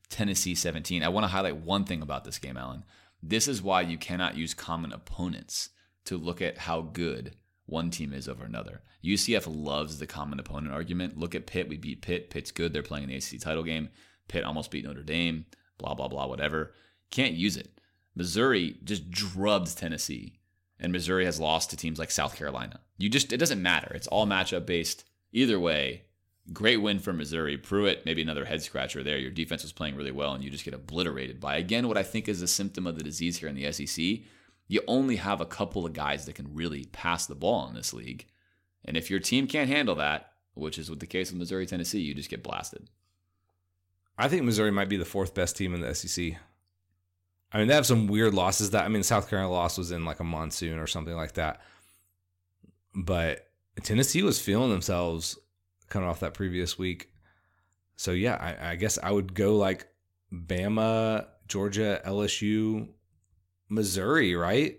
Tennessee 0.09 0.55
17. 0.55 1.03
I 1.03 1.09
want 1.09 1.23
to 1.25 1.29
highlight 1.29 1.57
one 1.57 1.83
thing 1.83 2.01
about 2.01 2.23
this 2.23 2.37
game, 2.37 2.55
Alan. 2.55 2.85
This 3.21 3.47
is 3.47 3.61
why 3.61 3.81
you 3.81 3.97
cannot 3.97 4.37
use 4.37 4.53
common 4.53 4.93
opponents 4.93 5.69
to 6.05 6.17
look 6.17 6.41
at 6.41 6.57
how 6.57 6.81
good 6.81 7.35
one 7.65 7.89
team 7.89 8.13
is 8.13 8.27
over 8.27 8.43
another. 8.43 8.81
UCF 9.03 9.45
loves 9.47 9.97
the 9.97 10.07
common 10.07 10.39
opponent 10.39 10.73
argument. 10.73 11.17
Look 11.17 11.33
at 11.33 11.47
Pitt. 11.47 11.69
We 11.69 11.77
beat 11.77 12.01
Pitt. 12.01 12.29
Pitt's 12.29 12.51
good. 12.51 12.73
They're 12.73 12.83
playing 12.83 13.09
an 13.09 13.15
ACC 13.15 13.39
title 13.39 13.63
game. 13.63 13.89
Pitt 14.27 14.43
almost 14.43 14.71
beat 14.71 14.85
Notre 14.85 15.03
Dame. 15.03 15.45
Blah, 15.77 15.95
blah, 15.95 16.07
blah, 16.07 16.27
whatever. 16.27 16.73
Can't 17.09 17.33
use 17.33 17.57
it. 17.57 17.79
Missouri 18.15 18.77
just 18.83 19.09
drubbed 19.09 19.77
Tennessee, 19.77 20.39
and 20.79 20.91
Missouri 20.91 21.25
has 21.25 21.39
lost 21.39 21.69
to 21.69 21.77
teams 21.77 21.97
like 21.97 22.11
South 22.11 22.35
Carolina. 22.35 22.81
You 22.97 23.09
just, 23.09 23.31
it 23.31 23.37
doesn't 23.37 23.61
matter. 23.61 23.93
It's 23.93 24.07
all 24.07 24.27
matchup 24.27 24.65
based. 24.65 25.05
Either 25.31 25.59
way, 25.59 26.03
great 26.51 26.77
win 26.77 26.99
for 26.99 27.13
Missouri. 27.13 27.57
Pruitt, 27.57 28.05
maybe 28.05 28.21
another 28.21 28.45
head 28.45 28.61
scratcher 28.61 29.01
there. 29.01 29.17
Your 29.17 29.31
defense 29.31 29.63
was 29.63 29.71
playing 29.71 29.95
really 29.95 30.11
well, 30.11 30.33
and 30.33 30.43
you 30.43 30.49
just 30.49 30.65
get 30.65 30.73
obliterated 30.73 31.39
by, 31.39 31.55
again, 31.55 31.87
what 31.87 31.97
I 31.97 32.03
think 32.03 32.27
is 32.27 32.41
a 32.41 32.47
symptom 32.47 32.85
of 32.85 32.97
the 32.97 33.03
disease 33.03 33.37
here 33.37 33.49
in 33.49 33.55
the 33.55 33.71
SEC 33.71 34.19
you 34.71 34.81
only 34.87 35.17
have 35.17 35.41
a 35.41 35.45
couple 35.45 35.85
of 35.85 35.91
guys 35.91 36.25
that 36.25 36.35
can 36.35 36.55
really 36.55 36.85
pass 36.93 37.25
the 37.25 37.35
ball 37.35 37.67
in 37.67 37.75
this 37.75 37.93
league. 37.93 38.25
And 38.85 38.95
if 38.95 39.11
your 39.11 39.19
team 39.19 39.45
can't 39.45 39.69
handle 39.69 39.95
that, 39.95 40.31
which 40.53 40.79
is 40.79 40.89
with 40.89 41.01
the 41.01 41.07
case 41.07 41.29
of 41.29 41.35
Missouri, 41.35 41.65
Tennessee, 41.65 41.99
you 41.99 42.13
just 42.13 42.29
get 42.29 42.41
blasted. 42.41 42.89
I 44.17 44.29
think 44.29 44.43
Missouri 44.43 44.71
might 44.71 44.87
be 44.87 44.95
the 44.95 45.03
fourth 45.03 45.33
best 45.33 45.57
team 45.57 45.73
in 45.73 45.81
the 45.81 45.93
SEC. 45.93 46.37
I 47.51 47.57
mean, 47.57 47.67
they 47.67 47.75
have 47.75 47.85
some 47.85 48.07
weird 48.07 48.33
losses 48.33 48.69
that 48.69 48.85
I 48.85 48.87
mean, 48.87 49.03
South 49.03 49.29
Carolina 49.29 49.51
loss 49.51 49.77
was 49.77 49.91
in 49.91 50.05
like 50.05 50.21
a 50.21 50.23
monsoon 50.23 50.79
or 50.79 50.87
something 50.87 51.17
like 51.17 51.33
that. 51.33 51.59
But 52.95 53.49
Tennessee 53.83 54.23
was 54.23 54.39
feeling 54.39 54.71
themselves 54.71 55.37
coming 55.89 56.07
off 56.07 56.21
that 56.21 56.33
previous 56.33 56.79
week. 56.79 57.09
So 57.97 58.11
yeah, 58.11 58.35
I, 58.35 58.71
I 58.71 58.75
guess 58.77 58.97
I 59.03 59.11
would 59.11 59.33
go 59.33 59.57
like 59.57 59.87
Bama, 60.31 61.25
Georgia, 61.49 62.01
LSU, 62.05 62.87
Missouri, 63.71 64.35
right? 64.35 64.77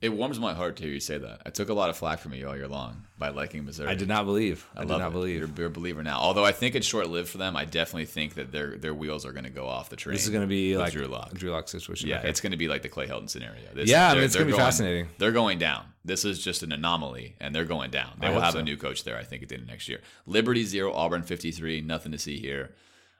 It 0.00 0.12
warms 0.12 0.38
my 0.38 0.54
heart 0.54 0.76
to 0.76 0.82
hear 0.82 0.92
you 0.92 1.00
say 1.00 1.18
that. 1.18 1.40
I 1.46 1.50
took 1.50 1.68
a 1.68 1.74
lot 1.74 1.88
of 1.88 1.96
flack 1.96 2.18
from 2.18 2.34
you 2.34 2.46
all 2.46 2.54
year 2.54 2.68
long 2.68 3.06
by 3.18 3.30
liking 3.30 3.64
Missouri. 3.64 3.88
I 3.88 3.94
did 3.94 4.06
not 4.06 4.26
believe. 4.26 4.66
I, 4.76 4.82
I 4.82 4.84
did 4.84 4.98
not 4.98 5.08
it. 5.08 5.12
believe. 5.12 5.38
You're, 5.38 5.48
you're, 5.56 5.66
a 5.66 5.70
believer 5.70 6.02
now. 6.02 6.18
Although 6.18 6.44
I 6.44 6.52
think 6.52 6.74
it's 6.74 6.86
short 6.86 7.08
lived 7.08 7.28
for 7.28 7.38
them. 7.38 7.56
I 7.56 7.64
definitely 7.64 8.04
think 8.04 8.34
that 8.34 8.52
their 8.52 8.76
their 8.76 8.94
wheels 8.94 9.24
are 9.24 9.32
going 9.32 9.44
to 9.44 9.50
go 9.50 9.66
off 9.66 9.88
the 9.88 9.96
train. 9.96 10.14
This 10.14 10.24
is 10.24 10.30
going 10.30 10.42
to 10.42 10.48
be 10.48 10.76
like 10.76 10.92
Drew 10.92 11.06
Lock. 11.06 11.32
Drew 11.32 11.50
Lock 11.50 11.68
situation. 11.68 12.08
Yeah, 12.08 12.18
okay. 12.18 12.28
it's 12.28 12.40
going 12.40 12.52
to 12.52 12.58
be 12.58 12.68
like 12.68 12.82
the 12.82 12.88
Clay 12.88 13.06
Helton 13.06 13.30
scenario. 13.30 13.62
This, 13.72 13.88
yeah, 13.88 14.10
I 14.10 14.14
mean, 14.14 14.24
it's 14.24 14.34
going 14.36 14.46
to 14.46 14.52
be 14.52 14.58
fascinating. 14.58 15.08
They're 15.18 15.32
going 15.32 15.58
down. 15.58 15.86
This 16.04 16.26
is 16.26 16.38
just 16.38 16.62
an 16.62 16.70
anomaly, 16.70 17.36
and 17.40 17.54
they're 17.54 17.64
going 17.64 17.90
down. 17.90 18.18
They 18.20 18.26
I 18.26 18.30
will 18.30 18.42
have 18.42 18.52
so. 18.52 18.58
a 18.58 18.62
new 18.62 18.76
coach 18.76 19.04
there. 19.04 19.16
I 19.16 19.24
think 19.24 19.42
at 19.42 19.48
the 19.48 19.54
end 19.54 19.62
of 19.62 19.68
next 19.68 19.88
year. 19.88 20.00
Liberty 20.26 20.64
zero, 20.64 20.92
Auburn 20.92 21.22
fifty 21.22 21.50
three. 21.50 21.80
Nothing 21.80 22.12
to 22.12 22.18
see 22.18 22.38
here. 22.38 22.74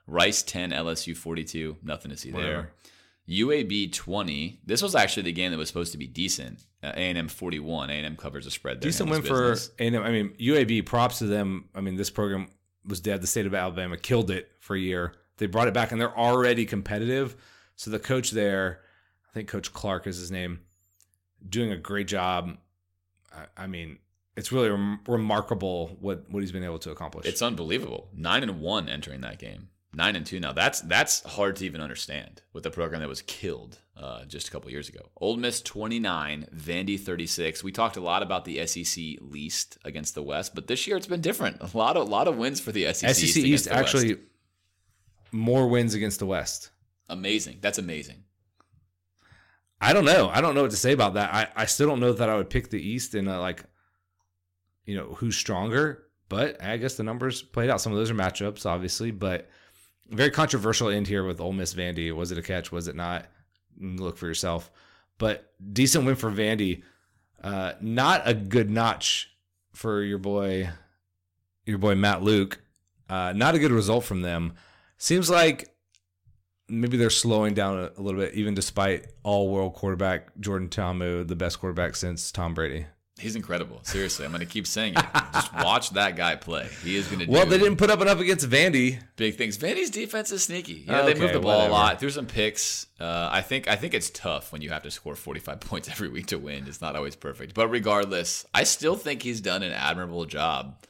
Rice 0.07 0.42
ten, 0.42 0.70
LSU 0.70 1.16
forty 1.16 1.45
two. 1.45 1.78
Nothing 1.82 2.11
to 2.11 2.16
see 2.16 2.30
Whatever. 2.30 2.53
there. 2.53 2.72
UAB 3.29 3.93
20. 3.93 4.61
This 4.66 4.83
was 4.83 4.95
actually 4.95 5.25
the 5.25 5.33
game 5.33 5.51
that 5.51 5.59
was 5.59 5.68
supposed 5.68 5.93
to 5.93 5.99
be 5.99 6.07
decent. 6.07 6.64
Uh, 6.83 6.93
A&M 6.95 7.29
41. 7.29 7.91
A&M 7.91 8.16
covers 8.16 8.47
a 8.47 8.51
spread 8.51 8.81
there. 8.81 8.89
Decent 8.89 9.11
win 9.11 9.22
Handles 9.22 9.68
for. 9.68 9.83
A&M. 9.83 10.03
I 10.03 10.11
mean, 10.11 10.35
UAB. 10.39 10.85
Props 10.85 11.18
to 11.18 11.27
them. 11.27 11.68
I 11.75 11.81
mean, 11.81 11.97
this 11.97 12.11
program 12.11 12.49
was 12.87 13.01
dead. 13.01 13.22
The 13.22 13.27
state 13.27 13.47
of 13.47 13.55
Alabama 13.55 13.97
killed 13.97 14.31
it 14.31 14.53
for 14.61 14.77
a 14.77 14.81
year. 14.81 15.14
They 15.39 15.47
brought 15.47 15.68
it 15.68 15.75
back, 15.75 15.91
and 15.91 16.01
they're 16.01 16.16
already 16.16 16.66
competitive. 16.66 17.37
So 17.77 17.91
the 17.91 17.99
coach 17.99 18.31
there, 18.31 18.81
I 19.29 19.33
think 19.33 19.49
Coach 19.49 19.72
Clark 19.72 20.07
is 20.07 20.18
his 20.18 20.31
name, 20.31 20.61
doing 21.49 21.72
a 21.72 21.77
great 21.77 22.07
job. 22.07 22.57
I, 23.35 23.64
I 23.64 23.66
mean, 23.66 23.99
it's 24.37 24.53
really 24.53 24.68
rem- 24.70 25.01
remarkable 25.07 25.97
what 26.01 26.25
what 26.31 26.41
he's 26.43 26.53
been 26.53 26.64
able 26.64 26.79
to 26.81 26.91
accomplish. 26.91 27.27
It's 27.27 27.43
unbelievable. 27.43 28.09
9 28.14 28.43
and 28.43 28.61
1 28.61 28.89
entering 28.89 29.22
that 29.22 29.39
game. 29.39 29.68
9 29.95 30.16
and 30.16 30.26
2 30.26 30.40
now. 30.40 30.53
That's 30.53 30.80
that's 30.82 31.22
hard 31.22 31.57
to 31.57 31.64
even 31.64 31.80
understand 31.80 32.42
with 32.53 32.66
a 32.66 32.70
program 32.70 33.01
that 33.01 33.09
was 33.09 33.22
killed 33.22 33.78
uh, 33.97 34.24
just 34.24 34.49
a 34.49 34.51
couple 34.51 34.70
years 34.70 34.88
ago. 34.88 35.11
Ole 35.20 35.36
Miss 35.36 35.61
29, 35.62 36.49
Vandy 36.55 36.99
36. 36.99 37.62
We 37.62 37.72
talked 37.72 37.97
a 37.97 38.01
lot 38.01 38.22
about 38.22 38.45
the 38.45 38.66
SEC 38.66 39.05
least 39.20 39.78
against 39.84 40.14
the 40.14 40.22
West, 40.22 40.55
but 40.55 40.66
this 40.66 40.86
year 40.86 40.97
it's 40.97 41.07
been 41.07 41.20
different. 41.20 41.59
A 41.61 41.76
lot 41.76 41.97
of 41.97 42.09
lot 42.09 42.28
of 42.28 42.36
wins 42.36 42.61
for 42.61 42.72
the 42.72 42.84
SEC, 42.92 43.14
SEC 43.14 43.24
East, 43.24 43.36
East 43.36 43.64
the 43.64 43.70
West. 43.70 43.95
actually 43.95 44.18
more 45.32 45.68
wins 45.68 45.95
against 45.95 46.18
the 46.18 46.26
West. 46.26 46.70
amazing. 47.09 47.59
That's 47.61 47.78
amazing. 47.78 48.24
I 49.80 49.92
don't 49.92 50.05
know. 50.05 50.30
I 50.32 50.40
don't 50.40 50.55
know 50.55 50.62
what 50.62 50.70
to 50.70 50.76
say 50.76 50.92
about 50.92 51.14
that. 51.14 51.34
I, 51.34 51.62
I 51.62 51.66
still 51.66 51.88
don't 51.88 52.01
know 52.01 52.12
that 52.12 52.30
I 52.30 52.36
would 52.36 52.49
pick 52.49 52.70
the 52.70 52.80
East 52.80 53.14
in 53.14 53.28
a, 53.28 53.38
like, 53.38 53.64
you 54.86 54.97
know, 54.97 55.14
who's 55.14 55.36
stronger. 55.36 56.05
But 56.30 56.62
I 56.62 56.78
guess 56.78 56.95
the 56.95 57.03
numbers 57.03 57.42
played 57.42 57.68
out. 57.68 57.80
Some 57.80 57.92
of 57.92 57.99
those 57.99 58.11
are 58.11 58.14
matchups, 58.14 58.64
obviously, 58.64 59.11
but 59.11 59.51
very 60.09 60.31
controversial 60.31 60.89
end 60.89 61.07
here 61.07 61.25
with 61.25 61.41
Ole 61.41 61.53
Miss 61.53 61.75
Vandy. 61.75 62.15
Was 62.15 62.33
it 62.33 62.39
a 62.39 62.43
catch? 62.43 62.71
Was 62.71 62.89
it 62.89 62.97
not? 62.97 63.27
Look 63.79 64.17
for 64.17 64.27
yourself. 64.27 64.71
But 65.19 65.53
decent 65.73 66.05
win 66.05 66.17
for 66.17 66.31
Vandy. 66.31 66.83
Uh, 67.43 67.73
not 67.81 68.23
a 68.25 68.35
good 68.35 68.71
notch 68.71 69.31
for 69.75 70.03
your 70.03 70.19
boy, 70.19 70.71
your 71.67 71.79
boy 71.79 71.95
Matt 71.95 72.23
Luke. 72.23 72.61
Uh, 73.09 73.33
not 73.35 73.55
a 73.55 73.59
good 73.59 73.73
result 73.73 74.05
from 74.05 74.23
them. 74.23 74.55
Seems 74.97 75.29
like 75.29 75.75
maybe 76.69 76.97
they're 76.97 77.11
slowing 77.11 77.55
down 77.55 77.91
a, 77.97 78.01
little 78.01 78.21
bit, 78.21 78.35
even 78.35 78.55
despite 78.55 79.07
all 79.23 79.51
world 79.51 79.75
quarterback 79.75 80.29
Jordan 80.41 80.69
Ta'amu, 80.69 81.25
the 81.25 81.37
best 81.37 81.61
quarterback 81.61 81.97
since 81.97 82.33
Tom 82.33 82.55
Brady. 82.55 82.87
He's 83.17 83.37
incredible. 83.37 83.79
Seriously, 83.85 84.25
I'm 84.25 84.33
going 84.33 84.41
to 84.41 84.47
keep 84.47 84.67
saying 84.67 84.95
it. 84.97 85.05
Just 85.33 85.55
watch 85.65 85.91
that 85.91 86.17
guy 86.17 86.35
play. 86.35 86.69
He 86.83 86.97
is 86.97 87.07
going 87.07 87.21
to 87.21 87.27
do 87.27 87.33
Well, 87.33 87.47
they 87.47 87.59
didn't 87.59 87.77
put 87.77 87.89
up 87.89 88.01
enough 88.01 88.19
against 88.19 88.51
Vandy. 88.51 88.99
big 89.15 89.37
things. 89.37 89.57
Vandy's 89.57 89.91
defense 89.91 90.33
is 90.33 90.43
sneaky. 90.43 90.73
You 90.73 90.87
know, 90.87 91.05
they 91.05 91.12
Okay, 91.12 91.21
move 91.21 91.33
the 91.33 91.39
ball 91.39 91.59
whatever. 91.59 91.71
a 91.71 91.73
lot, 91.73 92.01
threw 92.01 92.11
some 92.11 92.27
picks. 92.27 92.87
Uh, 92.99 93.29
I 93.31 93.41
think 93.41 93.69
I 93.69 93.77
think 93.77 93.95
it's 93.95 94.11
tough 94.11 94.51
when 94.51 94.62
you 94.62 94.71
have 94.71 94.83
to 94.83 94.91
score 94.91 95.15
45 95.15 95.61
points 95.61 95.89
every 95.89 96.09
week 96.09 96.27
to 96.27 96.39
win. 96.39 96.67
It's 96.67 96.81
not 96.81 96.97
always 96.97 97.15
perfect, 97.15 97.55
but 97.55 97.69
regardless, 97.69 98.47
I 98.53 98.65
still 98.65 98.97
think 98.97 99.23
he's 99.23 99.41
done 99.41 99.62
an 99.62 99.73
admirable 99.73 100.25
job. 100.25 100.85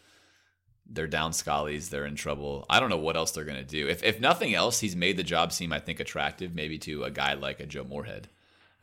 They're 0.86 1.06
down 1.06 1.32
Scully's. 1.34 1.90
They're 1.90 2.06
in 2.06 2.14
trouble. 2.14 2.64
I 2.70 2.80
don't 2.80 2.90
know 2.90 2.96
what 2.98 3.16
else 3.16 3.32
they're 3.32 3.44
going 3.44 3.56
to 3.58 3.64
do. 3.64 3.86
If 3.86 4.02
if 4.02 4.18
nothing 4.18 4.54
else, 4.54 4.80
he's 4.80 4.96
made 4.96 5.18
the 5.18 5.22
job 5.22 5.52
seem 5.52 5.74
I 5.74 5.78
think 5.78 6.00
attractive, 6.00 6.54
maybe 6.54 6.78
to 6.78 7.04
a 7.04 7.10
guy 7.10 7.34
like 7.34 7.60
a 7.60 7.66
Joe 7.66 7.84
Moorhead. 7.84 8.28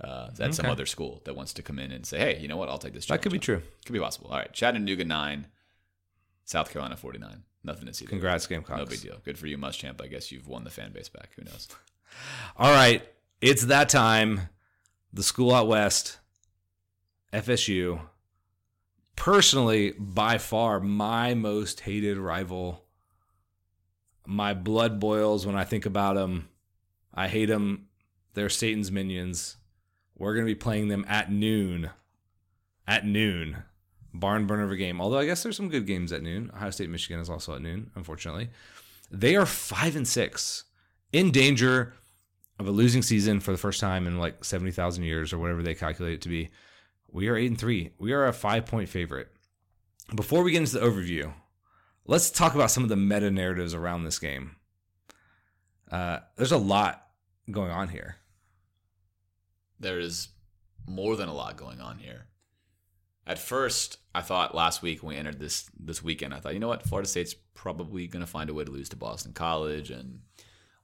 Uh, 0.04 0.32
at 0.40 0.56
some 0.56 0.66
other 0.66 0.88
school 0.88 1.22
that 1.26 1.36
wants 1.36 1.54
to 1.54 1.62
come 1.62 1.78
in 1.78 1.92
and 1.92 2.06
say, 2.06 2.18
"Hey, 2.18 2.40
you 2.40 2.48
know 2.48 2.58
what? 2.58 2.70
I'll 2.70 2.80
take 2.80 2.94
this." 2.94 3.06
job. 3.06 3.18
That 3.18 3.22
could 3.22 3.32
be 3.32 3.40
true. 3.40 3.62
Could 3.86 3.94
be 3.94 4.00
possible. 4.00 4.30
All 4.32 4.38
right, 4.38 4.52
Chattanooga 4.52 5.06
nine, 5.06 5.48
South 6.46 6.72
Carolina 6.72 6.98
forty 6.98 7.20
nine. 7.20 7.44
Nothing 7.64 7.86
to 7.86 7.94
see. 7.94 8.06
there. 8.06 8.10
Congrats, 8.10 8.48
Gamecocks. 8.48 8.80
No 8.80 8.86
big 8.86 9.02
deal. 9.02 9.18
Good 9.24 9.38
for 9.38 9.46
you, 9.46 9.58
Muschamp. 9.58 10.02
I 10.02 10.08
guess 10.08 10.32
you've 10.32 10.48
won 10.48 10.64
the 10.64 10.72
fan 10.72 10.92
base 10.92 11.10
back. 11.10 11.30
Who 11.36 11.44
knows? 11.44 11.68
All 12.58 12.72
right, 12.72 13.08
it's 13.42 13.66
that 13.66 13.90
time. 13.90 14.50
The 15.14 15.24
school 15.24 15.54
out 15.54 15.68
west, 15.68 16.18
FSU. 17.34 18.00
Personally, 19.16 19.92
by 20.00 20.38
far, 20.40 20.80
my 20.80 21.36
most 21.36 21.82
hated 21.82 22.18
rival. 22.18 22.84
My 24.26 24.54
blood 24.54 25.00
boils 25.00 25.46
when 25.46 25.56
I 25.56 25.64
think 25.64 25.86
about 25.86 26.16
them. 26.16 26.48
I 27.14 27.28
hate 27.28 27.48
them. 27.48 27.88
They're 28.34 28.50
Satan's 28.50 28.92
minions. 28.92 29.58
We're 30.22 30.36
going 30.36 30.46
to 30.46 30.52
be 30.52 30.56
playing 30.56 30.90
them 30.90 31.04
at 31.10 31.32
noon. 31.32 31.90
At 32.88 33.08
noon. 33.08 33.64
Barn 34.14 34.46
burner 34.46 34.66
of 34.66 34.72
a 34.72 34.76
game. 34.76 35.02
Although 35.02 35.18
I 35.18 35.26
guess 35.26 35.42
there's 35.42 35.58
some 35.58 35.70
good 35.70 35.88
games 35.88 36.14
at 36.14 36.22
noon. 36.22 36.52
Ohio 36.54 36.70
State, 36.70 36.92
Michigan 36.92 37.20
is 37.20 37.28
also 37.28 37.56
at 37.56 37.62
noon, 37.64 37.90
unfortunately. 37.96 38.52
They 39.10 39.36
are 39.36 39.48
five 39.48 39.96
and 39.96 40.08
six, 40.08 40.66
in 41.12 41.32
danger 41.32 41.96
of 42.60 42.68
a 42.68 42.72
losing 42.72 43.02
season 43.02 43.40
for 43.40 43.52
the 43.52 43.58
first 43.58 43.80
time 43.80 44.06
in 44.06 44.20
like 44.20 44.46
70,000 44.46 45.04
years 45.04 45.34
or 45.34 45.40
whatever 45.40 45.64
they 45.64 45.74
calculate 45.74 46.14
it 46.14 46.22
to 46.22 46.30
be. 46.30 46.52
We 47.12 47.28
are 47.28 47.36
8 47.36 47.50
and 47.50 47.60
3. 47.60 47.90
We 47.98 48.14
are 48.14 48.28
a 48.28 48.32
5-point 48.32 48.90
favorite. 48.90 49.30
Before 50.14 50.44
we 50.44 50.52
get 50.52 50.60
into 50.60 50.78
the 50.78 50.86
overview, 50.86 51.34
let's 52.06 52.30
talk 52.30 52.54
about 52.54 52.70
some 52.70 52.84
of 52.84 52.90
the 52.90 52.96
meta 52.96 53.32
narratives 53.32 53.74
around 53.74 54.04
this 54.04 54.20
game. 54.20 54.58
Uh, 55.90 56.20
there's 56.36 56.52
a 56.52 56.60
lot 56.60 57.08
going 57.50 57.72
on 57.72 57.90
here. 57.90 58.18
There 59.82 60.00
is 60.00 60.30
more 60.88 61.16
than 61.16 61.30
a 61.30 61.34
lot 61.34 61.58
going 61.58 61.82
on 61.82 61.98
here. 61.98 62.28
At 63.28 63.40
first, 63.40 63.98
I 64.16 64.22
thought 64.22 64.56
last 64.56 64.82
week 64.82 65.04
when 65.04 65.16
we 65.16 65.20
entered 65.20 65.40
this 65.40 65.70
this 65.80 66.04
weekend, 66.04 66.34
I 66.34 66.40
thought, 66.40 66.54
you 66.54 66.60
know 66.60 66.68
what, 66.68 66.84
Florida 66.84 67.08
State's 67.08 67.36
probably 67.54 68.08
going 68.08 68.26
to 68.26 68.32
find 68.32 68.50
a 68.50 68.54
way 68.54 68.64
to 68.64 68.72
lose 68.72 68.90
to 68.90 68.96
Boston 68.96 69.34
College 69.34 69.92
and 69.92 70.22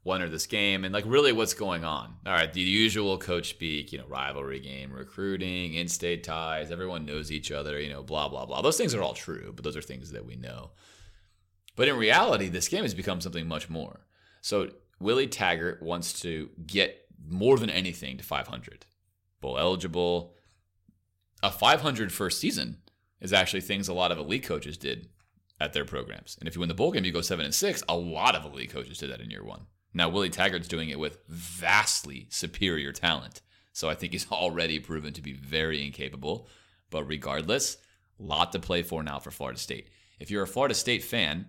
enter 0.08 0.30
this 0.30 0.46
game. 0.46 0.86
And 0.86 0.94
like, 0.94 1.04
really, 1.06 1.34
what's 1.34 1.54
going 1.54 1.84
on? 1.84 2.16
All 2.26 2.34
right, 2.34 2.52
the 2.54 2.62
usual 2.62 3.18
coach 3.18 3.50
speak, 3.50 3.92
you 3.92 3.98
know, 3.98 4.08
rivalry 4.08 4.60
game, 4.60 4.94
recruiting, 4.94 5.74
in-state 5.74 6.24
ties, 6.24 6.72
everyone 6.72 7.06
knows 7.06 7.32
each 7.32 7.52
other, 7.52 7.80
you 7.80 7.90
know, 7.90 8.04
blah 8.04 8.30
blah 8.30 8.46
blah. 8.46 8.62
Those 8.62 8.78
things 8.78 8.94
are 8.94 9.02
all 9.02 9.14
true, 9.14 9.52
but 9.56 9.64
those 9.64 9.76
are 9.76 9.82
things 9.82 10.12
that 10.12 10.26
we 10.26 10.36
know. 10.36 10.72
But 11.76 11.88
in 11.88 11.98
reality, 11.98 12.50
this 12.50 12.70
game 12.70 12.84
has 12.84 12.94
become 12.94 13.22
something 13.22 13.48
much 13.48 13.70
more. 13.70 14.06
So 14.42 14.70
Willie 15.00 15.28
Taggart 15.28 15.82
wants 15.84 16.22
to 16.22 16.50
get 16.66 17.07
more 17.26 17.58
than 17.58 17.70
anything 17.70 18.18
to 18.18 18.24
500. 18.24 18.86
Bowl 19.42 19.58
eligible. 19.58 20.34
A 21.44 21.52
500 21.52 22.12
first 22.12 22.40
season 22.40 22.78
is 23.22 23.34
actually 23.34 23.62
things 23.62 23.88
a 23.88 23.94
lot 23.94 24.12
of 24.12 24.18
elite 24.18 24.44
coaches 24.44 24.78
did 24.78 25.10
at 25.60 25.74
their 25.74 25.86
programs. 25.86 26.38
And 26.40 26.48
if 26.48 26.56
you 26.56 26.60
win 26.60 26.70
the 26.70 26.76
bowl 26.76 26.92
game, 26.92 27.06
you 27.06 27.12
go 27.12 27.22
7 27.22 27.44
and 27.44 27.54
6. 27.54 27.84
A 27.90 27.96
lot 27.96 28.36
of 28.36 28.46
elite 28.46 28.72
coaches 28.72 28.98
did 28.98 29.12
that 29.12 29.22
in 29.22 29.30
year 29.30 29.44
1. 29.44 29.66
Now 29.94 30.10
Willie 30.10 30.30
Taggart's 30.30 30.68
doing 30.68 30.90
it 30.90 31.00
with 31.00 31.20
vastly 31.28 32.28
superior 32.30 32.92
talent. 32.92 33.42
So 33.74 33.90
I 33.90 33.96
think 33.96 34.14
he's 34.14 34.28
already 34.32 34.80
proven 34.80 35.14
to 35.14 35.22
be 35.22 35.34
very 35.34 35.86
incapable. 35.86 36.48
But 36.90 37.06
regardless, 37.06 37.78
Lot 38.20 38.52
to 38.54 38.60
play 38.60 38.82
for 38.82 39.04
now 39.04 39.20
for 39.20 39.32
Florida 39.32 39.60
State. 39.60 39.90
If 40.20 40.32
you're 40.32 40.44
a 40.44 40.48
Florida 40.48 40.74
State 40.74 41.04
fan, 41.04 41.48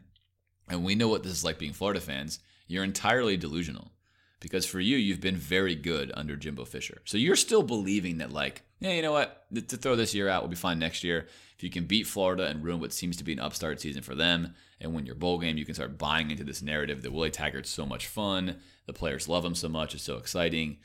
and 0.69 0.85
we 0.85 0.95
know 0.95 1.09
what 1.09 1.23
this 1.23 1.33
is 1.33 1.45
like 1.45 1.59
being 1.59 1.73
Florida 1.73 2.01
fans, 2.01 2.41
you're 2.66 2.85
entirely 2.85 3.37
delusional. 3.37 3.93
Because 4.41 4.64
for 4.66 4.78
you, 4.78 4.97
you've 4.97 5.20
been 5.20 5.36
very 5.36 5.74
good 5.74 6.12
under 6.14 6.36
Jimbo 6.36 6.64
Fisher. 6.64 7.03
So 7.05 7.18
you're 7.18 7.34
still 7.34 7.62
believing 7.62 8.18
that, 8.18 8.32
like, 8.32 8.62
yeah, 8.78 8.93
you 8.93 9.03
know 9.03 9.12
what? 9.12 9.47
To 9.55 9.76
throw 9.76 9.97
this 9.97 10.14
year 10.14 10.28
out, 10.28 10.43
we'll 10.43 10.51
be 10.51 10.57
fine 10.57 10.78
next 10.78 11.03
year. 11.03 11.26
If 11.57 11.64
you 11.64 11.70
can 11.70 11.86
beat 11.86 12.07
Florida 12.07 12.47
and 12.47 12.62
ruin 12.62 12.78
what 12.78 12.93
seems 12.93 13.16
to 13.16 13.24
be 13.24 13.32
an 13.32 13.41
upstart 13.41 13.80
season 13.80 14.03
for 14.03 14.14
them 14.14 14.55
and 14.80 14.95
win 14.95 15.07
your 15.07 15.16
bowl 15.16 15.41
game, 15.41 15.59
you 15.59 15.64
can 15.64 15.74
start 15.74 15.99
buying 15.99 16.30
into 16.30 16.45
this 16.45 16.62
narrative 16.62 17.03
that 17.03 17.12
Willie 17.12 17.32
Taggart's 17.32 17.68
so 17.68 17.84
much 17.84 18.07
fun, 18.07 18.61
the 18.86 18.93
players 18.93 19.28
love 19.28 19.45
him 19.45 19.57
so 19.57 19.68
much, 19.68 19.93
it's 19.93 20.05
so 20.05 20.18
exciting, 20.18 20.76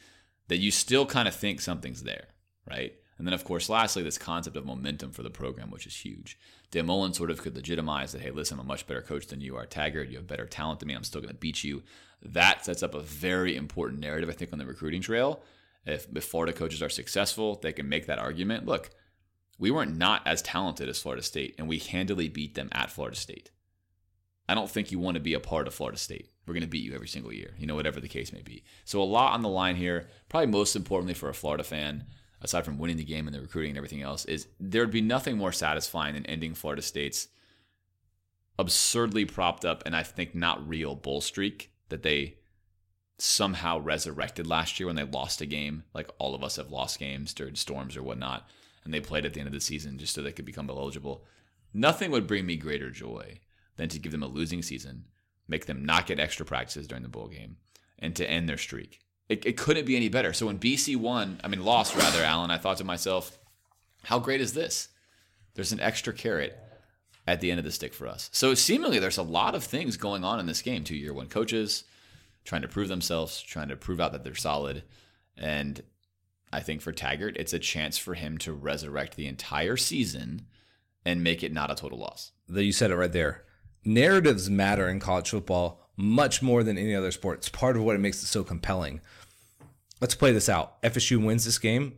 that 0.48 0.58
you 0.58 0.72
still 0.72 1.06
kind 1.06 1.28
of 1.28 1.36
think 1.36 1.62
something's 1.62 2.02
there, 2.02 2.30
right? 2.68 2.94
And 3.20 3.28
then, 3.28 3.36
of 3.36 3.44
course, 3.44 3.70
lastly, 3.70 4.02
this 4.02 4.18
concept 4.18 4.58
of 4.58 4.66
momentum 4.66 5.12
for 5.12 5.22
the 5.22 5.30
program, 5.30 5.70
which 5.70 5.86
is 5.86 5.96
huge. 5.96 6.40
Dan 6.74 6.88
Mullen 6.88 7.14
sort 7.14 7.30
of 7.30 7.40
could 7.40 7.56
legitimize 7.56 8.14
that, 8.14 8.22
hey, 8.22 8.32
listen, 8.32 8.58
I'm 8.58 8.66
a 8.66 8.68
much 8.68 8.88
better 8.88 9.04
coach 9.04 9.28
than 9.28 9.42
you 9.42 9.56
are, 9.56 9.68
Taggart. 9.68 10.10
You 10.10 10.18
have 10.18 10.26
better 10.26 10.48
talent 10.48 10.80
than 10.80 10.88
me. 10.88 10.96
I'm 10.96 11.04
still 11.04 11.22
going 11.22 11.32
to 11.32 11.40
beat 11.40 11.64
you. 11.64 11.84
That 12.24 12.66
sets 12.66 12.82
up 12.82 12.96
a 12.96 13.00
very 13.00 13.56
important 13.56 14.02
narrative, 14.02 14.28
I 14.28 14.34
think, 14.34 14.52
on 14.52 14.58
the 14.58 14.66
recruiting 14.66 15.04
trail. 15.04 15.44
If, 15.86 16.08
if 16.16 16.24
Florida 16.24 16.52
coaches 16.52 16.82
are 16.82 16.90
successful, 16.90 17.60
they 17.62 17.74
can 17.74 17.88
make 17.88 18.08
that 18.08 18.18
argument. 18.18 18.66
Look, 18.66 18.90
we 19.60 19.70
weren't 19.70 20.00
not 20.00 20.26
as 20.26 20.42
talented 20.42 20.90
as 20.90 21.00
Florida 21.00 21.22
State, 21.22 21.54
and 21.60 21.68
we 21.68 21.78
handily 21.78 22.28
beat 22.28 22.56
them 22.56 22.70
at 22.72 22.90
Florida 22.90 23.18
State. 23.18 23.52
I 24.50 24.56
don't 24.56 24.70
think 24.70 24.92
you 24.92 24.98
want 24.98 25.14
to 25.14 25.22
be 25.22 25.36
a 25.36 25.40
part 25.40 25.68
of 25.68 25.76
Florida 25.76 26.00
State. 26.00 26.32
We're 26.48 26.56
going 26.56 26.64
to 26.64 26.68
beat 26.70 26.84
you 26.84 26.96
every 26.96 27.08
single 27.08 27.32
year, 27.32 27.54
you 27.60 27.68
know, 27.68 27.76
whatever 27.76 28.00
the 28.00 28.08
case 28.08 28.34
may 28.34 28.42
be. 28.42 28.64
So 28.84 29.00
a 29.00 29.04
lot 29.04 29.34
on 29.34 29.44
the 29.44 29.48
line 29.48 29.76
here. 29.76 30.08
Probably 30.28 30.48
most 30.48 30.76
importantly 30.76 31.14
for 31.14 31.30
a 31.30 31.36
Florida 31.36 31.64
fan, 31.64 32.06
aside 32.44 32.66
from 32.66 32.78
winning 32.78 32.98
the 32.98 33.04
game 33.04 33.28
and 33.28 33.36
the 33.36 33.42
recruiting 33.42 33.72
and 33.72 33.78
everything 33.78 34.02
else, 34.02 34.26
is 34.26 34.48
there 34.60 34.82
would 34.82 34.92
be 34.92 35.02
nothing 35.02 35.38
more 35.38 35.52
satisfying 35.52 36.14
than 36.14 36.26
ending 36.26 36.54
Florida 36.54 36.82
State's 36.82 37.30
absurdly 38.60 39.26
propped 39.26 39.66
up 39.66 39.82
and 39.86 39.96
I 39.96 40.04
think 40.04 40.36
not 40.36 40.68
real 40.68 40.96
bull 40.96 41.22
streak 41.22 41.72
that 41.90 42.04
they 42.04 42.36
somehow 43.18 43.80
resurrected 43.80 44.48
last 44.48 44.80
year 44.80 44.88
when 44.88 44.96
they 44.96 45.04
lost 45.04 45.42
a 45.42 45.46
game. 45.46 45.84
Like 45.94 46.10
all 46.20 46.36
of 46.36 46.44
us 46.44 46.58
have 46.58 46.72
lost 46.72 47.00
games 47.00 47.34
during 47.34 47.56
storms 47.56 47.96
or 47.96 48.04
whatnot, 48.04 48.48
and 48.84 48.94
they 48.94 49.00
played 49.00 49.26
at 49.26 49.34
the 49.34 49.40
end 49.40 49.48
of 49.48 49.54
the 49.54 49.62
season 49.62 49.98
just 49.98 50.14
so 50.14 50.22
they 50.22 50.32
could 50.32 50.46
become 50.46 50.70
eligible. 50.70 51.26
Nothing 51.74 52.12
would 52.12 52.28
bring 52.28 52.46
me 52.46 52.56
greater 52.58 52.92
joy 52.92 53.40
than 53.78 53.90
to 53.90 54.00
give 54.00 54.12
them 54.12 54.24
a 54.24 54.28
losing 54.28 54.62
season, 54.62 55.06
make 55.48 55.66
them 55.66 55.86
not 55.86 56.06
get 56.06 56.20
extra 56.20 56.46
practices 56.46 56.88
during 56.88 57.04
the 57.04 57.10
bowl 57.10 57.28
game, 57.28 57.58
and 57.98 58.16
to 58.16 58.30
end 58.30 58.48
their 58.48 58.58
streak. 58.58 59.00
It, 59.34 59.46
it 59.48 59.58
couldn't 59.58 59.86
be 59.86 59.96
any 59.96 60.10
better. 60.10 60.32
So 60.32 60.46
when 60.46 60.60
BC 60.60 60.96
won, 60.96 61.40
I 61.44 61.48
mean 61.48 61.66
lost 61.66 61.96
rather, 61.96 62.24
Alan, 62.24 62.52
I 62.52 62.60
thought 62.60 62.78
to 62.78 62.84
myself, 62.84 63.38
how 64.04 64.20
great 64.20 64.42
is 64.42 64.54
this? 64.54 64.90
There's 65.56 65.72
an 65.72 65.80
extra 65.80 66.14
carrot 66.14 66.56
at 67.26 67.42
the 67.42 67.50
end 67.50 67.58
of 67.58 67.66
the 67.66 67.72
stick 67.72 67.96
for 67.96 68.08
us. 68.08 68.30
So 68.32 68.54
seemingly 68.54 69.00
there's 69.00 69.18
a 69.18 69.24
lot 69.24 69.56
of 69.56 69.64
things 69.64 69.98
going 69.98 70.24
on 70.24 70.40
in 70.40 70.46
this 70.46 70.62
game. 70.62 70.84
Two 70.84 70.96
year 70.96 71.14
one 71.14 71.30
coaches 71.30 71.84
trying 72.44 72.62
to 72.62 72.68
prove 72.68 72.90
themselves, 72.90 73.42
trying 73.42 73.70
to 73.70 73.76
prove 73.76 74.00
out 74.00 74.12
that 74.12 74.24
they're 74.24 74.36
solid. 74.36 74.84
And 75.36 75.82
I 76.52 76.60
think 76.60 76.82
for 76.82 76.92
Taggart, 76.92 77.36
it's 77.38 77.54
a 77.54 77.60
chance 77.60 77.98
for 77.98 78.14
him 78.14 78.38
to 78.40 78.54
resurrect 78.54 79.16
the 79.16 79.28
entire 79.28 79.78
season 79.78 80.46
and 81.04 81.24
make 81.24 81.42
it 81.42 81.52
not 81.52 81.72
a 81.72 81.76
total 81.76 81.98
loss. 81.98 82.34
You 82.48 82.72
said 82.72 82.92
it 82.92 82.98
right 82.98 83.12
there. 83.12 83.46
Narratives 83.84 84.48
matter 84.50 84.88
in 84.88 85.00
college 85.00 85.32
football 85.32 85.83
much 85.96 86.42
more 86.42 86.64
than 86.64 86.78
any 86.78 86.96
other 86.96 87.12
sport. 87.12 87.40
It's 87.40 87.50
part 87.50 87.76
of 87.76 87.84
what 87.84 87.96
it 87.96 88.00
makes 88.00 88.22
it 88.24 88.28
so 88.28 88.44
compelling. 88.44 89.02
Let's 90.02 90.16
play 90.16 90.32
this 90.32 90.50
out. 90.50 90.82
FSU 90.82 91.24
wins 91.24 91.46
this 91.46 91.60
game. 91.60 91.98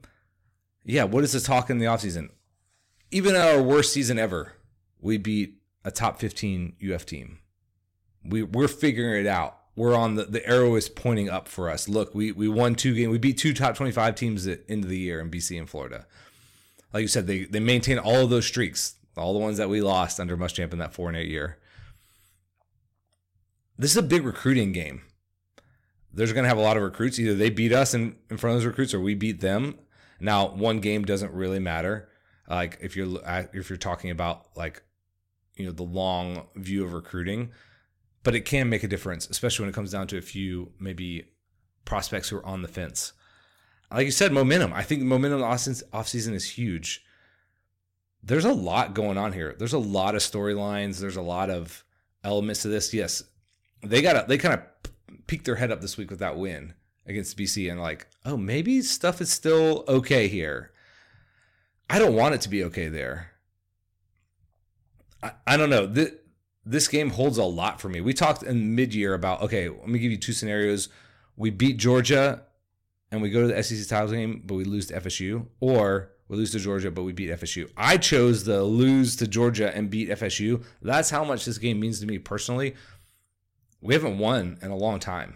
Yeah, 0.83 1.05
what 1.05 1.23
is 1.23 1.31
the 1.31 1.39
talk 1.39 1.69
in 1.69 1.79
the 1.79 1.85
offseason? 1.85 2.29
Even 3.11 3.35
our 3.35 3.61
worst 3.61 3.93
season 3.93 4.19
ever, 4.19 4.53
we 4.99 5.17
beat 5.17 5.59
a 5.83 5.91
top 5.91 6.19
15 6.19 6.75
UF 6.93 7.05
team. 7.05 7.39
We, 8.23 8.43
we're 8.43 8.67
figuring 8.67 9.25
it 9.25 9.27
out. 9.27 9.57
We're 9.75 9.95
on 9.95 10.15
the, 10.15 10.25
the 10.25 10.45
arrow 10.47 10.75
is 10.75 10.89
pointing 10.89 11.29
up 11.29 11.47
for 11.47 11.69
us. 11.69 11.89
Look, 11.89 12.15
we, 12.15 12.31
we 12.31 12.47
won 12.47 12.75
two 12.75 12.93
games. 12.95 13.09
We 13.09 13.17
beat 13.17 13.37
two 13.37 13.53
top 13.53 13.75
25 13.75 14.15
teams 14.15 14.47
at 14.47 14.61
end 14.69 14.83
of 14.83 14.89
the 14.89 14.97
year 14.97 15.19
in 15.19 15.29
BC 15.29 15.57
and 15.57 15.69
Florida. 15.69 16.05
Like 16.93 17.01
you 17.01 17.07
said, 17.07 17.27
they, 17.27 17.45
they 17.45 17.59
maintain 17.59 17.97
all 17.97 18.23
of 18.23 18.29
those 18.29 18.45
streaks, 18.45 18.95
all 19.17 19.33
the 19.33 19.39
ones 19.39 19.57
that 19.57 19.69
we 19.69 19.81
lost 19.81 20.19
under 20.19 20.37
Muschamp 20.37 20.71
in 20.71 20.79
that 20.79 20.93
four 20.93 21.09
and 21.09 21.17
eight 21.17 21.27
year. 21.27 21.57
This 23.77 23.91
is 23.91 23.97
a 23.97 24.03
big 24.03 24.23
recruiting 24.25 24.71
game. 24.71 25.01
There's 26.13 26.31
going 26.31 26.43
to 26.43 26.49
have 26.49 26.57
a 26.57 26.61
lot 26.61 26.77
of 26.77 26.83
recruits. 26.83 27.19
Either 27.19 27.35
they 27.35 27.49
beat 27.49 27.73
us 27.73 27.93
in, 27.93 28.15
in 28.29 28.37
front 28.37 28.55
of 28.55 28.61
those 28.61 28.67
recruits 28.67 28.93
or 28.93 29.01
we 29.01 29.15
beat 29.15 29.41
them. 29.41 29.77
Now, 30.19 30.47
one 30.47 30.79
game 30.79 31.03
doesn't 31.03 31.33
really 31.33 31.59
matter. 31.59 32.09
Like 32.49 32.77
if 32.81 32.95
you're 32.95 33.19
if 33.53 33.69
you're 33.69 33.77
talking 33.77 34.11
about 34.11 34.55
like 34.55 34.83
you 35.55 35.65
know 35.65 35.71
the 35.71 35.83
long 35.83 36.47
view 36.55 36.83
of 36.83 36.93
recruiting, 36.93 37.51
but 38.23 38.35
it 38.35 38.41
can 38.41 38.69
make 38.69 38.83
a 38.83 38.87
difference, 38.87 39.27
especially 39.29 39.63
when 39.63 39.69
it 39.69 39.75
comes 39.75 39.91
down 39.91 40.07
to 40.07 40.17
a 40.17 40.21
few 40.21 40.71
maybe 40.79 41.25
prospects 41.85 42.29
who 42.29 42.37
are 42.37 42.45
on 42.45 42.61
the 42.61 42.67
fence. 42.67 43.13
Like 43.91 44.05
you 44.05 44.11
said, 44.11 44.31
momentum. 44.31 44.73
I 44.73 44.83
think 44.83 45.03
momentum 45.03 45.43
off 45.43 46.07
season 46.07 46.33
is 46.33 46.51
huge. 46.51 47.03
There's 48.21 48.45
a 48.45 48.53
lot 48.53 48.93
going 48.93 49.17
on 49.17 49.33
here. 49.33 49.55
There's 49.57 49.73
a 49.73 49.79
lot 49.79 50.15
of 50.15 50.21
storylines. 50.21 50.99
There's 50.99 51.15
a 51.15 51.21
lot 51.21 51.49
of 51.49 51.83
elements 52.23 52.63
to 52.63 52.67
this. 52.67 52.93
Yes, 52.93 53.23
they 53.81 54.01
got 54.01 54.27
they 54.27 54.37
kind 54.37 54.53
of 54.53 54.61
peeked 55.27 55.45
their 55.45 55.55
head 55.55 55.71
up 55.71 55.81
this 55.81 55.97
week 55.97 56.09
with 56.09 56.19
that 56.19 56.37
win 56.37 56.73
against 57.05 57.37
BC 57.37 57.71
and 57.71 57.79
like, 57.79 58.07
oh, 58.25 58.37
maybe 58.37 58.81
stuff 58.81 59.21
is 59.21 59.31
still 59.31 59.83
okay 59.87 60.27
here. 60.27 60.71
I 61.89 61.99
don't 61.99 62.15
want 62.15 62.35
it 62.35 62.41
to 62.41 62.49
be 62.49 62.63
okay 62.65 62.87
there. 62.87 63.31
I, 65.21 65.31
I 65.45 65.57
don't 65.57 65.69
know. 65.69 65.85
This, 65.85 66.11
this 66.65 66.87
game 66.87 67.11
holds 67.11 67.37
a 67.37 67.43
lot 67.43 67.79
for 67.79 67.89
me. 67.89 68.01
We 68.01 68.13
talked 68.13 68.41
in 68.43 68.75
mid 68.75 68.93
year 68.95 69.13
about, 69.13 69.41
okay, 69.43 69.69
let 69.69 69.87
me 69.87 69.99
give 69.99 70.11
you 70.11 70.17
two 70.17 70.33
scenarios. 70.33 70.89
We 71.37 71.51
beat 71.51 71.77
Georgia 71.77 72.43
and 73.11 73.21
we 73.21 73.29
go 73.29 73.41
to 73.41 73.53
the 73.53 73.61
SEC 73.61 73.87
title 73.87 74.11
game, 74.11 74.41
but 74.45 74.55
we 74.55 74.63
lose 74.63 74.87
to 74.87 74.99
FSU, 74.99 75.45
or 75.59 76.11
we 76.27 76.37
lose 76.37 76.51
to 76.51 76.59
Georgia, 76.59 76.89
but 76.89 77.03
we 77.03 77.13
beat 77.13 77.29
FSU. 77.29 77.69
I 77.77 77.97
chose 77.97 78.45
the 78.45 78.63
lose 78.63 79.15
to 79.17 79.27
Georgia 79.27 79.75
and 79.75 79.91
beat 79.91 80.09
FSU. 80.09 80.63
That's 80.81 81.11
how 81.11 81.23
much 81.23 81.45
this 81.45 81.59
game 81.59 81.79
means 81.79 81.99
to 81.99 82.07
me 82.07 82.17
personally. 82.17 82.75
We 83.85 83.93
haven't 83.93 84.17
won 84.17 84.57
in 84.61 84.71
a 84.71 84.75
long 84.75 84.99
time. 84.99 85.35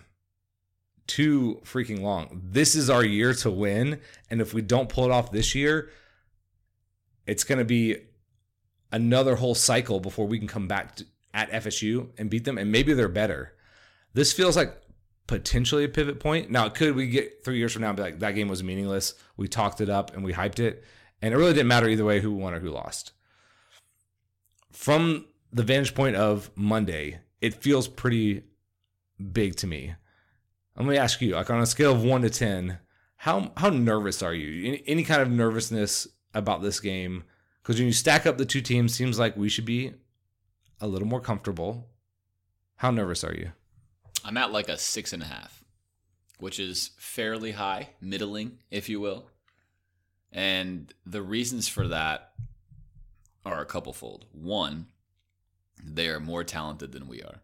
Too 1.06 1.62
freaking 1.64 2.02
long. 2.02 2.42
This 2.44 2.76
is 2.76 2.90
our 2.90 3.04
year 3.04 3.34
to 3.36 3.52
win. 3.52 4.02
And 4.30 4.42
if 4.42 4.54
we 4.54 4.62
don't 4.62 4.90
pull 4.90 5.06
it 5.06 5.12
off 5.12 5.32
this 5.32 5.54
year, 5.54 5.90
it's 7.28 7.44
going 7.44 7.60
to 7.60 7.66
be 7.66 7.98
another 8.92 9.36
whole 9.36 9.56
cycle 9.56 10.00
before 10.00 10.26
we 10.26 10.40
can 10.40 10.48
come 10.48 10.68
back 10.68 10.96
to, 10.96 11.06
at 11.34 11.52
FSU 11.52 12.10
and 12.18 12.30
beat 12.30 12.44
them. 12.44 12.58
And 12.58 12.72
maybe 12.72 12.94
they're 12.94 13.08
better. 13.08 13.54
This 14.14 14.34
feels 14.34 14.58
like 14.58 14.76
potentially 15.28 15.84
a 15.84 15.90
pivot 15.90 16.20
point. 16.20 16.50
Now, 16.50 16.70
could 16.70 16.96
we 16.96 17.08
get 17.08 17.46
three 17.46 17.60
years 17.60 17.74
from 17.74 17.84
now 17.84 17.90
and 17.90 17.98
be 17.98 18.04
like, 18.04 18.20
that 18.20 18.32
game 18.32 18.48
was 18.48 18.64
meaningless? 18.64 19.14
We 19.38 19.48
talked 19.48 19.80
it 19.80 19.90
up 19.90 20.16
and 20.16 20.24
we 20.24 20.34
hyped 20.34 20.60
it. 20.60 20.84
And 21.22 21.34
it 21.34 21.38
really 21.38 21.54
didn't 21.54 21.68
matter 21.68 21.88
either 21.88 22.06
way 22.06 22.20
who 22.20 22.32
won 22.32 22.56
or 22.56 22.60
who 22.60 22.72
lost. 22.72 23.12
From 24.72 25.26
the 25.54 25.64
vantage 25.64 25.94
point 25.94 26.16
of 26.16 26.50
Monday, 26.56 27.20
it 27.42 27.54
feels 27.56 27.88
pretty 27.88 28.44
big 29.32 29.56
to 29.58 29.68
me. 29.68 29.96
Let 30.76 30.88
me 30.88 30.98
ask 30.98 31.22
you, 31.22 31.36
like 31.36 31.50
on 31.50 31.62
a 31.62 31.66
scale 31.66 31.94
of 31.94 32.04
one 32.04 32.22
to 32.22 32.30
ten, 32.30 32.80
how 33.18 33.52
how 33.58 33.70
nervous 33.70 34.24
are 34.24 34.34
you? 34.34 34.68
Any, 34.68 34.84
any 34.88 35.04
kind 35.04 35.22
of 35.22 35.30
nervousness 35.30 36.08
about 36.34 36.62
this 36.62 36.80
game? 36.80 37.24
Because 37.62 37.78
when 37.78 37.88
you 37.88 37.94
stack 37.94 38.26
up 38.26 38.38
the 38.38 38.46
two 38.46 38.62
teams, 38.62 38.94
seems 38.94 39.20
like 39.20 39.36
we 39.36 39.50
should 39.50 39.66
be 39.66 39.94
a 40.80 40.88
little 40.88 41.08
more 41.08 41.22
comfortable. 41.22 41.90
How 42.78 42.92
nervous 42.92 43.24
are 43.24 43.34
you? 43.34 43.52
I'm 44.24 44.38
at 44.38 44.52
like 44.52 44.70
a 44.70 44.78
six 44.78 45.12
and 45.12 45.22
a 45.22 45.26
half, 45.26 45.64
which 46.40 46.60
is 46.60 46.92
fairly 46.98 47.52
high, 47.52 47.90
middling, 48.00 48.60
if 48.72 48.88
you 48.88 49.00
will. 49.00 49.30
And 50.32 50.94
the 51.06 51.22
reasons 51.22 51.68
for 51.68 51.88
that 51.90 52.32
are 53.46 53.62
a 53.62 53.66
couple 53.66 53.94
fold. 53.94 54.26
One, 54.32 54.88
they 55.84 56.08
are 56.08 56.20
more 56.20 56.44
talented 56.44 56.92
than 56.92 57.08
we 57.08 57.22
are. 57.22 57.42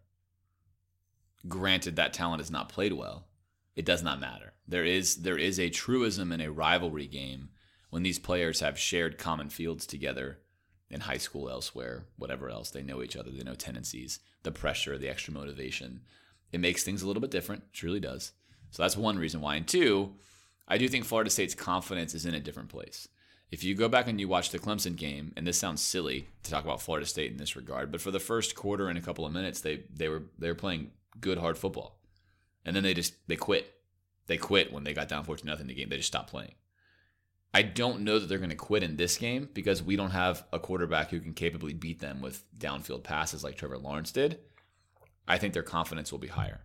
Granted, 1.48 1.96
that 1.96 2.12
talent 2.12 2.42
is 2.42 2.50
not 2.50 2.68
played 2.68 2.92
well. 2.92 3.26
It 3.74 3.84
does 3.84 4.02
not 4.02 4.20
matter. 4.20 4.54
There 4.66 4.84
is 4.84 5.16
there 5.16 5.38
is 5.38 5.60
a 5.60 5.70
truism 5.70 6.32
in 6.32 6.40
a 6.40 6.50
rivalry 6.50 7.06
game 7.06 7.50
when 7.90 8.02
these 8.02 8.18
players 8.18 8.60
have 8.60 8.78
shared 8.78 9.18
common 9.18 9.48
fields 9.48 9.86
together 9.86 10.38
in 10.90 11.00
high 11.00 11.18
school, 11.18 11.50
elsewhere, 11.50 12.06
whatever 12.16 12.48
else. 12.48 12.70
They 12.70 12.82
know 12.82 13.02
each 13.02 13.16
other. 13.16 13.30
They 13.30 13.42
know 13.42 13.54
tendencies, 13.54 14.18
the 14.42 14.52
pressure, 14.52 14.98
the 14.98 15.08
extra 15.08 15.32
motivation. 15.32 16.00
It 16.52 16.60
makes 16.60 16.84
things 16.84 17.02
a 17.02 17.06
little 17.06 17.20
bit 17.20 17.30
different. 17.30 17.72
Truly 17.72 18.00
does. 18.00 18.32
So 18.70 18.82
that's 18.82 18.96
one 18.96 19.18
reason 19.18 19.40
why. 19.40 19.56
And 19.56 19.66
two, 19.66 20.14
I 20.68 20.78
do 20.78 20.88
think 20.88 21.04
Florida 21.04 21.30
State's 21.30 21.54
confidence 21.54 22.14
is 22.14 22.26
in 22.26 22.34
a 22.34 22.40
different 22.40 22.68
place. 22.68 23.08
If 23.50 23.62
you 23.62 23.74
go 23.74 23.88
back 23.88 24.08
and 24.08 24.20
you 24.20 24.28
watch 24.28 24.50
the 24.50 24.58
Clemson 24.58 24.96
game, 24.96 25.32
and 25.36 25.46
this 25.46 25.58
sounds 25.58 25.80
silly 25.80 26.28
to 26.42 26.50
talk 26.50 26.64
about 26.64 26.82
Florida 26.82 27.06
State 27.06 27.30
in 27.30 27.36
this 27.36 27.54
regard, 27.54 27.92
but 27.92 28.00
for 28.00 28.10
the 28.10 28.18
first 28.18 28.54
quarter 28.54 28.88
and 28.88 28.98
a 28.98 29.02
couple 29.02 29.24
of 29.24 29.32
minutes, 29.32 29.60
they 29.60 29.84
they 29.94 30.08
were 30.08 30.24
they 30.38 30.48
were 30.48 30.54
playing 30.54 30.90
good 31.20 31.38
hard 31.38 31.56
football, 31.56 32.00
and 32.64 32.74
then 32.74 32.82
they 32.82 32.94
just 32.94 33.14
they 33.28 33.36
quit. 33.36 33.72
They 34.26 34.36
quit 34.36 34.72
when 34.72 34.82
they 34.82 34.92
got 34.92 35.08
down 35.08 35.24
fourteen 35.24 35.46
nothing 35.46 35.62
in 35.62 35.68
the 35.68 35.74
game. 35.74 35.88
They 35.88 35.98
just 35.98 36.08
stopped 36.08 36.30
playing. 36.30 36.54
I 37.54 37.62
don't 37.62 38.00
know 38.00 38.18
that 38.18 38.26
they're 38.26 38.38
going 38.38 38.50
to 38.50 38.56
quit 38.56 38.82
in 38.82 38.96
this 38.96 39.16
game 39.16 39.48
because 39.54 39.82
we 39.82 39.96
don't 39.96 40.10
have 40.10 40.44
a 40.52 40.58
quarterback 40.58 41.08
who 41.10 41.20
can 41.20 41.32
capably 41.32 41.72
beat 41.72 42.00
them 42.00 42.20
with 42.20 42.44
downfield 42.58 43.02
passes 43.02 43.42
like 43.42 43.56
Trevor 43.56 43.78
Lawrence 43.78 44.12
did. 44.12 44.40
I 45.26 45.38
think 45.38 45.54
their 45.54 45.62
confidence 45.62 46.12
will 46.12 46.18
be 46.18 46.28
higher. 46.28 46.60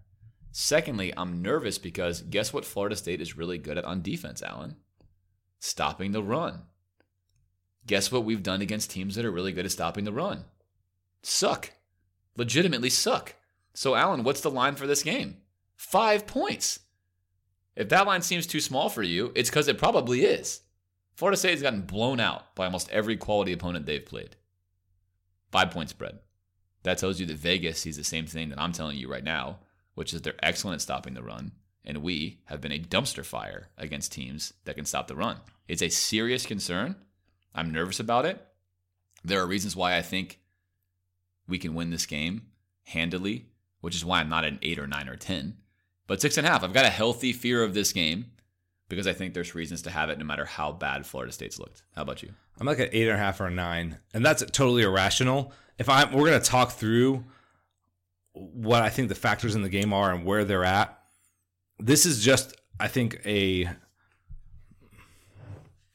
Secondly, 0.52 1.14
I'm 1.16 1.42
nervous 1.42 1.78
because 1.78 2.24
guess 2.24 2.52
what 2.52 2.66
Florida 2.66 2.98
State 2.98 3.22
is 3.22 3.38
really 3.38 3.58
good 3.58 3.78
at 3.78 3.86
on 3.86 4.02
defense, 4.02 4.42
Alan? 4.42 4.76
Stopping 5.60 6.12
the 6.12 6.24
run. 6.24 6.64
Guess 7.88 8.12
what 8.12 8.24
we've 8.24 8.44
done 8.44 8.62
against 8.62 8.92
teams 8.92 9.16
that 9.16 9.26
are 9.26 9.32
really 9.32 9.52
good 9.52 9.66
at 9.66 9.72
stopping 9.72 10.04
the 10.04 10.12
run? 10.12 10.46
Suck. 11.24 11.72
Legitimately 12.38 12.90
suck. 12.90 13.36
So, 13.74 13.96
Alan, 13.96 14.24
what's 14.24 14.42
the 14.42 14.52
line 14.52 14.76
for 14.76 14.88
this 14.88 15.04
game? 15.04 15.38
Five 15.76 16.28
points. 16.28 16.80
If 17.76 17.90
that 17.90 18.06
line 18.06 18.22
seems 18.22 18.46
too 18.46 18.60
small 18.60 18.90
for 18.90 19.04
you, 19.04 19.32
it's 19.36 19.50
because 19.50 19.68
it 19.68 19.78
probably 19.78 20.24
is. 20.24 20.62
Florida 21.16 21.38
State 21.38 21.52
has 21.52 21.62
gotten 21.62 21.82
blown 21.82 22.20
out 22.20 22.56
by 22.56 22.66
almost 22.66 22.90
every 22.92 23.18
quality 23.18 23.54
opponent 23.54 23.86
they've 23.86 24.06
played. 24.06 24.36
Five 25.52 25.72
point 25.72 25.90
spread. 25.90 26.20
That 26.84 26.98
tells 26.98 27.20
you 27.20 27.26
that 27.28 27.38
Vegas 27.38 27.80
sees 27.80 27.98
the 27.98 28.04
same 28.04 28.26
thing 28.26 28.50
that 28.50 28.60
I'm 28.60 28.72
telling 28.72 28.98
you 28.98 29.10
right 29.10 29.24
now, 29.24 29.60
which 29.96 30.14
is 30.14 30.22
they're 30.22 30.34
excellent 30.42 30.76
at 30.76 30.82
stopping 30.82 31.14
the 31.14 31.22
run, 31.22 31.52
and 31.86 32.02
we 32.02 32.40
have 32.46 32.62
been 32.62 32.72
a 32.72 32.80
dumpster 32.80 33.24
fire 33.24 33.68
against 33.78 34.12
teams 34.12 34.54
that 34.66 34.76
can 34.76 34.86
stop 34.86 35.08
the 35.08 35.16
run. 35.16 35.38
It's 35.68 35.84
a 35.84 35.90
serious 35.90 36.46
concern. 36.46 36.96
I'm 37.54 37.72
nervous 37.72 37.99
about 37.99 38.26
it. 38.26 38.45
There 39.24 39.41
are 39.41 39.47
reasons 39.47 39.76
why 39.76 39.97
I 39.97 40.02
think 40.02 40.39
we 41.47 41.60
can 41.60 41.74
win 41.74 41.89
this 41.89 42.06
game 42.06 42.47
handily, 42.86 43.47
which 43.82 43.95
is 43.95 44.06
why 44.06 44.20
I'm 44.20 44.30
not 44.30 44.45
an 44.45 44.60
eight 44.62 44.80
or 44.80 44.88
nine 44.88 45.10
or 45.10 45.16
10. 45.16 45.58
But 46.08 46.22
six 46.22 46.38
and 46.38 46.47
a 46.47 46.49
half, 46.49 46.64
I've 46.64 46.74
got 46.74 46.86
a 46.86 46.89
healthy 46.89 47.34
fear 47.34 47.64
of 47.64 47.74
this 47.74 47.93
game 47.93 48.26
because 48.89 49.08
I 49.08 49.14
think 49.14 49.34
there's 49.34 49.56
reasons 49.56 49.82
to 49.84 49.89
have 49.89 50.10
it 50.10 50.18
no 50.18 50.26
matter 50.26 50.45
how 50.45 50.72
bad 50.72 51.06
Florida 51.06 51.32
State's 51.32 51.60
looked. 51.60 51.84
How 51.95 52.02
about 52.02 52.24
you? 52.24 52.34
I'm 52.60 52.68
like 52.68 52.80
an 52.80 52.89
eight 52.91 53.08
and 53.08 53.16
a 53.16 53.18
half 53.18 53.39
or 53.39 53.47
a 53.47 53.52
nine, 53.52 53.97
and 54.14 54.26
that's 54.26 54.43
totally 54.52 54.84
irrational. 54.84 55.54
If 55.78 55.88
I'm, 55.88 56.12
we're 56.12 56.26
gonna 56.26 56.41
talk 56.41 56.72
through 56.72 57.24
what 58.34 58.82
I 58.82 58.89
think 58.89 59.10
the 59.10 59.16
factors 59.16 59.56
in 59.56 59.62
the 59.62 59.70
game 59.70 59.93
are 59.93 60.14
and 60.14 60.26
where 60.26 60.43
they're 60.43 60.66
at. 60.66 60.97
This 61.80 62.06
is 62.06 62.24
just, 62.24 62.56
I 62.80 62.88
think, 62.88 63.22
a 63.26 63.70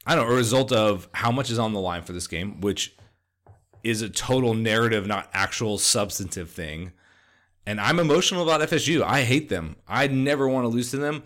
I 0.07 0.15
don't 0.15 0.25
know, 0.25 0.33
a 0.33 0.37
result 0.37 0.71
of 0.71 1.09
how 1.11 1.31
much 1.31 1.51
is 1.51 1.59
on 1.59 1.73
the 1.73 1.81
line 1.81 2.01
for 2.01 2.13
this 2.13 2.27
game, 2.27 2.61
which 2.61 2.95
is 3.83 4.01
a 4.01 4.09
total 4.09 4.53
narrative, 4.53 5.05
not 5.05 5.29
actual 5.33 5.77
substantive 5.77 6.49
thing. 6.49 6.93
And 7.65 7.81
I'm 7.81 7.99
emotional 7.99 8.41
about 8.43 8.67
FSU. 8.69 9.03
I 9.03 9.23
hate 9.23 9.49
them. 9.49 9.75
I 9.85 10.07
never 10.07 10.47
want 10.47 10.63
to 10.63 10.69
lose 10.69 10.91
to 10.91 10.97
them. 10.97 11.23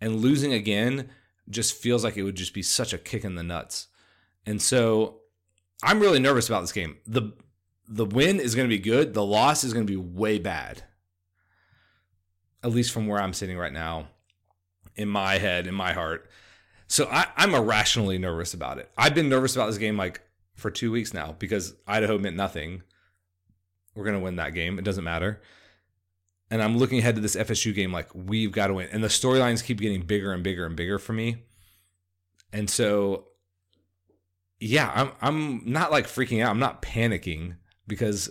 And 0.00 0.16
losing 0.16 0.52
again 0.52 1.10
just 1.48 1.74
feels 1.74 2.02
like 2.02 2.16
it 2.16 2.24
would 2.24 2.34
just 2.34 2.54
be 2.54 2.62
such 2.62 2.92
a 2.92 2.98
kick 2.98 3.24
in 3.24 3.36
the 3.36 3.44
nuts. 3.44 3.86
And 4.44 4.60
so 4.60 5.20
I'm 5.84 6.00
really 6.00 6.18
nervous 6.18 6.48
about 6.48 6.62
this 6.62 6.72
game. 6.72 6.96
The 7.06 7.32
the 7.86 8.04
win 8.04 8.40
is 8.40 8.56
going 8.56 8.68
to 8.68 8.76
be 8.76 8.82
good. 8.82 9.14
The 9.14 9.24
loss 9.24 9.62
is 9.62 9.72
going 9.72 9.86
to 9.86 9.90
be 9.90 9.96
way 9.96 10.40
bad. 10.40 10.82
At 12.64 12.72
least 12.72 12.90
from 12.90 13.06
where 13.06 13.20
I'm 13.20 13.34
sitting 13.34 13.58
right 13.58 13.72
now 13.72 14.08
in 14.96 15.08
my 15.08 15.38
head, 15.38 15.68
in 15.68 15.74
my 15.74 15.92
heart. 15.92 16.28
So 16.94 17.08
I, 17.10 17.26
I'm 17.36 17.56
irrationally 17.56 18.18
nervous 18.18 18.54
about 18.54 18.78
it. 18.78 18.88
I've 18.96 19.16
been 19.16 19.28
nervous 19.28 19.56
about 19.56 19.66
this 19.66 19.78
game 19.78 19.96
like 19.96 20.20
for 20.54 20.70
two 20.70 20.92
weeks 20.92 21.12
now 21.12 21.34
because 21.40 21.74
Idaho 21.88 22.18
meant 22.18 22.36
nothing. 22.36 22.84
We're 23.96 24.04
to 24.12 24.20
win 24.20 24.36
that 24.36 24.54
game. 24.54 24.78
It 24.78 24.84
doesn't 24.84 25.02
matter. 25.02 25.42
And 26.52 26.62
I'm 26.62 26.78
looking 26.78 27.00
ahead 27.00 27.16
to 27.16 27.20
this 27.20 27.34
FSU 27.34 27.74
game 27.74 27.92
like 27.92 28.14
we've 28.14 28.52
got 28.52 28.68
to 28.68 28.74
win. 28.74 28.90
And 28.92 29.02
the 29.02 29.08
storylines 29.08 29.64
keep 29.64 29.80
getting 29.80 30.02
bigger 30.02 30.32
and 30.32 30.44
bigger 30.44 30.64
and 30.64 30.76
bigger 30.76 31.00
for 31.00 31.12
me. 31.12 31.42
And 32.52 32.70
so 32.70 33.26
yeah, 34.60 34.92
I'm 34.94 35.10
I'm 35.20 35.62
not 35.64 35.90
like 35.90 36.06
freaking 36.06 36.44
out. 36.44 36.50
I'm 36.50 36.60
not 36.60 36.80
panicking 36.80 37.56
because 37.88 38.30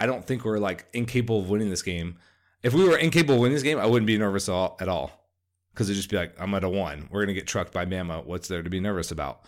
I 0.00 0.06
don't 0.06 0.24
think 0.24 0.46
we're 0.46 0.56
like 0.56 0.86
incapable 0.94 1.40
of 1.40 1.50
winning 1.50 1.68
this 1.68 1.82
game. 1.82 2.16
If 2.62 2.72
we 2.72 2.88
were 2.88 2.96
incapable 2.96 3.34
of 3.34 3.42
winning 3.42 3.56
this 3.56 3.62
game, 3.62 3.78
I 3.78 3.84
wouldn't 3.84 4.06
be 4.06 4.16
nervous 4.16 4.48
at 4.48 4.88
all 4.88 5.17
because 5.78 5.88
it'd 5.88 5.96
just 5.96 6.10
be 6.10 6.16
like, 6.16 6.34
I'm 6.40 6.52
at 6.54 6.64
a 6.64 6.68
one. 6.68 7.06
We're 7.08 7.20
going 7.20 7.28
to 7.28 7.40
get 7.40 7.46
trucked 7.46 7.72
by 7.72 7.86
Bama. 7.86 8.24
What's 8.24 8.48
there 8.48 8.64
to 8.64 8.68
be 8.68 8.80
nervous 8.80 9.12
about? 9.12 9.42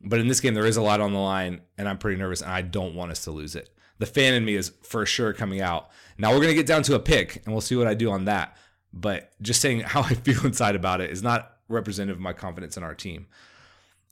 But 0.00 0.18
in 0.18 0.26
this 0.26 0.40
game, 0.40 0.52
there 0.54 0.66
is 0.66 0.76
a 0.76 0.82
lot 0.82 1.00
on 1.00 1.12
the 1.12 1.20
line, 1.20 1.60
and 1.78 1.88
I'm 1.88 1.96
pretty 1.96 2.18
nervous, 2.18 2.42
and 2.42 2.50
I 2.50 2.60
don't 2.60 2.96
want 2.96 3.12
us 3.12 3.22
to 3.22 3.30
lose 3.30 3.54
it. 3.54 3.70
The 3.98 4.06
fan 4.06 4.34
in 4.34 4.44
me 4.44 4.56
is 4.56 4.72
for 4.82 5.06
sure 5.06 5.32
coming 5.32 5.60
out. 5.60 5.90
Now 6.18 6.30
we're 6.30 6.38
going 6.38 6.48
to 6.48 6.56
get 6.56 6.66
down 6.66 6.82
to 6.82 6.96
a 6.96 6.98
pick, 6.98 7.36
and 7.44 7.54
we'll 7.54 7.60
see 7.60 7.76
what 7.76 7.86
I 7.86 7.94
do 7.94 8.10
on 8.10 8.24
that. 8.24 8.56
But 8.92 9.30
just 9.42 9.60
saying 9.60 9.80
how 9.86 10.02
I 10.02 10.14
feel 10.14 10.44
inside 10.44 10.74
about 10.74 11.00
it 11.00 11.10
is 11.10 11.22
not 11.22 11.52
representative 11.68 12.16
of 12.16 12.22
my 12.22 12.32
confidence 12.32 12.76
in 12.76 12.82
our 12.82 12.96
team. 12.96 13.28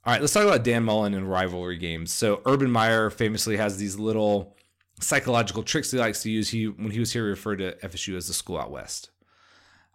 All 0.05 0.13
right, 0.13 0.21
let's 0.21 0.31
talk 0.31 0.43
about 0.43 0.63
Dan 0.63 0.85
Mullen 0.85 1.13
and 1.13 1.29
rivalry 1.29 1.77
games. 1.77 2.13
So 2.13 2.41
Urban 2.45 2.71
Meyer 2.71 3.09
famously 3.09 3.57
has 3.57 3.77
these 3.77 3.99
little 3.99 4.55
psychological 5.01 5.63
tricks 5.63 5.91
he 5.91 5.97
likes 5.97 6.23
to 6.23 6.31
use. 6.31 6.49
He 6.49 6.69
when 6.69 6.91
he 6.91 7.01
was 7.01 7.11
here, 7.11 7.25
he 7.25 7.31
referred 7.31 7.57
to 7.57 7.75
FSU 7.83 8.15
as 8.15 8.27
the 8.27 8.33
school 8.33 8.57
out 8.57 8.71
west. 8.71 9.09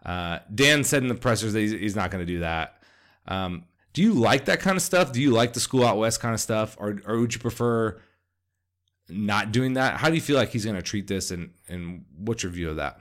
Uh, 0.05 0.39
Dan 0.55 0.85
said 0.85 1.03
in 1.03 1.09
the 1.09 1.15
pressers 1.15 1.53
that 1.53 1.61
he's, 1.61 1.73
he's 1.73 1.97
not 1.97 2.11
going 2.11 2.25
to 2.25 2.33
do 2.33 2.41
that. 2.41 2.83
Um, 3.27 3.65
do 3.93 4.03
you 4.03 4.15
like 4.15 4.45
that 4.47 4.61
kind 4.61 4.77
of 4.77 4.83
stuff? 4.83 5.13
Do 5.13 5.21
you 5.21 5.33
like 5.33 5.53
the 5.53 5.61
school 5.61 5.85
out 5.85 5.99
west 5.99 6.21
kind 6.21 6.35
of 6.35 6.41
stuff, 6.41 6.77
or 6.79 7.01
or 7.05 7.19
would 7.19 7.35
you 7.35 7.41
prefer 7.41 8.01
not 9.09 9.53
doing 9.53 9.75
that? 9.75 9.97
How 9.97 10.09
do 10.09 10.15
you 10.15 10.21
feel 10.21 10.37
like 10.37 10.51
he's 10.51 10.65
going 10.65 10.77
to 10.77 10.83
treat 10.83 11.09
this, 11.09 11.31
and 11.31 11.51
and 11.69 12.05
what's 12.17 12.43
your 12.43 12.53
view 12.53 12.71
of 12.71 12.77
that? 12.77 13.01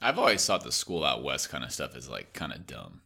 I've 0.00 0.18
always 0.18 0.44
thought 0.44 0.64
the 0.64 0.72
school 0.72 1.04
out 1.04 1.22
west 1.22 1.50
kind 1.50 1.62
of 1.62 1.70
stuff 1.70 1.96
is 1.96 2.08
like 2.08 2.32
kind 2.32 2.52
of 2.52 2.66
dumb. 2.66 3.02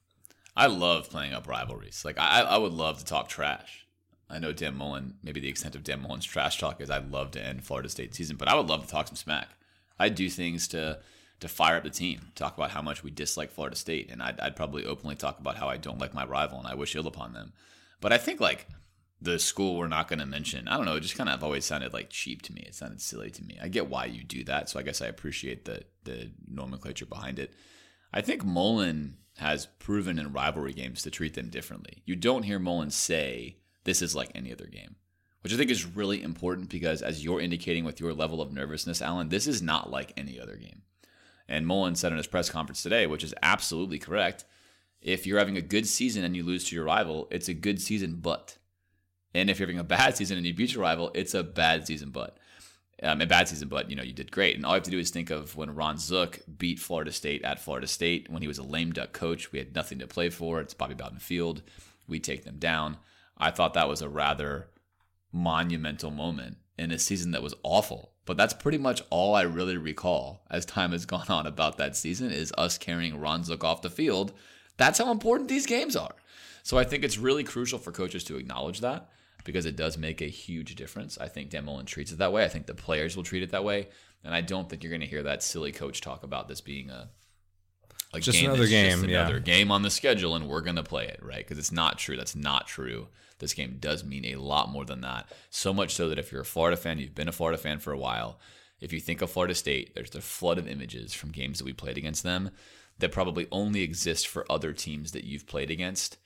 I 0.57 0.69
love 0.69 1.11
playing 1.11 1.35
up 1.35 1.47
rivalries. 1.47 2.03
Like 2.05 2.19
I, 2.19 2.41
I 2.41 2.57
would 2.57 2.73
love 2.73 2.99
to 2.99 3.05
talk 3.05 3.29
trash. 3.29 3.87
I 4.31 4.39
know 4.39 4.53
Dan 4.53 4.75
Mullen, 4.75 5.19
maybe 5.23 5.39
the 5.39 5.49
extent 5.49 5.77
of 5.77 5.85
Dan 5.85 6.01
Mullen's 6.01 6.25
trash 6.25 6.59
talk 6.59 6.81
is 6.81 6.91
I'd 6.91 7.13
love 7.13 7.31
to 7.33 7.45
end 7.45 7.65
Florida 7.65 7.89
State 7.89 8.15
season, 8.15 8.37
but 8.37 8.49
I 8.49 8.55
would 8.55 8.67
love 8.67 8.85
to 8.85 8.91
talk 8.91 9.07
some 9.07 9.17
smack. 9.17 9.51
I'd 9.99 10.15
do 10.15 10.29
things 10.29 10.67
to 10.69 11.01
to 11.41 11.49
fire 11.49 11.76
up 11.76 11.84
the 11.84 11.91
team, 11.91 12.32
talk 12.34 12.57
about 12.57 12.70
how 12.70 12.82
much 12.82 13.03
we 13.03 13.11
dislike 13.11 13.51
Florida 13.51 13.76
State, 13.76 14.11
and 14.11 14.22
I'd, 14.22 14.41
I'd 14.41 14.57
probably 14.57 14.84
openly 14.84 15.16
talk 15.16 15.39
about 15.39 15.57
how 15.57 15.68
I 15.68 15.76
don't 15.76 16.01
like 16.01 16.14
my 16.14 16.24
rival 16.24 16.59
and 16.59 16.66
I 16.66 16.74
wish 16.74 16.97
ill 16.97 17.07
upon 17.07 17.32
them. 17.32 17.53
But 18.01 18.12
I 18.12 18.18
think 18.18 18.41
like 18.41 18.68
the 19.20 19.39
school 19.39 19.76
we're 19.76 19.89
not 19.89 20.09
going 20.09 20.18
to 20.18 20.26
mention, 20.26 20.68
I 20.68 20.76
don't 20.76 20.87
know, 20.87 20.97
it 20.97 21.01
just 21.01 21.16
kind 21.16 21.28
of 21.28 21.43
always 21.43 21.64
sounded 21.64 21.93
like 21.93 22.11
cheap 22.11 22.43
to 22.43 22.53
me. 22.53 22.62
It 22.66 22.74
sounded 22.74 23.01
silly 23.01 23.30
to 23.30 23.45
me. 23.45 23.59
I 23.61 23.68
get 23.68 23.89
why 23.89 24.07
you 24.07 24.22
do 24.22 24.45
that, 24.45 24.68
so 24.68 24.78
I 24.78 24.82
guess 24.82 25.03
I 25.03 25.07
appreciate 25.07 25.64
the 25.64 25.84
the 26.05 26.30
nomenclature 26.49 27.07
behind 27.07 27.39
it. 27.39 27.53
I 28.12 28.20
think 28.20 28.45
Mullen 28.45 29.18
has 29.39 29.66
proven 29.78 30.18
in 30.18 30.32
rivalry 30.32 30.72
games 30.72 31.03
to 31.03 31.11
treat 31.11 31.34
them 31.34 31.51
differently. 31.51 32.03
You 32.07 32.16
don't 32.16 32.45
hear 32.45 32.59
Mullen 32.59 32.91
say 32.91 33.59
this 33.84 34.01
is 34.01 34.14
like 34.14 34.30
any 34.34 34.53
other 34.53 34.66
game, 34.66 34.97
which 35.43 35.53
I 35.53 35.57
think 35.57 35.70
is 35.70 35.84
really 35.84 36.22
important 36.22 36.70
because 36.70 37.03
as 37.03 37.22
you're 37.22 37.41
indicating 37.41 37.84
with 37.84 38.01
your 38.01 38.14
level 38.14 38.41
of 38.41 38.53
nervousness, 38.53 39.03
Alan, 39.03 39.28
this 39.28 39.47
is 39.47 39.61
not 39.61 39.91
like 39.91 40.12
any 40.16 40.41
other 40.41 40.57
game. 40.57 40.82
And 41.49 41.67
Mullen 41.67 41.95
said 41.95 42.13
in 42.13 42.19
his 42.19 42.27
press 42.27 42.51
conference 42.51 42.83
today, 42.83 43.07
which 43.07 43.25
is 43.25 43.35
absolutely 43.43 43.99
correct. 43.99 44.45
If 45.01 45.27
you're 45.27 45.39
having 45.39 45.57
a 45.57 45.63
good 45.63 45.87
season 45.87 46.25
and 46.25 46.37
you 46.37 46.43
lose 46.43 46.65
to 46.65 46.77
your 46.77 46.85
rival, 46.85 47.29
it's 47.31 47.49
a 47.49 47.55
good 47.55 47.81
season, 47.81 48.17
but. 48.17 48.57
And 49.35 49.51
if 49.51 49.59
you're 49.59 49.69
having 49.69 49.81
a 49.81 49.85
bad 49.85 50.17
season 50.17 50.37
and 50.37 50.47
you 50.47 50.55
beat 50.55 50.73
your 50.73 50.83
rival, 50.83 51.11
it's 51.15 51.35
a 51.35 51.43
bad 51.43 51.87
season, 51.87 52.11
but. 52.11 52.39
Um, 53.03 53.21
a 53.21 53.27
bad 53.27 53.47
season, 53.47 53.69
but 53.69 53.91
you 53.91 53.97
know 53.97 54.03
you 54.03 54.15
did 54.15 54.33
great. 54.33 54.57
And 54.57 54.65
all 54.65 54.73
you 54.73 54.77
have 54.77 54.85
to 54.85 54.91
do 54.91 54.99
is 54.99 55.11
think 55.11 55.29
of 55.29 55.55
when 55.55 55.75
Ron 55.75 55.99
Zook 55.99 56.41
beat 56.57 56.79
Florida 56.79 57.13
State 57.13 57.45
at 57.45 57.61
Florida 57.61 57.87
State 57.87 58.31
when 58.31 58.41
he 58.41 58.49
was 58.49 58.57
a 58.57 58.63
lame 58.63 58.91
duck 58.91 59.13
coach. 59.13 59.53
We 59.53 59.59
had 59.59 59.75
nothing 59.75 59.99
to 59.99 60.07
play 60.07 60.31
for. 60.31 60.61
It's 60.61 60.73
Bobby 60.73 60.95
Bowden 60.95 61.19
Field. 61.19 61.61
We 62.09 62.21
take 62.21 62.45
them 62.45 62.57
down. 62.57 62.97
I 63.37 63.51
thought 63.51 63.75
that 63.75 63.89
was 63.89 64.01
a 64.01 64.09
rather 64.09 64.71
monumental 65.31 66.11
moment 66.11 66.57
in 66.79 66.91
a 66.91 66.99
season 66.99 67.33
that 67.33 67.43
was 67.43 67.55
awful. 67.63 68.13
But 68.27 68.37
that's 68.37 68.53
pretty 68.53 68.79
much 68.79 69.03
all 69.09 69.35
I 69.35 69.43
really 69.43 69.77
recall 69.77 70.43
as 70.51 70.66
time 70.66 70.93
has 70.93 71.07
gone 71.07 71.29
on 71.29 71.47
about 71.47 71.79
that 71.79 71.97
season 71.97 72.31
is 72.31 72.53
us 72.59 72.77
carrying 72.77 73.18
Ron 73.18 73.45
Zook 73.45 73.64
off 73.64 73.83
the 73.83 73.89
field. 73.89 74.33
That's 74.77 74.99
how 74.99 75.11
important 75.11 75.49
these 75.49 75.64
games 75.64 75.97
are. 75.97 76.14
So 76.62 76.77
I 76.77 76.85
think 76.85 77.05
it's 77.05 77.16
really 77.16 77.45
crucial 77.45 77.79
for 77.79 77.93
coaches 77.93 78.24
to 78.24 78.37
acknowledge 78.37 78.81
that 78.81 79.09
because 79.45 79.64
it 79.64 79.77
does 79.77 79.97
make 79.97 80.20
a 80.20 80.27
huge 80.27 80.74
difference. 80.74 81.16
I 81.18 81.29
think 81.29 81.51
Dan 81.51 81.64
Mullen 81.64 81.87
treats 81.87 82.11
it 82.11 82.18
that 82.18 82.33
way. 82.33 82.45
I 82.45 82.49
think 82.49 82.66
the 82.66 82.74
players 82.74 83.16
will 83.16 83.22
treat 83.22 83.45
it 83.45 83.53
that 83.53 83.62
way. 83.64 83.89
And 84.24 84.35
I 84.35 84.41
don't 84.41 84.68
think 84.68 84.83
you're 84.83 84.91
going 84.91 85.01
to 85.03 85.07
hear 85.07 85.22
that 85.22 85.45
silly 85.45 85.70
coach 85.70 86.01
talk 86.01 86.24
about 86.24 86.49
this 86.49 86.61
being 86.61 86.91
a, 86.91 87.09
a 88.12 88.18
just 88.18 88.37
game 88.37 88.51
another 88.51 88.66
game, 88.66 88.91
just 88.91 89.05
another 89.05 89.37
yeah. 89.37 89.41
game 89.41 89.70
on 89.70 89.83
the 89.83 89.91
schedule, 89.91 90.35
and 90.35 90.49
we're 90.49 90.62
going 90.62 90.77
to 90.77 90.83
play 90.83 91.07
it 91.07 91.20
right 91.22 91.39
because 91.39 91.59
it's 91.59 91.70
not 91.70 91.97
true. 91.97 92.16
That's 92.16 92.35
not 92.35 92.66
true. 92.66 93.07
This 93.39 93.55
game 93.55 93.76
does 93.78 94.05
mean 94.05 94.24
a 94.24 94.37
lot 94.37 94.70
more 94.70 94.84
than 94.84 95.03
that. 95.03 95.30
So 95.51 95.74
much 95.74 95.95
so 95.95 96.09
that 96.09 96.18
if 96.18 96.32
you're 96.32 96.43
a 96.43 96.47
Florida 96.47 96.76
fan, 96.76 96.99
you've 96.99 97.14
been 97.14 97.28
a 97.28 97.32
Florida 97.32 97.59
fan 97.59 97.78
for 97.78 97.93
a 97.93 97.99
while. 97.99 98.39
If 98.80 98.93
you 98.93 99.01
think 99.01 99.22
of 99.22 99.30
Florida 99.30 99.55
State, 99.55 99.95
there's 99.95 100.14
a 100.14 100.20
flood 100.20 100.59
of 100.59 100.68
images 100.68 101.14
from 101.14 101.30
games 101.30 101.59
that 101.59 101.64
we 101.64 101.72
played 101.72 101.99
against 101.99 102.22
them 102.22 102.51
that 102.99 103.12
probably 103.12 103.47
only 103.51 103.82
exist 103.82 104.26
for 104.26 104.51
other 104.51 104.72
teams 104.72 105.12
that 105.12 105.24
you've 105.24 105.47
played 105.47 105.70
against 105.70 106.16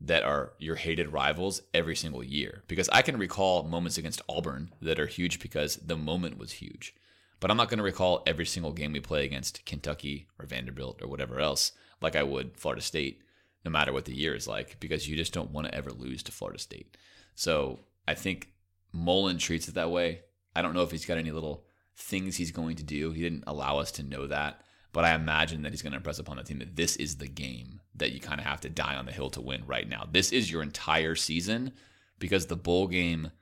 that 0.00 0.22
are 0.22 0.52
your 0.58 0.76
hated 0.76 1.12
rivals 1.12 1.62
every 1.72 1.96
single 1.96 2.22
year. 2.22 2.62
Because 2.68 2.88
I 2.90 3.02
can 3.02 3.16
recall 3.16 3.62
moments 3.62 3.98
against 3.98 4.22
Auburn 4.28 4.72
that 4.82 5.00
are 5.00 5.06
huge 5.06 5.40
because 5.40 5.76
the 5.76 5.96
moment 5.96 6.38
was 6.38 6.52
huge. 6.52 6.94
But 7.40 7.50
I'm 7.50 7.56
not 7.56 7.68
going 7.68 7.78
to 7.78 7.84
recall 7.84 8.22
every 8.26 8.46
single 8.46 8.72
game 8.72 8.92
we 8.92 9.00
play 9.00 9.24
against 9.24 9.64
Kentucky 9.64 10.28
or 10.38 10.46
Vanderbilt 10.46 11.02
or 11.02 11.08
whatever 11.08 11.40
else 11.40 11.72
like 12.00 12.16
I 12.16 12.22
would 12.22 12.56
Florida 12.56 12.82
State 12.82 13.20
no 13.64 13.70
matter 13.70 13.92
what 13.92 14.04
the 14.04 14.14
year 14.14 14.34
is 14.34 14.46
like, 14.46 14.78
because 14.80 15.08
you 15.08 15.16
just 15.16 15.32
don't 15.32 15.50
want 15.50 15.66
to 15.66 15.74
ever 15.74 15.90
lose 15.90 16.22
to 16.24 16.32
Florida 16.32 16.58
State. 16.58 16.96
So 17.34 17.80
I 18.06 18.14
think 18.14 18.50
Mullen 18.92 19.38
treats 19.38 19.68
it 19.68 19.74
that 19.74 19.90
way. 19.90 20.20
I 20.54 20.62
don't 20.62 20.74
know 20.74 20.82
if 20.82 20.90
he's 20.90 21.06
got 21.06 21.18
any 21.18 21.30
little 21.30 21.64
things 21.96 22.36
he's 22.36 22.50
going 22.50 22.76
to 22.76 22.82
do. 22.82 23.10
He 23.12 23.22
didn't 23.22 23.44
allow 23.46 23.78
us 23.78 23.90
to 23.92 24.02
know 24.02 24.26
that. 24.26 24.60
But 24.92 25.04
I 25.04 25.14
imagine 25.14 25.62
that 25.62 25.72
he's 25.72 25.82
going 25.82 25.92
to 25.92 25.96
impress 25.96 26.20
upon 26.20 26.36
the 26.36 26.44
team 26.44 26.60
that 26.60 26.76
this 26.76 26.94
is 26.96 27.16
the 27.16 27.26
game 27.26 27.80
that 27.96 28.12
you 28.12 28.20
kind 28.20 28.40
of 28.40 28.46
have 28.46 28.60
to 28.60 28.68
die 28.68 28.94
on 28.94 29.06
the 29.06 29.12
hill 29.12 29.28
to 29.30 29.40
win 29.40 29.64
right 29.66 29.88
now. 29.88 30.06
This 30.10 30.30
is 30.30 30.50
your 30.50 30.62
entire 30.62 31.16
season 31.16 31.72
because 32.20 32.46
the 32.46 32.56
bowl 32.56 32.86
game 32.86 33.32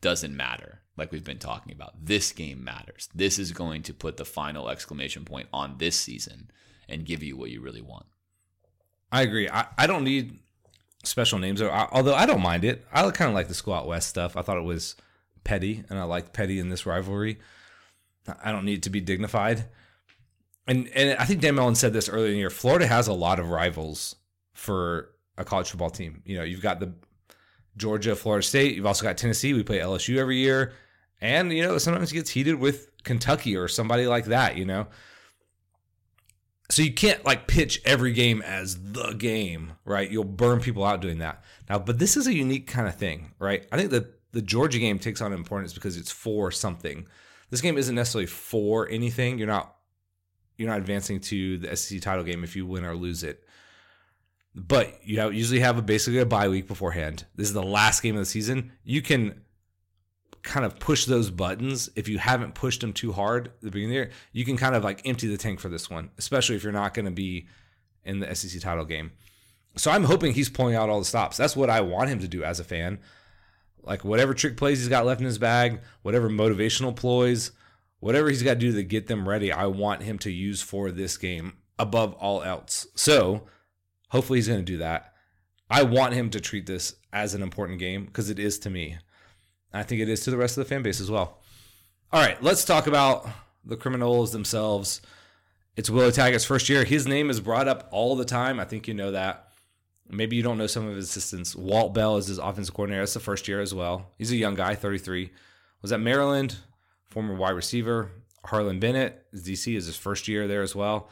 doesn't 0.00 0.36
matter, 0.36 0.80
like 0.96 1.12
we've 1.12 1.22
been 1.22 1.38
talking 1.38 1.72
about. 1.72 2.04
This 2.04 2.32
game 2.32 2.64
matters. 2.64 3.08
This 3.14 3.38
is 3.38 3.52
going 3.52 3.82
to 3.82 3.94
put 3.94 4.16
the 4.16 4.24
final 4.24 4.68
exclamation 4.68 5.24
point 5.24 5.48
on 5.52 5.76
this 5.78 5.96
season 5.96 6.50
and 6.88 7.06
give 7.06 7.22
you 7.22 7.36
what 7.36 7.50
you 7.50 7.60
really 7.60 7.82
want. 7.82 8.06
I 9.10 9.22
agree. 9.22 9.48
I, 9.48 9.66
I 9.76 9.86
don't 9.86 10.04
need 10.04 10.38
special 11.04 11.38
names, 11.38 11.62
although 11.62 12.14
I 12.14 12.26
don't 12.26 12.42
mind 12.42 12.64
it. 12.64 12.86
I 12.92 13.08
kind 13.10 13.28
of 13.28 13.34
like 13.34 13.48
the 13.48 13.72
out 13.72 13.86
west 13.86 14.08
stuff. 14.08 14.36
I 14.36 14.42
thought 14.42 14.58
it 14.58 14.64
was 14.64 14.96
petty, 15.44 15.84
and 15.88 15.98
I 15.98 16.02
like 16.04 16.32
petty 16.32 16.58
in 16.58 16.68
this 16.68 16.86
rivalry. 16.86 17.38
I 18.42 18.52
don't 18.52 18.64
need 18.64 18.82
to 18.82 18.90
be 18.90 19.00
dignified. 19.00 19.64
And 20.66 20.88
and 20.88 21.18
I 21.18 21.24
think 21.24 21.40
Dan 21.40 21.54
Mullen 21.54 21.74
said 21.74 21.94
this 21.94 22.08
earlier 22.08 22.26
in 22.26 22.32
the 22.32 22.38
year. 22.38 22.50
Florida 22.50 22.86
has 22.86 23.08
a 23.08 23.12
lot 23.14 23.40
of 23.40 23.48
rivals 23.48 24.16
for 24.52 25.10
a 25.38 25.44
college 25.44 25.70
football 25.70 25.88
team. 25.88 26.22
You 26.26 26.36
know, 26.36 26.44
you've 26.44 26.60
got 26.60 26.78
the 26.78 26.92
Georgia, 27.76 28.14
Florida 28.14 28.46
State. 28.46 28.76
You've 28.76 28.86
also 28.86 29.04
got 29.04 29.16
Tennessee. 29.16 29.54
We 29.54 29.62
play 29.62 29.78
LSU 29.78 30.18
every 30.18 30.36
year, 30.36 30.74
and 31.22 31.50
you 31.52 31.62
know 31.62 31.78
sometimes 31.78 32.12
it 32.12 32.16
gets 32.16 32.30
heated 32.30 32.56
with 32.56 32.90
Kentucky 33.04 33.56
or 33.56 33.68
somebody 33.68 34.06
like 34.06 34.26
that. 34.26 34.58
You 34.58 34.66
know, 34.66 34.88
so 36.70 36.82
you 36.82 36.92
can't 36.92 37.24
like 37.24 37.46
pitch 37.46 37.80
every 37.84 38.12
game 38.12 38.42
as 38.42 38.92
the 38.92 39.12
game, 39.12 39.72
right? 39.84 40.10
You'll 40.10 40.24
burn 40.24 40.60
people 40.60 40.84
out 40.84 41.00
doing 41.00 41.18
that. 41.18 41.42
Now, 41.68 41.78
but 41.78 41.98
this 41.98 42.16
is 42.16 42.26
a 42.26 42.34
unique 42.34 42.66
kind 42.66 42.86
of 42.86 42.96
thing, 42.96 43.32
right? 43.38 43.66
I 43.72 43.76
think 43.76 43.90
that 43.90 44.18
the 44.32 44.42
Georgia 44.42 44.78
game 44.78 44.98
takes 44.98 45.20
on 45.20 45.32
importance 45.32 45.72
because 45.72 45.96
it's 45.96 46.10
for 46.10 46.50
something. 46.50 47.06
This 47.50 47.62
game 47.62 47.78
isn't 47.78 47.94
necessarily 47.94 48.26
for 48.26 48.88
anything. 48.88 49.38
You're 49.38 49.48
not 49.48 49.74
you're 50.58 50.68
not 50.68 50.78
advancing 50.78 51.20
to 51.20 51.58
the 51.58 51.76
SEC 51.76 52.00
title 52.02 52.24
game 52.24 52.44
if 52.44 52.56
you 52.56 52.66
win 52.66 52.84
or 52.84 52.94
lose 52.94 53.22
it. 53.22 53.44
But 54.54 54.98
you 55.04 55.20
have, 55.20 55.32
usually 55.32 55.60
have 55.60 55.78
a 55.78 55.82
basically 55.82 56.18
a 56.18 56.26
bye 56.26 56.48
week 56.48 56.66
beforehand. 56.66 57.24
This 57.36 57.46
is 57.46 57.54
the 57.54 57.62
last 57.62 58.02
game 58.02 58.16
of 58.16 58.20
the 58.20 58.26
season. 58.26 58.72
You 58.82 59.00
can 59.00 59.40
kind 60.42 60.64
of 60.64 60.78
push 60.78 61.04
those 61.04 61.30
buttons 61.30 61.90
if 61.96 62.08
you 62.08 62.18
haven't 62.18 62.54
pushed 62.54 62.80
them 62.80 62.92
too 62.92 63.12
hard 63.12 63.48
at 63.48 63.60
the 63.60 63.70
beginning 63.70 63.86
of 63.86 63.90
the 63.90 63.94
year. 63.94 64.10
You 64.32 64.44
can 64.44 64.56
kind 64.56 64.74
of 64.74 64.84
like 64.84 65.06
empty 65.06 65.26
the 65.26 65.36
tank 65.36 65.60
for 65.60 65.68
this 65.68 65.90
one, 65.90 66.10
especially 66.18 66.56
if 66.56 66.62
you're 66.62 66.72
not 66.72 66.94
going 66.94 67.06
to 67.06 67.10
be 67.10 67.46
in 68.04 68.20
the 68.20 68.34
SEC 68.34 68.60
title 68.60 68.84
game. 68.84 69.12
So 69.76 69.90
I'm 69.90 70.04
hoping 70.04 70.32
he's 70.32 70.48
pulling 70.48 70.74
out 70.74 70.88
all 70.88 70.98
the 70.98 71.04
stops. 71.04 71.36
That's 71.36 71.56
what 71.56 71.70
I 71.70 71.80
want 71.80 72.10
him 72.10 72.18
to 72.20 72.28
do 72.28 72.42
as 72.42 72.58
a 72.60 72.64
fan. 72.64 72.98
Like 73.82 74.04
whatever 74.04 74.34
trick 74.34 74.56
plays 74.56 74.78
he's 74.78 74.88
got 74.88 75.06
left 75.06 75.20
in 75.20 75.26
his 75.26 75.38
bag, 75.38 75.80
whatever 76.02 76.28
motivational 76.28 76.94
ploys, 76.94 77.52
whatever 78.00 78.28
he's 78.28 78.42
got 78.42 78.54
to 78.54 78.60
do 78.60 78.72
to 78.72 78.82
get 78.82 79.06
them 79.06 79.28
ready, 79.28 79.52
I 79.52 79.66
want 79.66 80.02
him 80.02 80.18
to 80.20 80.30
use 80.30 80.62
for 80.62 80.90
this 80.90 81.16
game 81.16 81.54
above 81.78 82.14
all 82.14 82.42
else. 82.42 82.86
So 82.94 83.46
hopefully 84.08 84.38
he's 84.38 84.48
going 84.48 84.60
to 84.60 84.64
do 84.64 84.78
that. 84.78 85.12
I 85.70 85.82
want 85.82 86.14
him 86.14 86.30
to 86.30 86.40
treat 86.40 86.66
this 86.66 86.94
as 87.12 87.34
an 87.34 87.42
important 87.42 87.78
game 87.78 88.06
because 88.06 88.30
it 88.30 88.38
is 88.38 88.58
to 88.60 88.70
me. 88.70 88.98
I 89.72 89.82
think 89.82 90.00
it 90.00 90.08
is 90.08 90.20
to 90.20 90.30
the 90.30 90.36
rest 90.36 90.56
of 90.56 90.64
the 90.64 90.68
fan 90.68 90.82
base 90.82 91.00
as 91.00 91.10
well. 91.10 91.38
All 92.12 92.20
right, 92.20 92.42
let's 92.42 92.64
talk 92.64 92.86
about 92.86 93.28
the 93.64 93.76
criminals 93.76 94.32
themselves. 94.32 95.02
It's 95.76 95.90
Willie 95.90 96.10
Taggart's 96.10 96.44
first 96.44 96.68
year. 96.68 96.84
His 96.84 97.06
name 97.06 97.30
is 97.30 97.40
brought 97.40 97.68
up 97.68 97.88
all 97.92 98.16
the 98.16 98.24
time. 98.24 98.58
I 98.58 98.64
think 98.64 98.88
you 98.88 98.94
know 98.94 99.12
that. 99.12 99.50
Maybe 100.10 100.36
you 100.36 100.42
don't 100.42 100.56
know 100.56 100.66
some 100.66 100.88
of 100.88 100.96
his 100.96 101.10
assistants. 101.10 101.54
Walt 101.54 101.92
Bell 101.92 102.16
is 102.16 102.28
his 102.28 102.38
offensive 102.38 102.74
coordinator. 102.74 103.02
That's 103.02 103.14
the 103.14 103.20
first 103.20 103.46
year 103.46 103.60
as 103.60 103.74
well. 103.74 104.10
He's 104.16 104.32
a 104.32 104.36
young 104.36 104.54
guy, 104.54 104.74
33. 104.74 105.30
Was 105.82 105.92
at 105.92 106.00
Maryland, 106.00 106.56
former 107.10 107.34
wide 107.34 107.50
receiver. 107.50 108.10
Harlon 108.44 108.80
Barnett, 108.80 109.30
DC, 109.34 109.76
is 109.76 109.86
his 109.86 109.96
first 109.96 110.28
year 110.28 110.48
there 110.48 110.62
as 110.62 110.74
well. 110.74 111.10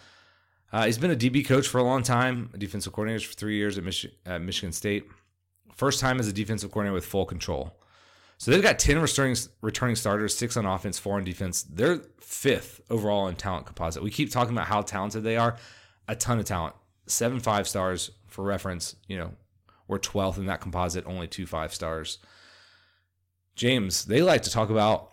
Uh, 0.73 0.87
he's 0.87 0.99
been 0.99 1.11
a 1.11 1.17
DB 1.17 1.47
coach 1.47 1.69
for 1.69 1.79
a 1.79 1.83
long 1.83 2.03
time, 2.03 2.51
a 2.55 2.59
defensive 2.59 2.93
coordinator 2.93 3.27
for 3.27 3.35
three 3.35 3.57
years 3.57 3.77
at, 3.77 3.85
Mich- 3.85 4.07
at 4.25 4.41
Michigan 4.41 4.73
State. 4.73 5.07
First 5.75 6.01
time 6.01 6.19
as 6.19 6.27
a 6.27 6.33
defensive 6.33 6.71
coordinator 6.71 6.95
with 6.95 7.05
full 7.05 7.27
control. 7.27 7.79
So 8.39 8.51
they've 8.51 8.62
got 8.62 8.78
10 8.78 9.01
returning, 9.01 9.37
returning 9.62 9.97
starters, 9.97 10.37
six 10.37 10.57
on 10.57 10.66
offense, 10.66 10.99
four 10.99 11.16
on 11.16 11.24
defense. 11.24 11.62
They're 11.62 12.03
fifth 12.20 12.80
overall 12.91 13.28
in 13.28 13.37
talent 13.37 13.66
composite. 13.66 14.03
We 14.03 14.11
keep 14.11 14.30
talking 14.30 14.53
about 14.53 14.66
how 14.66 14.82
talented 14.82 15.24
they 15.24 15.37
are. 15.37 15.57
A 16.09 16.14
ton 16.14 16.39
of 16.39 16.45
talent. 16.45 16.74
Seven 17.07 17.41
five 17.41 17.66
stars 17.66 18.11
for 18.26 18.45
reference. 18.45 18.97
You 19.09 19.16
know, 19.18 19.32
we're 19.89 19.99
12th 19.99 20.39
in 20.39 20.47
that 20.47 20.61
composite, 20.61 21.07
only 21.07 21.28
two 21.28 21.47
five 21.47 21.72
stars. 21.72 22.18
James, 23.55 24.05
they 24.05 24.22
like 24.22 24.43
to 24.43 24.51
talk 24.51 24.70
about 24.70 25.12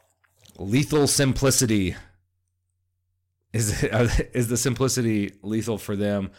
lethal 0.57 1.07
simplicity. 1.07 1.95
Is, 3.53 3.83
it, 3.83 4.31
is 4.33 4.47
the 4.47 4.57
simplicity 4.57 5.33
lethal 5.43 5.77
for 5.77 5.95
them? 5.95 6.31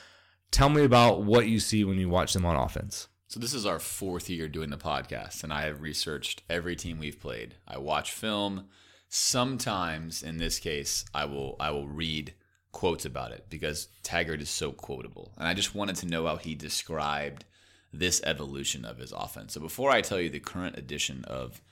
Tell 0.51 0.69
me 0.69 0.85
about 0.85 1.23
what 1.23 1.47
you 1.47 1.61
see 1.61 1.85
when 1.85 1.99
you 1.99 2.09
watch 2.09 2.33
them 2.33 2.45
on 2.45 2.57
offense. 2.57 3.09
So 3.27 3.41
this 3.41 3.55
is 3.55 3.67
our 3.67 3.79
fourth 3.79 4.29
year 4.29 4.49
doing 4.49 4.71
the 4.71 4.77
podcast, 4.77 5.43
and 5.43 5.53
I 5.53 5.63
have 5.63 5.81
researched 5.81 6.43
every 6.49 6.77
team 6.77 6.99
we've 6.99 7.21
played. 7.21 7.57
I 7.67 7.79
watch 7.79 8.13
film. 8.13 8.67
Sometimes, 9.09 10.23
in 10.23 10.37
this 10.37 10.59
case, 10.59 11.05
I 11.15 11.25
will 11.25 11.57
I 11.59 11.71
will 11.71 11.89
read 11.89 12.35
quotes 12.73 13.05
about 13.05 13.33
it 13.33 13.47
because 13.49 13.89
Taggart 14.03 14.43
is 14.43 14.51
so 14.51 14.73
quotable, 14.73 15.33
and 15.39 15.49
I 15.49 15.55
just 15.55 15.75
wanted 15.75 15.97
to 15.97 16.07
know 16.07 16.27
how 16.27 16.37
he 16.37 16.55
described 16.55 17.45
this 17.93 18.21
evolution 18.25 18.85
of 18.85 18.99
his 18.99 19.13
offense. 19.13 19.55
So 19.55 19.61
before 19.61 19.91
I 19.91 20.01
tell 20.01 20.21
you 20.21 20.29
the 20.29 20.41
current 20.41 20.77
edition 20.77 21.25
of 21.25 21.63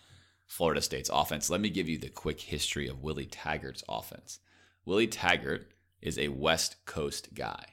Florida 0.47 0.81
State's 0.81 1.11
offense, 1.13 1.51
let 1.51 1.61
me 1.61 1.69
give 1.69 1.89
you 1.89 1.99
the 1.99 2.09
quick 2.09 2.41
history 2.41 2.89
of 2.89 3.03
Willie 3.03 3.27
Taggart's 3.27 3.85
offense. 3.89 4.39
Willie 4.85 5.07
Taggart 5.07 5.73
is 6.01 6.19
a 6.19 6.29
West 6.29 6.85
Coast 6.87 7.35
guy. 7.35 7.65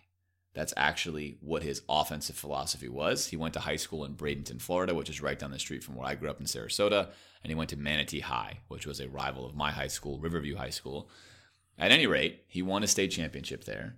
That's 0.54 0.74
actually 0.76 1.38
what 1.42 1.64
his 1.64 1.84
offensive 1.88 2.36
philosophy 2.36 2.90
was. 2.90 3.28
He 3.28 3.38
went 3.38 3.54
to 3.54 3.60
high 3.60 3.76
school 3.76 4.04
in 4.04 4.16
Bradenton, 4.16 4.62
Florida, 4.62 4.96
which 4.96 5.10
is 5.10 5.22
right 5.22 5.38
down 5.38 5.52
the 5.52 5.60
street 5.60 5.84
from 5.84 5.96
where 5.96 6.08
I 6.08 6.16
grew 6.16 6.30
up 6.30 6.40
in 6.40 6.48
Sarasota, 6.48 7.10
and 7.44 7.52
he 7.52 7.56
went 7.56 7.70
to 7.70 7.78
Manatee 7.78 8.22
High, 8.22 8.60
which 8.68 8.88
was 8.88 9.00
a 9.00 9.10
rival 9.10 9.46
of 9.46 9.56
my 9.56 9.72
high 9.72 9.88
school, 9.88 10.20
Riverview 10.20 10.56
High 10.56 10.72
School. 10.72 11.10
At 11.78 11.92
any 11.92 12.08
rate, 12.08 12.44
he 12.48 12.62
won 12.62 12.84
a 12.84 12.88
state 12.88 13.12
championship 13.12 13.66
there, 13.66 13.98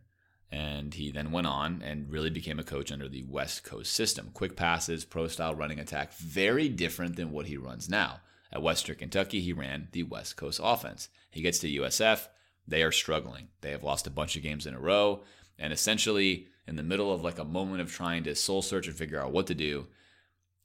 and 0.51 0.93
he 0.93 1.09
then 1.09 1.31
went 1.31 1.47
on 1.47 1.81
and 1.81 2.11
really 2.11 2.29
became 2.29 2.59
a 2.59 2.63
coach 2.63 2.91
under 2.91 3.07
the 3.07 3.23
West 3.23 3.63
Coast 3.63 3.93
system. 3.93 4.31
Quick 4.33 4.57
passes, 4.57 5.05
pro 5.05 5.27
style 5.27 5.55
running 5.55 5.79
attack, 5.79 6.13
very 6.13 6.67
different 6.67 7.15
than 7.15 7.31
what 7.31 7.47
he 7.47 7.55
runs 7.55 7.89
now. 7.89 8.19
At 8.51 8.61
Western 8.61 8.97
Kentucky, 8.97 9.39
he 9.39 9.53
ran 9.53 9.87
the 9.93 10.03
West 10.03 10.35
Coast 10.35 10.59
offense. 10.61 11.07
He 11.31 11.41
gets 11.41 11.59
to 11.59 11.69
USF, 11.69 12.27
they 12.67 12.83
are 12.83 12.91
struggling. 12.91 13.49
They 13.61 13.71
have 13.71 13.83
lost 13.83 14.07
a 14.07 14.11
bunch 14.11 14.35
of 14.35 14.43
games 14.43 14.65
in 14.65 14.73
a 14.73 14.79
row. 14.79 15.23
And 15.61 15.71
essentially, 15.71 16.47
in 16.67 16.75
the 16.75 16.83
middle 16.83 17.13
of 17.13 17.23
like 17.23 17.37
a 17.37 17.45
moment 17.45 17.81
of 17.81 17.91
trying 17.91 18.23
to 18.23 18.35
soul 18.35 18.63
search 18.63 18.87
and 18.87 18.95
figure 18.95 19.21
out 19.21 19.31
what 19.31 19.47
to 19.47 19.55
do, 19.55 19.87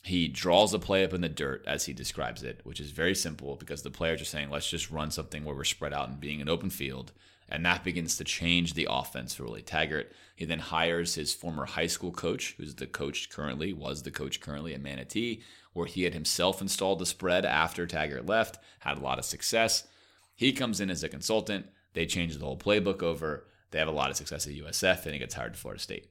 he 0.03 0.27
draws 0.27 0.73
a 0.73 0.79
play 0.79 1.05
up 1.05 1.13
in 1.13 1.21
the 1.21 1.29
dirt, 1.29 1.65
as 1.67 1.85
he 1.85 1.93
describes 1.93 2.43
it, 2.43 2.61
which 2.65 2.81
is 2.81 2.93
very 2.93 3.15
simple 3.15 3.57
because 3.57 3.83
the 3.83 3.91
players 3.91 4.23
are 4.23 4.27
saying, 4.27 4.51
let's 4.51 4.71
just 4.71 4.91
run 4.91 5.11
something 5.11 5.45
where 5.45 5.55
we're 5.55 5.65
spread 5.65 5.93
out 5.93 6.09
and 6.09 6.19
being 6.19 6.41
an 6.41 6.49
open 6.49 6.71
field. 6.71 7.13
And 7.49 7.65
that 7.67 7.85
begins 7.85 8.17
to 8.17 8.25
change 8.25 8.75
the 8.75 8.89
offense 8.91 9.35
for 9.35 9.45
Willie 9.45 9.63
Taggart. 9.63 10.13
He 10.35 10.45
then 10.47 10.59
hires 10.59 11.15
his 11.15 11.35
former 11.35 11.67
high 11.67 11.87
school 11.87 12.13
coach, 12.13 12.55
who's 12.57 12.75
the 12.75 12.87
coach 12.87 13.29
currently, 13.31 13.73
was 13.73 14.03
the 14.03 14.11
coach 14.11 14.41
currently 14.41 14.75
at 14.75 14.81
Manatee, 14.81 15.43
where 15.73 15.87
he 15.87 16.05
had 16.05 16.15
himself 16.15 16.63
installed 16.63 17.01
the 17.01 17.07
spread 17.07 17.45
after 17.45 17.87
Taggart 17.87 18.27
left, 18.27 18.59
had 18.81 18.99
a 18.99 19.03
lot 19.03 19.19
of 19.19 19.25
success. 19.25 19.87
He 20.35 20.53
comes 20.53 20.81
in 20.81 20.91
as 20.91 21.05
a 21.05 21.09
consultant. 21.09 21.67
They 21.93 22.07
change 22.07 22.37
the 22.37 22.45
whole 22.45 22.59
playbook 22.59 23.03
over. 23.03 23.47
They 23.77 23.81
have 23.81 23.89
a 23.89 23.93
lot 23.93 24.09
of 24.09 24.17
success 24.17 24.47
at 24.47 24.55
USF, 24.55 25.05
and 25.05 25.13
he 25.13 25.19
gets 25.19 25.35
hired 25.35 25.53
to 25.53 25.59
Florida 25.59 25.83
State. 25.83 26.07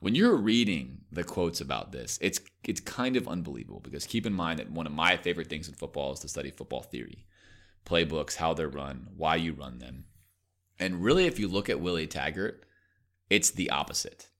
When 0.00 0.14
you're 0.14 0.34
reading 0.34 1.02
the 1.12 1.22
quotes 1.22 1.60
about 1.60 1.92
this, 1.92 2.18
it's 2.22 2.40
it's 2.62 2.80
kind 2.80 3.16
of 3.16 3.28
unbelievable 3.28 3.80
because 3.80 4.06
keep 4.06 4.24
in 4.24 4.32
mind 4.32 4.60
that 4.60 4.70
one 4.70 4.86
of 4.86 4.92
my 4.94 5.18
favorite 5.18 5.50
things 5.50 5.68
in 5.68 5.74
football 5.74 6.14
is 6.14 6.20
to 6.20 6.28
study 6.28 6.50
football 6.50 6.80
theory, 6.80 7.26
playbooks, 7.84 8.36
how 8.36 8.54
they're 8.54 8.66
run, 8.66 9.08
why 9.14 9.36
you 9.36 9.52
run 9.52 9.78
them. 9.78 10.06
And 10.78 11.04
really, 11.04 11.26
if 11.26 11.38
you 11.38 11.48
look 11.48 11.68
at 11.68 11.80
Willie 11.80 12.06
Taggart, 12.06 12.64
it's 13.28 13.50
the 13.50 13.68
opposite 13.68 14.30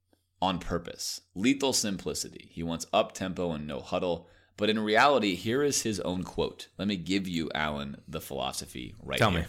on 0.41 0.59
purpose. 0.61 1.21
Lethal 1.35 1.75
simplicity. 1.75 2.49
He 2.53 2.63
wants 2.63 2.87
up 2.91 3.13
tempo 3.13 3.53
and 3.53 3.67
no 3.67 3.81
huddle. 3.81 4.29
But 4.57 4.71
in 4.71 4.81
reality, 4.81 5.35
here 5.35 5.63
is 5.63 5.83
his 5.83 6.01
own 6.01 6.23
quote. 6.23 6.69
Let 6.79 6.89
me 6.89 6.97
give 6.97 7.29
you, 7.29 7.51
Alan, 7.55 7.99
the 8.09 8.23
philosophy 8.23 8.95
right 9.03 9.21
now. 9.21 9.27
Tell 9.27 9.37
here. 9.37 9.41
me. 9.43 9.47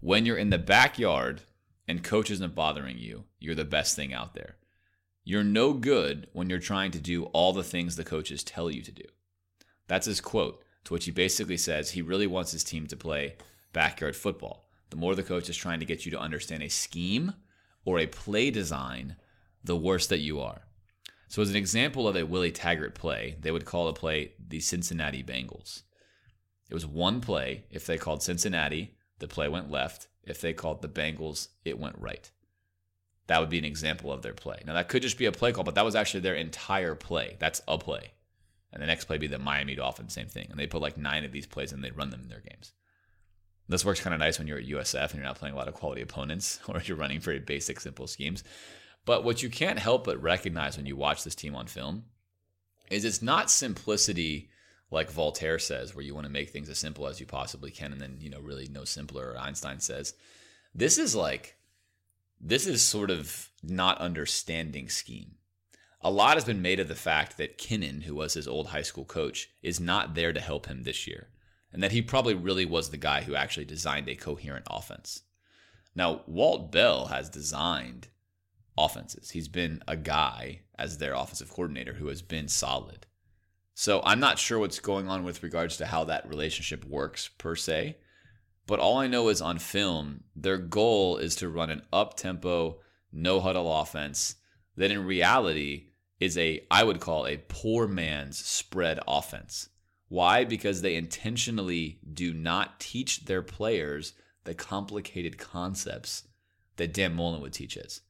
When 0.00 0.26
you're 0.26 0.36
in 0.36 0.50
the 0.50 0.58
backyard 0.58 1.40
and 1.86 2.04
coach 2.04 2.30
isn't 2.30 2.54
bothering 2.54 2.98
you, 2.98 3.24
you're 3.38 3.54
the 3.54 3.64
best 3.64 3.96
thing 3.96 4.12
out 4.12 4.34
there. 4.34 4.56
You're 5.24 5.44
no 5.44 5.72
good 5.72 6.28
when 6.32 6.50
you're 6.50 6.58
trying 6.58 6.90
to 6.92 7.00
do 7.00 7.24
all 7.26 7.52
the 7.52 7.62
things 7.62 7.96
the 7.96 8.04
coaches 8.04 8.42
tell 8.42 8.70
you 8.70 8.82
to 8.82 8.92
do. 8.92 9.04
That's 9.86 10.06
his 10.06 10.20
quote, 10.20 10.64
to 10.84 10.92
which 10.92 11.04
he 11.04 11.10
basically 11.10 11.56
says 11.56 11.90
he 11.90 12.02
really 12.02 12.26
wants 12.26 12.52
his 12.52 12.64
team 12.64 12.86
to 12.88 12.96
play 12.96 13.36
backyard 13.72 14.16
football. 14.16 14.64
The 14.90 14.96
more 14.96 15.14
the 15.14 15.22
coach 15.22 15.48
is 15.48 15.56
trying 15.56 15.80
to 15.80 15.86
get 15.86 16.04
you 16.04 16.10
to 16.12 16.20
understand 16.20 16.62
a 16.62 16.68
scheme 16.68 17.34
or 17.84 17.98
a 17.98 18.06
play 18.06 18.50
design, 18.50 19.16
the 19.64 19.76
worse 19.76 20.06
that 20.08 20.18
you 20.18 20.40
are. 20.40 20.62
So, 21.28 21.40
as 21.40 21.48
an 21.48 21.56
example 21.56 22.06
of 22.06 22.14
a 22.14 22.24
Willie 22.24 22.52
Taggart 22.52 22.94
play, 22.94 23.36
they 23.40 23.50
would 23.50 23.64
call 23.64 23.86
the 23.86 23.94
play 23.94 24.32
the 24.38 24.60
Cincinnati 24.60 25.22
Bengals. 25.22 25.82
It 26.68 26.74
was 26.74 26.86
one 26.86 27.20
play. 27.20 27.64
If 27.70 27.86
they 27.86 27.96
called 27.96 28.22
Cincinnati, 28.22 28.96
the 29.18 29.28
play 29.28 29.48
went 29.48 29.70
left. 29.70 30.08
If 30.24 30.40
they 30.40 30.52
called 30.52 30.82
the 30.82 30.88
Bengals, 30.88 31.48
it 31.64 31.78
went 31.78 31.98
right. 31.98 32.30
That 33.26 33.40
would 33.40 33.50
be 33.50 33.58
an 33.58 33.64
example 33.64 34.12
of 34.12 34.22
their 34.22 34.34
play. 34.34 34.62
Now, 34.66 34.74
that 34.74 34.88
could 34.88 35.02
just 35.02 35.18
be 35.18 35.26
a 35.26 35.32
play 35.32 35.52
call, 35.52 35.64
but 35.64 35.74
that 35.74 35.84
was 35.84 35.94
actually 35.94 36.20
their 36.20 36.34
entire 36.34 36.94
play. 36.94 37.36
That's 37.38 37.62
a 37.66 37.78
play. 37.78 38.12
And 38.72 38.82
the 38.82 38.86
next 38.86 39.04
play 39.04 39.18
be 39.18 39.26
the 39.26 39.38
Miami 39.38 39.74
Dolphins, 39.74 40.14
same 40.14 40.28
thing. 40.28 40.48
And 40.50 40.58
they 40.58 40.66
put 40.66 40.80
like 40.80 40.96
nine 40.96 41.24
of 41.24 41.32
these 41.32 41.46
plays 41.46 41.72
and 41.72 41.82
they'd 41.82 41.96
run 41.96 42.10
them 42.10 42.22
in 42.22 42.28
their 42.28 42.40
games. 42.40 42.72
This 43.68 43.84
works 43.84 44.00
kind 44.00 44.14
of 44.14 44.20
nice 44.20 44.38
when 44.38 44.48
you're 44.48 44.58
at 44.58 44.66
USF 44.66 45.10
and 45.10 45.14
you're 45.14 45.24
not 45.24 45.38
playing 45.38 45.54
a 45.54 45.58
lot 45.58 45.68
of 45.68 45.74
quality 45.74 46.02
opponents 46.02 46.60
or 46.68 46.82
you're 46.84 46.96
running 46.96 47.20
very 47.20 47.38
basic, 47.38 47.80
simple 47.80 48.06
schemes. 48.06 48.44
But 49.04 49.24
what 49.24 49.42
you 49.42 49.50
can't 49.50 49.78
help 49.78 50.04
but 50.04 50.22
recognize 50.22 50.76
when 50.76 50.86
you 50.86 50.96
watch 50.96 51.24
this 51.24 51.34
team 51.34 51.54
on 51.54 51.66
film 51.66 52.04
is 52.90 53.04
it's 53.04 53.22
not 53.22 53.50
simplicity 53.50 54.50
like 54.92 55.10
Voltaire 55.10 55.58
says, 55.58 55.94
where 55.94 56.04
you 56.04 56.14
want 56.14 56.26
to 56.26 56.32
make 56.32 56.50
things 56.50 56.68
as 56.68 56.78
simple 56.78 57.08
as 57.08 57.18
you 57.18 57.26
possibly 57.26 57.70
can 57.70 57.92
and 57.92 58.00
then, 58.00 58.18
you 58.20 58.30
know, 58.30 58.40
really 58.40 58.68
no 58.68 58.84
simpler, 58.84 59.32
or 59.32 59.38
Einstein 59.38 59.80
says. 59.80 60.14
This 60.74 60.98
is 60.98 61.14
like, 61.14 61.56
this 62.40 62.66
is 62.66 62.82
sort 62.82 63.10
of 63.10 63.50
not 63.62 63.98
understanding 63.98 64.88
scheme. 64.88 65.36
A 66.02 66.10
lot 66.10 66.34
has 66.34 66.44
been 66.44 66.62
made 66.62 66.78
of 66.78 66.88
the 66.88 66.94
fact 66.94 67.38
that 67.38 67.58
Kinnan, 67.58 68.02
who 68.02 68.14
was 68.14 68.34
his 68.34 68.48
old 68.48 68.68
high 68.68 68.82
school 68.82 69.04
coach, 69.04 69.48
is 69.62 69.80
not 69.80 70.14
there 70.14 70.32
to 70.32 70.40
help 70.40 70.66
him 70.66 70.82
this 70.82 71.06
year, 71.06 71.28
and 71.72 71.82
that 71.82 71.92
he 71.92 72.02
probably 72.02 72.34
really 72.34 72.66
was 72.66 72.90
the 72.90 72.96
guy 72.96 73.22
who 73.22 73.34
actually 73.34 73.64
designed 73.64 74.08
a 74.08 74.14
coherent 74.14 74.66
offense. 74.68 75.22
Now, 75.94 76.22
Walt 76.26 76.70
Bell 76.72 77.06
has 77.06 77.30
designed 77.30 78.08
offenses. 78.76 79.30
He's 79.30 79.48
been 79.48 79.82
a 79.86 79.96
guy 79.96 80.62
as 80.78 80.98
their 80.98 81.14
offensive 81.14 81.50
coordinator 81.50 81.94
who 81.94 82.08
has 82.08 82.20
been 82.20 82.48
solid. 82.48 83.06
So 83.74 84.02
I'm 84.04 84.20
not 84.20 84.38
sure 84.38 84.58
what's 84.58 84.80
going 84.80 85.08
on 85.08 85.24
with 85.24 85.42
regards 85.42 85.76
to 85.78 85.86
how 85.86 86.04
that 86.04 86.28
relationship 86.28 86.84
works 86.84 87.28
per 87.38 87.56
se. 87.56 87.96
But 88.66 88.78
all 88.78 88.98
I 88.98 89.06
know 89.06 89.28
is 89.28 89.40
on 89.40 89.58
film, 89.58 90.24
their 90.36 90.58
goal 90.58 91.16
is 91.16 91.34
to 91.36 91.48
run 91.48 91.70
an 91.70 91.82
up 91.92 92.16
tempo, 92.16 92.80
no 93.12 93.40
huddle 93.40 93.80
offense 93.80 94.36
that 94.76 94.90
in 94.90 95.04
reality 95.04 95.88
is 96.20 96.38
a, 96.38 96.64
I 96.70 96.84
would 96.84 97.00
call 97.00 97.26
a 97.26 97.42
poor 97.48 97.86
man's 97.86 98.38
spread 98.38 99.00
offense. 99.06 99.68
Why? 100.08 100.44
Because 100.44 100.82
they 100.82 100.94
intentionally 100.94 101.98
do 102.12 102.32
not 102.32 102.78
teach 102.78 103.24
their 103.24 103.42
players 103.42 104.12
the 104.44 104.54
complicated 104.54 105.38
concepts 105.38 106.24
that 106.76 106.94
Dan 106.94 107.14
Mullen 107.14 107.40
would 107.40 107.52
teach 107.52 107.76
us. 107.76 108.00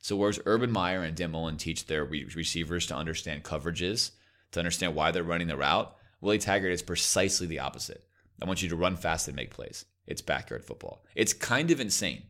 So 0.00 0.16
whereas 0.16 0.40
Urban 0.46 0.70
Meyer 0.70 1.02
and 1.02 1.16
Dan 1.16 1.32
Mullen 1.32 1.56
teach 1.56 1.86
their 1.86 2.04
re- 2.04 2.28
receivers 2.34 2.86
to 2.86 2.96
understand 2.96 3.42
coverages, 3.42 4.12
to 4.52 4.60
understand 4.60 4.94
why 4.94 5.10
they're 5.10 5.22
running 5.22 5.48
the 5.48 5.56
route, 5.56 5.94
Willie 6.20 6.38
Taggart 6.38 6.72
is 6.72 6.82
precisely 6.82 7.46
the 7.46 7.60
opposite. 7.60 8.04
I 8.40 8.46
want 8.46 8.62
you 8.62 8.68
to 8.68 8.76
run 8.76 8.96
fast 8.96 9.28
and 9.28 9.36
make 9.36 9.50
plays. 9.50 9.84
It's 10.06 10.22
backyard 10.22 10.64
football. 10.64 11.04
It's 11.14 11.32
kind 11.32 11.70
of 11.70 11.80
insane. 11.80 12.24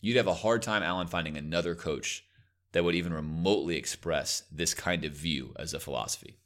You'd 0.00 0.16
have 0.16 0.26
a 0.26 0.34
hard 0.34 0.62
time, 0.62 0.82
Alan, 0.82 1.06
finding 1.06 1.36
another 1.36 1.74
coach 1.74 2.24
that 2.72 2.84
would 2.84 2.94
even 2.94 3.12
remotely 3.12 3.76
express 3.76 4.44
this 4.50 4.74
kind 4.74 5.04
of 5.04 5.12
view 5.12 5.54
as 5.58 5.74
a 5.74 5.80
philosophy. 5.80 6.36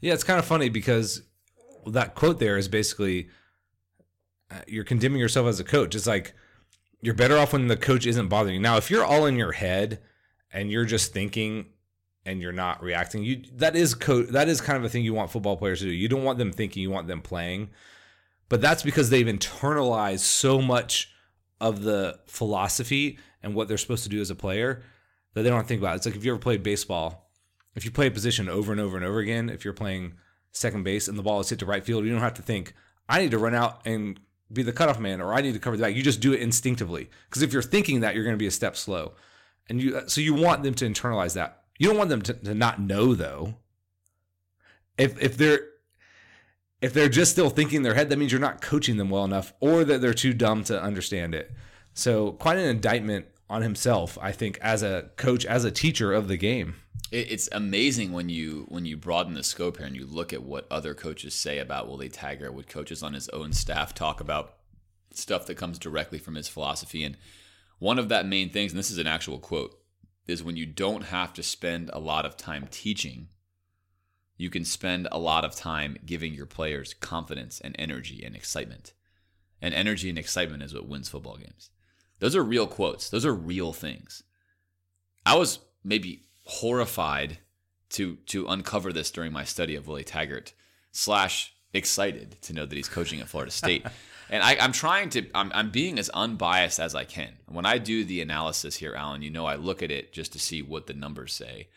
Yeah, 0.00 0.14
it's 0.14 0.24
kind 0.24 0.38
of 0.38 0.44
funny 0.44 0.68
because 0.68 1.22
that 1.86 2.14
quote 2.14 2.40
there 2.40 2.58
is 2.58 2.68
basically 2.68 3.28
uh, 4.50 4.60
you're 4.66 4.84
condemning 4.84 5.20
yourself 5.20 5.46
as 5.46 5.60
a 5.60 5.64
coach. 5.64 5.94
It's 5.94 6.06
like 6.06 6.34
you're 7.00 7.14
better 7.14 7.38
off 7.38 7.52
when 7.52 7.68
the 7.68 7.76
coach 7.76 8.06
isn't 8.06 8.28
bothering 8.28 8.54
you. 8.54 8.60
Now, 8.60 8.76
if 8.76 8.90
you're 8.90 9.04
all 9.04 9.26
in 9.26 9.36
your 9.36 9.52
head 9.52 10.00
and 10.52 10.70
you're 10.70 10.84
just 10.84 11.12
thinking 11.12 11.66
and 12.24 12.40
you're 12.40 12.52
not 12.52 12.82
reacting, 12.82 13.24
you 13.24 13.42
that 13.54 13.74
is 13.74 13.94
co- 13.94 14.22
that 14.22 14.48
is 14.48 14.60
kind 14.60 14.78
of 14.78 14.84
a 14.84 14.88
thing 14.88 15.04
you 15.04 15.14
want 15.14 15.30
football 15.30 15.56
players 15.56 15.80
to 15.80 15.86
do. 15.86 15.92
You 15.92 16.08
don't 16.08 16.24
want 16.24 16.38
them 16.38 16.52
thinking, 16.52 16.82
you 16.82 16.90
want 16.90 17.08
them 17.08 17.20
playing. 17.20 17.70
But 18.48 18.60
that's 18.60 18.82
because 18.82 19.10
they've 19.10 19.26
internalized 19.26 20.20
so 20.20 20.60
much 20.60 21.10
of 21.60 21.82
the 21.82 22.18
philosophy 22.26 23.18
and 23.42 23.54
what 23.54 23.68
they're 23.68 23.78
supposed 23.78 24.02
to 24.02 24.10
do 24.10 24.20
as 24.20 24.30
a 24.30 24.34
player 24.34 24.82
that 25.34 25.42
they 25.42 25.48
don't 25.48 25.66
think 25.66 25.80
about. 25.80 25.94
It. 25.94 25.96
It's 25.96 26.06
like 26.06 26.16
if 26.16 26.24
you 26.24 26.32
ever 26.32 26.38
played 26.38 26.62
baseball, 26.62 27.30
if 27.74 27.84
you 27.84 27.90
play 27.90 28.08
a 28.08 28.10
position 28.10 28.48
over 28.48 28.72
and 28.72 28.80
over 28.80 28.96
and 28.96 29.06
over 29.06 29.20
again, 29.20 29.48
if 29.48 29.64
you're 29.64 29.72
playing 29.72 30.14
second 30.52 30.82
base 30.82 31.08
and 31.08 31.18
the 31.18 31.22
ball 31.22 31.40
is 31.40 31.48
hit 31.48 31.58
to 31.60 31.66
right 31.66 31.84
field, 31.84 32.04
you 32.04 32.10
don't 32.10 32.20
have 32.20 32.34
to 32.34 32.42
think, 32.42 32.74
I 33.08 33.20
need 33.20 33.30
to 33.30 33.38
run 33.38 33.54
out 33.54 33.80
and 33.86 34.20
be 34.52 34.62
the 34.62 34.72
cutoff 34.72 35.00
man 35.00 35.20
or 35.20 35.32
I 35.32 35.40
need 35.40 35.54
to 35.54 35.58
cover 35.58 35.76
the 35.76 35.82
back. 35.82 35.94
You 35.94 36.02
just 36.02 36.20
do 36.20 36.32
it 36.32 36.40
instinctively. 36.40 37.08
Because 37.28 37.42
if 37.42 37.52
you're 37.52 37.62
thinking 37.62 38.00
that, 38.00 38.14
you're 38.14 38.24
going 38.24 38.36
to 38.36 38.38
be 38.38 38.46
a 38.46 38.50
step 38.50 38.76
slow. 38.76 39.12
And 39.68 39.80
you 39.80 40.02
so 40.08 40.20
you 40.20 40.34
want 40.34 40.62
them 40.62 40.74
to 40.74 40.84
internalize 40.84 41.34
that. 41.34 41.61
You 41.82 41.88
don't 41.88 41.98
want 41.98 42.10
them 42.10 42.22
to, 42.22 42.34
to 42.34 42.54
not 42.54 42.80
know 42.80 43.16
though. 43.16 43.56
If 44.96 45.20
if 45.20 45.36
they're 45.36 45.66
if 46.80 46.92
they're 46.92 47.08
just 47.08 47.32
still 47.32 47.50
thinking 47.50 47.78
in 47.78 47.82
their 47.82 47.94
head, 47.94 48.08
that 48.08 48.20
means 48.20 48.30
you're 48.30 48.40
not 48.40 48.60
coaching 48.60 48.98
them 48.98 49.10
well 49.10 49.24
enough 49.24 49.52
or 49.58 49.82
that 49.82 50.00
they're 50.00 50.14
too 50.14 50.32
dumb 50.32 50.62
to 50.64 50.80
understand 50.80 51.34
it. 51.34 51.50
So 51.92 52.32
quite 52.34 52.56
an 52.56 52.68
indictment 52.68 53.26
on 53.50 53.62
himself, 53.62 54.16
I 54.22 54.30
think, 54.30 54.60
as 54.60 54.84
a 54.84 55.10
coach, 55.16 55.44
as 55.44 55.64
a 55.64 55.72
teacher 55.72 56.12
of 56.12 56.28
the 56.28 56.36
game. 56.36 56.76
It's 57.10 57.48
amazing 57.50 58.12
when 58.12 58.28
you 58.28 58.66
when 58.68 58.86
you 58.86 58.96
broaden 58.96 59.34
the 59.34 59.42
scope 59.42 59.78
here 59.78 59.86
and 59.86 59.96
you 59.96 60.06
look 60.06 60.32
at 60.32 60.44
what 60.44 60.68
other 60.70 60.94
coaches 60.94 61.34
say 61.34 61.58
about 61.58 61.88
Willie 61.88 62.08
Taggart, 62.08 62.54
what 62.54 62.68
coaches 62.68 63.02
on 63.02 63.14
his 63.14 63.28
own 63.30 63.52
staff 63.52 63.92
talk 63.92 64.20
about 64.20 64.54
stuff 65.10 65.46
that 65.46 65.56
comes 65.56 65.80
directly 65.80 66.20
from 66.20 66.36
his 66.36 66.46
philosophy. 66.46 67.02
And 67.02 67.16
one 67.80 67.98
of 67.98 68.08
that 68.08 68.24
main 68.24 68.50
things, 68.50 68.70
and 68.70 68.78
this 68.78 68.92
is 68.92 68.98
an 68.98 69.08
actual 69.08 69.40
quote, 69.40 69.81
is 70.26 70.42
when 70.42 70.56
you 70.56 70.66
don't 70.66 71.04
have 71.04 71.32
to 71.34 71.42
spend 71.42 71.90
a 71.92 71.98
lot 71.98 72.24
of 72.24 72.36
time 72.36 72.68
teaching, 72.70 73.28
you 74.36 74.50
can 74.50 74.64
spend 74.64 75.08
a 75.10 75.18
lot 75.18 75.44
of 75.44 75.54
time 75.54 75.96
giving 76.04 76.34
your 76.34 76.46
players 76.46 76.94
confidence 76.94 77.60
and 77.60 77.76
energy 77.78 78.22
and 78.24 78.34
excitement. 78.34 78.92
And 79.60 79.74
energy 79.74 80.08
and 80.08 80.18
excitement 80.18 80.62
is 80.62 80.74
what 80.74 80.88
wins 80.88 81.08
football 81.08 81.36
games. 81.36 81.70
Those 82.18 82.36
are 82.36 82.42
real 82.42 82.66
quotes. 82.66 83.10
Those 83.10 83.26
are 83.26 83.34
real 83.34 83.72
things. 83.72 84.22
I 85.24 85.36
was 85.36 85.60
maybe 85.84 86.22
horrified 86.44 87.38
to 87.90 88.16
to 88.26 88.46
uncover 88.46 88.92
this 88.92 89.10
during 89.10 89.32
my 89.32 89.44
study 89.44 89.76
of 89.76 89.86
Willie 89.86 90.04
Taggart 90.04 90.54
slash 90.90 91.54
excited 91.72 92.40
to 92.42 92.52
know 92.52 92.66
that 92.66 92.74
he's 92.74 92.88
coaching 92.88 93.20
at 93.20 93.28
Florida 93.28 93.52
State. 93.52 93.86
and 94.32 94.42
I, 94.42 94.54
am 94.54 94.72
trying 94.72 95.10
to 95.10 95.26
I'm, 95.34 95.52
I'm 95.54 95.70
being 95.70 95.98
as 95.98 96.08
unbiased 96.08 96.80
as 96.80 96.94
I 96.94 97.04
can. 97.04 97.34
When 97.48 97.66
I 97.66 97.76
do 97.76 98.02
the 98.02 98.22
analysis 98.22 98.76
here, 98.76 98.94
Alan, 98.94 99.20
you 99.20 99.30
know 99.30 99.44
I 99.44 99.56
look 99.56 99.82
at 99.82 99.90
it 99.90 100.14
just 100.14 100.32
to 100.32 100.38
see 100.38 100.62
what 100.62 100.86
the 100.86 100.94
numbers 100.94 101.34
say. 101.34 101.68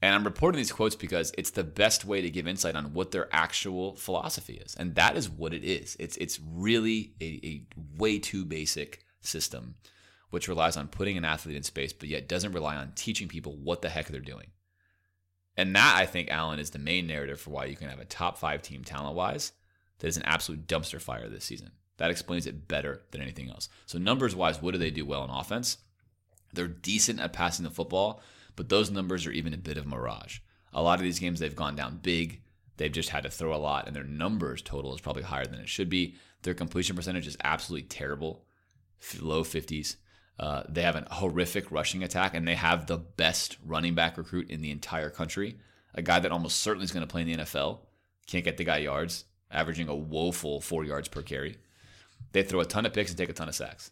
And 0.00 0.14
I'm 0.14 0.24
reporting 0.24 0.58
these 0.58 0.72
quotes 0.72 0.94
because 0.94 1.32
it's 1.36 1.50
the 1.50 1.64
best 1.64 2.04
way 2.04 2.22
to 2.22 2.30
give 2.30 2.46
insight 2.46 2.76
on 2.76 2.94
what 2.94 3.10
their 3.10 3.28
actual 3.32 3.96
philosophy 3.96 4.54
is. 4.54 4.76
And 4.76 4.94
that 4.94 5.16
is 5.16 5.28
what 5.28 5.52
it 5.52 5.64
is. 5.64 5.96
It's 5.98 6.16
it's 6.18 6.38
really 6.40 7.14
a, 7.20 7.40
a 7.44 7.66
way 7.98 8.20
too 8.20 8.44
basic 8.44 9.04
system 9.20 9.74
which 10.30 10.48
relies 10.48 10.76
on 10.76 10.88
putting 10.88 11.18
an 11.18 11.24
athlete 11.24 11.56
in 11.56 11.62
space, 11.62 11.92
but 11.92 12.08
yet 12.08 12.28
doesn't 12.28 12.52
rely 12.52 12.76
on 12.76 12.92
teaching 12.94 13.28
people 13.28 13.56
what 13.56 13.82
the 13.82 13.90
heck 13.90 14.06
they're 14.06 14.20
doing. 14.20 14.46
And 15.58 15.76
that, 15.76 15.96
I 15.98 16.06
think, 16.06 16.30
Alan, 16.30 16.58
is 16.58 16.70
the 16.70 16.78
main 16.78 17.06
narrative 17.06 17.38
for 17.38 17.50
why 17.50 17.66
you 17.66 17.76
can 17.76 17.90
have 17.90 17.98
a 17.98 18.06
top 18.06 18.38
five 18.38 18.62
team 18.62 18.82
talent 18.82 19.14
wise 19.14 19.52
that 20.02 20.08
is 20.08 20.16
an 20.16 20.24
absolute 20.24 20.66
dumpster 20.66 21.00
fire 21.00 21.28
this 21.28 21.44
season. 21.44 21.70
That 21.98 22.10
explains 22.10 22.48
it 22.48 22.66
better 22.66 23.02
than 23.12 23.22
anything 23.22 23.48
else. 23.48 23.68
So, 23.86 23.98
numbers 23.98 24.34
wise, 24.34 24.60
what 24.60 24.72
do 24.72 24.78
they 24.78 24.90
do 24.90 25.06
well 25.06 25.22
in 25.22 25.30
offense? 25.30 25.78
They're 26.52 26.66
decent 26.66 27.20
at 27.20 27.32
passing 27.32 27.64
the 27.64 27.70
football, 27.70 28.20
but 28.56 28.68
those 28.68 28.90
numbers 28.90 29.26
are 29.26 29.30
even 29.30 29.54
a 29.54 29.58
bit 29.58 29.76
of 29.76 29.86
mirage. 29.86 30.40
A 30.72 30.82
lot 30.82 30.98
of 30.98 31.04
these 31.04 31.20
games, 31.20 31.38
they've 31.38 31.54
gone 31.54 31.76
down 31.76 32.00
big. 32.02 32.42
They've 32.78 32.90
just 32.90 33.10
had 33.10 33.22
to 33.22 33.30
throw 33.30 33.54
a 33.54 33.58
lot, 33.58 33.86
and 33.86 33.94
their 33.94 34.02
numbers 34.02 34.60
total 34.60 34.92
is 34.92 35.00
probably 35.00 35.22
higher 35.22 35.46
than 35.46 35.60
it 35.60 35.68
should 35.68 35.88
be. 35.88 36.16
Their 36.42 36.54
completion 36.54 36.96
percentage 36.96 37.28
is 37.28 37.36
absolutely 37.44 37.86
terrible, 37.86 38.44
low 39.20 39.44
50s. 39.44 39.94
Uh, 40.36 40.64
they 40.68 40.82
have 40.82 40.96
a 40.96 41.06
horrific 41.14 41.70
rushing 41.70 42.02
attack, 42.02 42.34
and 42.34 42.48
they 42.48 42.56
have 42.56 42.88
the 42.88 42.98
best 42.98 43.56
running 43.64 43.94
back 43.94 44.18
recruit 44.18 44.50
in 44.50 44.62
the 44.62 44.72
entire 44.72 45.10
country. 45.10 45.58
A 45.94 46.02
guy 46.02 46.18
that 46.18 46.32
almost 46.32 46.58
certainly 46.58 46.86
is 46.86 46.90
going 46.90 47.06
to 47.06 47.10
play 47.10 47.22
in 47.22 47.28
the 47.28 47.44
NFL. 47.44 47.78
Can't 48.26 48.44
get 48.44 48.56
the 48.56 48.64
guy 48.64 48.78
yards, 48.78 49.26
averaging 49.52 49.88
a 49.88 49.94
woeful 49.94 50.60
four 50.60 50.84
yards 50.84 51.08
per 51.08 51.22
carry. 51.22 51.58
They 52.32 52.42
throw 52.42 52.60
a 52.60 52.64
ton 52.64 52.86
of 52.86 52.92
picks 52.92 53.10
and 53.10 53.18
take 53.18 53.28
a 53.28 53.32
ton 53.34 53.48
of 53.48 53.54
sacks. 53.54 53.90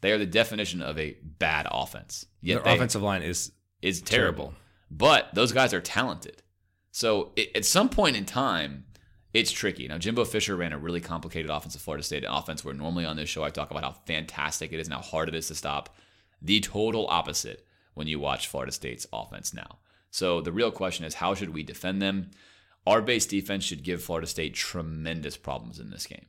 They 0.00 0.12
are 0.12 0.18
the 0.18 0.26
definition 0.26 0.82
of 0.82 0.98
a 0.98 1.16
bad 1.22 1.66
offense. 1.70 2.26
Yet 2.40 2.64
Their 2.64 2.74
offensive 2.74 3.02
line 3.02 3.22
is 3.22 3.52
is 3.82 4.00
terrible. 4.02 4.44
terrible. 4.44 4.54
But 4.90 5.34
those 5.34 5.52
guys 5.52 5.72
are 5.72 5.80
talented. 5.80 6.42
So 6.90 7.32
it, 7.36 7.54
at 7.54 7.64
some 7.64 7.88
point 7.88 8.16
in 8.16 8.24
time, 8.24 8.84
it's 9.32 9.52
tricky. 9.52 9.86
Now, 9.86 9.98
Jimbo 9.98 10.24
Fisher 10.24 10.56
ran 10.56 10.72
a 10.72 10.78
really 10.78 11.00
complicated 11.00 11.50
offensive 11.50 11.80
Florida 11.80 12.02
State 12.02 12.24
an 12.24 12.32
offense 12.32 12.64
where 12.64 12.74
normally 12.74 13.04
on 13.04 13.16
this 13.16 13.28
show 13.28 13.44
I 13.44 13.50
talk 13.50 13.70
about 13.70 13.84
how 13.84 13.92
fantastic 14.06 14.72
it 14.72 14.80
is 14.80 14.88
and 14.88 14.94
how 14.94 15.02
hard 15.02 15.28
it 15.28 15.34
is 15.34 15.48
to 15.48 15.54
stop. 15.54 15.94
The 16.42 16.60
total 16.60 17.06
opposite 17.08 17.66
when 17.94 18.06
you 18.06 18.18
watch 18.18 18.48
Florida 18.48 18.72
State's 18.72 19.06
offense 19.12 19.54
now. 19.54 19.78
So 20.10 20.40
the 20.40 20.52
real 20.52 20.72
question 20.72 21.04
is 21.04 21.14
how 21.14 21.34
should 21.34 21.50
we 21.54 21.62
defend 21.62 22.02
them? 22.02 22.30
Our 22.86 23.02
base 23.02 23.26
defense 23.26 23.64
should 23.64 23.82
give 23.82 24.02
Florida 24.02 24.26
State 24.26 24.54
tremendous 24.54 25.36
problems 25.36 25.78
in 25.78 25.90
this 25.90 26.06
game. 26.06 26.26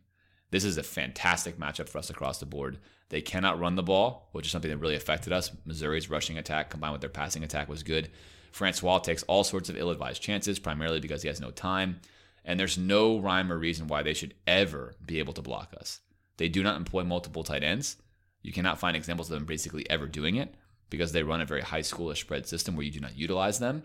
This 0.52 0.66
is 0.66 0.78
a 0.78 0.84
fantastic 0.84 1.58
matchup 1.58 1.88
for 1.88 1.98
us 1.98 2.10
across 2.10 2.40
the 2.40 2.46
board. 2.46 2.78
They 3.10 3.22
cannot 3.22 3.60
run 3.60 3.76
the 3.76 3.84
ball, 3.84 4.30
which 4.34 4.46
is 4.46 4.52
something 4.52 4.70
that 4.70 4.78
really 4.78 4.96
affected 4.96 5.32
us. 5.32 5.52
Missouri's 5.66 6.10
rushing 6.10 6.38
attack 6.38 6.70
combined 6.70 6.92
with 6.92 7.02
their 7.02 7.10
passing 7.10 7.44
attack 7.44 7.70
was 7.70 7.84
good. 7.84 8.10
Francois 8.52 9.00
takes 9.00 9.24
all 9.24 9.46
sorts 9.46 9.70
of 9.70 9.78
ill 9.78 9.90
advised 9.90 10.22
chances, 10.22 10.60
primarily 10.60 11.00
because 11.00 11.22
he 11.22 11.30
has 11.30 11.40
no 11.40 11.52
time. 11.52 12.02
And 12.44 12.60
there's 12.60 12.78
no 12.78 13.18
rhyme 13.18 13.52
or 13.52 13.58
reason 13.58 13.88
why 13.88 14.04
they 14.04 14.14
should 14.14 14.34
ever 14.46 14.96
be 15.06 15.20
able 15.20 15.34
to 15.34 15.42
block 15.42 15.74
us. 15.80 16.02
They 16.38 16.50
do 16.50 16.64
not 16.64 16.78
employ 16.78 17.04
multiple 17.04 17.44
tight 17.44 17.64
ends. 17.64 17.98
You 18.42 18.52
cannot 18.52 18.80
find 18.80 18.98
examples 18.98 19.30
of 19.30 19.36
them 19.36 19.46
basically 19.46 19.90
ever 19.90 20.08
doing 20.08 20.36
it 20.36 20.56
because 20.90 21.12
they 21.12 21.24
run 21.24 21.40
a 21.40 21.46
very 21.46 21.62
high 21.62 21.82
schoolish 21.82 22.22
spread 22.22 22.48
system 22.48 22.76
where 22.76 22.86
you 22.86 22.92
do 22.92 23.00
not 23.00 23.18
utilize 23.18 23.60
them. 23.60 23.84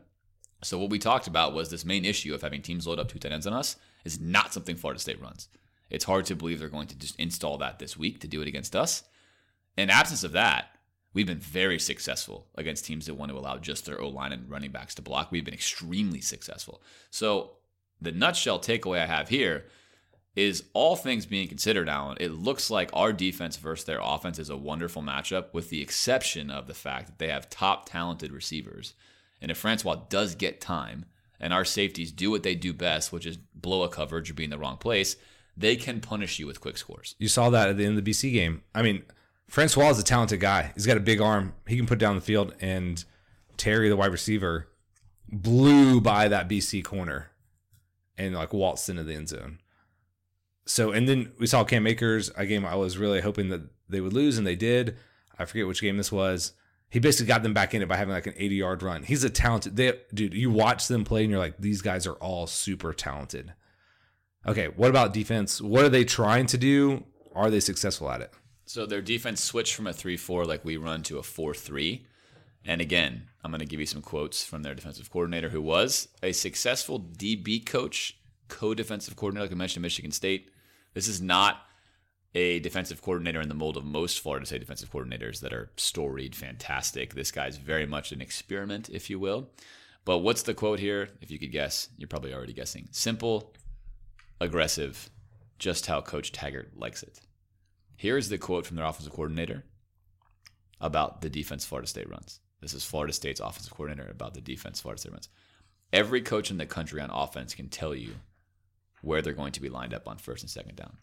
So 0.63 0.79
what 0.79 0.91
we 0.91 0.99
talked 0.99 1.27
about 1.27 1.55
was 1.55 1.71
this 1.71 1.85
main 1.85 2.05
issue 2.05 2.35
of 2.35 2.43
having 2.43 2.63
teams 2.63 2.87
load 2.87 2.99
up 2.99 3.09
two 3.09 3.19
tight 3.19 3.33
ends 3.33 3.47
on 3.47 3.53
us 3.53 3.77
is 4.05 4.21
not 4.21 4.53
something 4.53 4.77
Florida 4.77 5.01
State 5.01 5.21
runs. 5.21 5.49
It's 5.91 6.05
hard 6.05 6.25
to 6.27 6.37
believe 6.37 6.59
they're 6.59 6.69
going 6.69 6.89
to 6.89 6.99
just 6.99 7.19
install 7.21 7.59
that 7.59 7.79
this 7.79 7.97
week 7.97 8.21
to 8.21 8.29
do 8.29 8.43
it 8.43 8.49
against 8.49 8.75
us. 8.75 9.05
In 9.77 9.91
absence 9.91 10.25
of 10.25 10.33
that, 10.33 10.71
we've 11.13 11.27
been 11.27 11.39
very 11.39 11.79
successful 11.79 12.47
against 12.57 12.85
teams 12.85 13.07
that 13.07 13.15
want 13.15 13.31
to 13.31 13.39
allow 13.39 13.59
just 13.59 13.87
their 13.87 14.01
O 14.01 14.09
line 14.09 14.33
and 14.33 14.51
running 14.51 14.71
backs 14.71 14.95
to 14.97 15.03
block. 15.03 15.31
We've 15.31 15.45
been 15.45 15.55
extremely 15.55 16.21
successful. 16.21 16.83
So 17.11 17.53
the 18.01 18.13
nutshell 18.13 18.59
takeaway 18.59 19.01
I 19.01 19.07
have 19.07 19.29
here 19.29 19.67
is 20.35 20.65
all 20.75 20.97
things 20.97 21.25
being 21.25 21.49
considered, 21.49 21.89
Alan, 21.89 22.19
it 22.21 22.33
looks 22.33 22.71
like 22.71 22.91
our 22.93 23.13
defense 23.13 23.57
versus 23.57 23.87
their 23.87 24.01
offense 24.03 24.39
is 24.39 24.51
a 24.51 24.57
wonderful 24.57 25.03
matchup, 25.03 25.55
with 25.55 25.71
the 25.71 25.81
exception 25.81 26.51
of 26.51 26.67
the 26.67 26.75
fact 26.75 27.07
that 27.07 27.19
they 27.19 27.29
have 27.29 27.49
top 27.49 27.89
talented 27.89 28.31
receivers. 28.33 28.93
And 29.41 29.51
if 29.51 29.59
Francois 29.59 29.97
does 30.09 30.35
get 30.35 30.61
time 30.61 31.05
and 31.39 31.53
our 31.53 31.65
safeties 31.65 32.13
do 32.13 32.31
what 32.31 32.43
they 32.43 32.55
do 32.55 32.73
best, 32.73 33.13
which 33.13 33.27
is 33.27 33.37
blow 33.37 33.83
a 33.83 33.89
coverage 33.89 34.31
or 34.31 34.35
be 34.35 34.45
in 34.45 34.51
the 34.51 34.59
wrong 34.59 34.77
place, 34.77 35.17
they 35.57 35.77
can 35.77 36.01
punish 36.01 36.39
you 36.39 36.47
with 36.47 36.61
quick 36.61 36.77
scores. 36.77 37.15
You 37.19 37.29
saw 37.29 37.51
that 37.51 37.69
at 37.69 37.77
the 37.77 37.85
end 37.85 37.99
of 37.99 38.05
the 38.05 38.11
BC 38.11 38.33
game. 38.33 38.63
I 38.75 38.83
mean, 38.83 39.03
Francois 39.49 39.91
is 39.91 39.99
a 39.99 40.05
talented 40.05 40.41
guy. 40.41 40.73
He's 40.75 40.87
got 40.87 40.97
a 40.97 41.01
big 41.01 41.21
arm. 41.21 41.55
He 41.67 41.77
can 41.77 41.87
put 41.87 41.99
down 41.99 42.15
the 42.15 42.21
field. 42.21 42.55
And 42.61 43.03
Terry, 43.57 43.89
the 43.89 43.97
wide 43.97 44.13
receiver, 44.13 44.69
blew 45.29 46.01
by 46.01 46.29
that 46.29 46.49
BC 46.49 46.85
corner 46.85 47.31
and 48.19 48.35
like 48.35 48.53
waltzed 48.53 48.89
into 48.89 49.05
the 49.05 49.15
end 49.15 49.29
zone. 49.29 49.59
So, 50.67 50.91
and 50.91 51.09
then 51.09 51.33
we 51.39 51.47
saw 51.47 51.65
Cam 51.65 51.87
Akers, 51.87 52.31
a 52.37 52.45
game 52.45 52.67
I 52.67 52.75
was 52.75 52.99
really 52.99 53.21
hoping 53.21 53.49
that 53.51 53.63
they 53.89 54.01
would 54.01 54.13
lose, 54.13 54.37
and 54.37 54.47
they 54.47 54.57
did. 54.57 54.97
I 55.39 55.45
forget 55.45 55.67
which 55.67 55.81
game 55.81 55.97
this 55.97 56.11
was. 56.11 56.53
He 56.89 57.01
basically 57.01 57.27
got 57.27 57.43
them 57.43 57.55
back 57.55 57.75
in 57.75 57.83
it 57.83 57.89
by 57.89 57.97
having 57.97 58.15
like 58.15 58.27
an 58.27 58.35
80 58.37 58.55
yard 58.55 58.83
run. 58.83 59.03
He's 59.03 59.25
a 59.25 59.31
talented, 59.31 59.77
they, 59.77 59.93
dude. 60.15 60.35
You 60.35 60.51
watch 60.51 60.89
them 60.89 61.05
play, 61.05 61.23
and 61.23 61.31
you're 61.31 61.41
like, 61.41 61.59
these 61.59 61.83
guys 61.83 62.07
are 62.07 62.15
all 62.15 62.47
super 62.47 62.93
talented. 62.93 63.55
Okay, 64.47 64.69
what 64.69 64.91
about 64.91 65.13
defense? 65.13 65.61
What 65.61 65.85
are 65.85 65.89
they 65.89 66.05
trying 66.05 66.47
to 66.47 66.59
do? 66.59 67.05
Are 67.35 67.51
they 67.51 67.61
successful 67.61 68.11
at 68.11 68.21
it? 68.21 68.33
So 68.65 68.87
their 68.87 69.03
defense 69.03 69.43
switched 69.43 69.75
from 69.75 69.87
a 69.87 69.93
3 69.93 70.17
4 70.17 70.45
like 70.45 70.65
we 70.65 70.77
run 70.77 71.03
to 71.05 71.19
a 71.19 71.23
4 71.23 71.55
3. 71.55 72.07
And 72.65 72.81
again, 72.81 73.29
I'm 73.45 73.51
going 73.51 73.61
to 73.61 73.67
give 73.67 73.81
you 73.81 73.87
some 73.87 74.03
quotes 74.03 74.45
from 74.45 74.63
their 74.63 74.75
defensive 74.75 75.11
coordinator, 75.11 75.51
who 75.51 75.63
was 75.63 76.09
a 76.23 76.33
successful 76.33 77.01
DB 77.01 77.65
coach, 77.65 78.19
co 78.49 78.75
defensive 78.75 79.17
coordinator, 79.17 79.45
like 79.45 79.53
I 79.53 79.57
mentioned, 79.57 79.83
Michigan 79.83 80.11
State. 80.11 80.51
This 80.95 81.07
is 81.09 81.21
not 81.21 81.66
a 82.37 82.59
defensive 82.59 83.01
coordinator 83.01 83.41
in 83.41 83.49
the 83.49 83.55
mold 83.55 83.79
of 83.79 83.85
most 83.87 84.21
Florida 84.21 84.45
State 84.45 84.61
defensive 84.61 84.93
coordinators 84.93 85.41
that 85.41 85.55
are 85.55 85.71
storied, 85.79 86.37
fantastic. 86.37 87.15
This 87.15 87.31
guy's 87.31 87.57
very 87.57 87.87
much 87.87 88.13
an 88.13 88.21
experiment, 88.21 88.91
if 88.91 89.09
you 89.09 89.19
will. 89.19 89.49
But 90.05 90.19
what's 90.19 90.43
the 90.43 90.53
quote 90.53 90.79
here? 90.79 91.09
If 91.23 91.31
you 91.31 91.39
could 91.39 91.51
guess, 91.51 91.89
you're 91.97 92.09
probably 92.09 92.35
already 92.35 92.53
guessing. 92.53 92.89
Simple, 92.91 93.55
aggressive, 94.39 95.09
just 95.59 95.87
how 95.87 96.03
Coach 96.03 96.31
Taggart 96.31 96.77
likes 96.77 97.03
it. 97.03 97.21
Here's 97.97 98.29
the 98.29 98.37
quote 98.37 98.67
from 98.67 98.77
their 98.77 98.85
offensive 98.85 99.15
coordinator 99.15 99.65
about 100.79 101.23
the 101.23 101.31
defense 101.31 101.65
Florida 101.65 101.89
State 101.89 102.11
runs. 102.11 102.41
This 102.61 102.75
is 102.75 102.85
Florida 102.85 103.15
State's 103.15 103.41
offensive 103.41 103.73
coordinator 103.73 104.11
about 104.11 104.35
the 104.35 104.43
defense 104.43 104.83
Florida 104.83 105.01
State 105.01 105.13
runs. 105.13 105.31
Every 105.91 106.21
coach 106.21 106.51
in 106.51 106.59
the 106.59 106.67
country 106.67 107.01
on 107.01 107.09
offense 107.11 107.55
can 107.55 107.71
tell 107.71 107.95
you 107.95 108.17
where 109.01 109.23
they're 109.23 109.33
going 109.33 109.53
to 109.53 109.63
be 109.63 109.71
lined 109.71 109.95
up 109.95 110.07
on 110.07 110.19
first 110.19 110.43
and 110.43 110.51
second 110.51 110.77
down. 110.77 110.99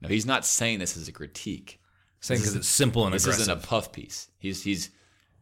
Now, 0.00 0.08
he's 0.08 0.26
not 0.26 0.46
saying 0.46 0.78
this 0.78 0.96
as 0.96 1.08
a 1.08 1.12
critique. 1.12 1.80
Saying 2.20 2.40
because 2.40 2.56
it's 2.56 2.68
simple 2.68 3.06
and 3.06 3.14
this 3.14 3.24
aggressive. 3.24 3.42
isn't 3.42 3.58
a 3.58 3.66
puff 3.66 3.92
piece. 3.92 4.28
He's 4.38 4.62
he's 4.62 4.90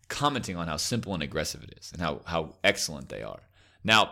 commenting 0.08 0.56
on 0.56 0.68
how 0.68 0.76
simple 0.76 1.12
and 1.12 1.22
aggressive 1.22 1.62
it 1.64 1.76
is 1.78 1.90
and 1.92 2.00
how 2.00 2.22
how 2.24 2.54
excellent 2.62 3.08
they 3.08 3.22
are. 3.22 3.40
Now, 3.82 4.10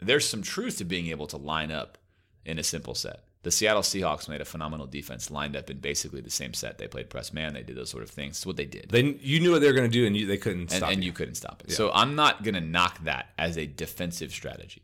there's 0.00 0.26
some 0.26 0.42
truth 0.42 0.78
to 0.78 0.84
being 0.84 1.08
able 1.08 1.26
to 1.28 1.36
line 1.36 1.70
up 1.70 1.98
in 2.44 2.58
a 2.58 2.62
simple 2.62 2.94
set. 2.94 3.24
The 3.42 3.50
Seattle 3.50 3.82
Seahawks 3.82 4.26
made 4.30 4.40
a 4.40 4.46
phenomenal 4.46 4.86
defense, 4.86 5.30
lined 5.30 5.54
up 5.54 5.68
in 5.68 5.78
basically 5.78 6.22
the 6.22 6.30
same 6.30 6.54
set. 6.54 6.78
They 6.78 6.88
played 6.88 7.10
press 7.10 7.30
man. 7.30 7.52
They 7.52 7.62
did 7.62 7.76
those 7.76 7.90
sort 7.90 8.02
of 8.02 8.08
things. 8.08 8.38
It's 8.38 8.46
what 8.46 8.56
they 8.56 8.64
did. 8.64 8.88
They, 8.88 9.02
you 9.20 9.38
knew 9.38 9.50
what 9.50 9.60
they 9.60 9.66
were 9.66 9.74
going 9.74 9.90
to 9.90 9.92
do, 9.92 10.06
and 10.06 10.16
you, 10.16 10.26
they 10.26 10.38
couldn't 10.38 10.62
and, 10.62 10.70
stop 10.70 10.90
and 10.90 11.02
you. 11.02 11.08
you 11.08 11.12
couldn't 11.12 11.34
stop 11.34 11.62
it. 11.62 11.72
So 11.72 11.90
I'm 11.92 12.14
not 12.14 12.42
going 12.42 12.54
to 12.54 12.62
knock 12.62 13.04
that 13.04 13.28
as 13.38 13.58
a 13.58 13.66
defensive 13.66 14.32
strategy. 14.32 14.82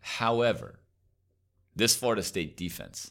However, 0.00 0.78
this 1.74 1.96
Florida 1.96 2.22
State 2.22 2.56
defense 2.56 3.10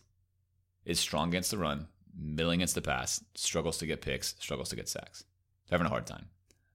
is 0.85 0.99
strong 0.99 1.30
against 1.30 1.51
the 1.51 1.57
run, 1.57 1.88
middling 2.18 2.60
against 2.60 2.76
the 2.76 2.81
pass, 2.81 3.23
struggles 3.35 3.77
to 3.77 3.85
get 3.85 4.01
picks, 4.01 4.35
struggles 4.39 4.69
to 4.69 4.76
get 4.76 4.89
sacks. 4.89 5.23
They're 5.68 5.77
having 5.77 5.88
a 5.88 5.93
hard 5.93 6.07
time. 6.07 6.27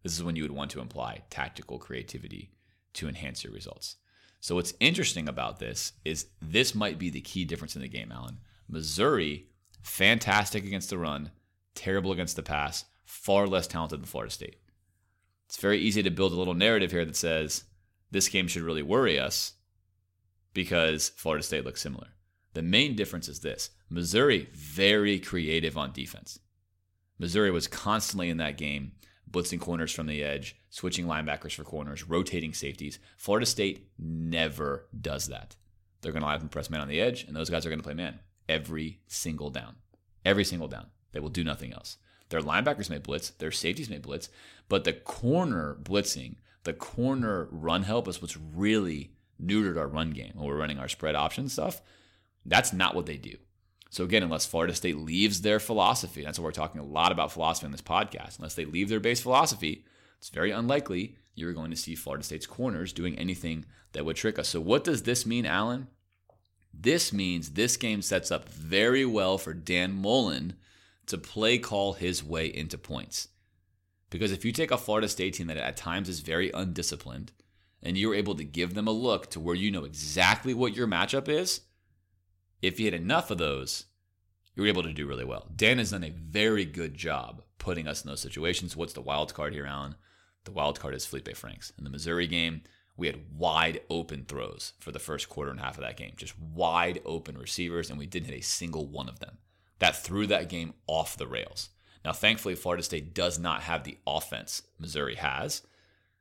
This 0.02 0.14
is 0.14 0.22
when 0.22 0.36
you 0.36 0.43
would 0.43 0.52
want 0.52 0.70
to 0.72 0.81
imply 0.81 1.22
tactical 1.31 1.78
creativity 1.78 2.51
to 2.94 3.09
enhance 3.09 3.43
your 3.43 3.52
results. 3.52 3.97
So 4.40 4.55
what's 4.55 4.74
interesting 4.78 5.28
about 5.28 5.59
this 5.59 5.93
is 6.05 6.26
this 6.43 6.74
might 6.74 6.98
be 6.98 7.09
the 7.09 7.22
key 7.22 7.44
difference 7.44 7.76
in 7.76 7.82
the 7.82 7.89
game, 7.89 8.12
Alan. 8.12 8.39
Missouri, 8.68 9.47
fantastic 9.82 10.64
against 10.64 10.90
the 10.90 10.98
run, 10.98 11.31
terrible 11.74 12.12
against 12.12 12.36
the 12.36 12.43
pass, 12.43 12.85
far 13.05 13.47
less 13.47 13.66
talented 13.66 14.01
than 14.01 14.06
Florida 14.06 14.31
State. 14.31 14.56
It's 15.47 15.56
very 15.56 15.78
easy 15.78 16.02
to 16.02 16.10
build 16.10 16.32
a 16.32 16.36
little 16.36 16.55
narrative 16.55 16.90
here 16.90 17.05
that 17.05 17.16
says 17.16 17.64
this 18.10 18.28
game 18.28 18.48
should 18.48 18.62
really 18.62 18.82
worry 18.82 19.18
us 19.18 19.55
because 20.52 21.10
Florida 21.10 21.43
State 21.43 21.64
looks 21.64 21.81
similar. 21.81 22.09
The 22.55 22.62
main 22.62 22.97
difference 22.97 23.28
is 23.28 23.40
this 23.40 23.70
Missouri, 23.90 24.48
very 24.52 25.18
creative 25.18 25.76
on 25.76 25.93
defense. 25.93 26.39
Missouri 27.18 27.51
was 27.51 27.68
constantly 27.68 28.31
in 28.31 28.39
that 28.39 28.56
game, 28.56 28.93
blitzing 29.31 29.60
corners 29.60 29.93
from 29.93 30.06
the 30.06 30.22
edge, 30.22 30.56
switching 30.70 31.06
linebackers 31.06 31.55
for 31.55 31.64
corners, 31.64 32.09
rotating 32.09 32.55
safeties. 32.55 32.98
Florida 33.16 33.47
State 33.47 33.89
never 33.98 34.86
does 34.98 35.26
that. 35.26 35.56
They're 36.01 36.12
going 36.12 36.22
to 36.22 36.26
line 36.26 36.39
them 36.39 36.48
press 36.48 36.70
man 36.70 36.81
on 36.81 36.89
the 36.89 37.01
edge, 37.01 37.24
and 37.24 37.36
those 37.36 37.51
guys 37.51 37.66
are 37.66 37.70
going 37.70 37.81
to 37.81 37.85
play 37.85 37.94
man 37.94 38.20
every 38.48 39.01
single 39.06 39.51
down. 39.51 39.76
Every 40.24 40.44
single 40.44 40.68
down. 40.68 40.86
They 41.12 41.20
will 41.20 41.28
do 41.28 41.44
nothing 41.44 41.72
else. 41.72 41.98
Their 42.28 42.40
linebackers 42.40 42.90
may 42.90 42.98
blitz, 42.98 43.31
their 43.31 43.52
safeties 43.52 43.90
may 43.90 43.98
blitz, 43.98 44.28
but 44.68 44.85
the 44.85 44.93
corner 44.93 45.76
blitzing, 45.82 46.36
the 46.64 46.72
corner 46.72 47.48
run 47.51 47.82
help 47.82 48.09
is 48.09 48.20
what's 48.20 48.36
really 48.36 49.12
neutered 49.43 49.76
our 49.76 49.86
run 49.86 50.10
game 50.10 50.32
when 50.35 50.47
we're 50.47 50.56
running 50.56 50.78
our 50.78 50.89
spread 50.89 51.14
option 51.14 51.48
stuff. 51.48 51.81
That's 52.47 52.73
not 52.73 52.95
what 52.95 53.07
they 53.07 53.16
do. 53.16 53.37
So 53.91 54.05
again, 54.05 54.23
unless 54.23 54.47
Florida 54.47 54.75
State 54.75 54.97
leaves 54.97 55.43
their 55.43 55.61
philosophy, 55.61 56.25
that's 56.25 56.39
what 56.39 56.45
we're 56.45 56.53
talking 56.53 56.81
a 56.81 56.85
lot 56.85 57.12
about 57.12 57.33
philosophy 57.33 57.66
in 57.66 57.73
this 57.73 57.81
podcast. 57.81 58.39
Unless 58.39 58.57
they 58.57 58.65
leave 58.65 58.89
their 58.89 59.01
base 59.01 59.21
philosophy, 59.21 59.85
it's 60.19 60.31
very 60.31 60.51
unlikely 60.51 61.16
you're 61.35 61.53
going 61.53 61.71
to 61.71 61.77
see 61.77 61.95
Florida 61.95 62.25
State's 62.25 62.47
corners 62.47 62.93
doing 62.93 63.19
anything 63.19 63.65
that 63.93 64.05
would 64.05 64.16
trick 64.16 64.39
us. 64.39 64.49
So 64.49 64.61
what 64.61 64.85
does 64.85 65.03
this 65.03 65.27
mean, 65.27 65.47
Alan? 65.47 65.89
This 66.73 67.12
means 67.12 67.51
this 67.51 67.77
game 67.77 68.03
sets 68.03 68.31
up 68.31 68.49
very 68.49 69.05
well 69.05 69.39
for 69.39 69.55
Dan 69.55 69.93
Mullen 69.93 70.55
to 71.07 71.19
play 71.19 71.59
call 71.59 71.93
his 71.93 72.25
way 72.25 72.47
into 72.47 72.77
points. 72.79 73.29
Because 74.11 74.33
if 74.33 74.45
you 74.45 74.53
take 74.53 74.71
a 74.71 74.79
Florida 74.79 75.09
State 75.09 75.35
team 75.35 75.47
that 75.49 75.57
at 75.57 75.77
times 75.77 76.09
is 76.09 76.21
very 76.21 76.51
undisciplined 76.53 77.33
and 77.83 77.97
you're 77.99 78.15
able 78.15 78.35
to 78.35 78.45
give 78.45 78.75
them 78.75 78.89
a 78.89 78.93
look 78.93 79.31
to 79.31 79.41
where 79.41 79.55
you 79.55 79.71
know 79.71 79.85
exactly 79.85 80.55
what 80.55 80.75
your 80.75 80.87
matchup 80.87 81.29
is, 81.29 81.61
if 82.66 82.81
you 82.81 82.86
had 82.86 82.95
enough 82.95 83.31
of 83.31 83.39
those, 83.39 83.86
you're 84.55 84.66
able 84.66 84.82
to 84.82 84.93
do 84.93 85.07
really 85.07 85.24
well. 85.24 85.49
Dan 85.55 85.78
has 85.78 85.91
done 85.91 86.05
a 86.05 86.11
very 86.11 86.65
good 86.65 86.95
job 86.95 87.43
putting 87.59 87.86
us 87.86 88.03
in 88.03 88.09
those 88.09 88.20
situations. 88.20 88.77
What's 88.77 88.93
the 88.93 89.01
wild 89.01 89.35
card 89.35 89.53
here, 89.53 89.66
Alan? 89.66 89.97
The 90.45 90.53
wild 90.53 90.78
card 90.78 90.95
is 90.95 91.07
Felipe 91.07 91.36
Franks. 91.36 91.73
In 91.78 91.85
the 91.85 91.91
Missouri 91.91 92.27
game, 92.27 92.62
we 92.97 93.07
had 93.07 93.20
wide 93.36 93.81
open 93.91 94.24
throws 94.24 94.74
for 94.78 94.93
the 94.93 94.99
first 94.99 95.28
quarter 95.28 95.51
and 95.51 95.61
half 95.61 95.77
of 95.77 95.82
that 95.82 95.97
game, 95.97 96.15
just 96.16 96.39
wide 96.39 97.01
open 97.05 97.36
receivers, 97.36 97.91
and 97.91 97.99
we 97.99 98.07
didn't 98.07 98.28
hit 98.28 98.39
a 98.39 98.43
single 98.43 98.86
one 98.86 99.09
of 99.09 99.20
them. 99.20 99.39
That 99.81 99.97
threw 99.97 100.27
that 100.28 100.49
game 100.49 100.74
off 100.86 101.16
the 101.16 101.27
rails. 101.27 101.70
Now, 102.05 102.12
thankfully, 102.12 102.55
Florida 102.55 102.82
State 102.82 103.15
does 103.15 103.39
not 103.39 103.62
have 103.62 103.82
the 103.82 103.99
offense 104.07 104.62
Missouri 104.78 105.16
has, 105.16 105.62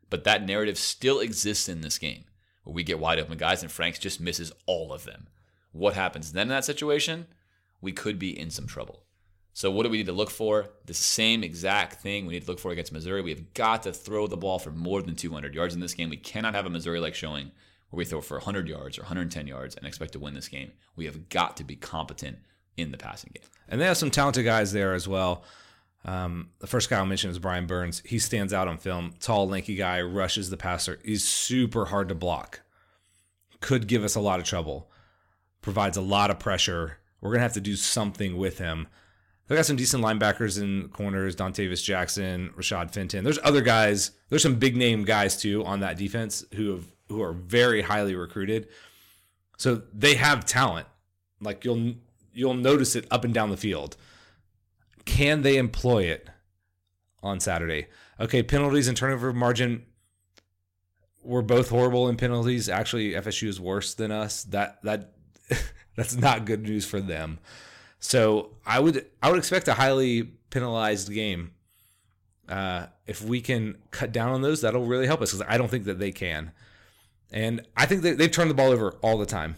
but 0.10 0.24
that 0.24 0.46
narrative 0.46 0.78
still 0.78 1.20
exists 1.20 1.70
in 1.70 1.82
this 1.82 2.00
game 2.00 2.24
where 2.64 2.74
we 2.74 2.84
get 2.84 3.00
wide 3.00 3.20
open 3.20 3.38
guys 3.38 3.62
and 3.62 3.72
Franks 3.72 4.00
just 4.00 4.22
misses 4.22 4.52
all 4.66 4.94
of 4.94 5.04
them. 5.04 5.28
What 5.74 5.96
happens 5.96 6.32
then 6.32 6.44
in 6.44 6.50
that 6.50 6.66
situation? 6.66 7.28
We 7.82 7.92
could 7.92 8.18
be 8.18 8.40
in 8.40 8.50
some 8.50 8.68
trouble. 8.68 9.04
So, 9.56 9.70
what 9.70 9.84
do 9.84 9.90
we 9.90 9.98
need 9.98 10.08
to 10.08 10.14
look 10.14 10.32
for? 10.32 10.70
The 10.86 10.94
same 10.94 11.44
exact 11.44 12.02
thing 12.02 12.26
we 12.26 12.34
need 12.34 12.44
to 12.44 12.48
look 12.52 12.60
for 12.60 12.72
against 12.72 12.92
Missouri. 12.92 13.22
We 13.22 13.32
have 13.32 13.54
got 13.54 13.84
to 13.84 13.94
throw 13.94 14.26
the 14.26 14.38
ball 14.38 14.58
for 14.58 14.72
more 14.72 15.02
than 15.02 15.16
200 15.16 15.54
yards 15.54 15.76
in 15.76 15.80
this 15.80 15.94
game. 15.94 16.10
We 16.10 16.18
cannot 16.18 16.56
have 16.56 16.66
a 16.66 16.72
Missouri 16.72 17.00
like 17.00 17.14
showing 17.14 17.52
where 17.90 18.00
we 18.00 18.06
throw 18.06 18.22
for 18.22 18.38
100 18.38 18.68
yards 18.68 18.98
or 18.98 19.02
110 19.02 19.46
yards 19.46 19.76
and 19.76 19.86
expect 19.86 20.14
to 20.14 20.20
win 20.20 20.34
this 20.34 20.48
game. 20.48 20.72
We 20.96 21.06
have 21.06 21.30
got 21.30 21.58
to 21.58 21.64
be 21.64 21.76
competent 21.76 22.40
in 22.78 22.92
the 22.92 22.98
passing 22.98 23.32
game. 23.36 23.48
And 23.70 23.80
they 23.80 23.86
have 23.86 23.98
some 23.98 24.10
talented 24.10 24.46
guys 24.46 24.74
there 24.74 24.94
as 24.94 25.08
well. 25.08 25.44
Um, 26.06 26.50
the 26.60 26.68
first 26.68 26.90
guy 26.90 26.98
I'll 26.98 27.06
mention 27.06 27.30
is 27.30 27.40
Brian 27.40 27.68
Burns. 27.68 28.02
He 28.06 28.20
stands 28.20 28.54
out 28.54 28.68
on 28.68 28.78
film. 28.78 29.14
Tall, 29.20 29.48
lanky 29.48 29.76
guy, 29.76 30.02
rushes 30.02 30.50
the 30.50 30.58
passer. 30.58 31.00
He's 31.06 31.24
super 31.24 31.86
hard 31.86 32.10
to 32.10 32.16
block. 32.16 32.62
Could 33.62 33.88
give 33.88 34.04
us 34.04 34.16
a 34.16 34.20
lot 34.20 34.40
of 34.40 34.46
trouble. 34.46 34.90
Provides 35.64 35.98
a 35.98 36.02
lot 36.02 36.30
of 36.30 36.38
pressure. 36.38 37.00
We're 37.20 37.32
gonna 37.32 37.42
have 37.42 37.54
to 37.54 37.62
do 37.62 37.76
something 37.76 38.38
with 38.38 38.60
him. 38.60 38.88
They 39.48 39.56
got 39.56 39.66
some 39.66 39.76
decent 39.76 40.04
linebackers 40.04 40.62
in 40.62 40.90
corners, 40.90 41.36
Dontavius 41.36 41.84
Jackson, 41.84 42.54
Rashad 42.58 42.92
Fenton. 42.92 43.24
There's 43.24 43.40
other 43.44 43.62
guys. 43.62 44.12
There's 44.30 44.44
some 44.44 44.56
big 44.56 44.78
name 44.78 45.04
guys 45.04 45.36
too 45.36 45.66
on 45.66 45.80
that 45.80 45.98
defense 45.98 46.46
who 46.54 46.72
have 46.72 46.86
who 47.10 47.22
are 47.22 47.34
very 47.34 47.82
highly 47.82 48.16
recruited. 48.16 48.68
So 49.58 49.82
they 49.94 50.16
have 50.16 50.46
talent. 50.46 50.88
Like 51.42 51.66
you'll 51.66 51.96
you'll 52.34 52.54
notice 52.54 52.96
it 52.96 53.06
up 53.12 53.24
and 53.24 53.34
down 53.34 53.50
the 53.50 53.58
field. 53.58 53.98
Can 55.06 55.42
they 55.42 55.58
employ 55.58 56.04
it 56.04 56.30
on 57.22 57.40
Saturday? 57.40 57.88
Okay, 58.20 58.44
penalties 58.44 58.88
and 58.88 58.96
turnover 58.96 59.34
margin. 59.34 59.86
We're 61.22 61.42
both 61.42 61.70
horrible 61.70 62.10
in 62.10 62.18
penalties. 62.18 62.70
Actually, 62.70 63.12
FSU 63.12 63.48
is 63.48 63.60
worse 63.60 63.94
than 63.94 64.12
us. 64.12 64.44
That 64.46 64.82
that 64.84 65.14
that's 65.96 66.16
not 66.16 66.46
good 66.46 66.64
news 66.64 66.86
for 66.86 67.00
them. 67.00 67.40
So 68.00 68.52
I 68.66 68.80
would 68.80 69.06
I 69.22 69.30
would 69.30 69.40
expect 69.40 69.68
a 69.68 69.74
highly 69.74 70.24
penalized 70.24 71.12
game. 71.14 71.52
Uh, 72.50 72.88
if 73.08 73.22
we 73.22 73.40
can 73.42 73.78
cut 73.92 74.12
down 74.12 74.34
on 74.34 74.42
those, 74.42 74.62
that'll 74.62 74.86
really 74.86 75.08
help 75.08 75.22
us 75.22 75.32
because 75.32 75.48
I 75.48 75.58
don't 75.58 75.72
think 75.72 75.86
that 75.86 76.00
they 76.00 76.12
can. 76.12 76.52
And 77.32 77.66
I 77.76 77.86
think 77.86 78.02
that 78.04 78.18
they've 78.18 78.32
turned 78.32 78.50
the 78.50 78.56
ball 78.56 78.72
over 78.72 78.92
all 79.02 79.18
the 79.18 79.26
time. 79.26 79.56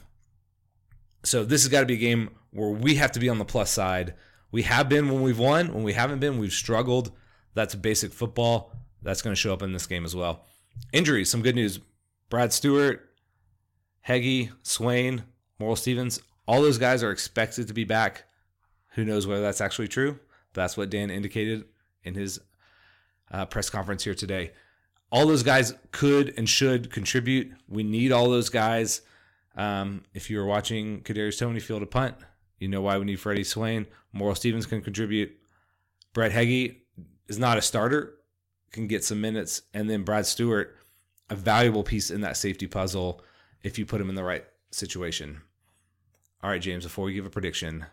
So 1.24 1.44
this 1.44 1.64
has 1.64 1.70
got 1.72 1.82
to 1.82 1.86
be 1.86 1.96
a 1.96 1.98
game 1.98 2.30
where 2.52 2.70
we 2.70 2.96
have 2.96 3.12
to 3.14 3.20
be 3.20 3.28
on 3.28 3.40
the 3.40 3.46
plus 3.46 3.72
side. 3.72 4.14
We 4.52 4.62
have 4.62 4.88
been 4.88 5.10
when 5.10 5.22
we've 5.24 5.40
won. 5.40 5.74
When 5.74 5.84
we 5.84 5.94
haven't 5.94 6.20
been, 6.20 6.38
we've 6.38 6.54
struggled. 6.54 7.12
That's 7.56 7.76
basic 7.76 8.14
football. 8.14 8.72
That's 9.02 9.22
going 9.22 9.36
to 9.36 9.40
show 9.40 9.54
up 9.54 9.64
in 9.64 9.74
this 9.74 9.88
game 9.88 10.06
as 10.06 10.16
well. 10.16 10.46
Injuries, 10.94 11.30
some 11.30 11.42
good 11.42 11.56
news. 11.56 11.80
Brad 12.30 12.54
Stewart, 12.54 13.10
Heggie, 14.02 14.52
Swain, 14.62 15.24
Moral 15.60 15.76
Stephens, 15.76 16.22
all 16.48 16.62
those 16.62 16.78
guys 16.78 17.04
are 17.04 17.12
expected 17.12 17.68
to 17.68 17.74
be 17.74 17.84
back. 17.84 18.24
Who 18.96 19.06
knows 19.06 19.28
whether 19.28 19.42
that's 19.42 19.62
actually 19.62 19.88
true? 19.88 20.20
That's 20.54 20.78
what 20.78 20.90
Dan 20.90 21.10
indicated 21.10 21.66
in 22.04 22.16
his 22.16 22.40
uh, 23.32 23.46
press 23.46 23.70
conference 23.70 24.04
here 24.04 24.16
today. 24.16 24.52
All 25.12 25.26
those 25.26 25.44
guys 25.44 25.74
could 25.92 26.34
and 26.38 26.48
should 26.48 26.92
contribute. 26.92 27.52
We 27.68 27.84
need 27.84 28.12
all 28.12 28.30
those 28.30 28.50
guys. 28.50 29.02
Um, 29.56 30.04
if 30.14 30.30
you 30.30 30.38
were 30.38 30.46
watching 30.46 31.02
Kadarius 31.02 31.40
Toney 31.40 31.60
field 31.60 31.84
a 31.84 31.86
punt, 31.86 32.16
you 32.60 32.68
know 32.68 32.82
why 32.82 32.98
we 32.98 33.06
need 33.06 33.20
Freddie 33.20 33.44
Swain. 33.44 33.86
Moral 34.12 34.36
Stephens 34.36 34.66
can 34.66 34.82
contribute. 34.82 35.36
Brett 36.14 36.32
Heggie 36.32 36.84
is 37.28 37.40
not 37.40 37.58
a 37.58 37.62
starter, 37.62 38.16
can 38.72 38.88
get 38.88 39.04
some 39.04 39.22
minutes, 39.22 39.62
and 39.74 39.90
then 39.90 40.04
Brad 40.04 40.26
Stewart, 40.26 40.78
a 41.30 41.36
valuable 41.36 41.84
piece 41.84 42.12
in 42.12 42.22
that 42.22 42.38
safety 42.38 42.68
puzzle 42.68 43.22
if 43.64 43.80
you 43.80 43.86
put 43.86 44.00
him 44.00 44.10
in 44.10 44.16
the 44.16 44.24
right 44.24 44.46
situation. 44.76 45.42
All 46.44 46.50
right, 46.50 46.62
James. 46.62 46.84
Before 46.84 47.06
we 47.06 47.14
give 47.14 47.26
a 47.26 47.30
prediction, 47.30 47.86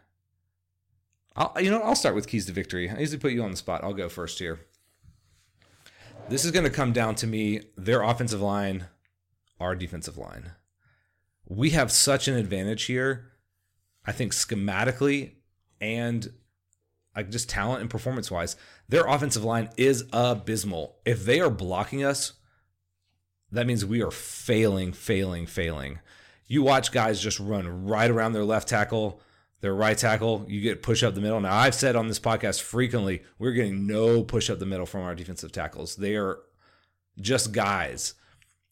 I'll 1.37 1.55
you 1.61 1.71
know 1.71 1.81
I'll 1.81 1.95
start 1.95 2.15
with 2.15 2.29
keys 2.29 2.47
to 2.47 2.53
victory. 2.53 2.91
I 2.91 2.99
usually 2.99 3.19
put 3.19 3.33
you 3.33 3.43
on 3.43 3.51
the 3.51 3.57
spot. 3.57 3.83
I'll 3.83 3.95
go 3.95 4.09
first 4.09 4.39
here. 4.39 4.61
This 6.29 6.45
is 6.45 6.51
going 6.51 6.65
to 6.65 6.71
come 6.71 6.93
down 6.93 7.15
to 7.17 7.27
me, 7.27 7.63
their 7.77 8.03
offensive 8.03 8.41
line, 8.41 8.87
our 9.59 9.75
defensive 9.75 10.17
line. 10.17 10.53
We 11.47 11.71
have 11.71 11.91
such 11.91 12.29
an 12.29 12.37
advantage 12.37 12.85
here, 12.85 13.33
I 14.05 14.13
think 14.13 14.33
schematically 14.33 15.33
and 15.81 16.33
like 17.15 17.31
just 17.31 17.51
talent 17.51 17.83
and 17.83 17.91
performance 17.91 18.31
wise. 18.31 18.57
Their 18.89 19.07
offensive 19.07 19.45
line 19.45 19.69
is 19.77 20.05
abysmal. 20.13 20.97
If 21.05 21.25
they 21.25 21.41
are 21.41 21.51
blocking 21.51 22.05
us, 22.05 22.33
that 23.51 23.67
means 23.67 23.85
we 23.85 24.03
are 24.03 24.11
failing, 24.11 24.93
failing, 24.93 25.47
failing. 25.47 25.99
You 26.53 26.63
watch 26.63 26.93
guys 26.93 27.21
just 27.21 27.41
run 27.41 27.87
right 27.87 28.11
around 28.11 28.33
their 28.33 28.45
left 28.45 28.69
tackle 28.69 29.21
their 29.63 29.75
right 29.75 29.97
tackle, 29.97 30.45
you 30.49 30.61
get 30.61 30.83
push 30.83 31.03
up 31.05 31.15
the 31.15 31.21
middle. 31.21 31.41
Now, 31.41 31.55
I've 31.55 31.75
said 31.75 31.95
on 31.95 32.09
this 32.09 32.19
podcast 32.19 32.61
frequently, 32.61 33.23
we're 33.39 33.53
getting 33.53 33.87
no 33.87 34.25
push 34.25 34.51
up 34.51 34.59
the 34.59 34.67
middle 34.67 34.87
from 34.87 35.03
our 35.03 35.15
defensive 35.15 35.53
tackles. 35.53 35.95
They 35.97 36.17
are 36.17 36.41
just 37.21 37.53
guys. 37.53 38.15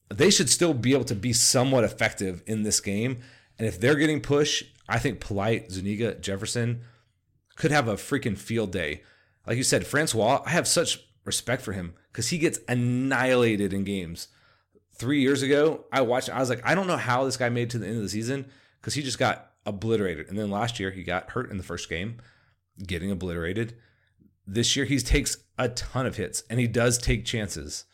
They 0.08 0.30
should 0.30 0.50
still 0.50 0.74
be 0.74 0.92
able 0.92 1.04
to 1.04 1.14
be 1.14 1.32
somewhat 1.32 1.84
effective 1.84 2.42
in 2.44 2.64
this 2.64 2.80
game. 2.80 3.20
And 3.56 3.68
if 3.68 3.80
they're 3.80 3.94
getting 3.94 4.20
push, 4.20 4.64
I 4.88 4.98
think 4.98 5.20
Polite, 5.20 5.70
Zuniga, 5.70 6.16
Jefferson 6.16 6.80
could 7.54 7.70
have 7.70 7.86
a 7.86 7.94
freaking 7.94 8.36
field 8.36 8.72
day. 8.72 9.04
Like 9.46 9.56
you 9.56 9.62
said, 9.62 9.86
Francois, 9.86 10.42
I 10.44 10.50
have 10.50 10.66
such 10.66 10.98
respect 11.24 11.62
for 11.62 11.72
him 11.72 11.94
because 12.10 12.30
he 12.30 12.38
gets 12.38 12.58
annihilated 12.66 13.72
in 13.72 13.84
games. 13.84 14.26
Three 15.00 15.22
years 15.22 15.40
ago, 15.40 15.86
I 15.90 16.02
watched, 16.02 16.28
I 16.28 16.38
was 16.40 16.50
like, 16.50 16.60
I 16.62 16.74
don't 16.74 16.86
know 16.86 16.98
how 16.98 17.24
this 17.24 17.38
guy 17.38 17.48
made 17.48 17.70
to 17.70 17.78
the 17.78 17.86
end 17.86 17.96
of 17.96 18.02
the 18.02 18.08
season 18.10 18.44
because 18.78 18.92
he 18.92 19.02
just 19.02 19.18
got 19.18 19.52
obliterated. 19.64 20.28
And 20.28 20.38
then 20.38 20.50
last 20.50 20.78
year 20.78 20.90
he 20.90 21.02
got 21.02 21.30
hurt 21.30 21.50
in 21.50 21.56
the 21.56 21.62
first 21.62 21.88
game, 21.88 22.18
getting 22.86 23.10
obliterated. 23.10 23.76
This 24.46 24.76
year 24.76 24.84
he 24.84 24.98
takes 24.98 25.38
a 25.56 25.70
ton 25.70 26.04
of 26.04 26.16
hits 26.16 26.42
and 26.50 26.60
he 26.60 26.66
does 26.66 26.98
take 26.98 27.24
chances. 27.24 27.86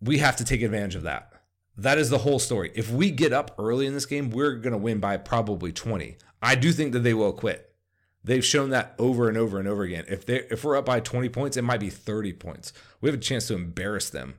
We 0.00 0.18
have 0.18 0.36
to 0.36 0.44
take 0.44 0.62
advantage 0.62 0.94
of 0.94 1.02
that. 1.02 1.32
That 1.76 1.98
is 1.98 2.08
the 2.08 2.18
whole 2.18 2.38
story. 2.38 2.70
If 2.76 2.92
we 2.92 3.10
get 3.10 3.32
up 3.32 3.56
early 3.58 3.86
in 3.86 3.94
this 3.94 4.06
game, 4.06 4.30
we're 4.30 4.54
going 4.54 4.72
to 4.72 4.78
win 4.78 5.00
by 5.00 5.16
probably 5.16 5.72
20. 5.72 6.18
I 6.40 6.54
do 6.54 6.70
think 6.70 6.92
that 6.92 7.00
they 7.00 7.14
will 7.14 7.32
quit. 7.32 7.74
They've 8.22 8.44
shown 8.44 8.70
that 8.70 8.94
over 8.96 9.28
and 9.28 9.36
over 9.36 9.58
and 9.58 9.66
over 9.66 9.82
again. 9.82 10.04
If 10.06 10.24
they 10.24 10.44
if 10.50 10.62
we're 10.62 10.76
up 10.76 10.84
by 10.84 11.00
20 11.00 11.28
points, 11.30 11.56
it 11.56 11.62
might 11.62 11.80
be 11.80 11.90
30 11.90 12.34
points. 12.34 12.72
We 13.00 13.08
have 13.08 13.18
a 13.18 13.22
chance 13.22 13.48
to 13.48 13.54
embarrass 13.54 14.08
them. 14.08 14.34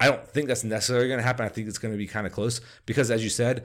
I 0.00 0.06
don't 0.06 0.26
think 0.26 0.48
that's 0.48 0.64
necessarily 0.64 1.08
going 1.08 1.18
to 1.18 1.24
happen. 1.24 1.46
I 1.46 1.48
think 1.48 1.68
it's 1.68 1.78
going 1.78 1.94
to 1.94 1.98
be 1.98 2.06
kind 2.06 2.26
of 2.26 2.32
close 2.32 2.60
because 2.86 3.10
as 3.10 3.22
you 3.22 3.30
said, 3.30 3.64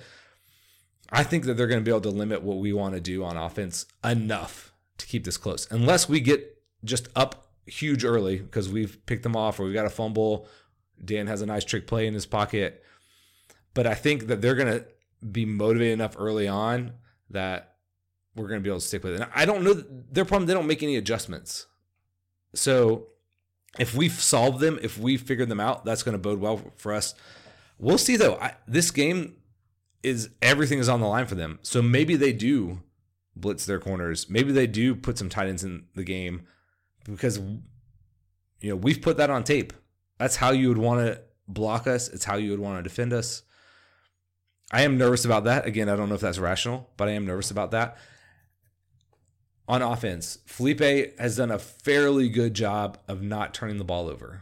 I 1.12 1.24
think 1.24 1.46
that 1.46 1.56
they're 1.56 1.68
going 1.68 1.80
to 1.80 1.86
be 1.86 1.92
able 1.92 2.02
to 2.02 2.10
limit 2.10 2.44
what 2.44 2.58
we 2.58 2.72
want 2.72 2.94
to 2.94 3.02
do 3.02 3.24
on 3.24 3.36
offense 3.36 3.86
enough 4.04 4.74
to 5.00 5.08
keep 5.08 5.24
this 5.24 5.38
close. 5.38 5.68
Unless 5.72 6.08
we 6.08 6.20
get 6.20 6.62
just 6.84 7.08
up 7.16 7.48
huge 7.66 8.04
early 8.04 8.38
because 8.38 8.70
we've 8.70 9.04
picked 9.06 9.24
them 9.24 9.36
off 9.36 9.60
or 9.60 9.64
we've 9.64 9.74
got 9.74 9.86
a 9.86 9.90
fumble. 9.90 10.48
Dan 11.04 11.28
has 11.28 11.42
a 11.42 11.46
nice 11.46 11.64
trick 11.64 11.88
play 11.88 12.08
in 12.08 12.14
his 12.14 12.26
pocket. 12.26 12.84
But 13.74 13.88
I 13.88 13.94
think 13.94 14.28
that 14.28 14.42
they're 14.42 14.56
going 14.56 14.80
to 14.80 14.86
be 15.26 15.46
motivated 15.46 15.94
enough 15.94 16.16
early 16.18 16.48
on 16.48 16.94
that 17.30 17.76
we're 18.36 18.48
going 18.48 18.60
to 18.60 18.64
be 18.64 18.70
able 18.70 18.80
to 18.80 18.86
stick 18.86 19.04
with 19.04 19.14
it. 19.14 19.22
And 19.22 19.30
I 19.34 19.46
don't 19.46 19.64
know 19.64 19.74
their 19.74 20.26
problem, 20.26 20.48
they 20.48 20.54
don't 20.54 20.68
make 20.68 20.84
any 20.84 20.96
adjustments. 20.96 21.68
So 22.54 23.08
if 23.78 23.94
we've 23.94 24.12
solved 24.12 24.60
them, 24.60 24.80
if 24.82 24.98
we 24.98 25.18
figured 25.18 25.50
them 25.50 25.60
out, 25.60 25.86
that's 25.86 26.04
going 26.04 26.14
to 26.14 26.20
bode 26.20 26.40
well 26.40 26.62
for 26.78 26.94
us. 26.94 27.14
We'll 27.78 27.98
see 27.98 28.18
though. 28.18 28.36
I, 28.36 28.56
this 28.68 28.92
game, 28.92 29.36
is 30.04 30.30
everything 30.42 30.80
is 30.80 30.90
on 30.90 31.02
the 31.02 31.08
line 31.08 31.26
for 31.26 31.36
them. 31.36 31.60
So 31.62 31.82
maybe 31.82 32.16
they 32.16 32.34
do 32.34 32.82
blitz 33.36 33.66
their 33.66 33.80
corners. 33.80 34.30
Maybe 34.30 34.52
they 34.52 34.68
do 34.68 34.96
put 34.96 35.18
some 35.18 35.30
tight 35.30 35.48
ends 35.48 35.64
in 35.64 35.86
the 35.96 36.04
game 36.04 36.44
because 37.06 37.38
you 37.38 38.70
know 38.70 38.76
we've 38.76 39.02
put 39.02 39.18
that 39.18 39.30
on 39.30 39.44
tape. 39.44 39.74
That's 40.18 40.38
how 40.38 40.52
you 40.52 40.70
would 40.70 40.78
want 40.78 41.06
to 41.06 41.22
block 41.48 41.88
us. 41.88 42.08
It's 42.10 42.26
how 42.26 42.36
you 42.36 42.52
would 42.52 42.60
want 42.60 42.80
to 42.80 42.84
defend 42.84 43.14
us. 43.14 43.44
I 44.72 44.84
am 44.84 44.98
nervous 44.98 45.26
about 45.26 45.46
that. 45.46 45.66
Again, 45.66 45.90
I 45.90 45.96
don't 45.96 46.10
know 46.10 46.16
if 46.16 46.22
that's 46.22 46.40
rational, 46.40 46.90
but 46.96 47.08
I 47.08 47.12
am 47.12 47.26
nervous 47.26 47.50
about 47.50 47.72
that. 47.72 47.98
On 49.70 49.84
offense, 49.84 50.40
Felipe 50.48 51.20
has 51.20 51.38
done 51.38 51.52
a 51.52 51.60
fairly 51.60 52.28
good 52.28 52.56
job 52.56 52.98
of 53.08 53.22
not 53.22 53.54
turning 53.54 53.78
the 53.78 53.84
ball 53.84 54.08
over. 54.10 54.42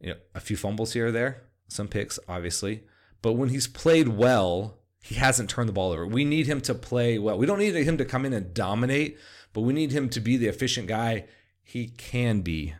You 0.00 0.12
know, 0.12 0.16
a 0.34 0.40
few 0.40 0.56
fumbles 0.56 0.94
here 0.94 1.08
or 1.08 1.12
there, 1.12 1.42
some 1.68 1.86
picks, 1.86 2.18
obviously. 2.26 2.84
But 3.20 3.34
when 3.34 3.50
he's 3.50 3.66
played 3.66 4.08
well, 4.08 4.78
he 5.02 5.16
hasn't 5.16 5.50
turned 5.50 5.68
the 5.68 5.74
ball 5.74 5.92
over. 5.92 6.06
We 6.06 6.24
need 6.24 6.46
him 6.46 6.62
to 6.62 6.74
play 6.74 7.18
well. 7.18 7.36
We 7.36 7.44
don't 7.44 7.58
need 7.58 7.74
him 7.74 7.98
to 7.98 8.06
come 8.06 8.24
in 8.24 8.32
and 8.32 8.54
dominate, 8.54 9.18
but 9.52 9.60
we 9.60 9.74
need 9.74 9.92
him 9.92 10.08
to 10.08 10.20
be 10.20 10.38
the 10.38 10.48
efficient 10.48 10.88
guy 10.88 11.26
he 11.62 11.88
can 11.88 12.40
be. 12.40 12.74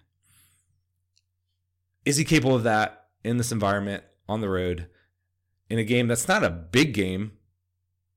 Is 2.07 2.17
he 2.17 2.25
capable 2.25 2.55
of 2.55 2.63
that 2.63 3.09
in 3.23 3.37
this 3.37 3.53
environment 3.53 4.03
on 4.31 4.41
the 4.41 4.49
road 4.49 4.89
in 5.69 5.79
a 5.79 5.85
game 5.85 6.09
that's 6.09 6.27
not 6.27 6.43
a 6.43 6.49
big 6.49 6.95
game, 6.95 7.33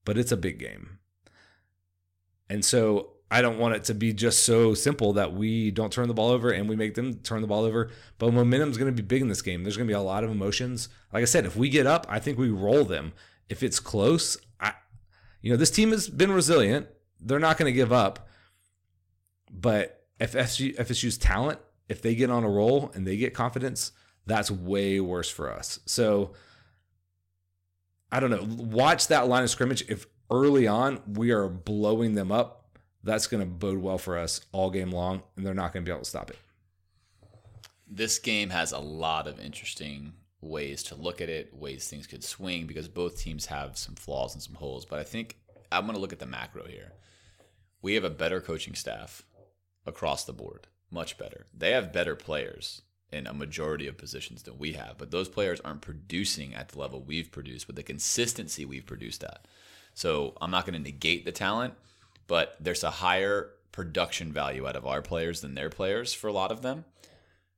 but 0.05 0.17
it's 0.17 0.31
a 0.31 0.37
big 0.37 0.59
game? 0.59 0.98
And 2.49 2.63
so 2.65 3.11
I 3.31 3.41
don't 3.41 3.59
want 3.59 3.75
it 3.75 3.83
to 3.85 3.93
be 3.93 4.11
just 4.11 4.43
so 4.43 4.73
simple 4.73 5.13
that 5.13 5.33
we 5.33 5.69
don't 5.69 5.93
turn 5.93 6.07
the 6.07 6.13
ball 6.13 6.29
over 6.29 6.49
and 6.49 6.67
we 6.67 6.75
make 6.75 6.95
them 6.95 7.15
turn 7.15 7.41
the 7.41 7.47
ball 7.47 7.63
over. 7.63 7.91
But 8.17 8.33
momentum 8.33 8.71
is 8.71 8.77
going 8.77 8.93
to 8.93 9.01
be 9.01 9.05
big 9.05 9.21
in 9.21 9.27
this 9.27 9.41
game. 9.41 9.63
There's 9.63 9.77
going 9.77 9.87
to 9.87 9.91
be 9.91 9.95
a 9.95 10.01
lot 10.01 10.23
of 10.23 10.31
emotions. 10.31 10.89
Like 11.13 11.21
I 11.21 11.25
said, 11.25 11.45
if 11.45 11.55
we 11.55 11.69
get 11.69 11.85
up, 11.85 12.07
I 12.09 12.19
think 12.19 12.39
we 12.39 12.49
roll 12.49 12.85
them. 12.85 13.13
If 13.47 13.61
it's 13.61 13.79
close, 13.79 14.37
I, 14.59 14.73
you 15.41 15.51
know, 15.51 15.57
this 15.57 15.71
team 15.71 15.91
has 15.91 16.09
been 16.09 16.31
resilient. 16.31 16.87
They're 17.19 17.39
not 17.39 17.57
going 17.57 17.71
to 17.71 17.75
give 17.75 17.93
up. 17.93 18.27
But 19.51 20.05
if 20.19 20.33
FSU, 20.33 20.75
FSU's 20.77 21.17
talent, 21.17 21.59
if 21.87 22.01
they 22.01 22.15
get 22.15 22.31
on 22.31 22.43
a 22.43 22.49
roll 22.49 22.91
and 22.95 23.05
they 23.05 23.17
get 23.17 23.33
confidence, 23.33 23.91
that's 24.25 24.49
way 24.49 24.99
worse 24.99 25.29
for 25.29 25.51
us. 25.51 25.79
So 25.85 26.33
I 28.11 28.19
don't 28.19 28.31
know. 28.31 28.47
Watch 28.63 29.07
that 29.07 29.27
line 29.27 29.43
of 29.43 29.49
scrimmage. 29.49 29.83
If 29.87 30.07
early 30.29 30.67
on 30.67 31.01
we 31.13 31.31
are 31.31 31.47
blowing 31.47 32.15
them 32.15 32.31
up 32.31 32.59
that's 33.03 33.27
going 33.27 33.41
to 33.41 33.49
bode 33.49 33.79
well 33.79 33.97
for 33.97 34.17
us 34.17 34.41
all 34.51 34.69
game 34.69 34.91
long, 34.91 35.23
and 35.35 35.45
they're 35.45 35.53
not 35.53 35.73
going 35.73 35.83
to 35.83 35.89
be 35.89 35.93
able 35.93 36.03
to 36.03 36.09
stop 36.09 36.29
it. 36.29 36.37
This 37.87 38.19
game 38.19 38.49
has 38.49 38.71
a 38.71 38.79
lot 38.79 39.27
of 39.27 39.39
interesting 39.39 40.13
ways 40.41 40.83
to 40.83 40.95
look 40.95 41.21
at 41.21 41.29
it, 41.29 41.53
ways 41.53 41.87
things 41.87 42.07
could 42.07 42.23
swing 42.23 42.67
because 42.67 42.87
both 42.87 43.19
teams 43.19 43.47
have 43.47 43.77
some 43.77 43.95
flaws 43.95 44.33
and 44.33 44.43
some 44.43 44.55
holes. 44.55 44.85
But 44.85 44.99
I 44.99 45.03
think 45.03 45.37
I'm 45.71 45.85
going 45.85 45.95
to 45.95 46.01
look 46.01 46.13
at 46.13 46.19
the 46.19 46.25
macro 46.25 46.65
here. 46.65 46.93
We 47.81 47.95
have 47.95 48.03
a 48.03 48.09
better 48.09 48.41
coaching 48.41 48.75
staff 48.75 49.23
across 49.85 50.25
the 50.25 50.33
board, 50.33 50.67
much 50.91 51.17
better. 51.17 51.45
They 51.57 51.71
have 51.71 51.93
better 51.93 52.15
players 52.15 52.81
in 53.11 53.25
a 53.25 53.33
majority 53.33 53.87
of 53.87 53.97
positions 53.97 54.43
than 54.43 54.59
we 54.59 54.73
have, 54.73 54.97
but 54.97 55.09
those 55.09 55.29
players 55.29 55.59
aren't 55.61 55.81
producing 55.81 56.53
at 56.53 56.69
the 56.69 56.79
level 56.79 57.01
we've 57.01 57.31
produced 57.31 57.65
with 57.65 57.75
the 57.75 57.81
consistency 57.81 58.65
we've 58.65 58.85
produced 58.85 59.23
at. 59.23 59.45
So 59.99 60.33
I'm 60.39 60.49
not 60.49 60.65
going 60.65 60.81
to 60.81 60.91
negate 60.91 61.25
the 61.25 61.33
talent, 61.33 61.73
but 62.25 62.55
there's 62.61 62.85
a 62.85 62.89
higher 62.89 63.49
production 63.73 64.31
value 64.31 64.65
out 64.65 64.77
of 64.77 64.87
our 64.87 65.01
players 65.01 65.41
than 65.41 65.55
their 65.55 65.69
players 65.69 66.13
for 66.13 66.29
a 66.29 66.31
lot 66.31 66.53
of 66.53 66.61
them. 66.61 66.85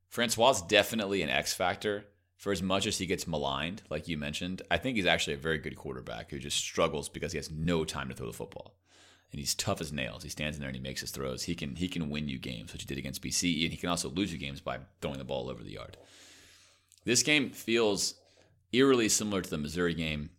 Francois 0.10 0.50
is 0.50 0.64
definitely 0.64 1.22
an 1.22 1.30
X 1.30 1.54
factor. 1.54 2.06
For 2.38 2.52
as 2.52 2.64
much 2.64 2.88
as 2.88 2.98
he 2.98 3.06
gets 3.06 3.28
maligned, 3.28 3.84
like 3.92 4.08
you 4.08 4.18
mentioned, 4.18 4.64
I 4.72 4.80
think 4.80 4.96
he's 4.96 5.06
actually 5.06 5.36
a 5.36 5.38
very 5.38 5.60
good 5.60 5.76
quarterback 5.76 6.32
who 6.32 6.40
just 6.40 6.58
struggles 6.58 7.10
because 7.10 7.32
he 7.32 7.38
has 7.38 7.52
no 7.52 7.86
time 7.86 8.10
to 8.10 8.16
throw 8.16 8.26
the 8.26 8.34
football. 8.34 8.74
And 9.32 9.40
he's 9.40 9.54
tough 9.54 9.80
as 9.80 9.94
nails. 9.94 10.24
He 10.24 10.30
stands 10.30 10.58
in 10.58 10.62
there 10.62 10.70
and 10.70 10.76
he 10.76 10.82
makes 10.82 11.02
his 11.02 11.12
throws. 11.12 11.44
He 11.44 11.54
can 11.54 11.76
he 11.76 11.88
can 11.88 12.10
win 12.10 12.28
you 12.28 12.40
games, 12.40 12.74
which 12.74 12.82
he 12.82 12.88
did 12.88 12.98
against 12.98 13.22
BC, 13.22 13.66
and 13.66 13.72
he 13.72 13.78
can 13.78 13.90
also 13.90 14.10
lose 14.10 14.34
you 14.34 14.40
games 14.40 14.62
by 14.62 14.80
throwing 15.00 15.20
the 15.20 15.24
ball 15.24 15.48
over 15.48 15.62
the 15.62 15.74
yard. 15.74 15.96
This 17.06 17.22
game 17.22 17.52
feels 17.52 18.16
eerily 18.74 19.10
similar 19.10 19.44
to 19.44 19.50
the 19.50 19.60
Missouri 19.60 19.94
game, 19.94 20.32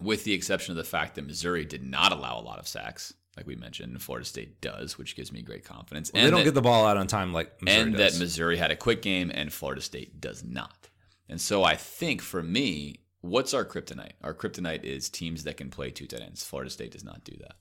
with 0.00 0.24
the 0.24 0.32
exception 0.32 0.72
of 0.72 0.76
the 0.76 0.84
fact 0.84 1.14
that 1.14 1.26
Missouri 1.26 1.64
did 1.64 1.82
not 1.82 2.12
allow 2.12 2.38
a 2.38 2.42
lot 2.42 2.58
of 2.58 2.68
sacks 2.68 3.14
like 3.36 3.46
we 3.46 3.54
mentioned, 3.54 3.92
and 3.92 4.02
Florida 4.02 4.24
State 4.24 4.60
does, 4.60 4.96
which 4.96 5.14
gives 5.14 5.30
me 5.30 5.42
great 5.42 5.64
confidence. 5.64 6.10
Well, 6.12 6.20
and 6.20 6.26
they 6.26 6.30
don't 6.30 6.40
that, 6.40 6.44
get 6.44 6.54
the 6.54 6.62
ball 6.62 6.86
out 6.86 6.96
on 6.96 7.06
time 7.06 7.32
like 7.32 7.60
Missouri 7.62 7.82
and 7.82 7.96
does. 7.96 8.14
that 8.14 8.24
Missouri 8.24 8.56
had 8.56 8.70
a 8.70 8.76
quick 8.76 9.02
game 9.02 9.30
and 9.32 9.52
Florida 9.52 9.82
State 9.82 10.20
does 10.20 10.42
not. 10.42 10.88
And 11.28 11.40
so 11.40 11.62
I 11.62 11.76
think 11.76 12.22
for 12.22 12.42
me, 12.42 13.00
what's 13.20 13.52
our 13.52 13.64
kryptonite? 13.64 14.12
Our 14.22 14.32
kryptonite 14.32 14.84
is 14.84 15.10
teams 15.10 15.44
that 15.44 15.58
can 15.58 15.70
play 15.70 15.90
two 15.90 16.06
tight 16.06 16.22
ends. 16.22 16.44
Florida 16.44 16.70
State 16.70 16.92
does 16.92 17.04
not 17.04 17.24
do 17.24 17.36
that. 17.40 17.56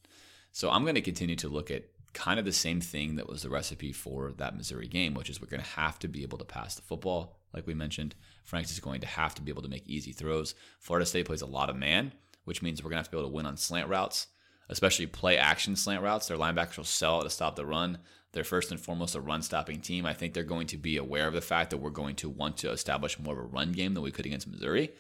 So 0.52 0.70
I'm 0.70 0.84
going 0.84 0.96
to 0.96 1.02
continue 1.02 1.36
to 1.38 1.50
look 1.50 1.70
at 1.70 1.84
kind 2.14 2.40
of 2.40 2.46
the 2.46 2.54
same 2.54 2.80
thing 2.80 3.18
that 3.18 3.28
was 3.28 3.42
the 3.42 3.50
recipe 3.50 3.92
for 3.92 4.32
that 4.38 4.56
Missouri 4.56 4.88
game, 4.88 5.14
which 5.14 5.30
is 5.30 5.42
we're 5.42 5.48
going 5.48 5.62
to 5.62 5.70
have 5.70 6.00
to 6.00 6.08
be 6.08 6.24
able 6.24 6.38
to 6.38 6.46
pass 6.46 6.76
the 6.76 6.82
football, 6.82 7.36
like 7.54 7.68
we 7.68 7.74
mentioned. 7.74 8.16
Franks 8.46 8.72
is 8.72 8.80
going 8.80 9.02
to 9.02 9.08
have 9.08 9.36
to 9.36 9.42
be 9.42 9.52
able 9.52 9.64
to 9.64 9.68
make 9.68 9.86
easy 9.86 10.14
throws. 10.14 10.56
Florida 10.80 11.06
State 11.06 11.26
plays 11.26 11.42
a 11.42 11.46
lot 11.46 11.70
of 11.70 11.76
man, 11.76 12.14
which 12.46 12.62
means 12.62 12.82
we're 12.82 12.90
going 12.90 12.98
to 12.98 13.00
have 13.02 13.08
to 13.08 13.12
be 13.12 13.18
able 13.18 13.30
to 13.30 13.36
win 13.36 13.46
on 13.46 13.58
slant 13.58 13.90
routes 13.90 14.28
especially 14.70 15.08
play 15.08 15.38
action 15.38 15.76
slant 15.76 16.04
routes. 16.04 16.28
Their 16.28 16.38
linebackers 16.38 16.78
will 16.78 16.84
sell 16.84 17.22
to 17.22 17.30
stop 17.30 17.56
the 17.56 17.66
run. 17.66 18.00
They're 18.32 18.44
first 18.44 18.72
and 18.72 18.80
foremost 18.80 19.16
a 19.16 19.22
run 19.22 19.42
stopping 19.42 19.80
team. 19.80 20.06
I 20.06 20.14
think 20.14 20.34
they're 20.34 20.44
going 20.44 20.68
to 20.68 20.78
be 20.78 20.98
aware 20.98 21.28
of 21.28 21.34
the 21.34 21.42
fact 21.42 21.70
that 21.70 21.78
we're 21.78 21.90
going 21.90 22.16
to 22.18 22.30
want 22.30 22.58
to 22.58 22.72
establish 22.72 23.20
more 23.20 23.34
of 23.34 23.40
a 23.40 23.48
run 23.48 23.72
game 23.72 23.94
than 23.94 24.04
we 24.04 24.12
could 24.12 24.26
against 24.26 24.48
Missouri. 24.48 24.92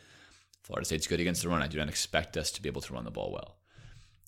Florida 0.63 0.85
State's 0.85 1.07
good 1.07 1.19
against 1.19 1.43
the 1.43 1.49
run. 1.49 1.61
I 1.61 1.67
do 1.67 1.77
not 1.77 1.89
expect 1.89 2.37
us 2.37 2.51
to 2.51 2.61
be 2.61 2.69
able 2.69 2.81
to 2.81 2.93
run 2.93 3.03
the 3.03 3.11
ball 3.11 3.31
well, 3.31 3.57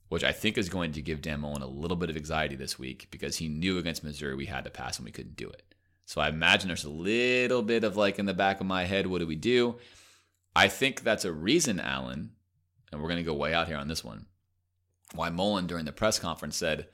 which 0.10 0.23
I 0.23 0.34
think 0.34 0.57
is 0.57 0.69
going 0.69 0.91
to 0.91 1.02
give 1.02 1.22
Dan 1.22 1.39
Mullen 1.39 1.61
a 1.61 1.68
little 1.68 1.98
bit 1.98 2.10
of 2.10 2.18
anxiety 2.18 2.56
this 2.56 2.77
week 2.77 3.07
because 3.10 3.38
he 3.38 3.48
knew 3.48 3.77
against 3.77 4.03
Missouri 4.03 4.35
we 4.35 4.45
had 4.45 4.65
to 4.65 4.69
pass 4.69 4.98
and 4.98 5.06
we 5.06 5.11
couldn't 5.11 5.38
do 5.38 5.49
it. 5.49 5.64
So 6.06 6.22
I 6.22 6.30
imagine 6.30 6.68
there's 6.68 6.85
a 6.85 6.89
little 6.89 7.64
bit 7.64 7.84
of 7.84 7.98
like 7.98 8.19
in 8.19 8.26
the 8.26 8.34
back 8.34 8.60
of 8.60 8.68
my 8.68 8.85
head, 8.85 9.07
what 9.07 9.19
do 9.19 9.27
we 9.27 9.35
do? 9.35 9.77
I 10.56 10.68
think 10.68 11.02
that's 11.02 11.26
a 11.26 11.31
reason, 11.31 11.80
Alan, 11.80 12.31
and 12.91 13.01
we're 13.01 13.09
going 13.09 13.18
to 13.18 13.23
go 13.23 13.34
way 13.34 13.53
out 13.53 13.68
here 13.68 13.77
on 13.77 13.88
this 13.88 14.03
one 14.03 14.26
why 15.14 15.30
Mullen 15.30 15.68
during 15.68 15.85
the 15.85 15.91
press 15.91 16.19
conference 16.19 16.57
said, 16.57 16.88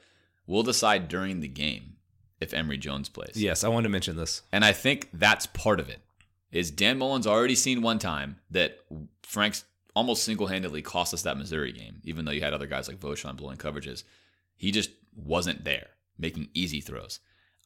We'll 0.45 0.63
decide 0.63 1.07
during 1.07 1.39
the 1.39 1.47
game 1.47 1.95
if 2.41 2.53
Emory 2.53 2.77
Jones 2.77 3.07
plays. 3.07 3.33
Yes, 3.35 3.63
I 3.63 3.69
wanted 3.69 3.83
to 3.83 3.89
mention 3.89 4.17
this. 4.17 4.41
And 4.51 4.65
I 4.65 4.73
think 4.73 5.09
that's 5.13 5.45
part 5.47 5.79
of 5.79 5.87
it. 5.89 6.01
Is 6.51 6.69
Dan 6.69 6.97
Mullen's 6.97 7.25
already 7.25 7.55
seen 7.55 7.81
one 7.81 7.97
time 7.97 8.39
that 8.51 8.79
Franks 9.23 9.63
almost 9.95 10.23
single-handedly 10.23 10.81
cost 10.81 11.13
us 11.13 11.21
that 11.21 11.37
Missouri 11.37 11.71
game, 11.71 12.01
even 12.03 12.25
though 12.25 12.31
you 12.31 12.41
had 12.41 12.53
other 12.53 12.67
guys 12.67 12.87
like 12.87 12.99
Vosean 12.99 13.37
blowing 13.37 13.57
coverages. 13.57 14.03
He 14.55 14.71
just 14.71 14.91
wasn't 15.15 15.63
there, 15.63 15.87
making 16.17 16.49
easy 16.53 16.81
throws. 16.81 17.19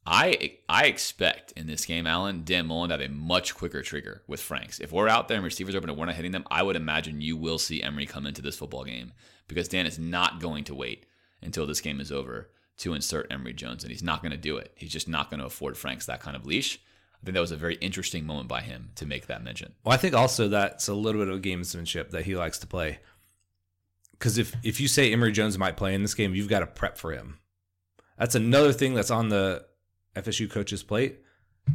I 0.10 0.54
I 0.70 0.86
expect 0.86 1.52
in 1.52 1.68
this 1.68 1.86
game, 1.86 2.08
Alan, 2.08 2.44
Dan 2.46 2.66
Mullen 2.66 2.90
to 2.90 2.98
have 2.98 3.02
a 3.02 3.14
much 3.14 3.54
quicker 3.54 3.82
trigger 3.82 4.24
with 4.26 4.40
Franks. 4.40 4.80
If 4.80 4.94
we're 4.94 5.10
out 5.10 5.28
there 5.28 5.36
and 5.36 5.44
receivers 5.44 5.76
open 5.76 5.90
and 5.90 6.00
we're 6.00 6.06
not 6.06 6.16
hitting 6.16 6.32
them, 6.32 6.46
I 6.50 6.64
would 6.64 6.78
imagine 6.78 7.20
you 7.20 7.36
will 7.36 7.60
see 7.60 7.84
Emory 7.84 8.06
come 8.06 8.26
into 8.26 8.42
this 8.42 8.56
football 8.56 8.86
game 8.86 9.12
because 9.50 9.68
Dan 9.68 9.86
is 9.86 10.00
not 10.00 10.40
going 10.40 10.64
to 10.64 10.76
wait 10.76 11.06
until 11.42 11.68
this 11.68 11.82
game 11.82 12.00
is 12.00 12.12
over 12.12 12.50
to 12.78 12.94
insert 12.94 13.32
Emory 13.32 13.54
Jones, 13.54 13.84
and 13.84 13.92
he's 13.92 14.04
not 14.04 14.22
going 14.22 14.32
to 14.32 14.38
do 14.38 14.56
it. 14.58 14.72
He's 14.76 14.94
just 14.94 15.10
not 15.10 15.30
going 15.30 15.42
to 15.42 15.46
afford 15.46 15.78
Franks 15.78 16.06
that 16.06 16.22
kind 16.22 16.38
of 16.38 16.46
leash. 16.46 16.80
I 17.22 17.26
think 17.26 17.34
that 17.34 17.42
was 17.42 17.52
a 17.52 17.58
very 17.58 17.76
interesting 17.76 18.26
moment 18.26 18.48
by 18.48 18.62
him 18.62 18.92
to 18.96 19.06
make 19.06 19.28
that 19.28 19.44
mention. 19.44 19.74
Well, 19.84 19.94
I 19.94 19.98
think 19.98 20.14
also 20.14 20.48
that's 20.48 20.88
a 20.88 20.94
little 20.94 21.20
bit 21.20 21.34
of 21.34 21.42
gamesmanship 21.42 22.12
that 22.12 22.26
he 22.26 22.36
likes 22.36 22.60
to 22.60 22.68
play. 22.68 23.00
Because 24.12 24.38
if 24.38 24.56
if 24.64 24.80
you 24.80 24.88
say 24.88 25.12
Emory 25.12 25.34
Jones 25.34 25.58
might 25.58 25.76
play 25.76 25.94
in 25.94 26.02
this 26.02 26.14
game, 26.14 26.34
you've 26.34 26.48
got 26.48 26.62
to 26.62 26.68
prep 26.68 26.98
for 26.98 27.12
him. 27.12 27.40
That's 28.18 28.36
another 28.36 28.72
thing 28.72 28.94
that's 28.94 29.12
on 29.12 29.30
the 29.30 29.66
FSU 30.18 30.50
coach's 30.50 30.84
plate. 30.84 31.20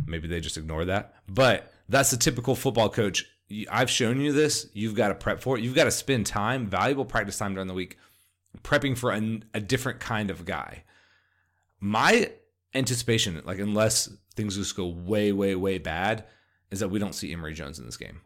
Maybe 0.06 0.28
they 0.28 0.40
just 0.40 0.56
ignore 0.56 0.84
that, 0.86 1.14
but 1.28 1.72
that's 1.88 2.10
the 2.10 2.16
typical 2.16 2.54
football 2.54 2.88
coach. 2.88 3.26
I've 3.70 3.90
shown 3.90 4.20
you 4.20 4.32
this. 4.32 4.68
You've 4.72 4.94
got 4.94 5.08
to 5.08 5.14
prep 5.14 5.40
for 5.40 5.58
it. 5.58 5.64
You've 5.64 5.74
got 5.74 5.84
to 5.84 5.90
spend 5.90 6.26
time, 6.26 6.66
valuable 6.66 7.04
practice 7.04 7.36
time 7.36 7.52
during 7.54 7.68
the 7.68 7.74
week, 7.74 7.98
prepping 8.62 8.96
for 8.96 9.12
a, 9.12 9.40
a 9.52 9.60
different 9.60 10.00
kind 10.00 10.30
of 10.30 10.46
guy. 10.46 10.84
My 11.78 12.30
anticipation, 12.74 13.42
like 13.44 13.58
unless 13.58 14.08
things 14.34 14.56
just 14.56 14.76
go 14.76 14.86
way, 14.86 15.32
way, 15.32 15.54
way 15.54 15.78
bad, 15.78 16.24
is 16.70 16.80
that 16.80 16.88
we 16.88 16.98
don't 16.98 17.14
see 17.14 17.32
Emory 17.32 17.52
Jones 17.52 17.78
in 17.78 17.84
this 17.84 17.98
game. 17.98 18.22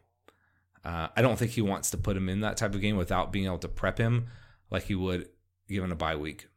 Uh, 0.85 1.09
I 1.17 1.21
don't 1.21 1.37
think 1.37 1.51
he 1.51 1.61
wants 1.61 1.89
to 1.89 1.97
put 1.97 2.15
him 2.15 2.29
in 2.29 2.39
that 2.41 2.55
type 2.55 2.73
of 2.73 2.79
game 2.79 2.95
without 2.95 3.33
being 3.33 3.45
able 3.45 3.57
to 3.57 3.67
prep 3.67 3.97
him 3.97 4.27
like 4.71 4.83
he 4.83 4.95
would 4.95 5.27
given 5.67 5.91
a 5.91 5.95
bye 5.95 6.15
week. 6.15 6.47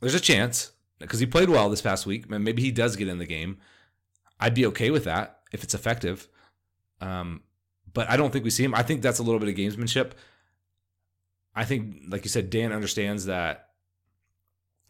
There's 0.00 0.14
a 0.14 0.20
chance 0.20 0.72
because 0.98 1.20
he 1.20 1.26
played 1.26 1.50
well 1.50 1.68
this 1.68 1.82
past 1.82 2.06
week. 2.06 2.28
Maybe 2.28 2.62
he 2.62 2.70
does 2.70 2.96
get 2.96 3.08
in 3.08 3.18
the 3.18 3.26
game. 3.26 3.58
I'd 4.40 4.54
be 4.54 4.66
okay 4.66 4.90
with 4.90 5.04
that 5.04 5.40
if 5.52 5.62
it's 5.62 5.74
effective. 5.74 6.28
Um, 7.00 7.42
but 7.92 8.10
I 8.10 8.16
don't 8.16 8.32
think 8.32 8.44
we 8.44 8.50
see 8.50 8.64
him. 8.64 8.74
I 8.74 8.82
think 8.82 9.02
that's 9.02 9.18
a 9.18 9.22
little 9.22 9.40
bit 9.40 9.48
of 9.48 9.54
gamesmanship. 9.54 10.12
I 11.54 11.64
think, 11.64 12.02
like 12.08 12.24
you 12.24 12.28
said, 12.28 12.50
Dan 12.50 12.72
understands 12.72 13.26
that. 13.26 13.70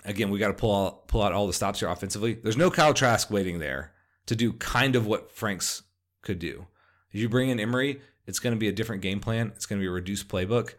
Again, 0.05 0.31
we 0.31 0.39
got 0.39 0.49
to 0.49 0.55
pull 0.55 0.87
out, 0.87 1.09
pull 1.09 1.23
out 1.23 1.33
all 1.33 1.47
the 1.47 1.53
stops 1.53 1.81
here 1.81 1.89
offensively. 1.89 2.35
There's 2.35 2.57
no 2.57 2.71
Kyle 2.71 2.95
Trask 2.95 3.31
waiting 3.31 3.59
there 3.59 3.93
to 4.27 4.37
do 4.37 4.53
kind 4.53 4.95
of 4.95 5.07
what 5.07 5.31
Franks 5.31 5.83
could 6.23 6.39
do. 6.39 6.67
If 7.13 7.21
you 7.21 7.29
bring 7.29 7.49
in 7.49 7.59
Emory, 7.59 8.01
it's 8.27 8.39
going 8.39 8.55
to 8.55 8.59
be 8.59 8.69
a 8.69 8.73
different 8.73 9.03
game 9.03 9.21
plan. 9.21 9.53
It's 9.55 9.67
going 9.67 9.81
to 9.81 9.83
be 9.83 9.89
a 9.89 9.93
reduced 9.93 10.29
playbook. 10.29 10.75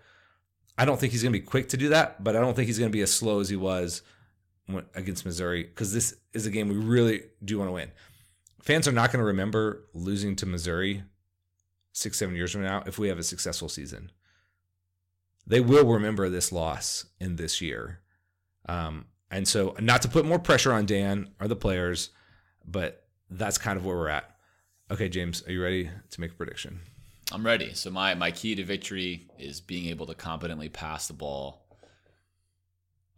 I 0.77 0.85
don't 0.85 0.99
think 0.99 1.11
he's 1.11 1.23
going 1.23 1.33
to 1.33 1.39
be 1.39 1.45
quick 1.45 1.69
to 1.69 1.77
do 1.77 1.89
that, 1.89 2.23
but 2.23 2.35
I 2.35 2.39
don't 2.39 2.53
think 2.53 2.67
he's 2.67 2.79
going 2.79 2.91
to 2.91 2.95
be 2.95 3.01
as 3.01 3.11
slow 3.11 3.39
as 3.39 3.49
he 3.49 3.55
was 3.55 4.01
against 4.95 5.25
Missouri 5.25 5.63
because 5.63 5.93
this 5.93 6.15
is 6.33 6.45
a 6.45 6.51
game 6.51 6.67
we 6.67 6.75
really 6.75 7.23
do 7.43 7.57
want 7.57 7.69
to 7.69 7.73
win. 7.73 7.91
Fans 8.61 8.87
are 8.87 8.91
not 8.91 9.11
going 9.11 9.19
to 9.21 9.25
remember 9.25 9.85
losing 9.93 10.35
to 10.37 10.45
Missouri 10.45 11.03
six, 11.93 12.19
seven 12.19 12.35
years 12.35 12.51
from 12.51 12.63
now 12.63 12.83
if 12.85 12.99
we 12.99 13.07
have 13.07 13.17
a 13.17 13.23
successful 13.23 13.69
season. 13.69 14.11
They 15.45 15.61
will 15.61 15.85
remember 15.85 16.29
this 16.29 16.51
loss 16.51 17.05
in 17.19 17.37
this 17.37 17.61
year. 17.61 18.01
Um, 18.67 19.05
and 19.31 19.47
so, 19.47 19.75
not 19.79 20.01
to 20.01 20.09
put 20.09 20.25
more 20.25 20.39
pressure 20.39 20.73
on 20.73 20.85
Dan 20.85 21.29
or 21.39 21.47
the 21.47 21.55
players, 21.55 22.09
but 22.65 23.07
that's 23.29 23.57
kind 23.57 23.77
of 23.77 23.85
where 23.85 23.95
we're 23.95 24.09
at. 24.09 24.29
Okay, 24.91 25.09
James, 25.09 25.43
are 25.47 25.51
you 25.51 25.61
ready 25.61 25.89
to 26.11 26.21
make 26.21 26.31
a 26.31 26.35
prediction? 26.35 26.79
I'm 27.31 27.45
ready. 27.45 27.73
So 27.73 27.89
my 27.89 28.13
my 28.15 28.31
key 28.31 28.55
to 28.55 28.63
victory 28.63 29.27
is 29.37 29.59
being 29.59 29.87
able 29.87 30.05
to 30.05 30.13
competently 30.13 30.69
pass 30.69 31.07
the 31.07 31.13
ball. 31.13 31.66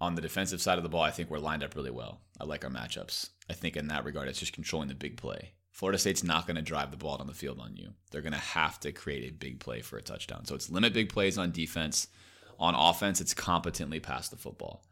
On 0.01 0.15
the 0.15 0.21
defensive 0.21 0.61
side 0.61 0.77
of 0.77 0.83
the 0.83 0.89
ball, 0.89 1.01
I 1.01 1.11
think 1.11 1.29
we're 1.29 1.39
lined 1.39 1.63
up 1.63 1.75
really 1.75 1.91
well. 1.91 2.21
I 2.39 2.45
like 2.45 2.63
our 2.63 2.71
matchups. 2.71 3.29
I 3.49 3.53
think 3.53 3.75
in 3.75 3.87
that 3.87 4.05
regard, 4.05 4.29
it's 4.29 4.39
just 4.39 4.53
controlling 4.53 4.87
the 4.87 4.95
big 4.95 5.17
play. 5.17 5.51
Florida 5.71 5.97
State's 5.97 6.23
not 6.23 6.47
going 6.47 6.55
to 6.55 6.61
drive 6.61 6.91
the 6.91 6.97
ball 6.97 7.17
down 7.17 7.27
the 7.27 7.33
field 7.33 7.59
on 7.59 7.75
you. 7.75 7.89
They're 8.11 8.21
going 8.21 8.33
to 8.33 8.39
have 8.39 8.79
to 8.81 8.91
create 8.91 9.29
a 9.29 9.33
big 9.33 9.59
play 9.59 9.81
for 9.81 9.97
a 9.97 10.01
touchdown. 10.01 10.45
So 10.45 10.55
it's 10.55 10.69
limit 10.69 10.93
big 10.93 11.09
plays 11.09 11.37
on 11.37 11.51
defense. 11.51 12.07
On 12.59 12.75
offense, 12.75 13.21
it's 13.21 13.33
competently 13.33 13.99
pass 13.99 14.29
the 14.29 14.35
football. 14.35 14.83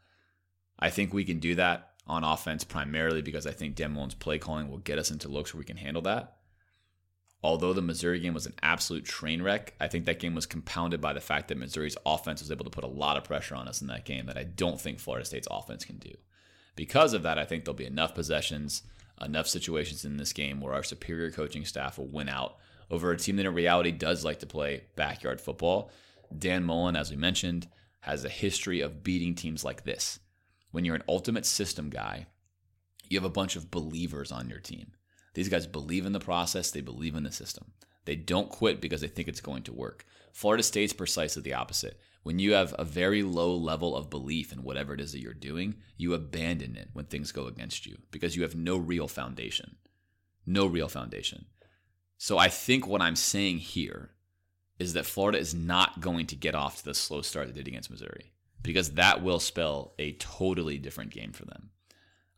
I 0.79 0.89
think 0.89 1.13
we 1.13 1.25
can 1.25 1.39
do 1.39 1.55
that 1.55 1.91
on 2.05 2.23
offense 2.23 2.63
primarily 2.63 3.21
because 3.21 3.45
I 3.45 3.51
think 3.51 3.77
Mullen's 3.79 4.13
play 4.13 4.37
calling 4.37 4.69
will 4.69 4.77
get 4.77 4.99
us 4.99 5.11
into 5.11 5.27
looks 5.27 5.53
where 5.53 5.59
we 5.59 5.65
can 5.65 5.77
handle 5.77 6.01
that. 6.03 6.36
Although 7.43 7.73
the 7.73 7.81
Missouri 7.81 8.19
game 8.19 8.33
was 8.33 8.47
an 8.47 8.55
absolute 8.63 9.05
train 9.05 9.43
wreck, 9.43 9.73
I 9.79 9.87
think 9.87 10.05
that 10.05 10.19
game 10.19 10.33
was 10.33 10.47
compounded 10.47 10.99
by 10.99 11.13
the 11.13 11.21
fact 11.21 11.47
that 11.47 11.57
Missouri's 11.57 11.97
offense 12.05 12.41
was 12.41 12.51
able 12.51 12.65
to 12.65 12.71
put 12.71 12.83
a 12.83 12.87
lot 12.87 13.15
of 13.15 13.23
pressure 13.23 13.55
on 13.55 13.67
us 13.67 13.81
in 13.81 13.87
that 13.87 14.05
game 14.05 14.25
that 14.25 14.37
I 14.37 14.43
don't 14.43 14.81
think 14.81 14.99
Florida 14.99 15.25
State's 15.25 15.47
offense 15.51 15.85
can 15.85 15.97
do. 15.97 16.13
Because 16.75 17.13
of 17.13 17.23
that, 17.23 17.37
I 17.37 17.45
think 17.45 17.63
there'll 17.63 17.75
be 17.75 17.85
enough 17.85 18.15
possessions, 18.15 18.83
enough 19.21 19.47
situations 19.47 20.03
in 20.03 20.17
this 20.17 20.33
game 20.33 20.61
where 20.61 20.73
our 20.73 20.83
superior 20.83 21.31
coaching 21.31 21.63
staff 21.63 21.97
will 21.97 22.07
win 22.07 22.27
out 22.27 22.57
over 22.89 23.11
a 23.11 23.17
team 23.17 23.35
that 23.35 23.45
in 23.45 23.53
reality 23.53 23.91
does 23.91 24.25
like 24.25 24.39
to 24.39 24.45
play 24.45 24.83
backyard 24.95 25.39
football. 25.39 25.91
Dan 26.37 26.63
Mullen, 26.63 26.95
as 26.95 27.11
we 27.11 27.17
mentioned, 27.17 27.67
has 28.01 28.25
a 28.25 28.29
history 28.29 28.81
of 28.81 29.03
beating 29.03 29.35
teams 29.35 29.63
like 29.63 29.83
this. 29.83 30.19
when 30.71 30.85
you're 30.85 30.95
an 30.95 31.03
ultimate 31.07 31.45
system 31.45 31.89
guy, 31.89 32.27
you 33.09 33.17
have 33.17 33.25
a 33.25 33.29
bunch 33.29 33.55
of 33.55 33.71
believers 33.71 34.31
on 34.31 34.49
your 34.49 34.59
team. 34.59 34.91
These 35.37 35.49
guys 35.49 35.67
believe 35.67 36.07
in 36.07 36.13
the 36.13 36.19
process, 36.19 36.71
they 36.71 36.81
believe 36.81 37.13
in 37.13 37.21
the 37.21 37.31
system. 37.31 37.73
They 38.05 38.15
don't 38.15 38.49
quit 38.49 38.81
because 38.81 39.01
they 39.01 39.07
think 39.07 39.27
it's 39.27 39.39
going 39.39 39.61
to 39.63 39.71
work. 39.71 40.03
Florida 40.33 40.63
State's 40.63 40.93
precisely 40.93 41.43
the 41.43 41.53
opposite. 41.53 41.99
When 42.23 42.39
you 42.39 42.53
have 42.53 42.73
a 42.79 42.83
very 42.83 43.21
low 43.21 43.55
level 43.55 43.95
of 43.95 44.09
belief 44.09 44.51
in 44.51 44.63
whatever 44.63 44.95
it 44.95 44.99
is 44.99 45.11
that 45.11 45.19
you're 45.19 45.35
doing, 45.35 45.75
you 45.95 46.15
abandon 46.15 46.75
it 46.75 46.89
when 46.93 47.05
things 47.05 47.31
go 47.31 47.45
against 47.45 47.85
you 47.85 47.99
because 48.09 48.35
you 48.35 48.41
have 48.41 48.55
no 48.55 48.77
real 48.77 49.07
foundation. 49.07 49.75
No 50.47 50.65
real 50.65 50.87
foundation. 50.87 51.45
So 52.17 52.39
I 52.39 52.47
think 52.47 52.87
what 52.87 53.03
I'm 53.03 53.15
saying 53.15 53.59
here 53.59 54.09
is 54.79 54.93
that 54.93 55.05
Florida 55.05 55.37
is 55.37 55.53
not 55.53 56.01
going 56.01 56.25
to 56.25 56.35
get 56.35 56.55
off 56.55 56.79
to 56.79 56.85
the 56.85 56.95
slow 56.95 57.21
start 57.21 57.45
they 57.45 57.53
did 57.53 57.67
against 57.67 57.91
Missouri 57.91 58.31
because 58.63 58.93
that 58.93 59.21
will 59.21 59.39
spell 59.39 59.93
a 59.99 60.13
totally 60.13 60.79
different 60.79 61.11
game 61.11 61.31
for 61.31 61.45
them. 61.45 61.69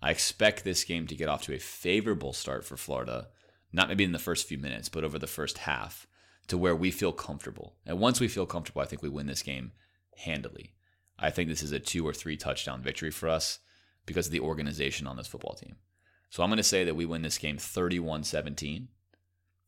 I 0.02 0.12
expect 0.12 0.64
this 0.64 0.84
game 0.84 1.08
to 1.08 1.16
get 1.16 1.30
off 1.30 1.44
to 1.44 1.54
a 1.54 1.60
favorable 1.60 2.34
start 2.34 2.64
for 2.64 2.78
Florida, 2.78 3.28
not 3.74 3.90
maybe 3.90 4.04
in 4.04 4.14
the 4.14 4.20
first 4.20 4.48
few 4.48 4.58
minutes, 4.58 4.90
but 4.90 5.04
over 5.04 5.20
the 5.20 5.28
first 5.28 5.60
half 5.60 6.08
to 6.48 6.58
where 6.58 6.76
we 6.76 6.92
feel 6.92 7.12
comfortable. 7.12 7.76
And 7.86 8.00
once 8.00 8.20
we 8.20 8.28
feel 8.28 8.46
comfortable, 8.46 8.82
I 8.82 8.86
think 8.86 9.02
we 9.02 9.10
win 9.10 9.28
this 9.28 9.44
game 9.44 9.72
handily. 10.18 10.74
I 11.18 11.30
think 11.30 11.50
this 11.50 11.64
is 11.64 11.72
a 11.72 11.80
two 11.80 12.08
or 12.08 12.14
three 12.14 12.38
touchdown 12.38 12.82
victory 12.82 13.12
for 13.12 13.30
us 13.30 13.60
because 14.06 14.28
of 14.28 14.32
the 14.32 14.40
organization 14.40 15.06
on 15.06 15.18
this 15.18 15.28
football 15.28 15.54
team. 15.54 15.76
So 16.30 16.44
I'm 16.44 16.50
going 16.50 16.58
to 16.58 16.64
say 16.64 16.84
that 16.84 16.96
we 16.96 17.06
win 17.06 17.22
this 17.22 17.38
game 17.38 17.58
31 17.58 18.24
17 18.24 18.88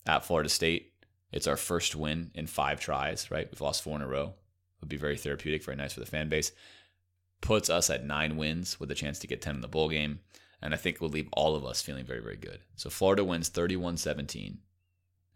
at 0.08 0.26
Florida 0.26 0.50
State. 0.50 0.94
It's 1.32 1.48
our 1.48 1.58
first 1.58 1.96
win 1.96 2.32
in 2.34 2.48
five 2.48 2.80
tries, 2.80 3.32
right? 3.32 3.48
We've 3.52 3.62
lost 3.62 3.84
four 3.84 3.96
in 3.96 4.02
a 4.02 4.08
row. 4.08 4.28
It 4.28 4.82
Would 4.82 4.90
be 4.90 4.98
very 4.98 5.18
therapeutic, 5.18 5.64
very 5.64 5.78
nice 5.78 5.94
for 5.94 6.00
the 6.00 6.06
fan 6.06 6.30
base. 6.30 6.52
Puts 7.42 7.70
us 7.70 7.90
at 7.90 8.06
nine 8.06 8.38
wins 8.38 8.80
with 8.80 8.92
a 8.92 8.96
chance 8.96 9.20
to 9.20 9.28
get 9.28 9.42
10 9.42 9.56
in 9.56 9.62
the 9.62 9.68
bowl 9.68 9.90
game. 9.90 10.20
And 10.62 10.74
I 10.74 10.78
think 10.78 11.02
will 11.02 11.10
leave 11.10 11.28
all 11.34 11.56
of 11.56 11.66
us 11.66 11.82
feeling 11.82 12.06
very, 12.06 12.22
very 12.22 12.38
good. 12.38 12.60
So 12.76 12.90
Florida 12.90 13.24
wins 13.24 13.50
31 13.50 13.98
17. 13.98 14.60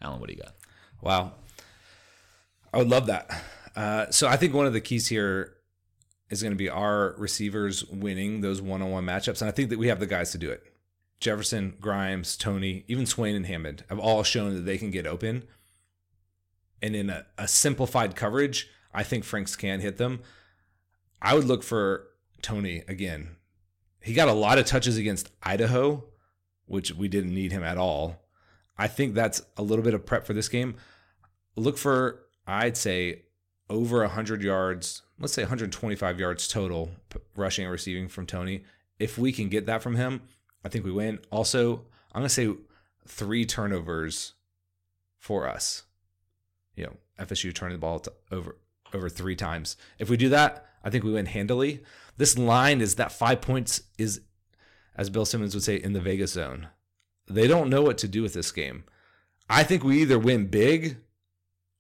Alan, 0.02 0.20
what 0.20 0.30
do 0.30 0.36
you 0.36 0.42
got? 0.42 0.54
Wow. 1.02 1.34
I 2.72 2.78
would 2.78 2.90
love 2.90 3.08
that. 3.08 3.44
Uh, 3.76 4.10
so 4.12 4.28
I 4.28 4.38
think 4.38 4.54
one 4.54 4.68
of 4.68 4.74
the 4.74 4.82
keys 4.82 5.08
here 5.08 5.56
is 6.30 6.42
going 6.42 6.52
to 6.52 6.58
be 6.58 6.70
our 6.70 7.16
receivers 7.18 7.86
winning 7.86 8.42
those 8.42 8.62
one 8.62 8.82
on 8.82 8.92
one 8.92 9.06
matchups. 9.06 9.42
And 9.42 9.50
I 9.50 9.52
think 9.52 9.70
that 9.70 9.80
we 9.80 9.88
have 9.88 10.00
the 10.00 10.06
guys 10.06 10.32
to 10.32 10.38
do 10.38 10.50
it. 10.50 10.64
Jefferson, 11.20 11.76
Grimes, 11.80 12.36
Toney, 12.36 12.84
even 12.88 13.06
Swain 13.06 13.36
and 13.36 13.46
Hammond 13.46 13.84
have 13.90 14.00
all 14.00 14.24
shown 14.24 14.54
that 14.54 14.62
they 14.62 14.78
can 14.78 14.92
get 14.92 15.08
open. 15.08 15.44
And 16.82 16.96
in 16.96 17.10
a, 17.10 17.26
a 17.38 17.48
simplified 17.48 18.16
coverage, 18.16 18.70
I 18.94 19.04
think 19.04 19.24
Franks 19.24 19.56
can 19.56 19.80
hit 19.80 19.98
them. 19.98 20.22
I 21.22 21.34
would 21.34 21.46
look 21.46 21.64
for 21.64 22.08
Toney 22.42 22.84
again. 22.88 23.38
He 24.02 24.14
got 24.14 24.28
a 24.28 24.34
lot 24.34 24.60
of 24.60 24.66
touches 24.66 24.98
against 24.98 25.32
Idaho, 25.42 26.04
which 26.66 26.94
we 26.94 27.08
didn't 27.08 27.34
need 27.34 27.52
him 27.52 27.64
at 27.64 27.78
all. 27.78 28.22
I 28.78 28.88
think 28.88 29.14
that's 29.16 29.42
a 29.58 29.64
little 29.64 29.84
bit 29.84 29.94
of 29.94 30.06
prep 30.06 30.26
for 30.26 30.34
this 30.34 30.50
game. 30.50 30.76
Look 31.56 31.78
for, 31.78 32.26
I'd 32.46 32.78
say, 32.78 33.24
over 33.70 34.02
100 34.02 34.44
yards, 34.44 35.02
let's 35.20 35.34
say 35.34 35.44
125 35.44 36.20
yards 36.20 36.48
total 36.48 36.92
rushing 37.36 37.66
and 37.66 37.72
receiving 37.72 38.08
from 38.08 38.26
Toney. 38.26 38.64
If 39.00 39.18
we 39.18 39.32
can 39.32 39.50
get 39.50 39.66
that 39.66 39.82
from 39.82 39.96
him, 39.96 40.22
I 40.64 40.70
think 40.70 40.86
we 40.86 40.92
win. 40.92 41.20
Also, 41.32 41.86
I'm 42.14 42.22
going 42.22 42.26
to 42.26 42.30
say 42.30 42.54
three 43.08 43.46
turnovers 43.46 44.34
for 45.18 45.48
us. 45.48 45.84
You 46.76 46.86
know, 46.86 46.98
FSU 47.20 47.54
turning 47.54 47.78
the 47.78 47.82
ball 47.82 48.04
over 48.32 48.58
over 48.94 49.10
three 49.10 49.36
times. 49.36 49.78
If 50.00 50.10
we 50.10 50.18
do 50.18 50.30
that, 50.30 50.66
I 50.86 50.90
think 50.90 51.04
we 51.04 51.12
win 51.12 51.26
handily. 51.26 51.82
This 52.16 52.38
line 52.38 52.80
is 52.80 52.96
that 52.96 53.12
five 53.12 53.42
points 53.42 53.82
is, 53.98 54.22
as 54.96 55.10
Bill 55.10 55.26
Simmons 55.26 55.54
would 55.54 55.64
say, 55.64 55.76
in 55.76 55.94
the 55.94 56.00
Vegas 56.00 56.32
zone. 56.32 56.70
They 57.28 57.48
don't 57.48 57.70
know 57.70 57.82
what 57.82 57.98
to 57.98 58.08
do 58.08 58.22
with 58.22 58.34
this 58.34 58.52
game. 58.52 58.84
I 59.50 59.64
think 59.64 59.84
we 59.84 60.02
either 60.02 60.20
win 60.20 60.46
big 60.48 60.98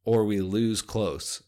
or 0.03 0.25
we 0.25 0.41
lose 0.41 0.81
close. 0.81 1.43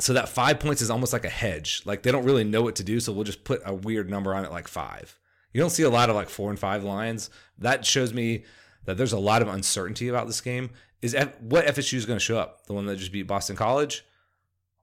So 0.00 0.12
that 0.14 0.28
five 0.28 0.58
points 0.58 0.80
is 0.80 0.90
almost 0.90 1.12
like 1.12 1.24
a 1.24 1.30
hedge. 1.30 1.82
Like 1.84 2.02
they 2.02 2.10
don't 2.12 2.24
really 2.24 2.44
know 2.44 2.62
what 2.62 2.76
to 2.76 2.84
do, 2.84 2.98
so 2.98 3.12
we'll 3.12 3.24
just 3.24 3.44
put 3.44 3.60
a 3.64 3.74
weird 3.74 4.08
number 4.08 4.34
on 4.34 4.44
it, 4.44 4.50
like 4.50 4.68
five. 4.68 5.18
You 5.52 5.60
don't 5.60 5.70
see 5.70 5.82
a 5.82 5.90
lot 5.90 6.08
of 6.08 6.16
like 6.16 6.28
four 6.28 6.50
and 6.50 6.58
five 6.58 6.84
lines. 6.84 7.30
That 7.58 7.84
shows 7.84 8.14
me 8.14 8.44
that 8.84 8.96
there's 8.96 9.12
a 9.12 9.18
lot 9.18 9.42
of 9.42 9.48
uncertainty 9.48 10.08
about 10.08 10.26
this 10.26 10.40
game. 10.40 10.70
Is 11.02 11.14
F- 11.14 11.40
what 11.40 11.66
FSU 11.66 11.94
is 11.94 12.06
going 12.06 12.18
to 12.18 12.24
show 12.24 12.38
up? 12.38 12.66
The 12.66 12.74
one 12.74 12.86
that 12.86 12.96
just 12.96 13.12
beat 13.12 13.22
Boston 13.22 13.56
College, 13.56 14.04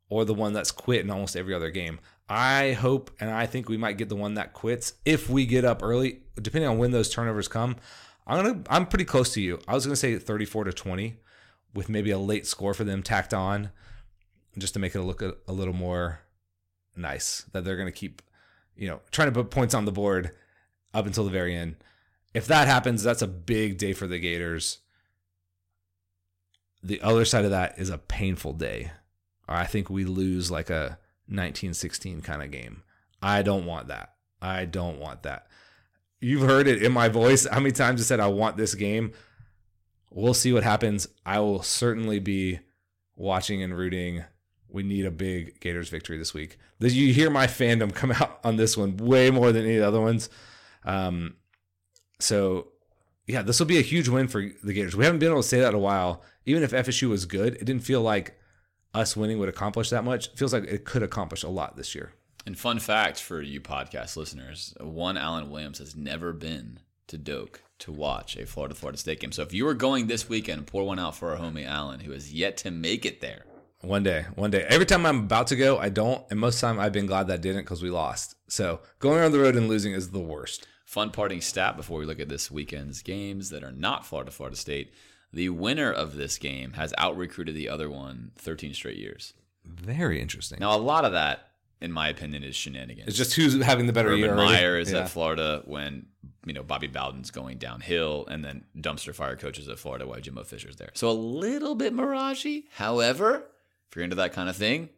or 0.09 0.25
the 0.25 0.33
one 0.33 0.53
that's 0.53 0.71
quit 0.71 1.01
in 1.01 1.09
almost 1.09 1.35
every 1.35 1.53
other 1.53 1.71
game? 1.71 1.99
I 2.27 2.73
hope 2.73 3.11
and 3.19 3.29
I 3.29 3.45
think 3.45 3.69
we 3.69 3.77
might 3.77 3.97
get 3.97 4.09
the 4.09 4.15
one 4.15 4.33
that 4.35 4.53
quits 4.53 4.93
if 5.05 5.29
we 5.29 5.45
get 5.45 5.65
up 5.65 5.83
early, 5.83 6.21
depending 6.41 6.69
on 6.69 6.77
when 6.77 6.91
those 6.91 7.09
turnovers 7.09 7.47
come. 7.47 7.75
I'm 8.27 8.43
gonna 8.43 8.63
I'm 8.69 8.87
pretty 8.87 9.05
close 9.05 9.33
to 9.33 9.41
you. 9.41 9.59
I 9.67 9.73
was 9.73 9.85
gonna 9.85 9.95
say 9.95 10.17
34 10.17 10.65
to 10.65 10.73
20, 10.73 11.17
with 11.73 11.89
maybe 11.89 12.11
a 12.11 12.17
late 12.17 12.47
score 12.47 12.73
for 12.73 12.83
them 12.83 13.03
tacked 13.03 13.33
on, 13.33 13.69
just 14.57 14.73
to 14.73 14.79
make 14.79 14.95
it 14.95 15.01
look 15.01 15.21
a, 15.21 15.35
a 15.47 15.53
little 15.53 15.73
more 15.73 16.21
nice. 16.95 17.45
That 17.51 17.63
they're 17.63 17.77
gonna 17.77 17.91
keep, 17.91 18.21
you 18.75 18.87
know, 18.87 19.01
trying 19.11 19.27
to 19.27 19.31
put 19.31 19.51
points 19.51 19.75
on 19.75 19.85
the 19.85 19.91
board 19.91 20.31
up 20.93 21.05
until 21.05 21.25
the 21.25 21.31
very 21.31 21.55
end. 21.55 21.75
If 22.33 22.47
that 22.47 22.67
happens, 22.67 23.03
that's 23.03 23.21
a 23.21 23.27
big 23.27 23.77
day 23.77 23.93
for 23.93 24.07
the 24.07 24.19
Gators. 24.19 24.79
The 26.81 27.01
other 27.01 27.25
side 27.25 27.45
of 27.45 27.51
that 27.51 27.77
is 27.77 27.89
a 27.89 27.97
painful 27.97 28.53
day. 28.53 28.91
I 29.47 29.65
think 29.65 29.89
we 29.89 30.05
lose 30.05 30.49
like 30.51 30.69
a 30.69 30.97
1916 31.27 32.21
kind 32.21 32.41
of 32.41 32.51
game. 32.51 32.83
I 33.21 33.41
don't 33.41 33.65
want 33.65 33.87
that. 33.87 34.13
I 34.41 34.65
don't 34.65 34.99
want 34.99 35.23
that. 35.23 35.47
You've 36.19 36.47
heard 36.47 36.67
it 36.67 36.81
in 36.81 36.91
my 36.91 37.09
voice 37.09 37.45
how 37.45 37.59
many 37.59 37.71
times 37.71 38.01
I 38.01 38.03
said 38.03 38.19
I 38.19 38.27
want 38.27 38.57
this 38.57 38.75
game. 38.75 39.13
We'll 40.11 40.33
see 40.33 40.53
what 40.53 40.63
happens. 40.63 41.07
I 41.25 41.39
will 41.39 41.61
certainly 41.61 42.19
be 42.19 42.59
watching 43.15 43.61
and 43.61 43.77
rooting. 43.77 44.23
We 44.69 44.83
need 44.83 45.05
a 45.05 45.11
big 45.11 45.59
Gators 45.59 45.89
victory 45.89 46.17
this 46.17 46.33
week. 46.33 46.57
You 46.79 47.13
hear 47.13 47.29
my 47.29 47.47
fandom 47.47 47.93
come 47.93 48.11
out 48.11 48.39
on 48.43 48.55
this 48.55 48.77
one 48.77 48.97
way 48.97 49.29
more 49.29 49.51
than 49.51 49.65
any 49.65 49.79
other 49.79 50.01
ones. 50.01 50.29
Um, 50.83 51.35
so 52.19 52.69
yeah, 53.27 53.41
this 53.41 53.59
will 53.59 53.65
be 53.65 53.79
a 53.79 53.81
huge 53.81 54.07
win 54.07 54.27
for 54.27 54.47
the 54.63 54.73
Gators. 54.73 54.95
We 54.95 55.05
haven't 55.05 55.19
been 55.19 55.31
able 55.31 55.41
to 55.41 55.47
say 55.47 55.59
that 55.59 55.69
in 55.69 55.75
a 55.75 55.79
while. 55.79 56.21
Even 56.45 56.63
if 56.63 56.71
FSU 56.71 57.09
was 57.09 57.25
good, 57.25 57.55
it 57.55 57.65
didn't 57.65 57.83
feel 57.83 58.01
like 58.01 58.39
us 58.95 59.15
winning 59.15 59.39
would 59.39 59.49
accomplish 59.49 59.89
that 59.89 60.03
much. 60.03 60.27
It 60.27 60.37
feels 60.37 60.53
like 60.53 60.63
it 60.63 60.85
could 60.85 61.03
accomplish 61.03 61.43
a 61.43 61.49
lot 61.49 61.75
this 61.75 61.93
year. 61.93 62.13
And 62.45 62.57
fun 62.57 62.79
fact 62.79 63.19
for 63.19 63.41
you 63.41 63.61
podcast 63.61 64.15
listeners: 64.15 64.73
one 64.79 65.17
Alan 65.17 65.49
Williams 65.49 65.79
has 65.79 65.95
never 65.95 66.33
been 66.33 66.79
to 67.07 67.17
Doak 67.17 67.61
to 67.79 67.91
watch 67.91 68.37
a 68.37 68.45
Florida 68.45 68.75
Florida 68.75 68.97
State 68.97 69.19
game. 69.19 69.31
So 69.31 69.41
if 69.41 69.53
you 69.53 69.65
were 69.65 69.73
going 69.73 70.07
this 70.07 70.29
weekend, 70.29 70.67
pour 70.67 70.85
one 70.85 70.99
out 70.99 71.15
for 71.15 71.31
our 71.31 71.37
homie 71.37 71.65
Alan, 71.65 71.99
who 71.99 72.11
has 72.11 72.33
yet 72.33 72.57
to 72.57 72.71
make 72.71 73.05
it 73.05 73.21
there. 73.21 73.45
One 73.81 74.03
day, 74.03 74.25
one 74.35 74.49
day. 74.49 74.65
Every 74.67 74.85
time 74.85 75.05
I'm 75.05 75.19
about 75.19 75.47
to 75.47 75.55
go, 75.55 75.77
I 75.77 75.89
don't, 75.89 76.23
and 76.31 76.39
most 76.39 76.55
of 76.55 76.61
the 76.61 76.67
time 76.67 76.79
I've 76.79 76.93
been 76.93 77.05
glad 77.05 77.27
that 77.27 77.33
I 77.33 77.37
didn't 77.37 77.63
because 77.63 77.83
we 77.83 77.91
lost. 77.91 78.35
So 78.47 78.79
going 78.99 79.21
on 79.21 79.31
the 79.31 79.39
road 79.39 79.55
and 79.55 79.67
losing 79.67 79.93
is 79.93 80.09
the 80.09 80.19
worst. 80.19 80.65
Fun 80.85 81.11
parting 81.11 81.41
stat 81.41 81.77
before 81.77 81.99
we 81.99 82.05
look 82.05 82.19
at 82.19 82.29
this 82.29 82.49
weekend's 82.49 83.01
games 83.01 83.49
that 83.49 83.63
are 83.63 83.71
not 83.71 84.05
Florida 84.05 84.31
Florida 84.31 84.55
State. 84.55 84.93
The 85.33 85.49
winner 85.49 85.91
of 85.91 86.15
this 86.15 86.37
game 86.37 86.73
has 86.73 86.93
out 86.97 87.17
recruited 87.17 87.55
the 87.55 87.69
other 87.69 87.89
one 87.89 88.31
13 88.37 88.73
straight 88.73 88.97
years. 88.97 89.33
Very 89.65 90.21
interesting. 90.21 90.59
Now, 90.59 90.75
a 90.75 90.79
lot 90.79 91.05
of 91.05 91.11
that, 91.13 91.49
in 91.81 91.91
my 91.91 92.07
opinion, 92.09 92.43
is 92.43 92.55
shenanigans. 92.55 93.07
It's 93.07 93.17
just 93.17 93.33
who's 93.33 93.61
having 93.61 93.87
the 93.87 93.93
better 93.93 94.09
Urban 94.09 94.19
year. 94.19 94.35
Meyer 94.35 94.77
is 94.77 94.91
yeah. 94.91 94.99
at 94.99 95.09
Florida 95.09 95.61
when 95.65 96.05
you 96.45 96.53
know 96.53 96.63
Bobby 96.63 96.87
Bowden's 96.87 97.31
going 97.31 97.57
downhill, 97.57 98.25
and 98.27 98.45
then 98.45 98.63
dumpster 98.77 99.13
fire 99.13 99.35
coaches 99.35 99.67
at 99.67 99.79
Florida 99.79 100.07
while 100.07 100.19
Jimbo 100.19 100.43
Fisher's 100.43 100.75
there. 100.77 100.91
So 100.93 101.09
a 101.09 101.11
little 101.11 101.75
bit 101.75 101.93
miragey. 101.93 102.65
However, 102.73 103.43
if 103.89 103.95
you're 103.95 104.03
into 104.03 104.15
that 104.17 104.33
kind 104.33 104.49
of 104.49 104.55
thing, 104.55 104.89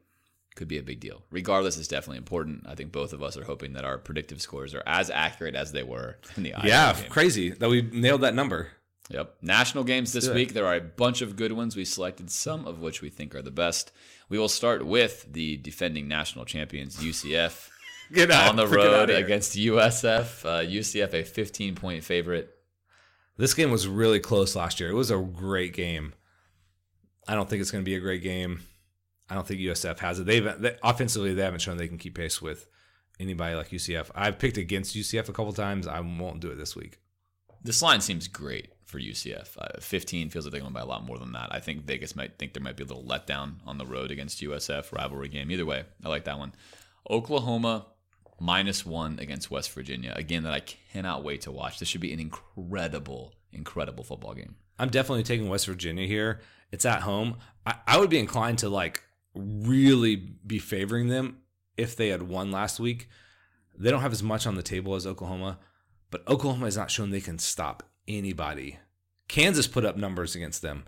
could 0.56 0.68
be 0.68 0.78
a 0.78 0.84
big 0.84 1.00
deal. 1.00 1.24
Regardless, 1.32 1.78
it's 1.78 1.88
definitely 1.88 2.18
important. 2.18 2.66
I 2.68 2.76
think 2.76 2.92
both 2.92 3.14
of 3.14 3.24
us 3.24 3.38
are 3.38 3.44
hoping 3.44 3.74
that 3.74 3.86
our 3.86 3.98
predictive 3.98 4.42
scores 4.42 4.74
are 4.74 4.84
as 4.86 5.10
accurate 5.10 5.56
as 5.56 5.72
they 5.72 5.84
were 5.84 6.18
in 6.36 6.44
the 6.44 6.54
Iowa 6.54 6.68
Yeah, 6.68 6.94
game. 6.94 7.10
crazy 7.10 7.50
that 7.52 7.70
we 7.70 7.84
nailed 7.84 8.22
that 8.22 8.34
number. 8.36 8.70
Yep. 9.10 9.38
National 9.42 9.84
games 9.84 10.12
this 10.14 10.26
do 10.26 10.32
it. 10.32 10.36
week. 10.36 10.54
There 10.54 10.66
are 10.66 10.76
a 10.76 10.82
bunch 10.82 11.22
of 11.22 11.36
good 11.36 11.54
ones. 11.54 11.76
We 11.76 11.86
selected 11.86 12.30
some 12.30 12.68
of 12.68 12.80
which 12.80 13.02
we 13.02 13.10
think 13.10 13.36
are 13.36 13.42
the 13.42 13.52
best. 13.52 13.92
We 14.30 14.38
will 14.38 14.50
start 14.50 14.86
with 14.86 15.32
the 15.32 15.58
defending 15.58 16.08
national 16.08 16.46
champions, 16.46 16.98
UCF, 16.98 17.70
Get 18.14 18.32
out- 18.32 18.50
on 18.50 18.56
the 18.58 18.68
road 18.76 19.10
against 19.10 19.56
USF. 19.58 20.46
Uh, 20.46 20.66
UCF, 20.70 21.14
a 21.14 21.24
15 21.24 21.76
point 21.76 22.04
favorite. 22.04 22.54
This 23.38 23.54
game 23.54 23.72
was 23.72 23.88
really 23.88 24.20
close 24.20 24.56
last 24.56 24.80
year. 24.80 24.90
It 24.90 24.96
was 24.96 25.12
a 25.12 25.18
great 25.18 25.74
game. 25.74 26.14
I 27.28 27.36
don't 27.36 27.50
think 27.50 27.62
it's 27.62 27.72
going 27.72 27.84
to 27.84 27.90
be 27.90 27.96
a 27.96 28.00
great 28.00 28.24
game. 28.24 28.62
I 29.30 29.36
don't 29.36 29.46
think 29.46 29.60
USF 29.60 30.00
has 30.00 30.20
it. 30.20 30.26
They've 30.26 30.60
they, 30.60 30.76
offensively 30.84 31.34
they 31.34 31.44
haven't 31.44 31.60
shown 31.60 31.78
they 31.78 31.88
can 31.88 31.98
keep 31.98 32.16
pace 32.16 32.42
with 32.42 32.68
anybody 33.20 33.56
like 33.56 33.70
UCF. 33.70 34.10
I've 34.16 34.40
picked 34.40 34.58
against 34.58 34.96
UCF 34.96 35.30
a 35.30 35.34
couple 35.34 35.54
times. 35.54 35.86
I 35.88 36.00
won't 36.00 36.40
do 36.40 36.50
it 36.50 36.56
this 36.56 36.76
week. 36.76 37.00
This 37.62 37.82
line 37.82 38.02
seems 38.02 38.28
great 38.28 38.70
for 38.88 39.00
UCF. 39.00 39.58
Uh, 39.58 39.80
15 39.80 40.30
feels 40.30 40.46
like 40.46 40.54
they're 40.54 40.62
going 40.62 40.74
by 40.74 40.80
a 40.80 40.86
lot 40.86 41.06
more 41.06 41.20
than 41.20 41.34
that. 41.34 41.50
I 41.52 41.60
think 41.60 41.86
Vegas 41.86 42.16
might 42.16 42.40
think 42.40 42.54
there 42.54 42.64
might 42.64 42.78
be 42.78 42.84
a 42.84 42.88
little 42.88 43.04
letdown 43.04 43.56
on 43.66 43.78
the 43.78 43.86
road 43.86 44.12
against 44.12 44.42
USF 44.42 44.94
rivalry 44.94 45.28
game. 45.28 45.52
Either 45.52 45.66
way, 45.66 45.84
I 46.04 46.10
like 46.10 46.24
that 46.24 46.40
one. 46.40 46.54
Oklahoma 47.10 47.88
minus 48.40 48.86
one 48.86 49.20
against 49.20 49.52
West 49.52 49.72
Virginia. 49.74 50.14
Again, 50.16 50.44
that 50.44 50.54
I 50.54 50.62
cannot 50.62 51.24
wait 51.24 51.42
to 51.42 51.52
watch. 51.52 51.80
This 51.80 51.90
should 51.90 52.02
be 52.02 52.14
an 52.14 52.20
incredible, 52.20 53.34
incredible 53.52 54.06
football 54.06 54.34
game. 54.34 54.56
I'm 54.80 54.90
definitely 54.90 55.24
taking 55.24 55.50
West 55.50 55.68
Virginia 55.68 56.08
here. 56.08 56.40
It's 56.72 56.86
at 56.86 57.02
home. 57.02 57.38
I, 57.66 57.76
I 57.86 57.98
would 58.00 58.10
be 58.10 58.20
inclined 58.20 58.60
to 58.60 58.70
like 58.70 59.04
really 59.36 60.16
be 60.16 60.60
favoring 60.60 61.10
them 61.10 61.40
if 61.76 61.96
they 61.98 62.08
had 62.08 62.24
won 62.24 62.52
last 62.52 62.80
week. 62.80 63.10
They 63.78 63.92
don't 63.92 64.02
have 64.02 64.14
as 64.14 64.24
much 64.24 64.48
on 64.48 64.56
the 64.56 64.64
table 64.64 64.96
as 64.96 65.06
Oklahoma, 65.06 65.60
but 66.10 66.26
Oklahoma 66.28 66.66
has 66.66 66.78
not 66.78 66.90
shown 66.90 67.10
they 67.10 67.22
can 67.22 67.38
stop 67.38 67.84
anybody. 68.08 68.80
Kansas 69.28 69.68
put 69.68 69.86
up 69.86 69.98
numbers 69.98 70.36
against 70.36 70.62
them. 70.62 70.86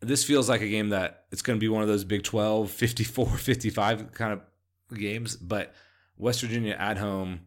This 0.00 0.24
feels 0.24 0.48
like 0.48 0.60
a 0.60 0.68
game 0.68 0.90
that 0.90 1.24
it's 1.32 1.42
going 1.42 1.58
to 1.58 1.60
be 1.60 1.68
one 1.68 1.82
of 1.82 1.88
those 1.88 2.04
Big 2.04 2.22
12, 2.24 2.70
54, 2.70 3.26
55 3.26 4.12
kind 4.12 4.32
of 4.32 4.98
games, 4.98 5.36
but 5.36 5.74
West 6.16 6.42
Virginia 6.42 6.76
at 6.78 6.98
home, 6.98 7.40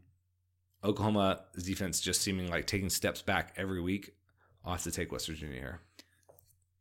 Oklahoma's 0.84 1.64
defense 1.64 2.02
just 2.02 2.22
seeming 2.22 2.50
like 2.50 2.66
taking 2.66 2.90
steps 2.90 3.22
back 3.22 3.54
every 3.58 3.82
week. 3.82 4.14
I'll 4.66 4.74
have 4.74 4.84
to 4.84 4.92
take 4.92 5.12
West 5.12 5.28
Virginia 5.28 5.60
here. 5.60 5.82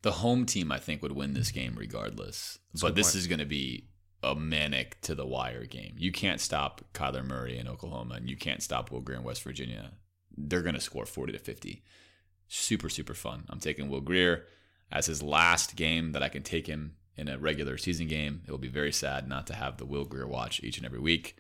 The 0.03 0.13
home 0.13 0.47
team, 0.47 0.71
I 0.73 0.79
think, 0.79 1.03
would 1.03 1.13
win 1.13 1.35
this 1.35 1.51
game 1.51 1.75
regardless. 1.77 2.59
That's 2.73 2.83
but 2.83 2.95
this 2.95 3.09
point. 3.09 3.17
is 3.17 3.27
going 3.27 3.39
to 3.39 3.47
be 3.47 3.89
a 4.23 4.35
manic 4.35 5.01
to 5.03 5.15
the 5.15 5.27
wire 5.27 5.67
game. 5.67 5.95
You 5.99 6.13
can't 6.13 6.41
stop 6.41 6.83
Kyler 6.95 7.25
Murray 7.25 7.59
in 7.59 7.69
Oklahoma, 7.69 8.15
and 8.15 8.29
you 8.29 8.37
can't 8.37 8.63
stop 8.63 8.91
Will 8.91 9.01
Grier 9.01 9.19
in 9.19 9.25
West 9.25 9.43
Virginia. 9.43 9.93
They're 10.37 10.63
going 10.63 10.75
to 10.75 10.81
score 10.81 11.07
40 11.07 11.33
to 11.33 11.39
50. 11.39 11.83
Super, 12.49 12.89
super 12.89 13.15
fun. 13.15 13.45
I'm 13.49 13.61
taking 13.61 13.89
Will 13.89 14.01
Grier 14.01 14.47
as 14.91 15.07
his 15.07 15.23
last 15.23 15.77
game 15.77 16.13
that 16.13 16.23
I 16.23 16.29
can 16.29 16.43
take 16.43 16.67
him 16.67 16.97
in 17.17 17.29
a 17.29 17.39
regular 17.39 17.77
season 17.79 18.07
game. 18.07 18.43
It 18.47 18.51
will 18.51 18.59
be 18.59 18.69
very 18.69 18.93
sad 18.93 19.29
not 19.29 19.47
to 19.49 19.55
have 19.55 19.79
the 19.79 19.87
Will 19.87 20.05
Grier 20.05 20.27
watch 20.27 20.63
each 20.63 20.77
and 20.77 20.87
every 20.87 21.01
week. 21.01 21.37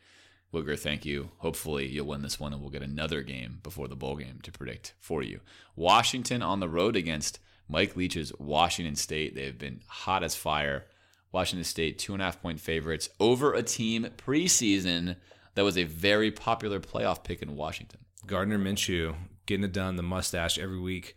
Will 0.50 0.62
Grier, 0.62 0.76
thank 0.76 1.04
you. 1.04 1.30
Hopefully, 1.38 1.86
you'll 1.86 2.06
win 2.06 2.22
this 2.22 2.40
one 2.40 2.52
and 2.52 2.60
we'll 2.62 2.70
get 2.70 2.82
another 2.82 3.22
game 3.22 3.60
before 3.62 3.88
the 3.88 3.96
bowl 3.96 4.16
game 4.16 4.40
to 4.42 4.52
predict 4.52 4.94
for 4.98 5.22
you. 5.22 5.40
Washington 5.74 6.42
on 6.42 6.60
the 6.60 6.68
road 6.68 6.96
against 6.96 7.38
Mike 7.68 7.96
Leach's 7.96 8.32
Washington 8.38 8.96
State. 8.96 9.34
They've 9.34 9.58
been 9.58 9.80
hot 9.86 10.22
as 10.22 10.34
fire. 10.34 10.86
Washington 11.32 11.64
State, 11.64 11.98
two 11.98 12.14
and 12.14 12.22
a 12.22 12.26
half 12.26 12.40
point 12.40 12.60
favorites 12.60 13.08
over 13.20 13.52
a 13.52 13.62
team 13.62 14.08
preseason 14.16 15.16
that 15.54 15.64
was 15.64 15.76
a 15.76 15.84
very 15.84 16.30
popular 16.30 16.80
playoff 16.80 17.24
pick 17.24 17.42
in 17.42 17.56
Washington. 17.56 18.00
Gardner 18.26 18.58
Minshew 18.58 19.14
getting 19.46 19.64
it 19.64 19.72
done, 19.72 19.96
the 19.96 20.02
mustache 20.02 20.58
every 20.58 20.80
week. 20.80 21.16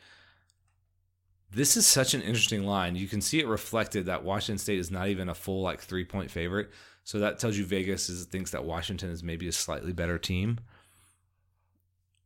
This 1.51 1.75
is 1.75 1.87
such 1.87 2.13
an 2.13 2.21
interesting 2.21 2.63
line. 2.63 2.95
You 2.95 3.07
can 3.07 3.21
see 3.21 3.39
it 3.39 3.47
reflected 3.47 4.05
that 4.05 4.23
Washington 4.23 4.59
State 4.59 4.79
is 4.79 4.91
not 4.91 5.07
even 5.07 5.29
a 5.29 5.33
full 5.33 5.61
like 5.61 5.81
three 5.81 6.05
point 6.05 6.29
favorite. 6.29 6.69
So 7.03 7.19
that 7.19 7.39
tells 7.39 7.57
you 7.57 7.65
Vegas 7.65 8.07
is 8.09 8.25
thinks 8.25 8.51
that 8.51 8.65
Washington 8.65 9.09
is 9.09 9.23
maybe 9.23 9.47
a 9.47 9.51
slightly 9.51 9.93
better 9.93 10.19
team. 10.19 10.59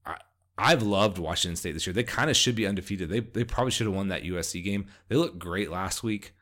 I 0.06 0.18
I've 0.58 0.84
loved 0.84 1.18
Washington 1.18 1.56
State 1.56 1.72
this 1.74 1.88
year. 1.88 1.94
They 1.94 2.04
kind 2.04 2.30
of 2.30 2.36
should 2.36 2.56
be 2.56 2.68
undefeated. 2.68 3.10
They 3.10 3.22
they 3.22 3.46
probably 3.46 3.72
should 3.72 3.88
have 3.88 3.96
won 3.96 4.10
that 4.10 4.24
USC 4.24 4.62
game. 4.64 4.88
They 5.08 5.16
looked 5.16 5.40
great 5.40 5.72
last 5.72 6.04
week. 6.04 6.34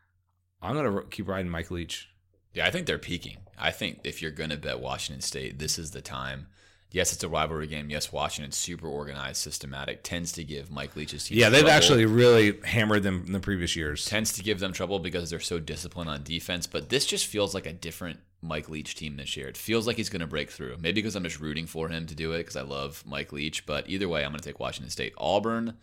I'm 0.59 0.75
gonna 0.75 1.03
keep 1.03 1.27
riding 1.27 1.51
Mike 1.51 1.69
Leach. 1.69 2.09
Yeah, 2.53 2.65
I 2.65 2.71
think 2.71 2.87
they're 2.87 2.97
peaking. 2.97 3.37
I 3.57 3.71
think 3.71 3.99
if 4.03 4.21
you're 4.21 4.31
going 4.31 4.49
to 4.49 4.57
bet 4.57 4.79
Washington 4.79 5.21
State, 5.21 5.59
this 5.59 5.77
is 5.79 5.91
the 5.91 6.01
time. 6.01 6.47
Yes, 6.93 7.13
it's 7.13 7.23
a 7.23 7.29
rivalry 7.29 7.67
game. 7.67 7.89
Yes, 7.89 8.11
Washington's 8.11 8.57
super 8.57 8.87
organized, 8.87 9.37
systematic, 9.37 10.03
tends 10.03 10.33
to 10.33 10.43
give 10.43 10.69
Mike 10.69 10.95
Leach's 10.97 11.25
team 11.25 11.37
Yeah, 11.37 11.47
they've 11.49 11.61
trouble. 11.61 11.71
actually 11.75 12.05
really 12.05 12.59
hammered 12.65 13.03
them 13.03 13.23
in 13.25 13.31
the 13.31 13.39
previous 13.39 13.75
years. 13.77 14.05
tends 14.05 14.33
to 14.33 14.43
give 14.43 14.59
them 14.59 14.73
trouble 14.73 14.99
because 14.99 15.29
they're 15.29 15.39
so 15.39 15.57
disciplined 15.59 16.09
on 16.09 16.23
defense. 16.23 16.67
But 16.67 16.89
this 16.89 17.05
just 17.05 17.25
feels 17.27 17.53
like 17.53 17.65
a 17.65 17.71
different 17.71 18.19
Mike 18.41 18.67
Leach 18.67 18.95
team 18.95 19.15
this 19.15 19.37
year. 19.37 19.47
It 19.47 19.55
feels 19.55 19.87
like 19.87 19.95
he's 19.95 20.09
going 20.09 20.19
to 20.19 20.27
break 20.27 20.49
through. 20.51 20.75
Maybe 20.81 20.95
because 21.01 21.15
I'm 21.15 21.23
just 21.23 21.39
rooting 21.39 21.65
for 21.65 21.87
him 21.87 22.07
to 22.07 22.15
do 22.15 22.33
it 22.33 22.39
because 22.39 22.57
I 22.57 22.63
love 22.63 23.03
Mike 23.05 23.31
Leach. 23.31 23.65
But 23.65 23.89
either 23.89 24.09
way, 24.09 24.25
I'm 24.25 24.31
going 24.31 24.41
to 24.41 24.49
take 24.49 24.59
Washington 24.59 24.89
State. 24.89 25.13
Auburn 25.17 25.75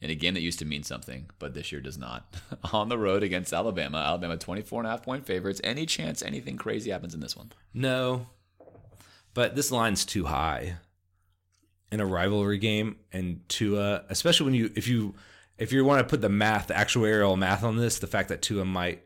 in 0.00 0.10
a 0.10 0.14
game 0.16 0.34
that 0.34 0.40
used 0.40 0.58
to 0.58 0.64
mean 0.64 0.82
something, 0.82 1.30
but 1.38 1.54
this 1.54 1.70
year 1.70 1.80
does 1.80 1.96
not. 1.96 2.34
on 2.72 2.88
the 2.88 2.98
road 2.98 3.22
against 3.22 3.52
Alabama. 3.52 3.98
Alabama 3.98 4.36
24 4.36 4.80
and 4.80 4.86
a 4.88 4.90
half 4.90 5.02
point 5.04 5.24
favorites. 5.26 5.60
Any 5.62 5.86
chance 5.86 6.22
anything 6.22 6.56
crazy 6.56 6.90
happens 6.90 7.14
in 7.14 7.20
this 7.20 7.36
one? 7.36 7.52
No, 7.72 8.26
but 9.34 9.54
this 9.54 9.70
line's 9.70 10.04
too 10.04 10.24
high 10.24 10.76
in 11.92 12.00
a 12.00 12.06
rivalry 12.06 12.58
game, 12.58 12.96
and 13.12 13.46
Tua, 13.48 14.04
especially 14.08 14.46
when 14.46 14.54
you 14.54 14.72
if 14.74 14.88
you 14.88 15.14
if 15.58 15.72
you 15.72 15.84
want 15.84 16.00
to 16.00 16.10
put 16.10 16.20
the 16.20 16.28
math, 16.28 16.68
the 16.68 16.74
actuarial 16.74 17.38
math 17.38 17.62
on 17.62 17.76
this, 17.76 17.98
the 17.98 18.06
fact 18.06 18.28
that 18.30 18.42
Tua 18.42 18.64
might 18.64 19.02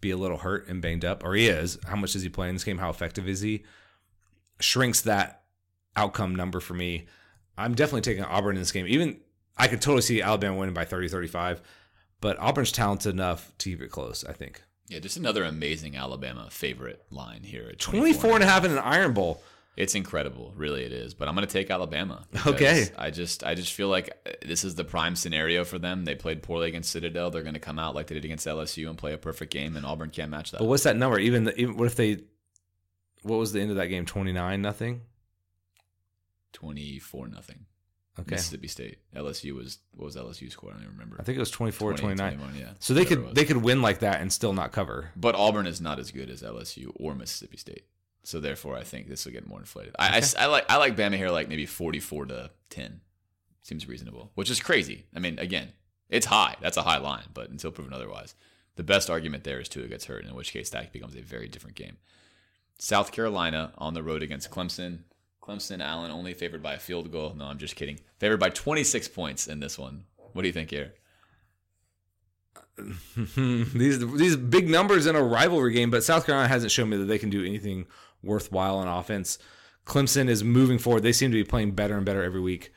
be 0.00 0.10
a 0.10 0.16
little 0.16 0.38
hurt 0.38 0.68
and 0.68 0.82
banged 0.82 1.04
up, 1.04 1.24
or 1.24 1.34
he 1.34 1.48
is. 1.48 1.78
How 1.86 1.96
much 1.96 2.12
does 2.12 2.22
he 2.22 2.28
play 2.28 2.48
in 2.48 2.54
this 2.54 2.64
game? 2.64 2.78
How 2.78 2.90
effective 2.90 3.28
is 3.28 3.40
he? 3.40 3.64
Shrinks 4.60 5.00
that 5.02 5.42
outcome 5.96 6.34
number 6.36 6.60
for 6.60 6.74
me. 6.74 7.06
I'm 7.56 7.74
definitely 7.74 8.02
taking 8.02 8.24
Auburn 8.24 8.56
in 8.56 8.62
this 8.62 8.72
game. 8.72 8.86
Even 8.86 9.18
I 9.56 9.68
could 9.68 9.80
totally 9.80 10.02
see 10.02 10.20
Alabama 10.20 10.56
winning 10.56 10.74
by 10.74 10.84
30, 10.84 11.08
35, 11.08 11.62
but 12.20 12.38
Auburn's 12.38 12.72
talented 12.72 13.14
enough 13.14 13.50
to 13.58 13.70
keep 13.70 13.82
it 13.82 13.90
close, 13.90 14.24
I 14.24 14.32
think. 14.32 14.62
Yeah, 14.88 15.00
just 15.00 15.16
another 15.16 15.44
amazing 15.44 15.96
Alabama 15.96 16.48
favorite 16.50 17.04
line 17.10 17.42
here. 17.42 17.68
At 17.70 17.78
24 17.78 18.34
and 18.34 18.44
a 18.44 18.46
half 18.46 18.64
in 18.64 18.70
an 18.70 18.78
Iron 18.78 19.12
Bowl. 19.12 19.42
It's 19.76 19.94
incredible, 19.94 20.54
really 20.56 20.84
it 20.84 20.92
is. 20.92 21.12
But 21.12 21.28
I'm 21.28 21.34
going 21.34 21.46
to 21.46 21.52
take 21.52 21.70
Alabama. 21.70 22.24
Okay. 22.46 22.86
I 22.96 23.10
just 23.10 23.44
I 23.44 23.54
just 23.54 23.72
feel 23.72 23.88
like 23.88 24.10
uh, 24.26 24.30
this 24.46 24.64
is 24.64 24.74
the 24.74 24.84
prime 24.84 25.16
scenario 25.16 25.64
for 25.64 25.78
them. 25.78 26.04
They 26.04 26.14
played 26.14 26.42
poorly 26.42 26.68
against 26.68 26.90
Citadel. 26.90 27.30
They're 27.30 27.42
going 27.42 27.54
to 27.54 27.60
come 27.60 27.78
out 27.78 27.94
like 27.94 28.06
they 28.06 28.14
did 28.14 28.24
against 28.24 28.46
LSU 28.46 28.88
and 28.88 28.96
play 28.96 29.12
a 29.12 29.18
perfect 29.18 29.52
game, 29.52 29.76
and 29.76 29.84
Auburn 29.84 30.10
can't 30.10 30.30
match 30.30 30.52
that. 30.52 30.58
But 30.58 30.66
what's 30.66 30.84
that 30.84 30.96
number? 30.96 31.18
Even, 31.18 31.44
the, 31.44 31.60
even 31.60 31.76
what 31.76 31.86
if 31.86 31.96
they? 31.96 32.20
What 33.22 33.36
was 33.36 33.52
the 33.52 33.60
end 33.60 33.70
of 33.70 33.76
that 33.76 33.88
game? 33.88 34.06
Twenty 34.06 34.32
nine 34.32 34.62
nothing. 34.62 35.02
24 36.52 37.28
nothing. 37.28 37.66
Okay. 38.18 38.36
Mississippi 38.36 38.68
State. 38.68 38.98
LSU 39.14 39.54
was 39.54 39.78
what 39.92 40.06
was 40.06 40.16
LSU 40.16 40.50
score? 40.50 40.70
I 40.70 40.74
don't 40.74 40.82
even 40.82 40.94
remember. 40.94 41.16
I 41.20 41.22
think 41.22 41.36
it 41.36 41.40
was 41.40 41.50
24 41.50 41.94
20, 41.94 42.16
29. 42.16 42.38
21, 42.38 42.58
yeah. 42.58 42.72
So 42.78 42.94
they 42.94 43.04
could 43.04 43.34
they 43.34 43.44
could 43.44 43.58
win 43.58 43.82
like 43.82 43.98
that 44.00 44.20
and 44.20 44.32
still 44.32 44.52
not 44.52 44.72
cover. 44.72 45.10
But 45.16 45.34
Auburn 45.34 45.66
is 45.66 45.80
not 45.80 45.98
as 45.98 46.10
good 46.10 46.30
as 46.30 46.42
LSU 46.42 46.92
or 46.96 47.14
Mississippi 47.14 47.58
State. 47.58 47.84
So 48.22 48.40
therefore, 48.40 48.76
I 48.76 48.82
think 48.82 49.08
this 49.08 49.24
will 49.24 49.32
get 49.32 49.46
more 49.46 49.60
inflated. 49.60 49.94
I, 49.98 50.18
I 50.18 50.44
I 50.44 50.46
like 50.46 50.64
I 50.68 50.76
like 50.78 50.96
Bama 50.96 51.16
here 51.16 51.30
like 51.30 51.48
maybe 51.48 51.66
44 51.66 52.26
to 52.26 52.50
10. 52.70 53.00
Seems 53.62 53.86
reasonable, 53.88 54.30
which 54.34 54.50
is 54.50 54.60
crazy. 54.60 55.06
I 55.14 55.18
mean, 55.18 55.38
again, 55.38 55.72
it's 56.08 56.26
high. 56.26 56.56
That's 56.60 56.76
a 56.76 56.82
high 56.82 56.98
line, 56.98 57.24
but 57.34 57.50
until 57.50 57.70
proven 57.72 57.92
otherwise, 57.92 58.34
the 58.76 58.82
best 58.82 59.10
argument 59.10 59.44
there 59.44 59.60
is 59.60 59.68
Tua 59.68 59.88
gets 59.88 60.06
hurt, 60.06 60.24
in 60.24 60.34
which 60.34 60.52
case 60.52 60.70
that 60.70 60.92
becomes 60.92 61.16
a 61.16 61.20
very 61.20 61.48
different 61.48 61.76
game. 61.76 61.96
South 62.78 63.10
Carolina 63.12 63.72
on 63.78 63.94
the 63.94 64.02
road 64.02 64.22
against 64.22 64.50
Clemson. 64.50 65.00
Clemson, 65.46 65.80
Alan 65.80 66.10
only 66.10 66.34
favored 66.34 66.62
by 66.62 66.74
a 66.74 66.78
field 66.78 67.12
goal. 67.12 67.34
No, 67.36 67.44
I'm 67.44 67.58
just 67.58 67.76
kidding. 67.76 68.00
Favored 68.18 68.40
by 68.40 68.50
26 68.50 69.08
points 69.08 69.46
in 69.46 69.60
this 69.60 69.78
one. 69.78 70.04
What 70.32 70.42
do 70.42 70.48
you 70.48 70.52
think 70.52 70.70
here? 70.70 70.94
these 73.36 74.00
these 74.16 74.36
big 74.36 74.68
numbers 74.68 75.06
in 75.06 75.16
a 75.16 75.22
rivalry 75.22 75.72
game, 75.72 75.90
but 75.90 76.04
South 76.04 76.26
Carolina 76.26 76.48
hasn't 76.48 76.72
shown 76.72 76.90
me 76.90 76.98
that 76.98 77.04
they 77.04 77.18
can 77.18 77.30
do 77.30 77.42
anything 77.42 77.86
worthwhile 78.22 78.76
on 78.76 78.88
offense. 78.88 79.38
Clemson 79.86 80.28
is 80.28 80.44
moving 80.44 80.78
forward. 80.78 81.02
They 81.02 81.12
seem 81.12 81.30
to 81.30 81.36
be 81.36 81.44
playing 81.44 81.72
better 81.72 81.96
and 81.96 82.04
better 82.04 82.22
every 82.22 82.40
week. 82.40 82.72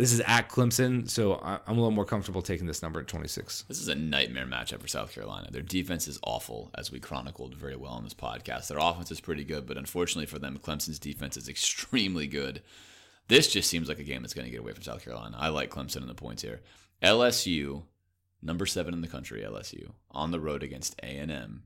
This 0.00 0.14
is 0.14 0.22
at 0.22 0.48
Clemson, 0.48 1.10
so 1.10 1.38
I'm 1.42 1.60
a 1.66 1.72
little 1.74 1.90
more 1.90 2.06
comfortable 2.06 2.40
taking 2.40 2.66
this 2.66 2.80
number 2.80 3.00
at 3.00 3.06
26. 3.06 3.66
This 3.68 3.82
is 3.82 3.88
a 3.88 3.94
nightmare 3.94 4.46
matchup 4.46 4.80
for 4.80 4.88
South 4.88 5.12
Carolina. 5.12 5.50
Their 5.50 5.60
defense 5.60 6.08
is 6.08 6.18
awful, 6.22 6.70
as 6.74 6.90
we 6.90 6.98
chronicled 7.00 7.54
very 7.54 7.76
well 7.76 7.92
on 7.92 8.04
this 8.04 8.14
podcast. 8.14 8.68
Their 8.68 8.78
offense 8.78 9.10
is 9.10 9.20
pretty 9.20 9.44
good, 9.44 9.66
but 9.66 9.76
unfortunately 9.76 10.24
for 10.24 10.38
them, 10.38 10.58
Clemson's 10.58 10.98
defense 10.98 11.36
is 11.36 11.50
extremely 11.50 12.26
good. 12.26 12.62
This 13.28 13.52
just 13.52 13.68
seems 13.68 13.90
like 13.90 13.98
a 13.98 14.02
game 14.02 14.22
that's 14.22 14.32
going 14.32 14.46
to 14.46 14.50
get 14.50 14.60
away 14.60 14.72
from 14.72 14.84
South 14.84 15.04
Carolina. 15.04 15.36
I 15.38 15.50
like 15.50 15.68
Clemson 15.68 16.00
in 16.00 16.08
the 16.08 16.14
points 16.14 16.40
here. 16.40 16.62
LSU, 17.02 17.82
number 18.40 18.64
seven 18.64 18.94
in 18.94 19.02
the 19.02 19.06
country, 19.06 19.42
LSU, 19.42 19.90
on 20.10 20.30
the 20.30 20.40
road 20.40 20.62
against 20.62 20.98
A&M. 21.02 21.64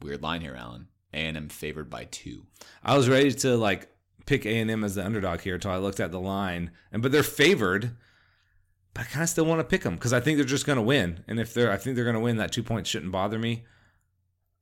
Weird 0.00 0.22
line 0.22 0.40
here, 0.40 0.54
Alan. 0.54 0.86
A&M 1.12 1.48
favored 1.48 1.90
by 1.90 2.04
two. 2.04 2.46
I 2.84 2.96
was 2.96 3.08
ready 3.08 3.32
to 3.32 3.56
like 3.56 3.88
pick 4.28 4.44
A 4.46 4.60
and 4.60 4.70
M 4.70 4.84
as 4.84 4.94
the 4.94 5.04
underdog 5.04 5.40
here 5.40 5.54
until 5.54 5.70
I 5.70 5.78
looked 5.78 6.00
at 6.00 6.12
the 6.12 6.20
line, 6.20 6.70
and 6.92 7.02
but 7.02 7.12
they're 7.12 7.22
favored. 7.22 7.96
But 8.94 9.02
I 9.02 9.04
kind 9.04 9.22
of 9.22 9.28
still 9.28 9.44
want 9.44 9.60
to 9.60 9.64
pick 9.64 9.82
them 9.82 9.94
because 9.94 10.12
I 10.12 10.20
think 10.20 10.36
they're 10.38 10.44
just 10.46 10.66
going 10.66 10.76
to 10.76 10.82
win, 10.82 11.24
and 11.26 11.40
if 11.40 11.54
they're, 11.54 11.70
I 11.70 11.76
think 11.76 11.96
they're 11.96 12.04
going 12.04 12.14
to 12.14 12.20
win. 12.20 12.36
That 12.36 12.52
two 12.52 12.62
points 12.62 12.90
shouldn't 12.90 13.12
bother 13.12 13.38
me, 13.38 13.64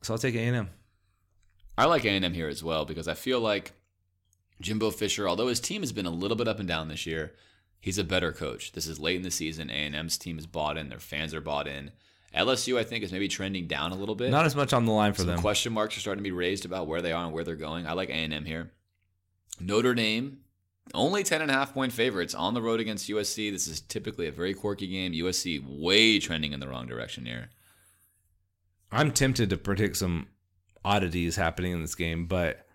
so 0.02 0.14
I'll 0.14 0.18
take 0.18 0.34
A 0.34 0.38
and 0.40 0.56
M. 0.56 0.70
I 1.78 1.84
like 1.84 2.05
A&M 2.06 2.32
here 2.32 2.48
as 2.48 2.64
well 2.64 2.86
because 2.86 3.06
I 3.06 3.12
feel 3.14 3.38
like 3.38 3.72
Jimbo 4.62 4.90
Fisher, 4.90 5.28
although 5.28 5.48
his 5.48 5.60
team 5.60 5.82
has 5.82 5.93
been 5.93 6.06
a 6.06 6.10
little 6.10 6.36
bit 6.36 6.48
up 6.48 6.59
and 6.59 6.66
down 6.66 6.88
this 6.88 7.05
year, 7.05 7.34
he's 7.80 7.98
a 7.98 8.05
better 8.05 8.32
coach. 8.32 8.72
This 8.72 8.86
is 8.86 8.98
late 8.98 9.16
in 9.16 9.22
the 9.22 9.30
season. 9.30 9.70
A&M's 9.70 10.16
team 10.16 10.38
is 10.38 10.47
bought 10.47 10.78
in. 10.78 10.88
Their 10.88 10.98
fans 10.98 11.34
are 11.34 11.40
bought 11.43 11.68
in. 11.68 11.90
LSU, 12.34 12.78
I 12.78 12.82
think, 12.84 13.05
is 13.05 13.12
maybe 13.12 13.28
trending 13.28 13.66
down 13.66 13.93
a 13.93 13.94
little 13.94 14.14
bit. 14.14 14.30
Not 14.30 14.47
as 14.47 14.56
much 14.56 14.72
on 14.72 14.86
the 14.86 14.93
line 14.93 15.12
for 15.12 15.18
Some 15.18 15.28
them. 15.28 15.40
question 15.40 15.72
marks 15.72 15.97
are 15.97 16.01
starting 16.01 16.22
to 16.24 16.28
be 16.28 16.34
raised 16.34 16.64
about 16.64 16.86
where 16.86 17.02
they 17.02 17.12
are 17.12 17.24
and 17.24 17.34
where 17.34 17.44
they're 17.44 17.56
going. 17.56 17.86
I 17.86 17.93
like 17.93 18.09
A&M 18.09 18.44
here. 18.44 18.72
Notre 19.61 19.95
Dame, 19.95 20.39
only 20.95 21.24
10.5 21.24 21.73
point 21.73 21.93
favorites 21.93 22.35
on 22.35 22.55
the 22.55 22.62
road 22.62 22.81
against 22.81 23.09
USC. 23.09 23.51
This 23.51 23.66
is 23.66 23.81
typically 23.81 24.27
a 24.27 24.33
very 24.33 24.55
quirky 24.55 24.87
game. 24.87 25.12
USC 25.12 25.62
way 25.66 26.19
trending 26.19 26.53
in 26.53 26.61
the 26.61 26.69
wrong 26.69 26.87
direction 26.87 27.27
here. 27.27 27.51
I'm 28.93 29.11
tempted 29.11 29.51
to 29.51 29.57
predict 29.57 29.97
some 29.97 30.28
oddities 30.85 31.37
happening 31.37 31.73
in 31.73 31.81
this 31.81 31.95
game, 31.95 32.27
but 32.27 32.66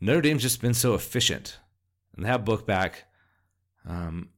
Notre 0.00 0.22
Dame's 0.22 0.42
just 0.42 0.62
been 0.62 0.74
so 0.74 0.94
efficient, 0.94 1.58
and 2.16 2.24
they 2.24 2.28
have 2.28 2.44
Book 2.44 2.66
back. 2.66 3.04
Um, 3.86 4.30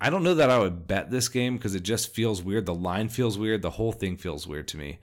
I 0.00 0.10
don't 0.10 0.22
know 0.22 0.34
that 0.34 0.50
I 0.50 0.58
would 0.58 0.86
bet 0.86 1.10
this 1.10 1.28
game 1.28 1.56
because 1.56 1.74
it 1.74 1.82
just 1.82 2.14
feels 2.14 2.42
weird. 2.42 2.66
The 2.66 2.74
line 2.74 3.08
feels 3.08 3.38
weird. 3.38 3.62
The 3.62 3.70
whole 3.70 3.92
thing 3.92 4.16
feels 4.16 4.46
weird 4.46 4.68
to 4.68 4.76
me. 4.76 4.98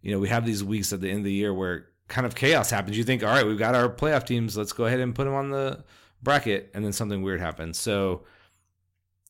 You 0.00 0.12
know, 0.12 0.18
we 0.18 0.28
have 0.28 0.44
these 0.44 0.64
weeks 0.64 0.92
at 0.92 1.00
the 1.00 1.08
end 1.08 1.18
of 1.18 1.24
the 1.24 1.32
year 1.32 1.52
where 1.52 1.88
kind 2.08 2.26
of 2.26 2.34
chaos 2.34 2.70
happens. 2.70 2.96
You 2.96 3.04
think, 3.04 3.22
all 3.22 3.30
right, 3.30 3.46
we've 3.46 3.58
got 3.58 3.74
our 3.74 3.88
playoff 3.88 4.24
teams. 4.26 4.56
Let's 4.56 4.72
go 4.72 4.86
ahead 4.86 5.00
and 5.00 5.14
put 5.14 5.24
them 5.24 5.34
on 5.34 5.50
the 5.50 5.84
bracket, 6.22 6.70
and 6.74 6.84
then 6.84 6.92
something 6.92 7.22
weird 7.22 7.40
happens. 7.40 7.78
So 7.78 8.24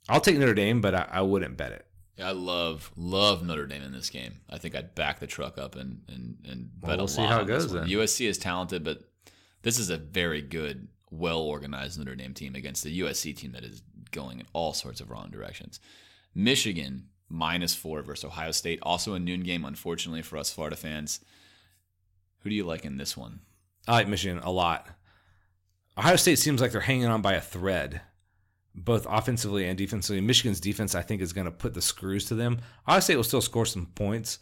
I'll 0.09 0.21
take 0.21 0.39
Notre 0.39 0.55
Dame, 0.55 0.81
but 0.81 0.95
I, 0.95 1.09
I 1.11 1.21
wouldn't 1.23 1.57
bet 1.57 1.73
it. 1.73 1.87
Yeah, 2.17 2.29
I 2.29 2.33
love 2.33 2.93
love 2.97 3.45
Notre 3.45 3.67
Dame 3.67 3.83
in 3.83 3.93
this 3.93 4.11
game. 4.11 4.41
I 4.49 4.59
think 4.59 4.77
I'd 4.77 4.95
back 4.95 5.19
the 5.19 5.27
truck 5.27 5.59
up 5.59 5.75
and 5.75 6.03
and 6.09 6.37
and 6.49 6.71
Well, 6.81 6.91
bet 6.91 6.99
we'll 6.99 7.07
a 7.07 7.09
see 7.09 7.23
how 7.23 7.41
it 7.41 7.47
goes 7.47 7.73
then. 7.73 7.89
USC 7.89 8.29
is 8.29 8.39
talented, 8.39 8.85
but 8.85 9.01
this 9.63 9.79
is 9.79 9.91
a 9.91 9.97
very 9.97 10.41
good, 10.41 10.89
well 11.11 11.41
organized 11.41 11.99
Notre 11.99 12.15
Dame 12.15 12.35
team 12.35 12.55
against 12.55 12.85
the 12.85 13.01
USC 13.01 13.37
team 13.37 13.53
that 13.53 13.65
is 13.65 13.83
going 14.13 14.39
in 14.41 14.47
all 14.53 14.73
sorts 14.73 15.01
of 15.01 15.11
wrong 15.11 15.31
directions. 15.31 15.81
Michigan 16.35 17.07
minus 17.29 17.75
four 17.75 18.03
versus 18.03 18.25
Ohio 18.25 18.53
State, 18.53 18.79
also 18.83 19.15
a 19.15 19.19
noon 19.19 19.41
game, 19.41 19.65
unfortunately 19.65 20.23
for 20.23 20.37
us 20.37 20.53
Florida 20.53 20.77
fans. 20.77 21.21
Who 22.45 22.51
do 22.51 22.57
you 22.57 22.65
like 22.65 22.85
in 22.85 22.99
this 22.99 23.17
one? 23.17 23.41
I 23.89 23.93
like 23.93 24.09
Michigan 24.09 24.39
a 24.39 24.51
lot. 24.51 24.87
Ohio 25.97 26.17
State 26.17 26.39
seems 26.39 26.61
like 26.61 26.73
they're 26.73 26.83
hanging 26.83 27.07
on 27.07 27.23
by 27.23 27.33
a 27.33 27.41
thread, 27.41 28.03
both 28.75 29.07
offensively 29.09 29.67
and 29.67 29.79
defensively. 29.79 30.21
Michigan's 30.21 30.61
defense, 30.61 30.95
I 30.95 31.01
think, 31.03 31.23
is 31.23 31.33
going 31.33 31.47
to 31.47 31.51
put 31.51 31.73
the 31.73 31.81
screws 31.81 32.27
to 32.27 32.35
them. 32.35 32.61
Ohio 32.87 33.01
State 33.01 33.17
will 33.17 33.25
still 33.25 33.41
score 33.41 33.65
some 33.65 33.87
points. 33.87 34.39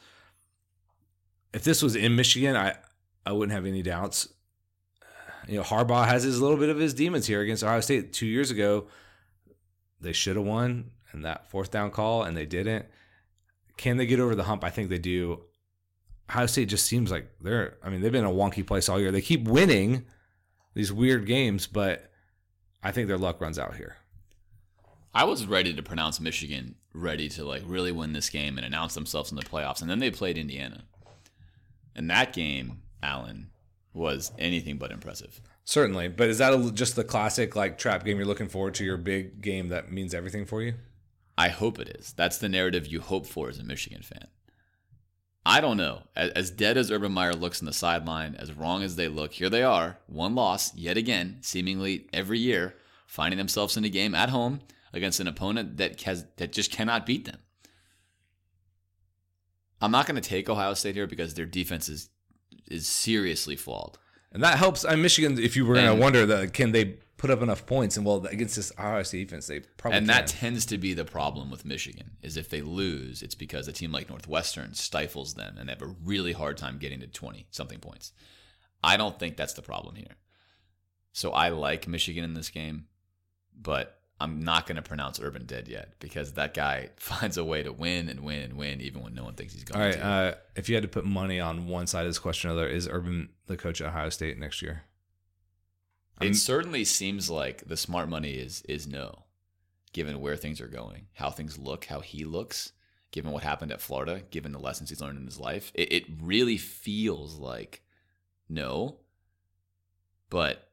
If 1.55 1.62
this 1.62 1.81
was 1.81 1.95
in 1.95 2.16
Michigan, 2.16 2.57
I, 2.57 2.74
I 3.24 3.33
wouldn't 3.33 3.55
have 3.55 3.66
any 3.66 3.83
doubts. 3.83 4.29
You 5.47 5.59
know, 5.59 5.62
Harbaugh 5.62 6.07
has 6.07 6.24
his 6.24 6.41
little 6.41 6.57
bit 6.57 6.70
of 6.70 6.79
his 6.79 6.95
demons 6.95 7.27
here 7.27 7.41
against 7.41 7.62
Ohio 7.62 7.81
State. 7.81 8.12
Two 8.12 8.27
years 8.27 8.51
ago, 8.51 8.89
they 10.01 10.12
should 10.12 10.37
have 10.37 10.45
won 10.45 10.91
and 11.12 11.24
that 11.24 11.49
fourth 11.51 11.70
down 11.70 11.93
call, 11.93 12.24
and 12.24 12.37
they 12.37 12.47
didn't. 12.47 12.87
Can 13.77 13.97
they 13.97 14.07
get 14.07 14.19
over 14.19 14.35
the 14.35 14.45
hump? 14.45 14.65
I 14.65 14.70
think 14.70 14.89
they 14.89 14.99
do. 14.99 15.43
Ohio 16.31 16.47
State 16.47 16.69
just 16.69 16.86
seems 16.86 17.11
like 17.11 17.28
they're. 17.40 17.77
I 17.82 17.90
mean, 17.90 18.01
they've 18.01 18.12
been 18.12 18.24
a 18.24 18.31
wonky 18.31 18.66
place 18.66 18.89
all 18.89 19.01
year. 19.01 19.11
They 19.11 19.20
keep 19.20 19.44
winning 19.44 20.05
these 20.74 20.93
weird 20.93 21.27
games, 21.27 21.66
but 21.66 22.11
I 22.82 22.93
think 22.93 23.09
their 23.09 23.19
luck 23.19 23.40
runs 23.40 23.59
out 23.59 23.77
here. 23.77 23.97
I 25.15 25.24
was 25.24 25.47
ready 25.47 25.74
to 25.74 25.82
pronounce 25.82 26.20
Michigan 26.20 26.77
ready 26.94 27.28
to 27.31 27.44
like 27.44 27.62
really 27.66 27.93
win 27.93 28.12
this 28.12 28.31
game 28.31 28.57
and 28.57 28.66
announce 28.66 28.94
themselves 28.94 29.31
in 29.31 29.36
the 29.36 29.43
playoffs, 29.43 29.82
and 29.82 29.90
then 29.90 29.99
they 29.99 30.11
played 30.11 30.39
Indiana, 30.39 30.85
and 31.94 32.09
that 32.11 32.32
game, 32.32 32.82
Alan, 33.03 33.51
was 33.93 34.32
anything 34.39 34.78
but 34.78 34.90
impressive. 34.90 35.40
Certainly, 35.65 36.09
but 36.09 36.28
is 36.28 36.39
that 36.39 36.55
a, 36.55 36.73
just 36.73 36.97
the 36.97 37.05
classic 37.05 37.55
like 37.55 37.78
trap 37.78 38.05
game 38.05 38.16
you're 38.16 38.27
looking 38.27 38.49
forward 38.49 38.74
to? 38.74 38.85
Your 38.85 38.97
big 38.97 39.40
game 39.43 39.69
that 39.69 39.93
means 39.93 40.15
everything 40.15 40.47
for 40.47 40.62
you. 40.62 40.74
I 41.36 41.49
hope 41.49 41.78
it 41.78 41.89
is. 41.99 42.12
That's 42.15 42.39
the 42.39 42.49
narrative 42.49 42.86
you 42.86 43.01
hope 43.01 43.27
for 43.27 43.49
as 43.49 43.59
a 43.59 43.65
Michigan 43.65 44.03
fan. 44.03 44.28
I 45.44 45.60
don't 45.60 45.77
know. 45.77 46.02
As, 46.14 46.31
as 46.31 46.51
dead 46.51 46.77
as 46.77 46.90
Urban 46.90 47.12
Meyer 47.12 47.35
looks 47.35 47.60
on 47.60 47.66
the 47.66 47.73
sideline, 47.73 48.36
as 48.36 48.52
wrong 48.52 48.82
as 48.82 48.97
they 48.97 49.09
look, 49.09 49.32
here 49.32 49.51
they 49.51 49.62
are, 49.62 49.98
one 50.06 50.35
loss 50.35 50.74
yet 50.74 50.97
again, 50.97 51.39
seemingly 51.40 52.09
every 52.12 52.39
year, 52.39 52.77
finding 53.06 53.39
themselves 53.39 53.77
in 53.77 53.85
a 53.85 53.89
game 53.89 54.14
at 54.14 54.31
home 54.31 54.60
against 54.93 55.20
an 55.20 55.27
opponent 55.27 55.78
that 55.78 56.01
has 56.02 56.27
that 56.36 56.52
just 56.52 56.70
cannot 56.70 57.06
beat 57.06 57.24
them. 57.24 57.39
I'm 59.81 59.90
not 59.90 60.06
going 60.06 60.20
to 60.20 60.28
take 60.28 60.48
Ohio 60.48 60.74
State 60.74 60.94
here 60.94 61.09
because 61.09 61.35
their 61.35 61.47
defense 61.47 61.89
is 61.89 62.10
is 62.69 62.86
seriously 62.86 63.56
flawed. 63.56 63.98
And 64.31 64.43
that 64.43 64.59
helps. 64.59 64.85
I 64.85 64.94
Michigan. 64.94 65.39
If 65.39 65.56
you 65.56 65.66
were 65.66 65.74
going 65.74 65.94
to 65.94 66.01
wonder 66.01 66.24
that, 66.24 66.55
can 66.55 66.73
they 66.73 66.98
put 67.23 67.31
up 67.31 67.40
enough 67.40 67.65
points? 67.66 67.97
And 67.97 68.05
well, 68.05 68.27
against 68.27 68.57
this 68.57 68.73
Ohio 68.77 69.05
State 69.05 69.28
defense, 69.28 69.47
they 69.47 69.61
probably 69.61 69.99
and 69.99 70.09
can. 70.09 70.16
that 70.16 70.27
tends 70.27 70.66
to 70.66 70.77
be 70.77 70.93
the 70.93 71.05
problem 71.05 71.53
with 71.53 71.65
Michigan 71.65 72.16
is 72.20 72.36
if 72.36 72.51
they 72.51 72.62
lose, 72.62 73.23
it's 73.23 73.36
because 73.36 73.69
a 73.69 73.73
team 73.73 73.93
like 73.93 74.11
Northwestern 74.11 74.74
stifles 74.74 75.35
them 75.35 75.55
and 75.57 75.69
they 75.69 75.73
have 75.73 75.82
a 75.82 75.94
really 76.05 76.32
hard 76.32 76.57
time 76.57 76.78
getting 76.78 76.99
to 76.99 77.07
20 77.07 77.47
something 77.53 77.78
points. 77.78 78.12
I 78.82 78.97
don't 78.97 79.20
think 79.20 79.36
that's 79.36 79.53
the 79.53 79.62
problem 79.62 79.94
here. 79.94 80.16
So 81.12 81.31
I 81.31 81.51
like 81.51 81.86
Michigan 81.86 82.24
in 82.24 82.35
this 82.35 82.51
game, 82.51 82.86
but 83.57 84.01
I'm 84.19 84.40
not 84.40 84.66
going 84.66 84.77
to 84.77 84.82
pronounce 84.82 85.20
Urban 85.20 85.47
dead 85.47 85.69
yet 85.69 85.93
because 86.01 86.32
that 86.32 86.55
guy 86.55 86.89
finds 86.97 87.36
a 87.36 87.44
way 87.44 87.62
to 87.62 87.73
win 87.73 88.09
and 88.09 88.19
win 88.20 88.43
and 88.43 88.55
win 88.55 88.81
even 88.81 89.01
when 89.01 89.15
no 89.15 89.23
one 89.23 89.35
thinks 89.35 89.55
he's 89.55 89.62
going 89.62 89.81
All 89.81 89.86
right. 89.86 89.97
to. 89.97 90.05
Uh, 90.05 90.35
if 90.57 90.69
you 90.69 90.74
had 90.74 90.82
to 90.82 90.89
put 90.89 91.05
money 91.05 91.39
on 91.39 91.69
one 91.69 91.86
side 91.86 92.01
of 92.01 92.09
this 92.09 92.19
question 92.19 92.51
or 92.51 92.55
the 92.55 92.62
other, 92.62 92.69
is 92.69 92.89
Urban 92.90 93.28
the 93.47 93.57
coach 93.57 93.81
at 93.81 93.86
Ohio 93.86 94.09
State 94.09 94.36
next 94.40 94.61
year? 94.61 94.82
It 96.21 96.35
certainly 96.35 96.85
seems 96.85 97.31
like 97.31 97.67
the 97.67 97.77
smart 97.77 98.09
money 98.09 98.33
is 98.33 98.63
is 98.69 98.87
no, 98.87 99.25
given 99.93 100.21
where 100.21 100.37
things 100.37 100.61
are 100.61 100.69
going, 100.69 101.07
how 101.15 101.31
things 101.31 101.59
look, 101.59 101.87
how 101.87 102.01
he 102.01 102.25
looks, 102.25 102.73
given 103.11 103.33
what 103.33 103.43
happened 103.43 103.73
at 103.73 103.81
Florida, 103.81 104.23
given 104.31 104.53
the 104.53 104.59
lessons 104.59 104.91
he's 104.91 105.01
learned 105.01 105.19
in 105.19 105.27
his 105.27 105.39
life. 105.39 105.73
It, 105.75 105.93
it 105.93 106.05
really 106.21 106.57
feels 106.57 107.37
like 107.37 107.83
no. 108.49 108.99
But 110.31 110.71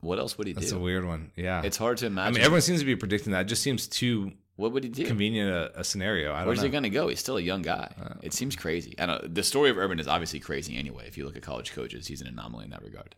what 0.00 0.18
else 0.18 0.36
would 0.36 0.46
he 0.46 0.52
That's 0.52 0.66
do? 0.66 0.72
That's 0.72 0.80
a 0.80 0.84
weird 0.84 1.06
one. 1.06 1.32
Yeah, 1.36 1.62
It's 1.64 1.76
hard 1.76 1.98
to 1.98 2.06
imagine. 2.06 2.34
I 2.34 2.38
mean, 2.38 2.44
everyone 2.44 2.62
seems 2.62 2.80
to 2.80 2.86
be 2.86 2.96
predicting 2.96 3.32
that. 3.32 3.42
It 3.42 3.48
just 3.48 3.62
seems 3.62 3.86
too 3.86 4.32
what 4.56 4.72
would 4.72 4.84
he 4.84 4.90
do? 4.90 5.06
convenient 5.06 5.50
a, 5.50 5.80
a 5.80 5.84
scenario. 5.84 6.34
I 6.34 6.38
don't 6.38 6.48
Where's 6.48 6.58
know. 6.58 6.64
he 6.64 6.70
going 6.70 6.82
to 6.82 6.90
go? 6.90 7.08
He's 7.08 7.18
still 7.18 7.38
a 7.38 7.42
young 7.42 7.62
guy. 7.62 7.94
Uh, 8.00 8.14
it 8.22 8.34
seems 8.34 8.56
crazy. 8.56 8.94
And. 8.98 9.34
The 9.34 9.42
story 9.42 9.70
of 9.70 9.78
Urban 9.78 9.98
is 9.98 10.06
obviously 10.06 10.38
crazy 10.38 10.76
anyway. 10.76 11.04
If 11.06 11.16
you 11.16 11.24
look 11.24 11.36
at 11.36 11.42
college 11.42 11.72
coaches, 11.72 12.06
he's 12.06 12.20
an 12.20 12.26
anomaly 12.26 12.64
in 12.64 12.70
that 12.70 12.82
regard. 12.82 13.14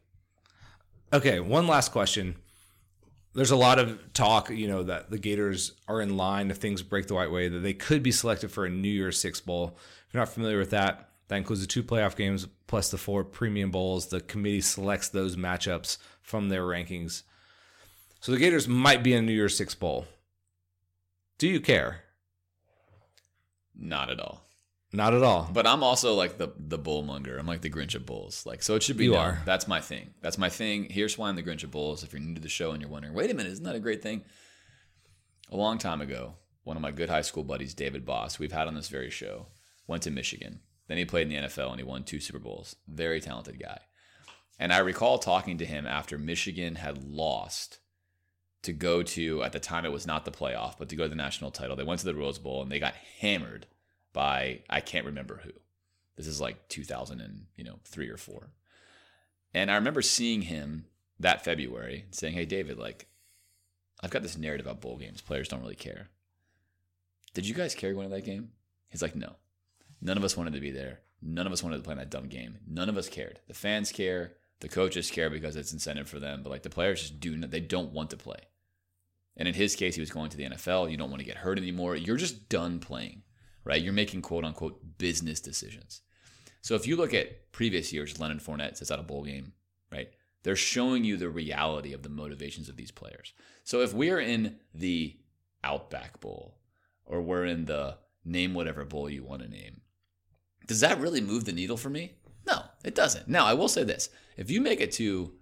Okay, 1.13 1.41
one 1.41 1.67
last 1.67 1.93
question. 1.93 2.37
There's 3.35 3.51
a 3.51 3.57
lot 3.57 3.79
of 3.79 4.13
talk, 4.15 4.51
you 4.51 4.67
know, 4.67 4.83
that 4.85 5.11
the 5.11 5.19
Gators 5.19 5.73
are 5.87 6.01
in 6.01 6.17
line 6.17 6.51
if 6.51 6.57
things 6.57 6.83
break 6.83 7.07
the 7.07 7.15
right 7.15 7.31
way, 7.31 7.49
that 7.49 7.59
they 7.59 7.75
could 7.75 8.03
be 8.03 8.13
selected 8.13 8.51
for 8.51 8.65
a 8.65 8.71
New 8.71 8.89
Year's 8.89 9.19
Six 9.19 9.41
Bowl. 9.41 9.77
If 10.07 10.15
you're 10.15 10.23
not 10.23 10.29
familiar 10.29 10.59
with 10.59 10.71
that, 10.71 11.11
that 11.29 11.37
includes 11.37 11.61
the 11.61 11.67
two 11.67 11.83
playoff 11.83 12.17
games 12.17 12.47
plus 12.67 12.91
the 12.91 12.99
four 12.99 13.25
premium 13.25 13.71
bowls. 13.71 14.07
The 14.07 14.21
committee 14.21 14.61
selects 14.61 15.09
those 15.09 15.37
matchups 15.37 15.99
from 16.23 16.49
their 16.49 16.63
rankings. 16.63 17.23
So 18.21 18.33
the 18.33 18.39
Gators 18.39 18.69
might 18.69 19.03
be 19.03 19.13
in 19.13 19.25
a 19.25 19.27
New 19.27 19.33
Year's 19.33 19.57
Six 19.57 19.75
Bowl. 19.75 20.07
Do 21.39 21.49
you 21.49 21.61
care? 21.61 22.05
Not 23.75 24.11
at 24.11 24.21
all. 24.21 24.42
Not 24.93 25.15
at 25.15 25.23
all. 25.23 25.49
But 25.51 25.67
I'm 25.67 25.83
also 25.83 26.15
like 26.15 26.37
the 26.37 26.53
the 26.59 26.79
bullmonger. 26.79 27.39
I'm 27.39 27.47
like 27.47 27.63
the 27.63 27.71
Grinch 27.71 27.95
of 27.95 28.05
bulls. 28.05 28.45
Like 28.45 28.63
so, 28.63 28.75
it 28.75 28.83
should 28.83 28.99
be. 28.99 29.05
You 29.05 29.13
known. 29.13 29.21
are. 29.21 29.43
That's 29.47 29.67
my 29.67 29.81
thing. 29.81 30.13
That's 30.21 30.37
my 30.37 30.51
thing. 30.51 30.89
Here's 30.91 31.17
why 31.17 31.29
I'm 31.29 31.37
the 31.37 31.43
Grinch 31.43 31.65
of 31.65 31.71
bulls. 31.71 32.03
If 32.03 32.13
you're 32.13 32.21
new 32.21 32.35
to 32.35 32.41
the 32.41 32.49
show 32.49 32.73
and 32.73 32.83
you're 32.83 32.91
wondering, 32.91 33.15
wait 33.15 33.31
a 33.31 33.35
minute, 33.35 33.53
isn't 33.53 33.65
that 33.65 33.75
a 33.75 33.81
great 33.81 34.03
thing? 34.03 34.23
A 35.51 35.57
long 35.57 35.79
time 35.79 36.01
ago, 36.01 36.35
one 36.65 36.77
of 36.77 36.83
my 36.83 36.91
good 36.91 37.09
high 37.09 37.23
school 37.23 37.43
buddies, 37.43 37.75
David 37.75 38.05
Baas, 38.05 38.39
we've 38.39 38.53
had 38.53 38.69
on 38.69 38.75
this 38.75 38.89
very 38.89 39.11
show, 39.11 39.47
went 39.87 40.03
to 40.03 40.11
Michigan. 40.11 40.61
Then 40.89 40.99
he 40.99 41.05
played 41.05 41.31
in 41.31 41.43
the 41.43 41.49
NFL 41.49 41.71
and 41.71 41.81
he 41.81 41.85
won 41.85 42.05
two 42.05 42.21
Super 42.21 42.39
Bowls. 42.39 42.77
Very 42.87 43.21
talented 43.21 43.59
guy. 43.59 43.81
And 44.59 44.73
I 44.73 44.79
recall 44.79 45.19
talking 45.19 45.59
to 45.59 45.65
him 45.65 45.87
after 45.87 46.19
Michigan 46.19 46.77
had 46.77 47.03
lost 47.03 47.79
to 48.63 48.73
go 48.73 49.03
to 49.03 49.43
at 49.43 49.53
the 49.53 49.59
time 49.59 49.85
it 49.85 49.93
was 49.93 50.07
not 50.07 50.25
the 50.25 50.31
playoff, 50.31 50.75
but 50.79 50.89
to 50.89 50.97
go 50.97 51.05
to 51.05 51.09
the 51.09 51.17
national 51.17 51.51
title. 51.51 51.77
They 51.77 51.83
went 51.83 52.01
to 52.01 52.07
the 52.07 52.15
Rose 52.15 52.39
Bowl 52.39 52.63
and 52.63 52.71
they 52.71 52.79
got 52.79 52.95
hammered 53.21 53.67
by 54.13 54.61
I 54.69 54.81
can't 54.81 55.07
remember 55.07 55.41
who. 55.45 55.53
This 56.17 56.27
is 56.27 56.41
like 56.41 56.69
2000 56.69 57.21
and 57.21 57.47
you 57.57 57.65
know 57.65 57.79
three 57.85 58.09
or 58.09 58.17
four. 58.17 58.51
And 59.55 59.71
I 59.71 59.75
remember 59.77 60.03
seeing 60.03 60.43
him 60.43 60.87
that 61.21 61.45
February 61.45 62.07
saying, 62.11 62.35
"Hey 62.35 62.45
David, 62.45 62.79
like 62.79 63.07
I've 64.03 64.11
got 64.11 64.23
this 64.23 64.39
narrative 64.39 64.67
about 64.67 64.81
bowl 64.81 64.97
games. 64.97 65.21
Players 65.21 65.49
don't 65.49 65.63
really 65.63 65.75
care. 65.75 66.09
Did 67.35 67.47
you 67.47 67.55
guys 67.55 67.75
care 67.75 67.93
going 67.95 68.09
to 68.09 68.15
that 68.15 68.25
game?" 68.25 68.51
He's 68.89 69.03
like, 69.03 69.17
"No. 69.17 69.37
None 70.01 70.17
of 70.17 70.25
us 70.25 70.37
wanted 70.37 70.55
to 70.55 70.61
be 70.61 70.73
there. 70.73 71.01
None 71.23 71.47
of 71.47 71.53
us 71.53 71.63
wanted 71.63 71.77
to 71.77 71.83
play 71.85 71.93
in 71.93 71.99
that 71.99 72.11
dumb 72.11 72.27
game. 72.27 72.59
None 72.67 72.89
of 72.89 72.97
us 72.97 73.09
cared. 73.09 73.39
The 73.47 73.55
fans 73.55 73.93
care, 73.93 74.33
the 74.59 74.69
coaches 74.69 75.11
care 75.11 75.31
because 75.31 75.55
it's 75.55 75.73
incentive 75.73 76.09
for 76.09 76.19
them, 76.19 76.43
but 76.43 76.51
like 76.51 76.65
the 76.65 76.71
players 76.71 77.01
just 77.01 77.21
do 77.21 77.39
they 77.39 77.61
don't 77.61 77.93
want 77.93 78.11
to 78.11 78.17
play. 78.17 78.41
And 79.37 79.47
in 79.47 79.55
his 79.55 79.77
case, 79.77 79.95
he 79.95 80.01
was 80.01 80.11
going 80.11 80.31
to 80.31 80.37
the 80.37 80.45
NFL. 80.45 80.91
You 80.91 80.97
don't 80.97 81.11
want 81.11 81.21
to 81.21 81.27
get 81.27 81.39
hurt 81.39 81.59
anymore. 81.59 81.97
You're 81.97 82.17
just 82.17 82.49
done 82.49 82.81
playing, 82.81 83.23
right? 83.65 83.83
You're 83.83 83.93
making 83.93 84.23
quote 84.23 84.45
unquote 84.45 84.99
business 84.99 85.41
decisions. 85.41 86.03
So 86.61 86.75
if 86.75 86.87
you 86.87 86.97
look 86.97 87.13
at 87.13 87.53
previous 87.53 87.93
years, 87.93 88.21
Leonard 88.21 88.41
Fournette 88.41 88.77
sits 88.77 88.91
out 88.91 89.01
a 89.01 89.05
bowl 89.05 89.25
game, 89.25 89.53
right? 89.91 90.09
They're 90.43 90.57
showing 90.57 91.05
you 91.05 91.17
the 91.17 91.31
reality 91.31 91.93
of 91.93 92.03
the 92.03 92.09
motivations 92.09 92.69
of 92.69 92.77
these 92.77 92.91
players. 92.91 93.33
So 93.65 93.81
if 93.81 93.93
we're 93.93 94.21
in 94.21 94.57
the 94.75 95.17
Outback 95.65 96.21
Bowl 96.21 96.59
or 97.05 97.21
we're 97.21 97.47
in 97.47 97.67
the 97.67 97.99
name 98.25 98.55
whatever 98.55 98.85
bowl 98.85 99.11
you 99.11 99.25
want 99.25 99.43
to 99.43 99.49
name, 99.49 99.81
does 100.67 100.81
that 100.81 101.01
really 101.01 101.21
move 101.21 101.45
the 101.45 101.53
needle 101.53 101.77
for 101.77 101.91
me? 101.91 102.15
No, 102.47 102.63
it 102.85 102.95
doesn't. 102.95 103.29
Now, 103.29 103.45
I 103.47 103.55
will 103.55 103.69
say 103.69 103.85
this 103.85 104.09
if 104.37 104.51
you 104.51 104.61
make 104.61 104.81
it 104.81 104.93
to 104.93 105.35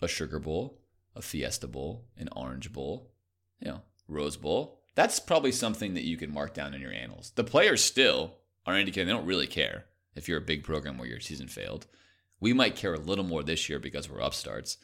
a 0.00 0.08
Sugar 0.08 0.38
Bowl, 0.38 0.80
a 1.14 1.22
Fiesta 1.22 1.68
Bowl, 1.68 2.06
an 2.16 2.28
Orange 2.34 2.72
Bowl, 2.72 3.12
you 3.60 3.70
know, 3.70 3.82
Rose 4.08 4.36
Bowl, 4.36 4.81
that's 4.94 5.20
probably 5.20 5.52
something 5.52 5.94
that 5.94 6.04
you 6.04 6.16
can 6.16 6.32
mark 6.32 6.54
down 6.54 6.74
in 6.74 6.80
your 6.80 6.92
annals. 6.92 7.32
The 7.34 7.44
players 7.44 7.82
still 7.82 8.34
are 8.66 8.76
indicating 8.76 9.06
they 9.06 9.12
don't 9.12 9.26
really 9.26 9.46
care 9.46 9.86
if 10.14 10.28
you're 10.28 10.38
a 10.38 10.42
big 10.42 10.64
program 10.64 10.98
where 10.98 11.08
your 11.08 11.20
season 11.20 11.48
failed. 11.48 11.86
We 12.40 12.52
might 12.52 12.76
care 12.76 12.94
a 12.94 12.98
little 12.98 13.24
more 13.24 13.42
this 13.42 13.68
year 13.68 13.78
because 13.78 14.10
we're 14.10 14.20
upstarts. 14.20 14.76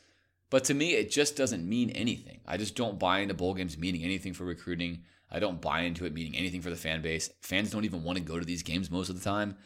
But 0.50 0.64
to 0.64 0.74
me, 0.74 0.94
it 0.94 1.10
just 1.10 1.36
doesn't 1.36 1.68
mean 1.68 1.90
anything. 1.90 2.40
I 2.46 2.56
just 2.56 2.74
don't 2.74 2.98
buy 2.98 3.18
into 3.18 3.34
bowl 3.34 3.54
games 3.54 3.76
meaning 3.76 4.02
anything 4.02 4.32
for 4.32 4.44
recruiting. 4.44 5.02
I 5.30 5.40
don't 5.40 5.60
buy 5.60 5.80
into 5.80 6.06
it 6.06 6.14
meaning 6.14 6.36
anything 6.36 6.62
for 6.62 6.70
the 6.70 6.76
fan 6.76 7.02
base. 7.02 7.30
Fans 7.42 7.70
don't 7.70 7.84
even 7.84 8.02
want 8.02 8.16
to 8.16 8.24
go 8.24 8.38
to 8.38 8.46
these 8.46 8.62
games 8.62 8.90
most 8.90 9.10
of 9.10 9.18
the 9.18 9.24
time. 9.24 9.56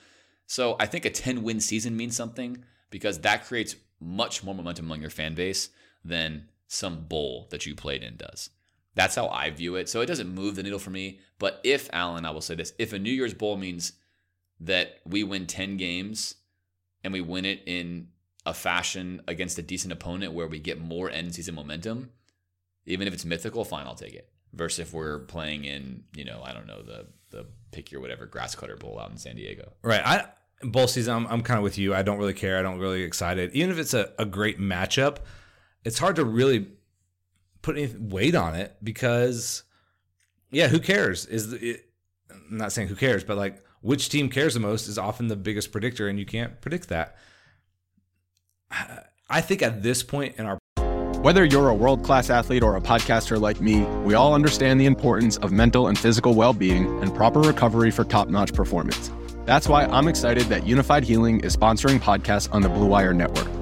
So 0.47 0.77
I 0.81 0.86
think 0.86 1.05
a 1.05 1.10
10 1.10 1.44
win 1.44 1.60
season 1.60 1.97
means 1.97 2.16
something 2.16 2.64
because 2.90 3.20
that 3.20 3.47
creates 3.47 3.77
much 4.01 4.43
more 4.43 4.55
momentum 4.55 4.86
among 4.86 5.01
your 5.01 5.10
fan 5.10 5.35
base 5.35 5.69
than 6.05 6.48
some 6.66 7.05
bowl 7.05 7.47
that 7.51 7.64
you 7.64 7.77
played 7.77 8.02
in 8.02 8.16
does. 8.16 8.51
That's 8.94 9.14
how 9.14 9.28
I 9.28 9.51
view 9.51 9.77
it. 9.77 9.89
So 9.89 10.01
it 10.01 10.06
doesn't 10.06 10.35
move 10.35 10.56
the 10.56 10.62
needle 10.62 10.78
for 10.78 10.90
me. 10.90 11.20
But 11.39 11.60
if, 11.64 11.89
Alan, 11.93 12.27
I 12.27 12.31
will 12.31 12.40
say 12.40 12.55
this 12.55 12.73
if 12.78 12.93
a 12.93 12.98
New 12.98 13.10
Year's 13.10 13.35
Bowl 13.35 13.56
means 13.56 13.93
that 14.60 15.01
we 15.05 15.24
win 15.24 15.47
10 15.47 15.77
games 15.77 16.36
and 17.02 17.12
we 17.12 17.20
win 17.20 17.44
it 17.44 17.62
in 17.66 18.09
a 18.44 18.55
fashion 18.55 19.23
against 19.27 19.59
a 19.59 19.62
decent 19.62 19.93
opponent 19.93 20.32
where 20.32 20.47
we 20.47 20.59
get 20.59 20.81
more 20.81 21.10
end 21.10 21.35
season 21.35 21.55
momentum, 21.55 22.10
even 22.86 23.06
if 23.06 23.14
it's 23.14 23.24
mythical, 23.24 23.64
fine, 23.64 23.86
I'll 23.86 23.94
take 23.94 24.14
it. 24.14 24.28
Versus 24.52 24.81
if 24.81 24.93
we're 24.93 25.20
playing 25.20 25.64
in, 25.64 26.05
you 26.14 26.24
know, 26.24 26.43
I 26.44 26.52
don't 26.52 26.66
know, 26.66 26.82
the 26.82 27.06
the 27.31 27.47
pick 27.70 27.90
your 27.90 28.02
whatever 28.02 28.27
grass 28.27 28.55
cutter 28.55 28.77
bowl 28.77 29.01
out 29.01 29.10
in 29.10 29.16
San 29.16 29.36
Diego. 29.36 29.73
Right. 29.82 30.02
I 30.05 30.27
bowl 30.62 30.86
season, 30.86 31.14
I'm, 31.14 31.27
I'm 31.27 31.43
kind 31.43 31.56
of 31.56 31.64
with 31.64 31.78
you. 31.78 31.94
I 31.94 32.02
don't 32.02 32.19
really 32.19 32.35
care. 32.35 32.59
I 32.59 32.62
don't 32.62 32.78
really 32.78 33.02
excited. 33.02 33.52
Even 33.55 33.70
if 33.70 33.78
it's 33.78 33.94
a, 33.94 34.12
a 34.19 34.27
great 34.27 34.60
matchup, 34.60 35.19
it's 35.85 35.98
hard 35.98 36.16
to 36.16 36.24
really 36.24 36.69
put 37.63 37.79
any 37.79 37.95
weight 37.99 38.35
on 38.35 38.55
it 38.55 38.77
because, 38.83 39.63
yeah, 40.51 40.69
who 40.69 40.81
cares? 40.81 41.27
Is 41.27 41.53
it, 41.53 41.87
I'm 42.31 42.59
not 42.59 42.73
saying 42.73 42.89
who 42.89 42.97
cares, 42.97 43.25
but 43.25 43.37
like 43.37 43.65
which 43.81 44.09
team 44.09 44.29
cares 44.29 44.55
the 44.55 44.61
most 44.61 44.89
is 44.89 44.99
often 44.99 45.29
the 45.29 45.37
biggest 45.37 45.73
predictor, 45.73 46.09
and 46.09 46.19
you 46.19 46.27
can't 46.27 46.61
predict 46.61 46.89
that. 46.89 47.17
I 49.29 49.41
think 49.41 49.63
at 49.63 49.83
this 49.83 50.03
point 50.03 50.37
in 50.37 50.47
our 50.47 50.59
whether 51.23 51.45
you're 51.45 51.69
a 51.69 51.75
world 51.75 52.03
class 52.03 52.31
athlete 52.31 52.65
or 52.65 52.75
a 52.75 52.81
podcaster 52.81 53.41
like 53.41 53.61
me, 53.61 53.83
we 54.05 54.15
all 54.15 54.35
understand 54.35 54.81
the 54.81 54.87
importance 54.87 55.37
of 55.37 55.53
mental 55.53 55.87
and 55.87 55.97
physical 55.97 56.35
well 56.35 56.53
being 56.53 57.01
and 57.01 57.15
proper 57.15 57.41
recovery 57.41 57.93
for 57.93 58.03
top 58.03 58.29
notch 58.29 58.53
performance. 58.53 59.11
That's 59.45 59.69
why 59.69 59.85
I'm 59.85 60.09
excited 60.09 60.47
that 60.47 60.63
Unifyd 60.63 61.05
Healing 61.05 61.41
is 61.41 61.57
sponsoring 61.57 62.01
podcasts 62.01 62.53
on 62.53 62.63
the 62.63 62.69
Blue 62.69 62.87
Wire 62.87 63.15
Network. 63.15 63.62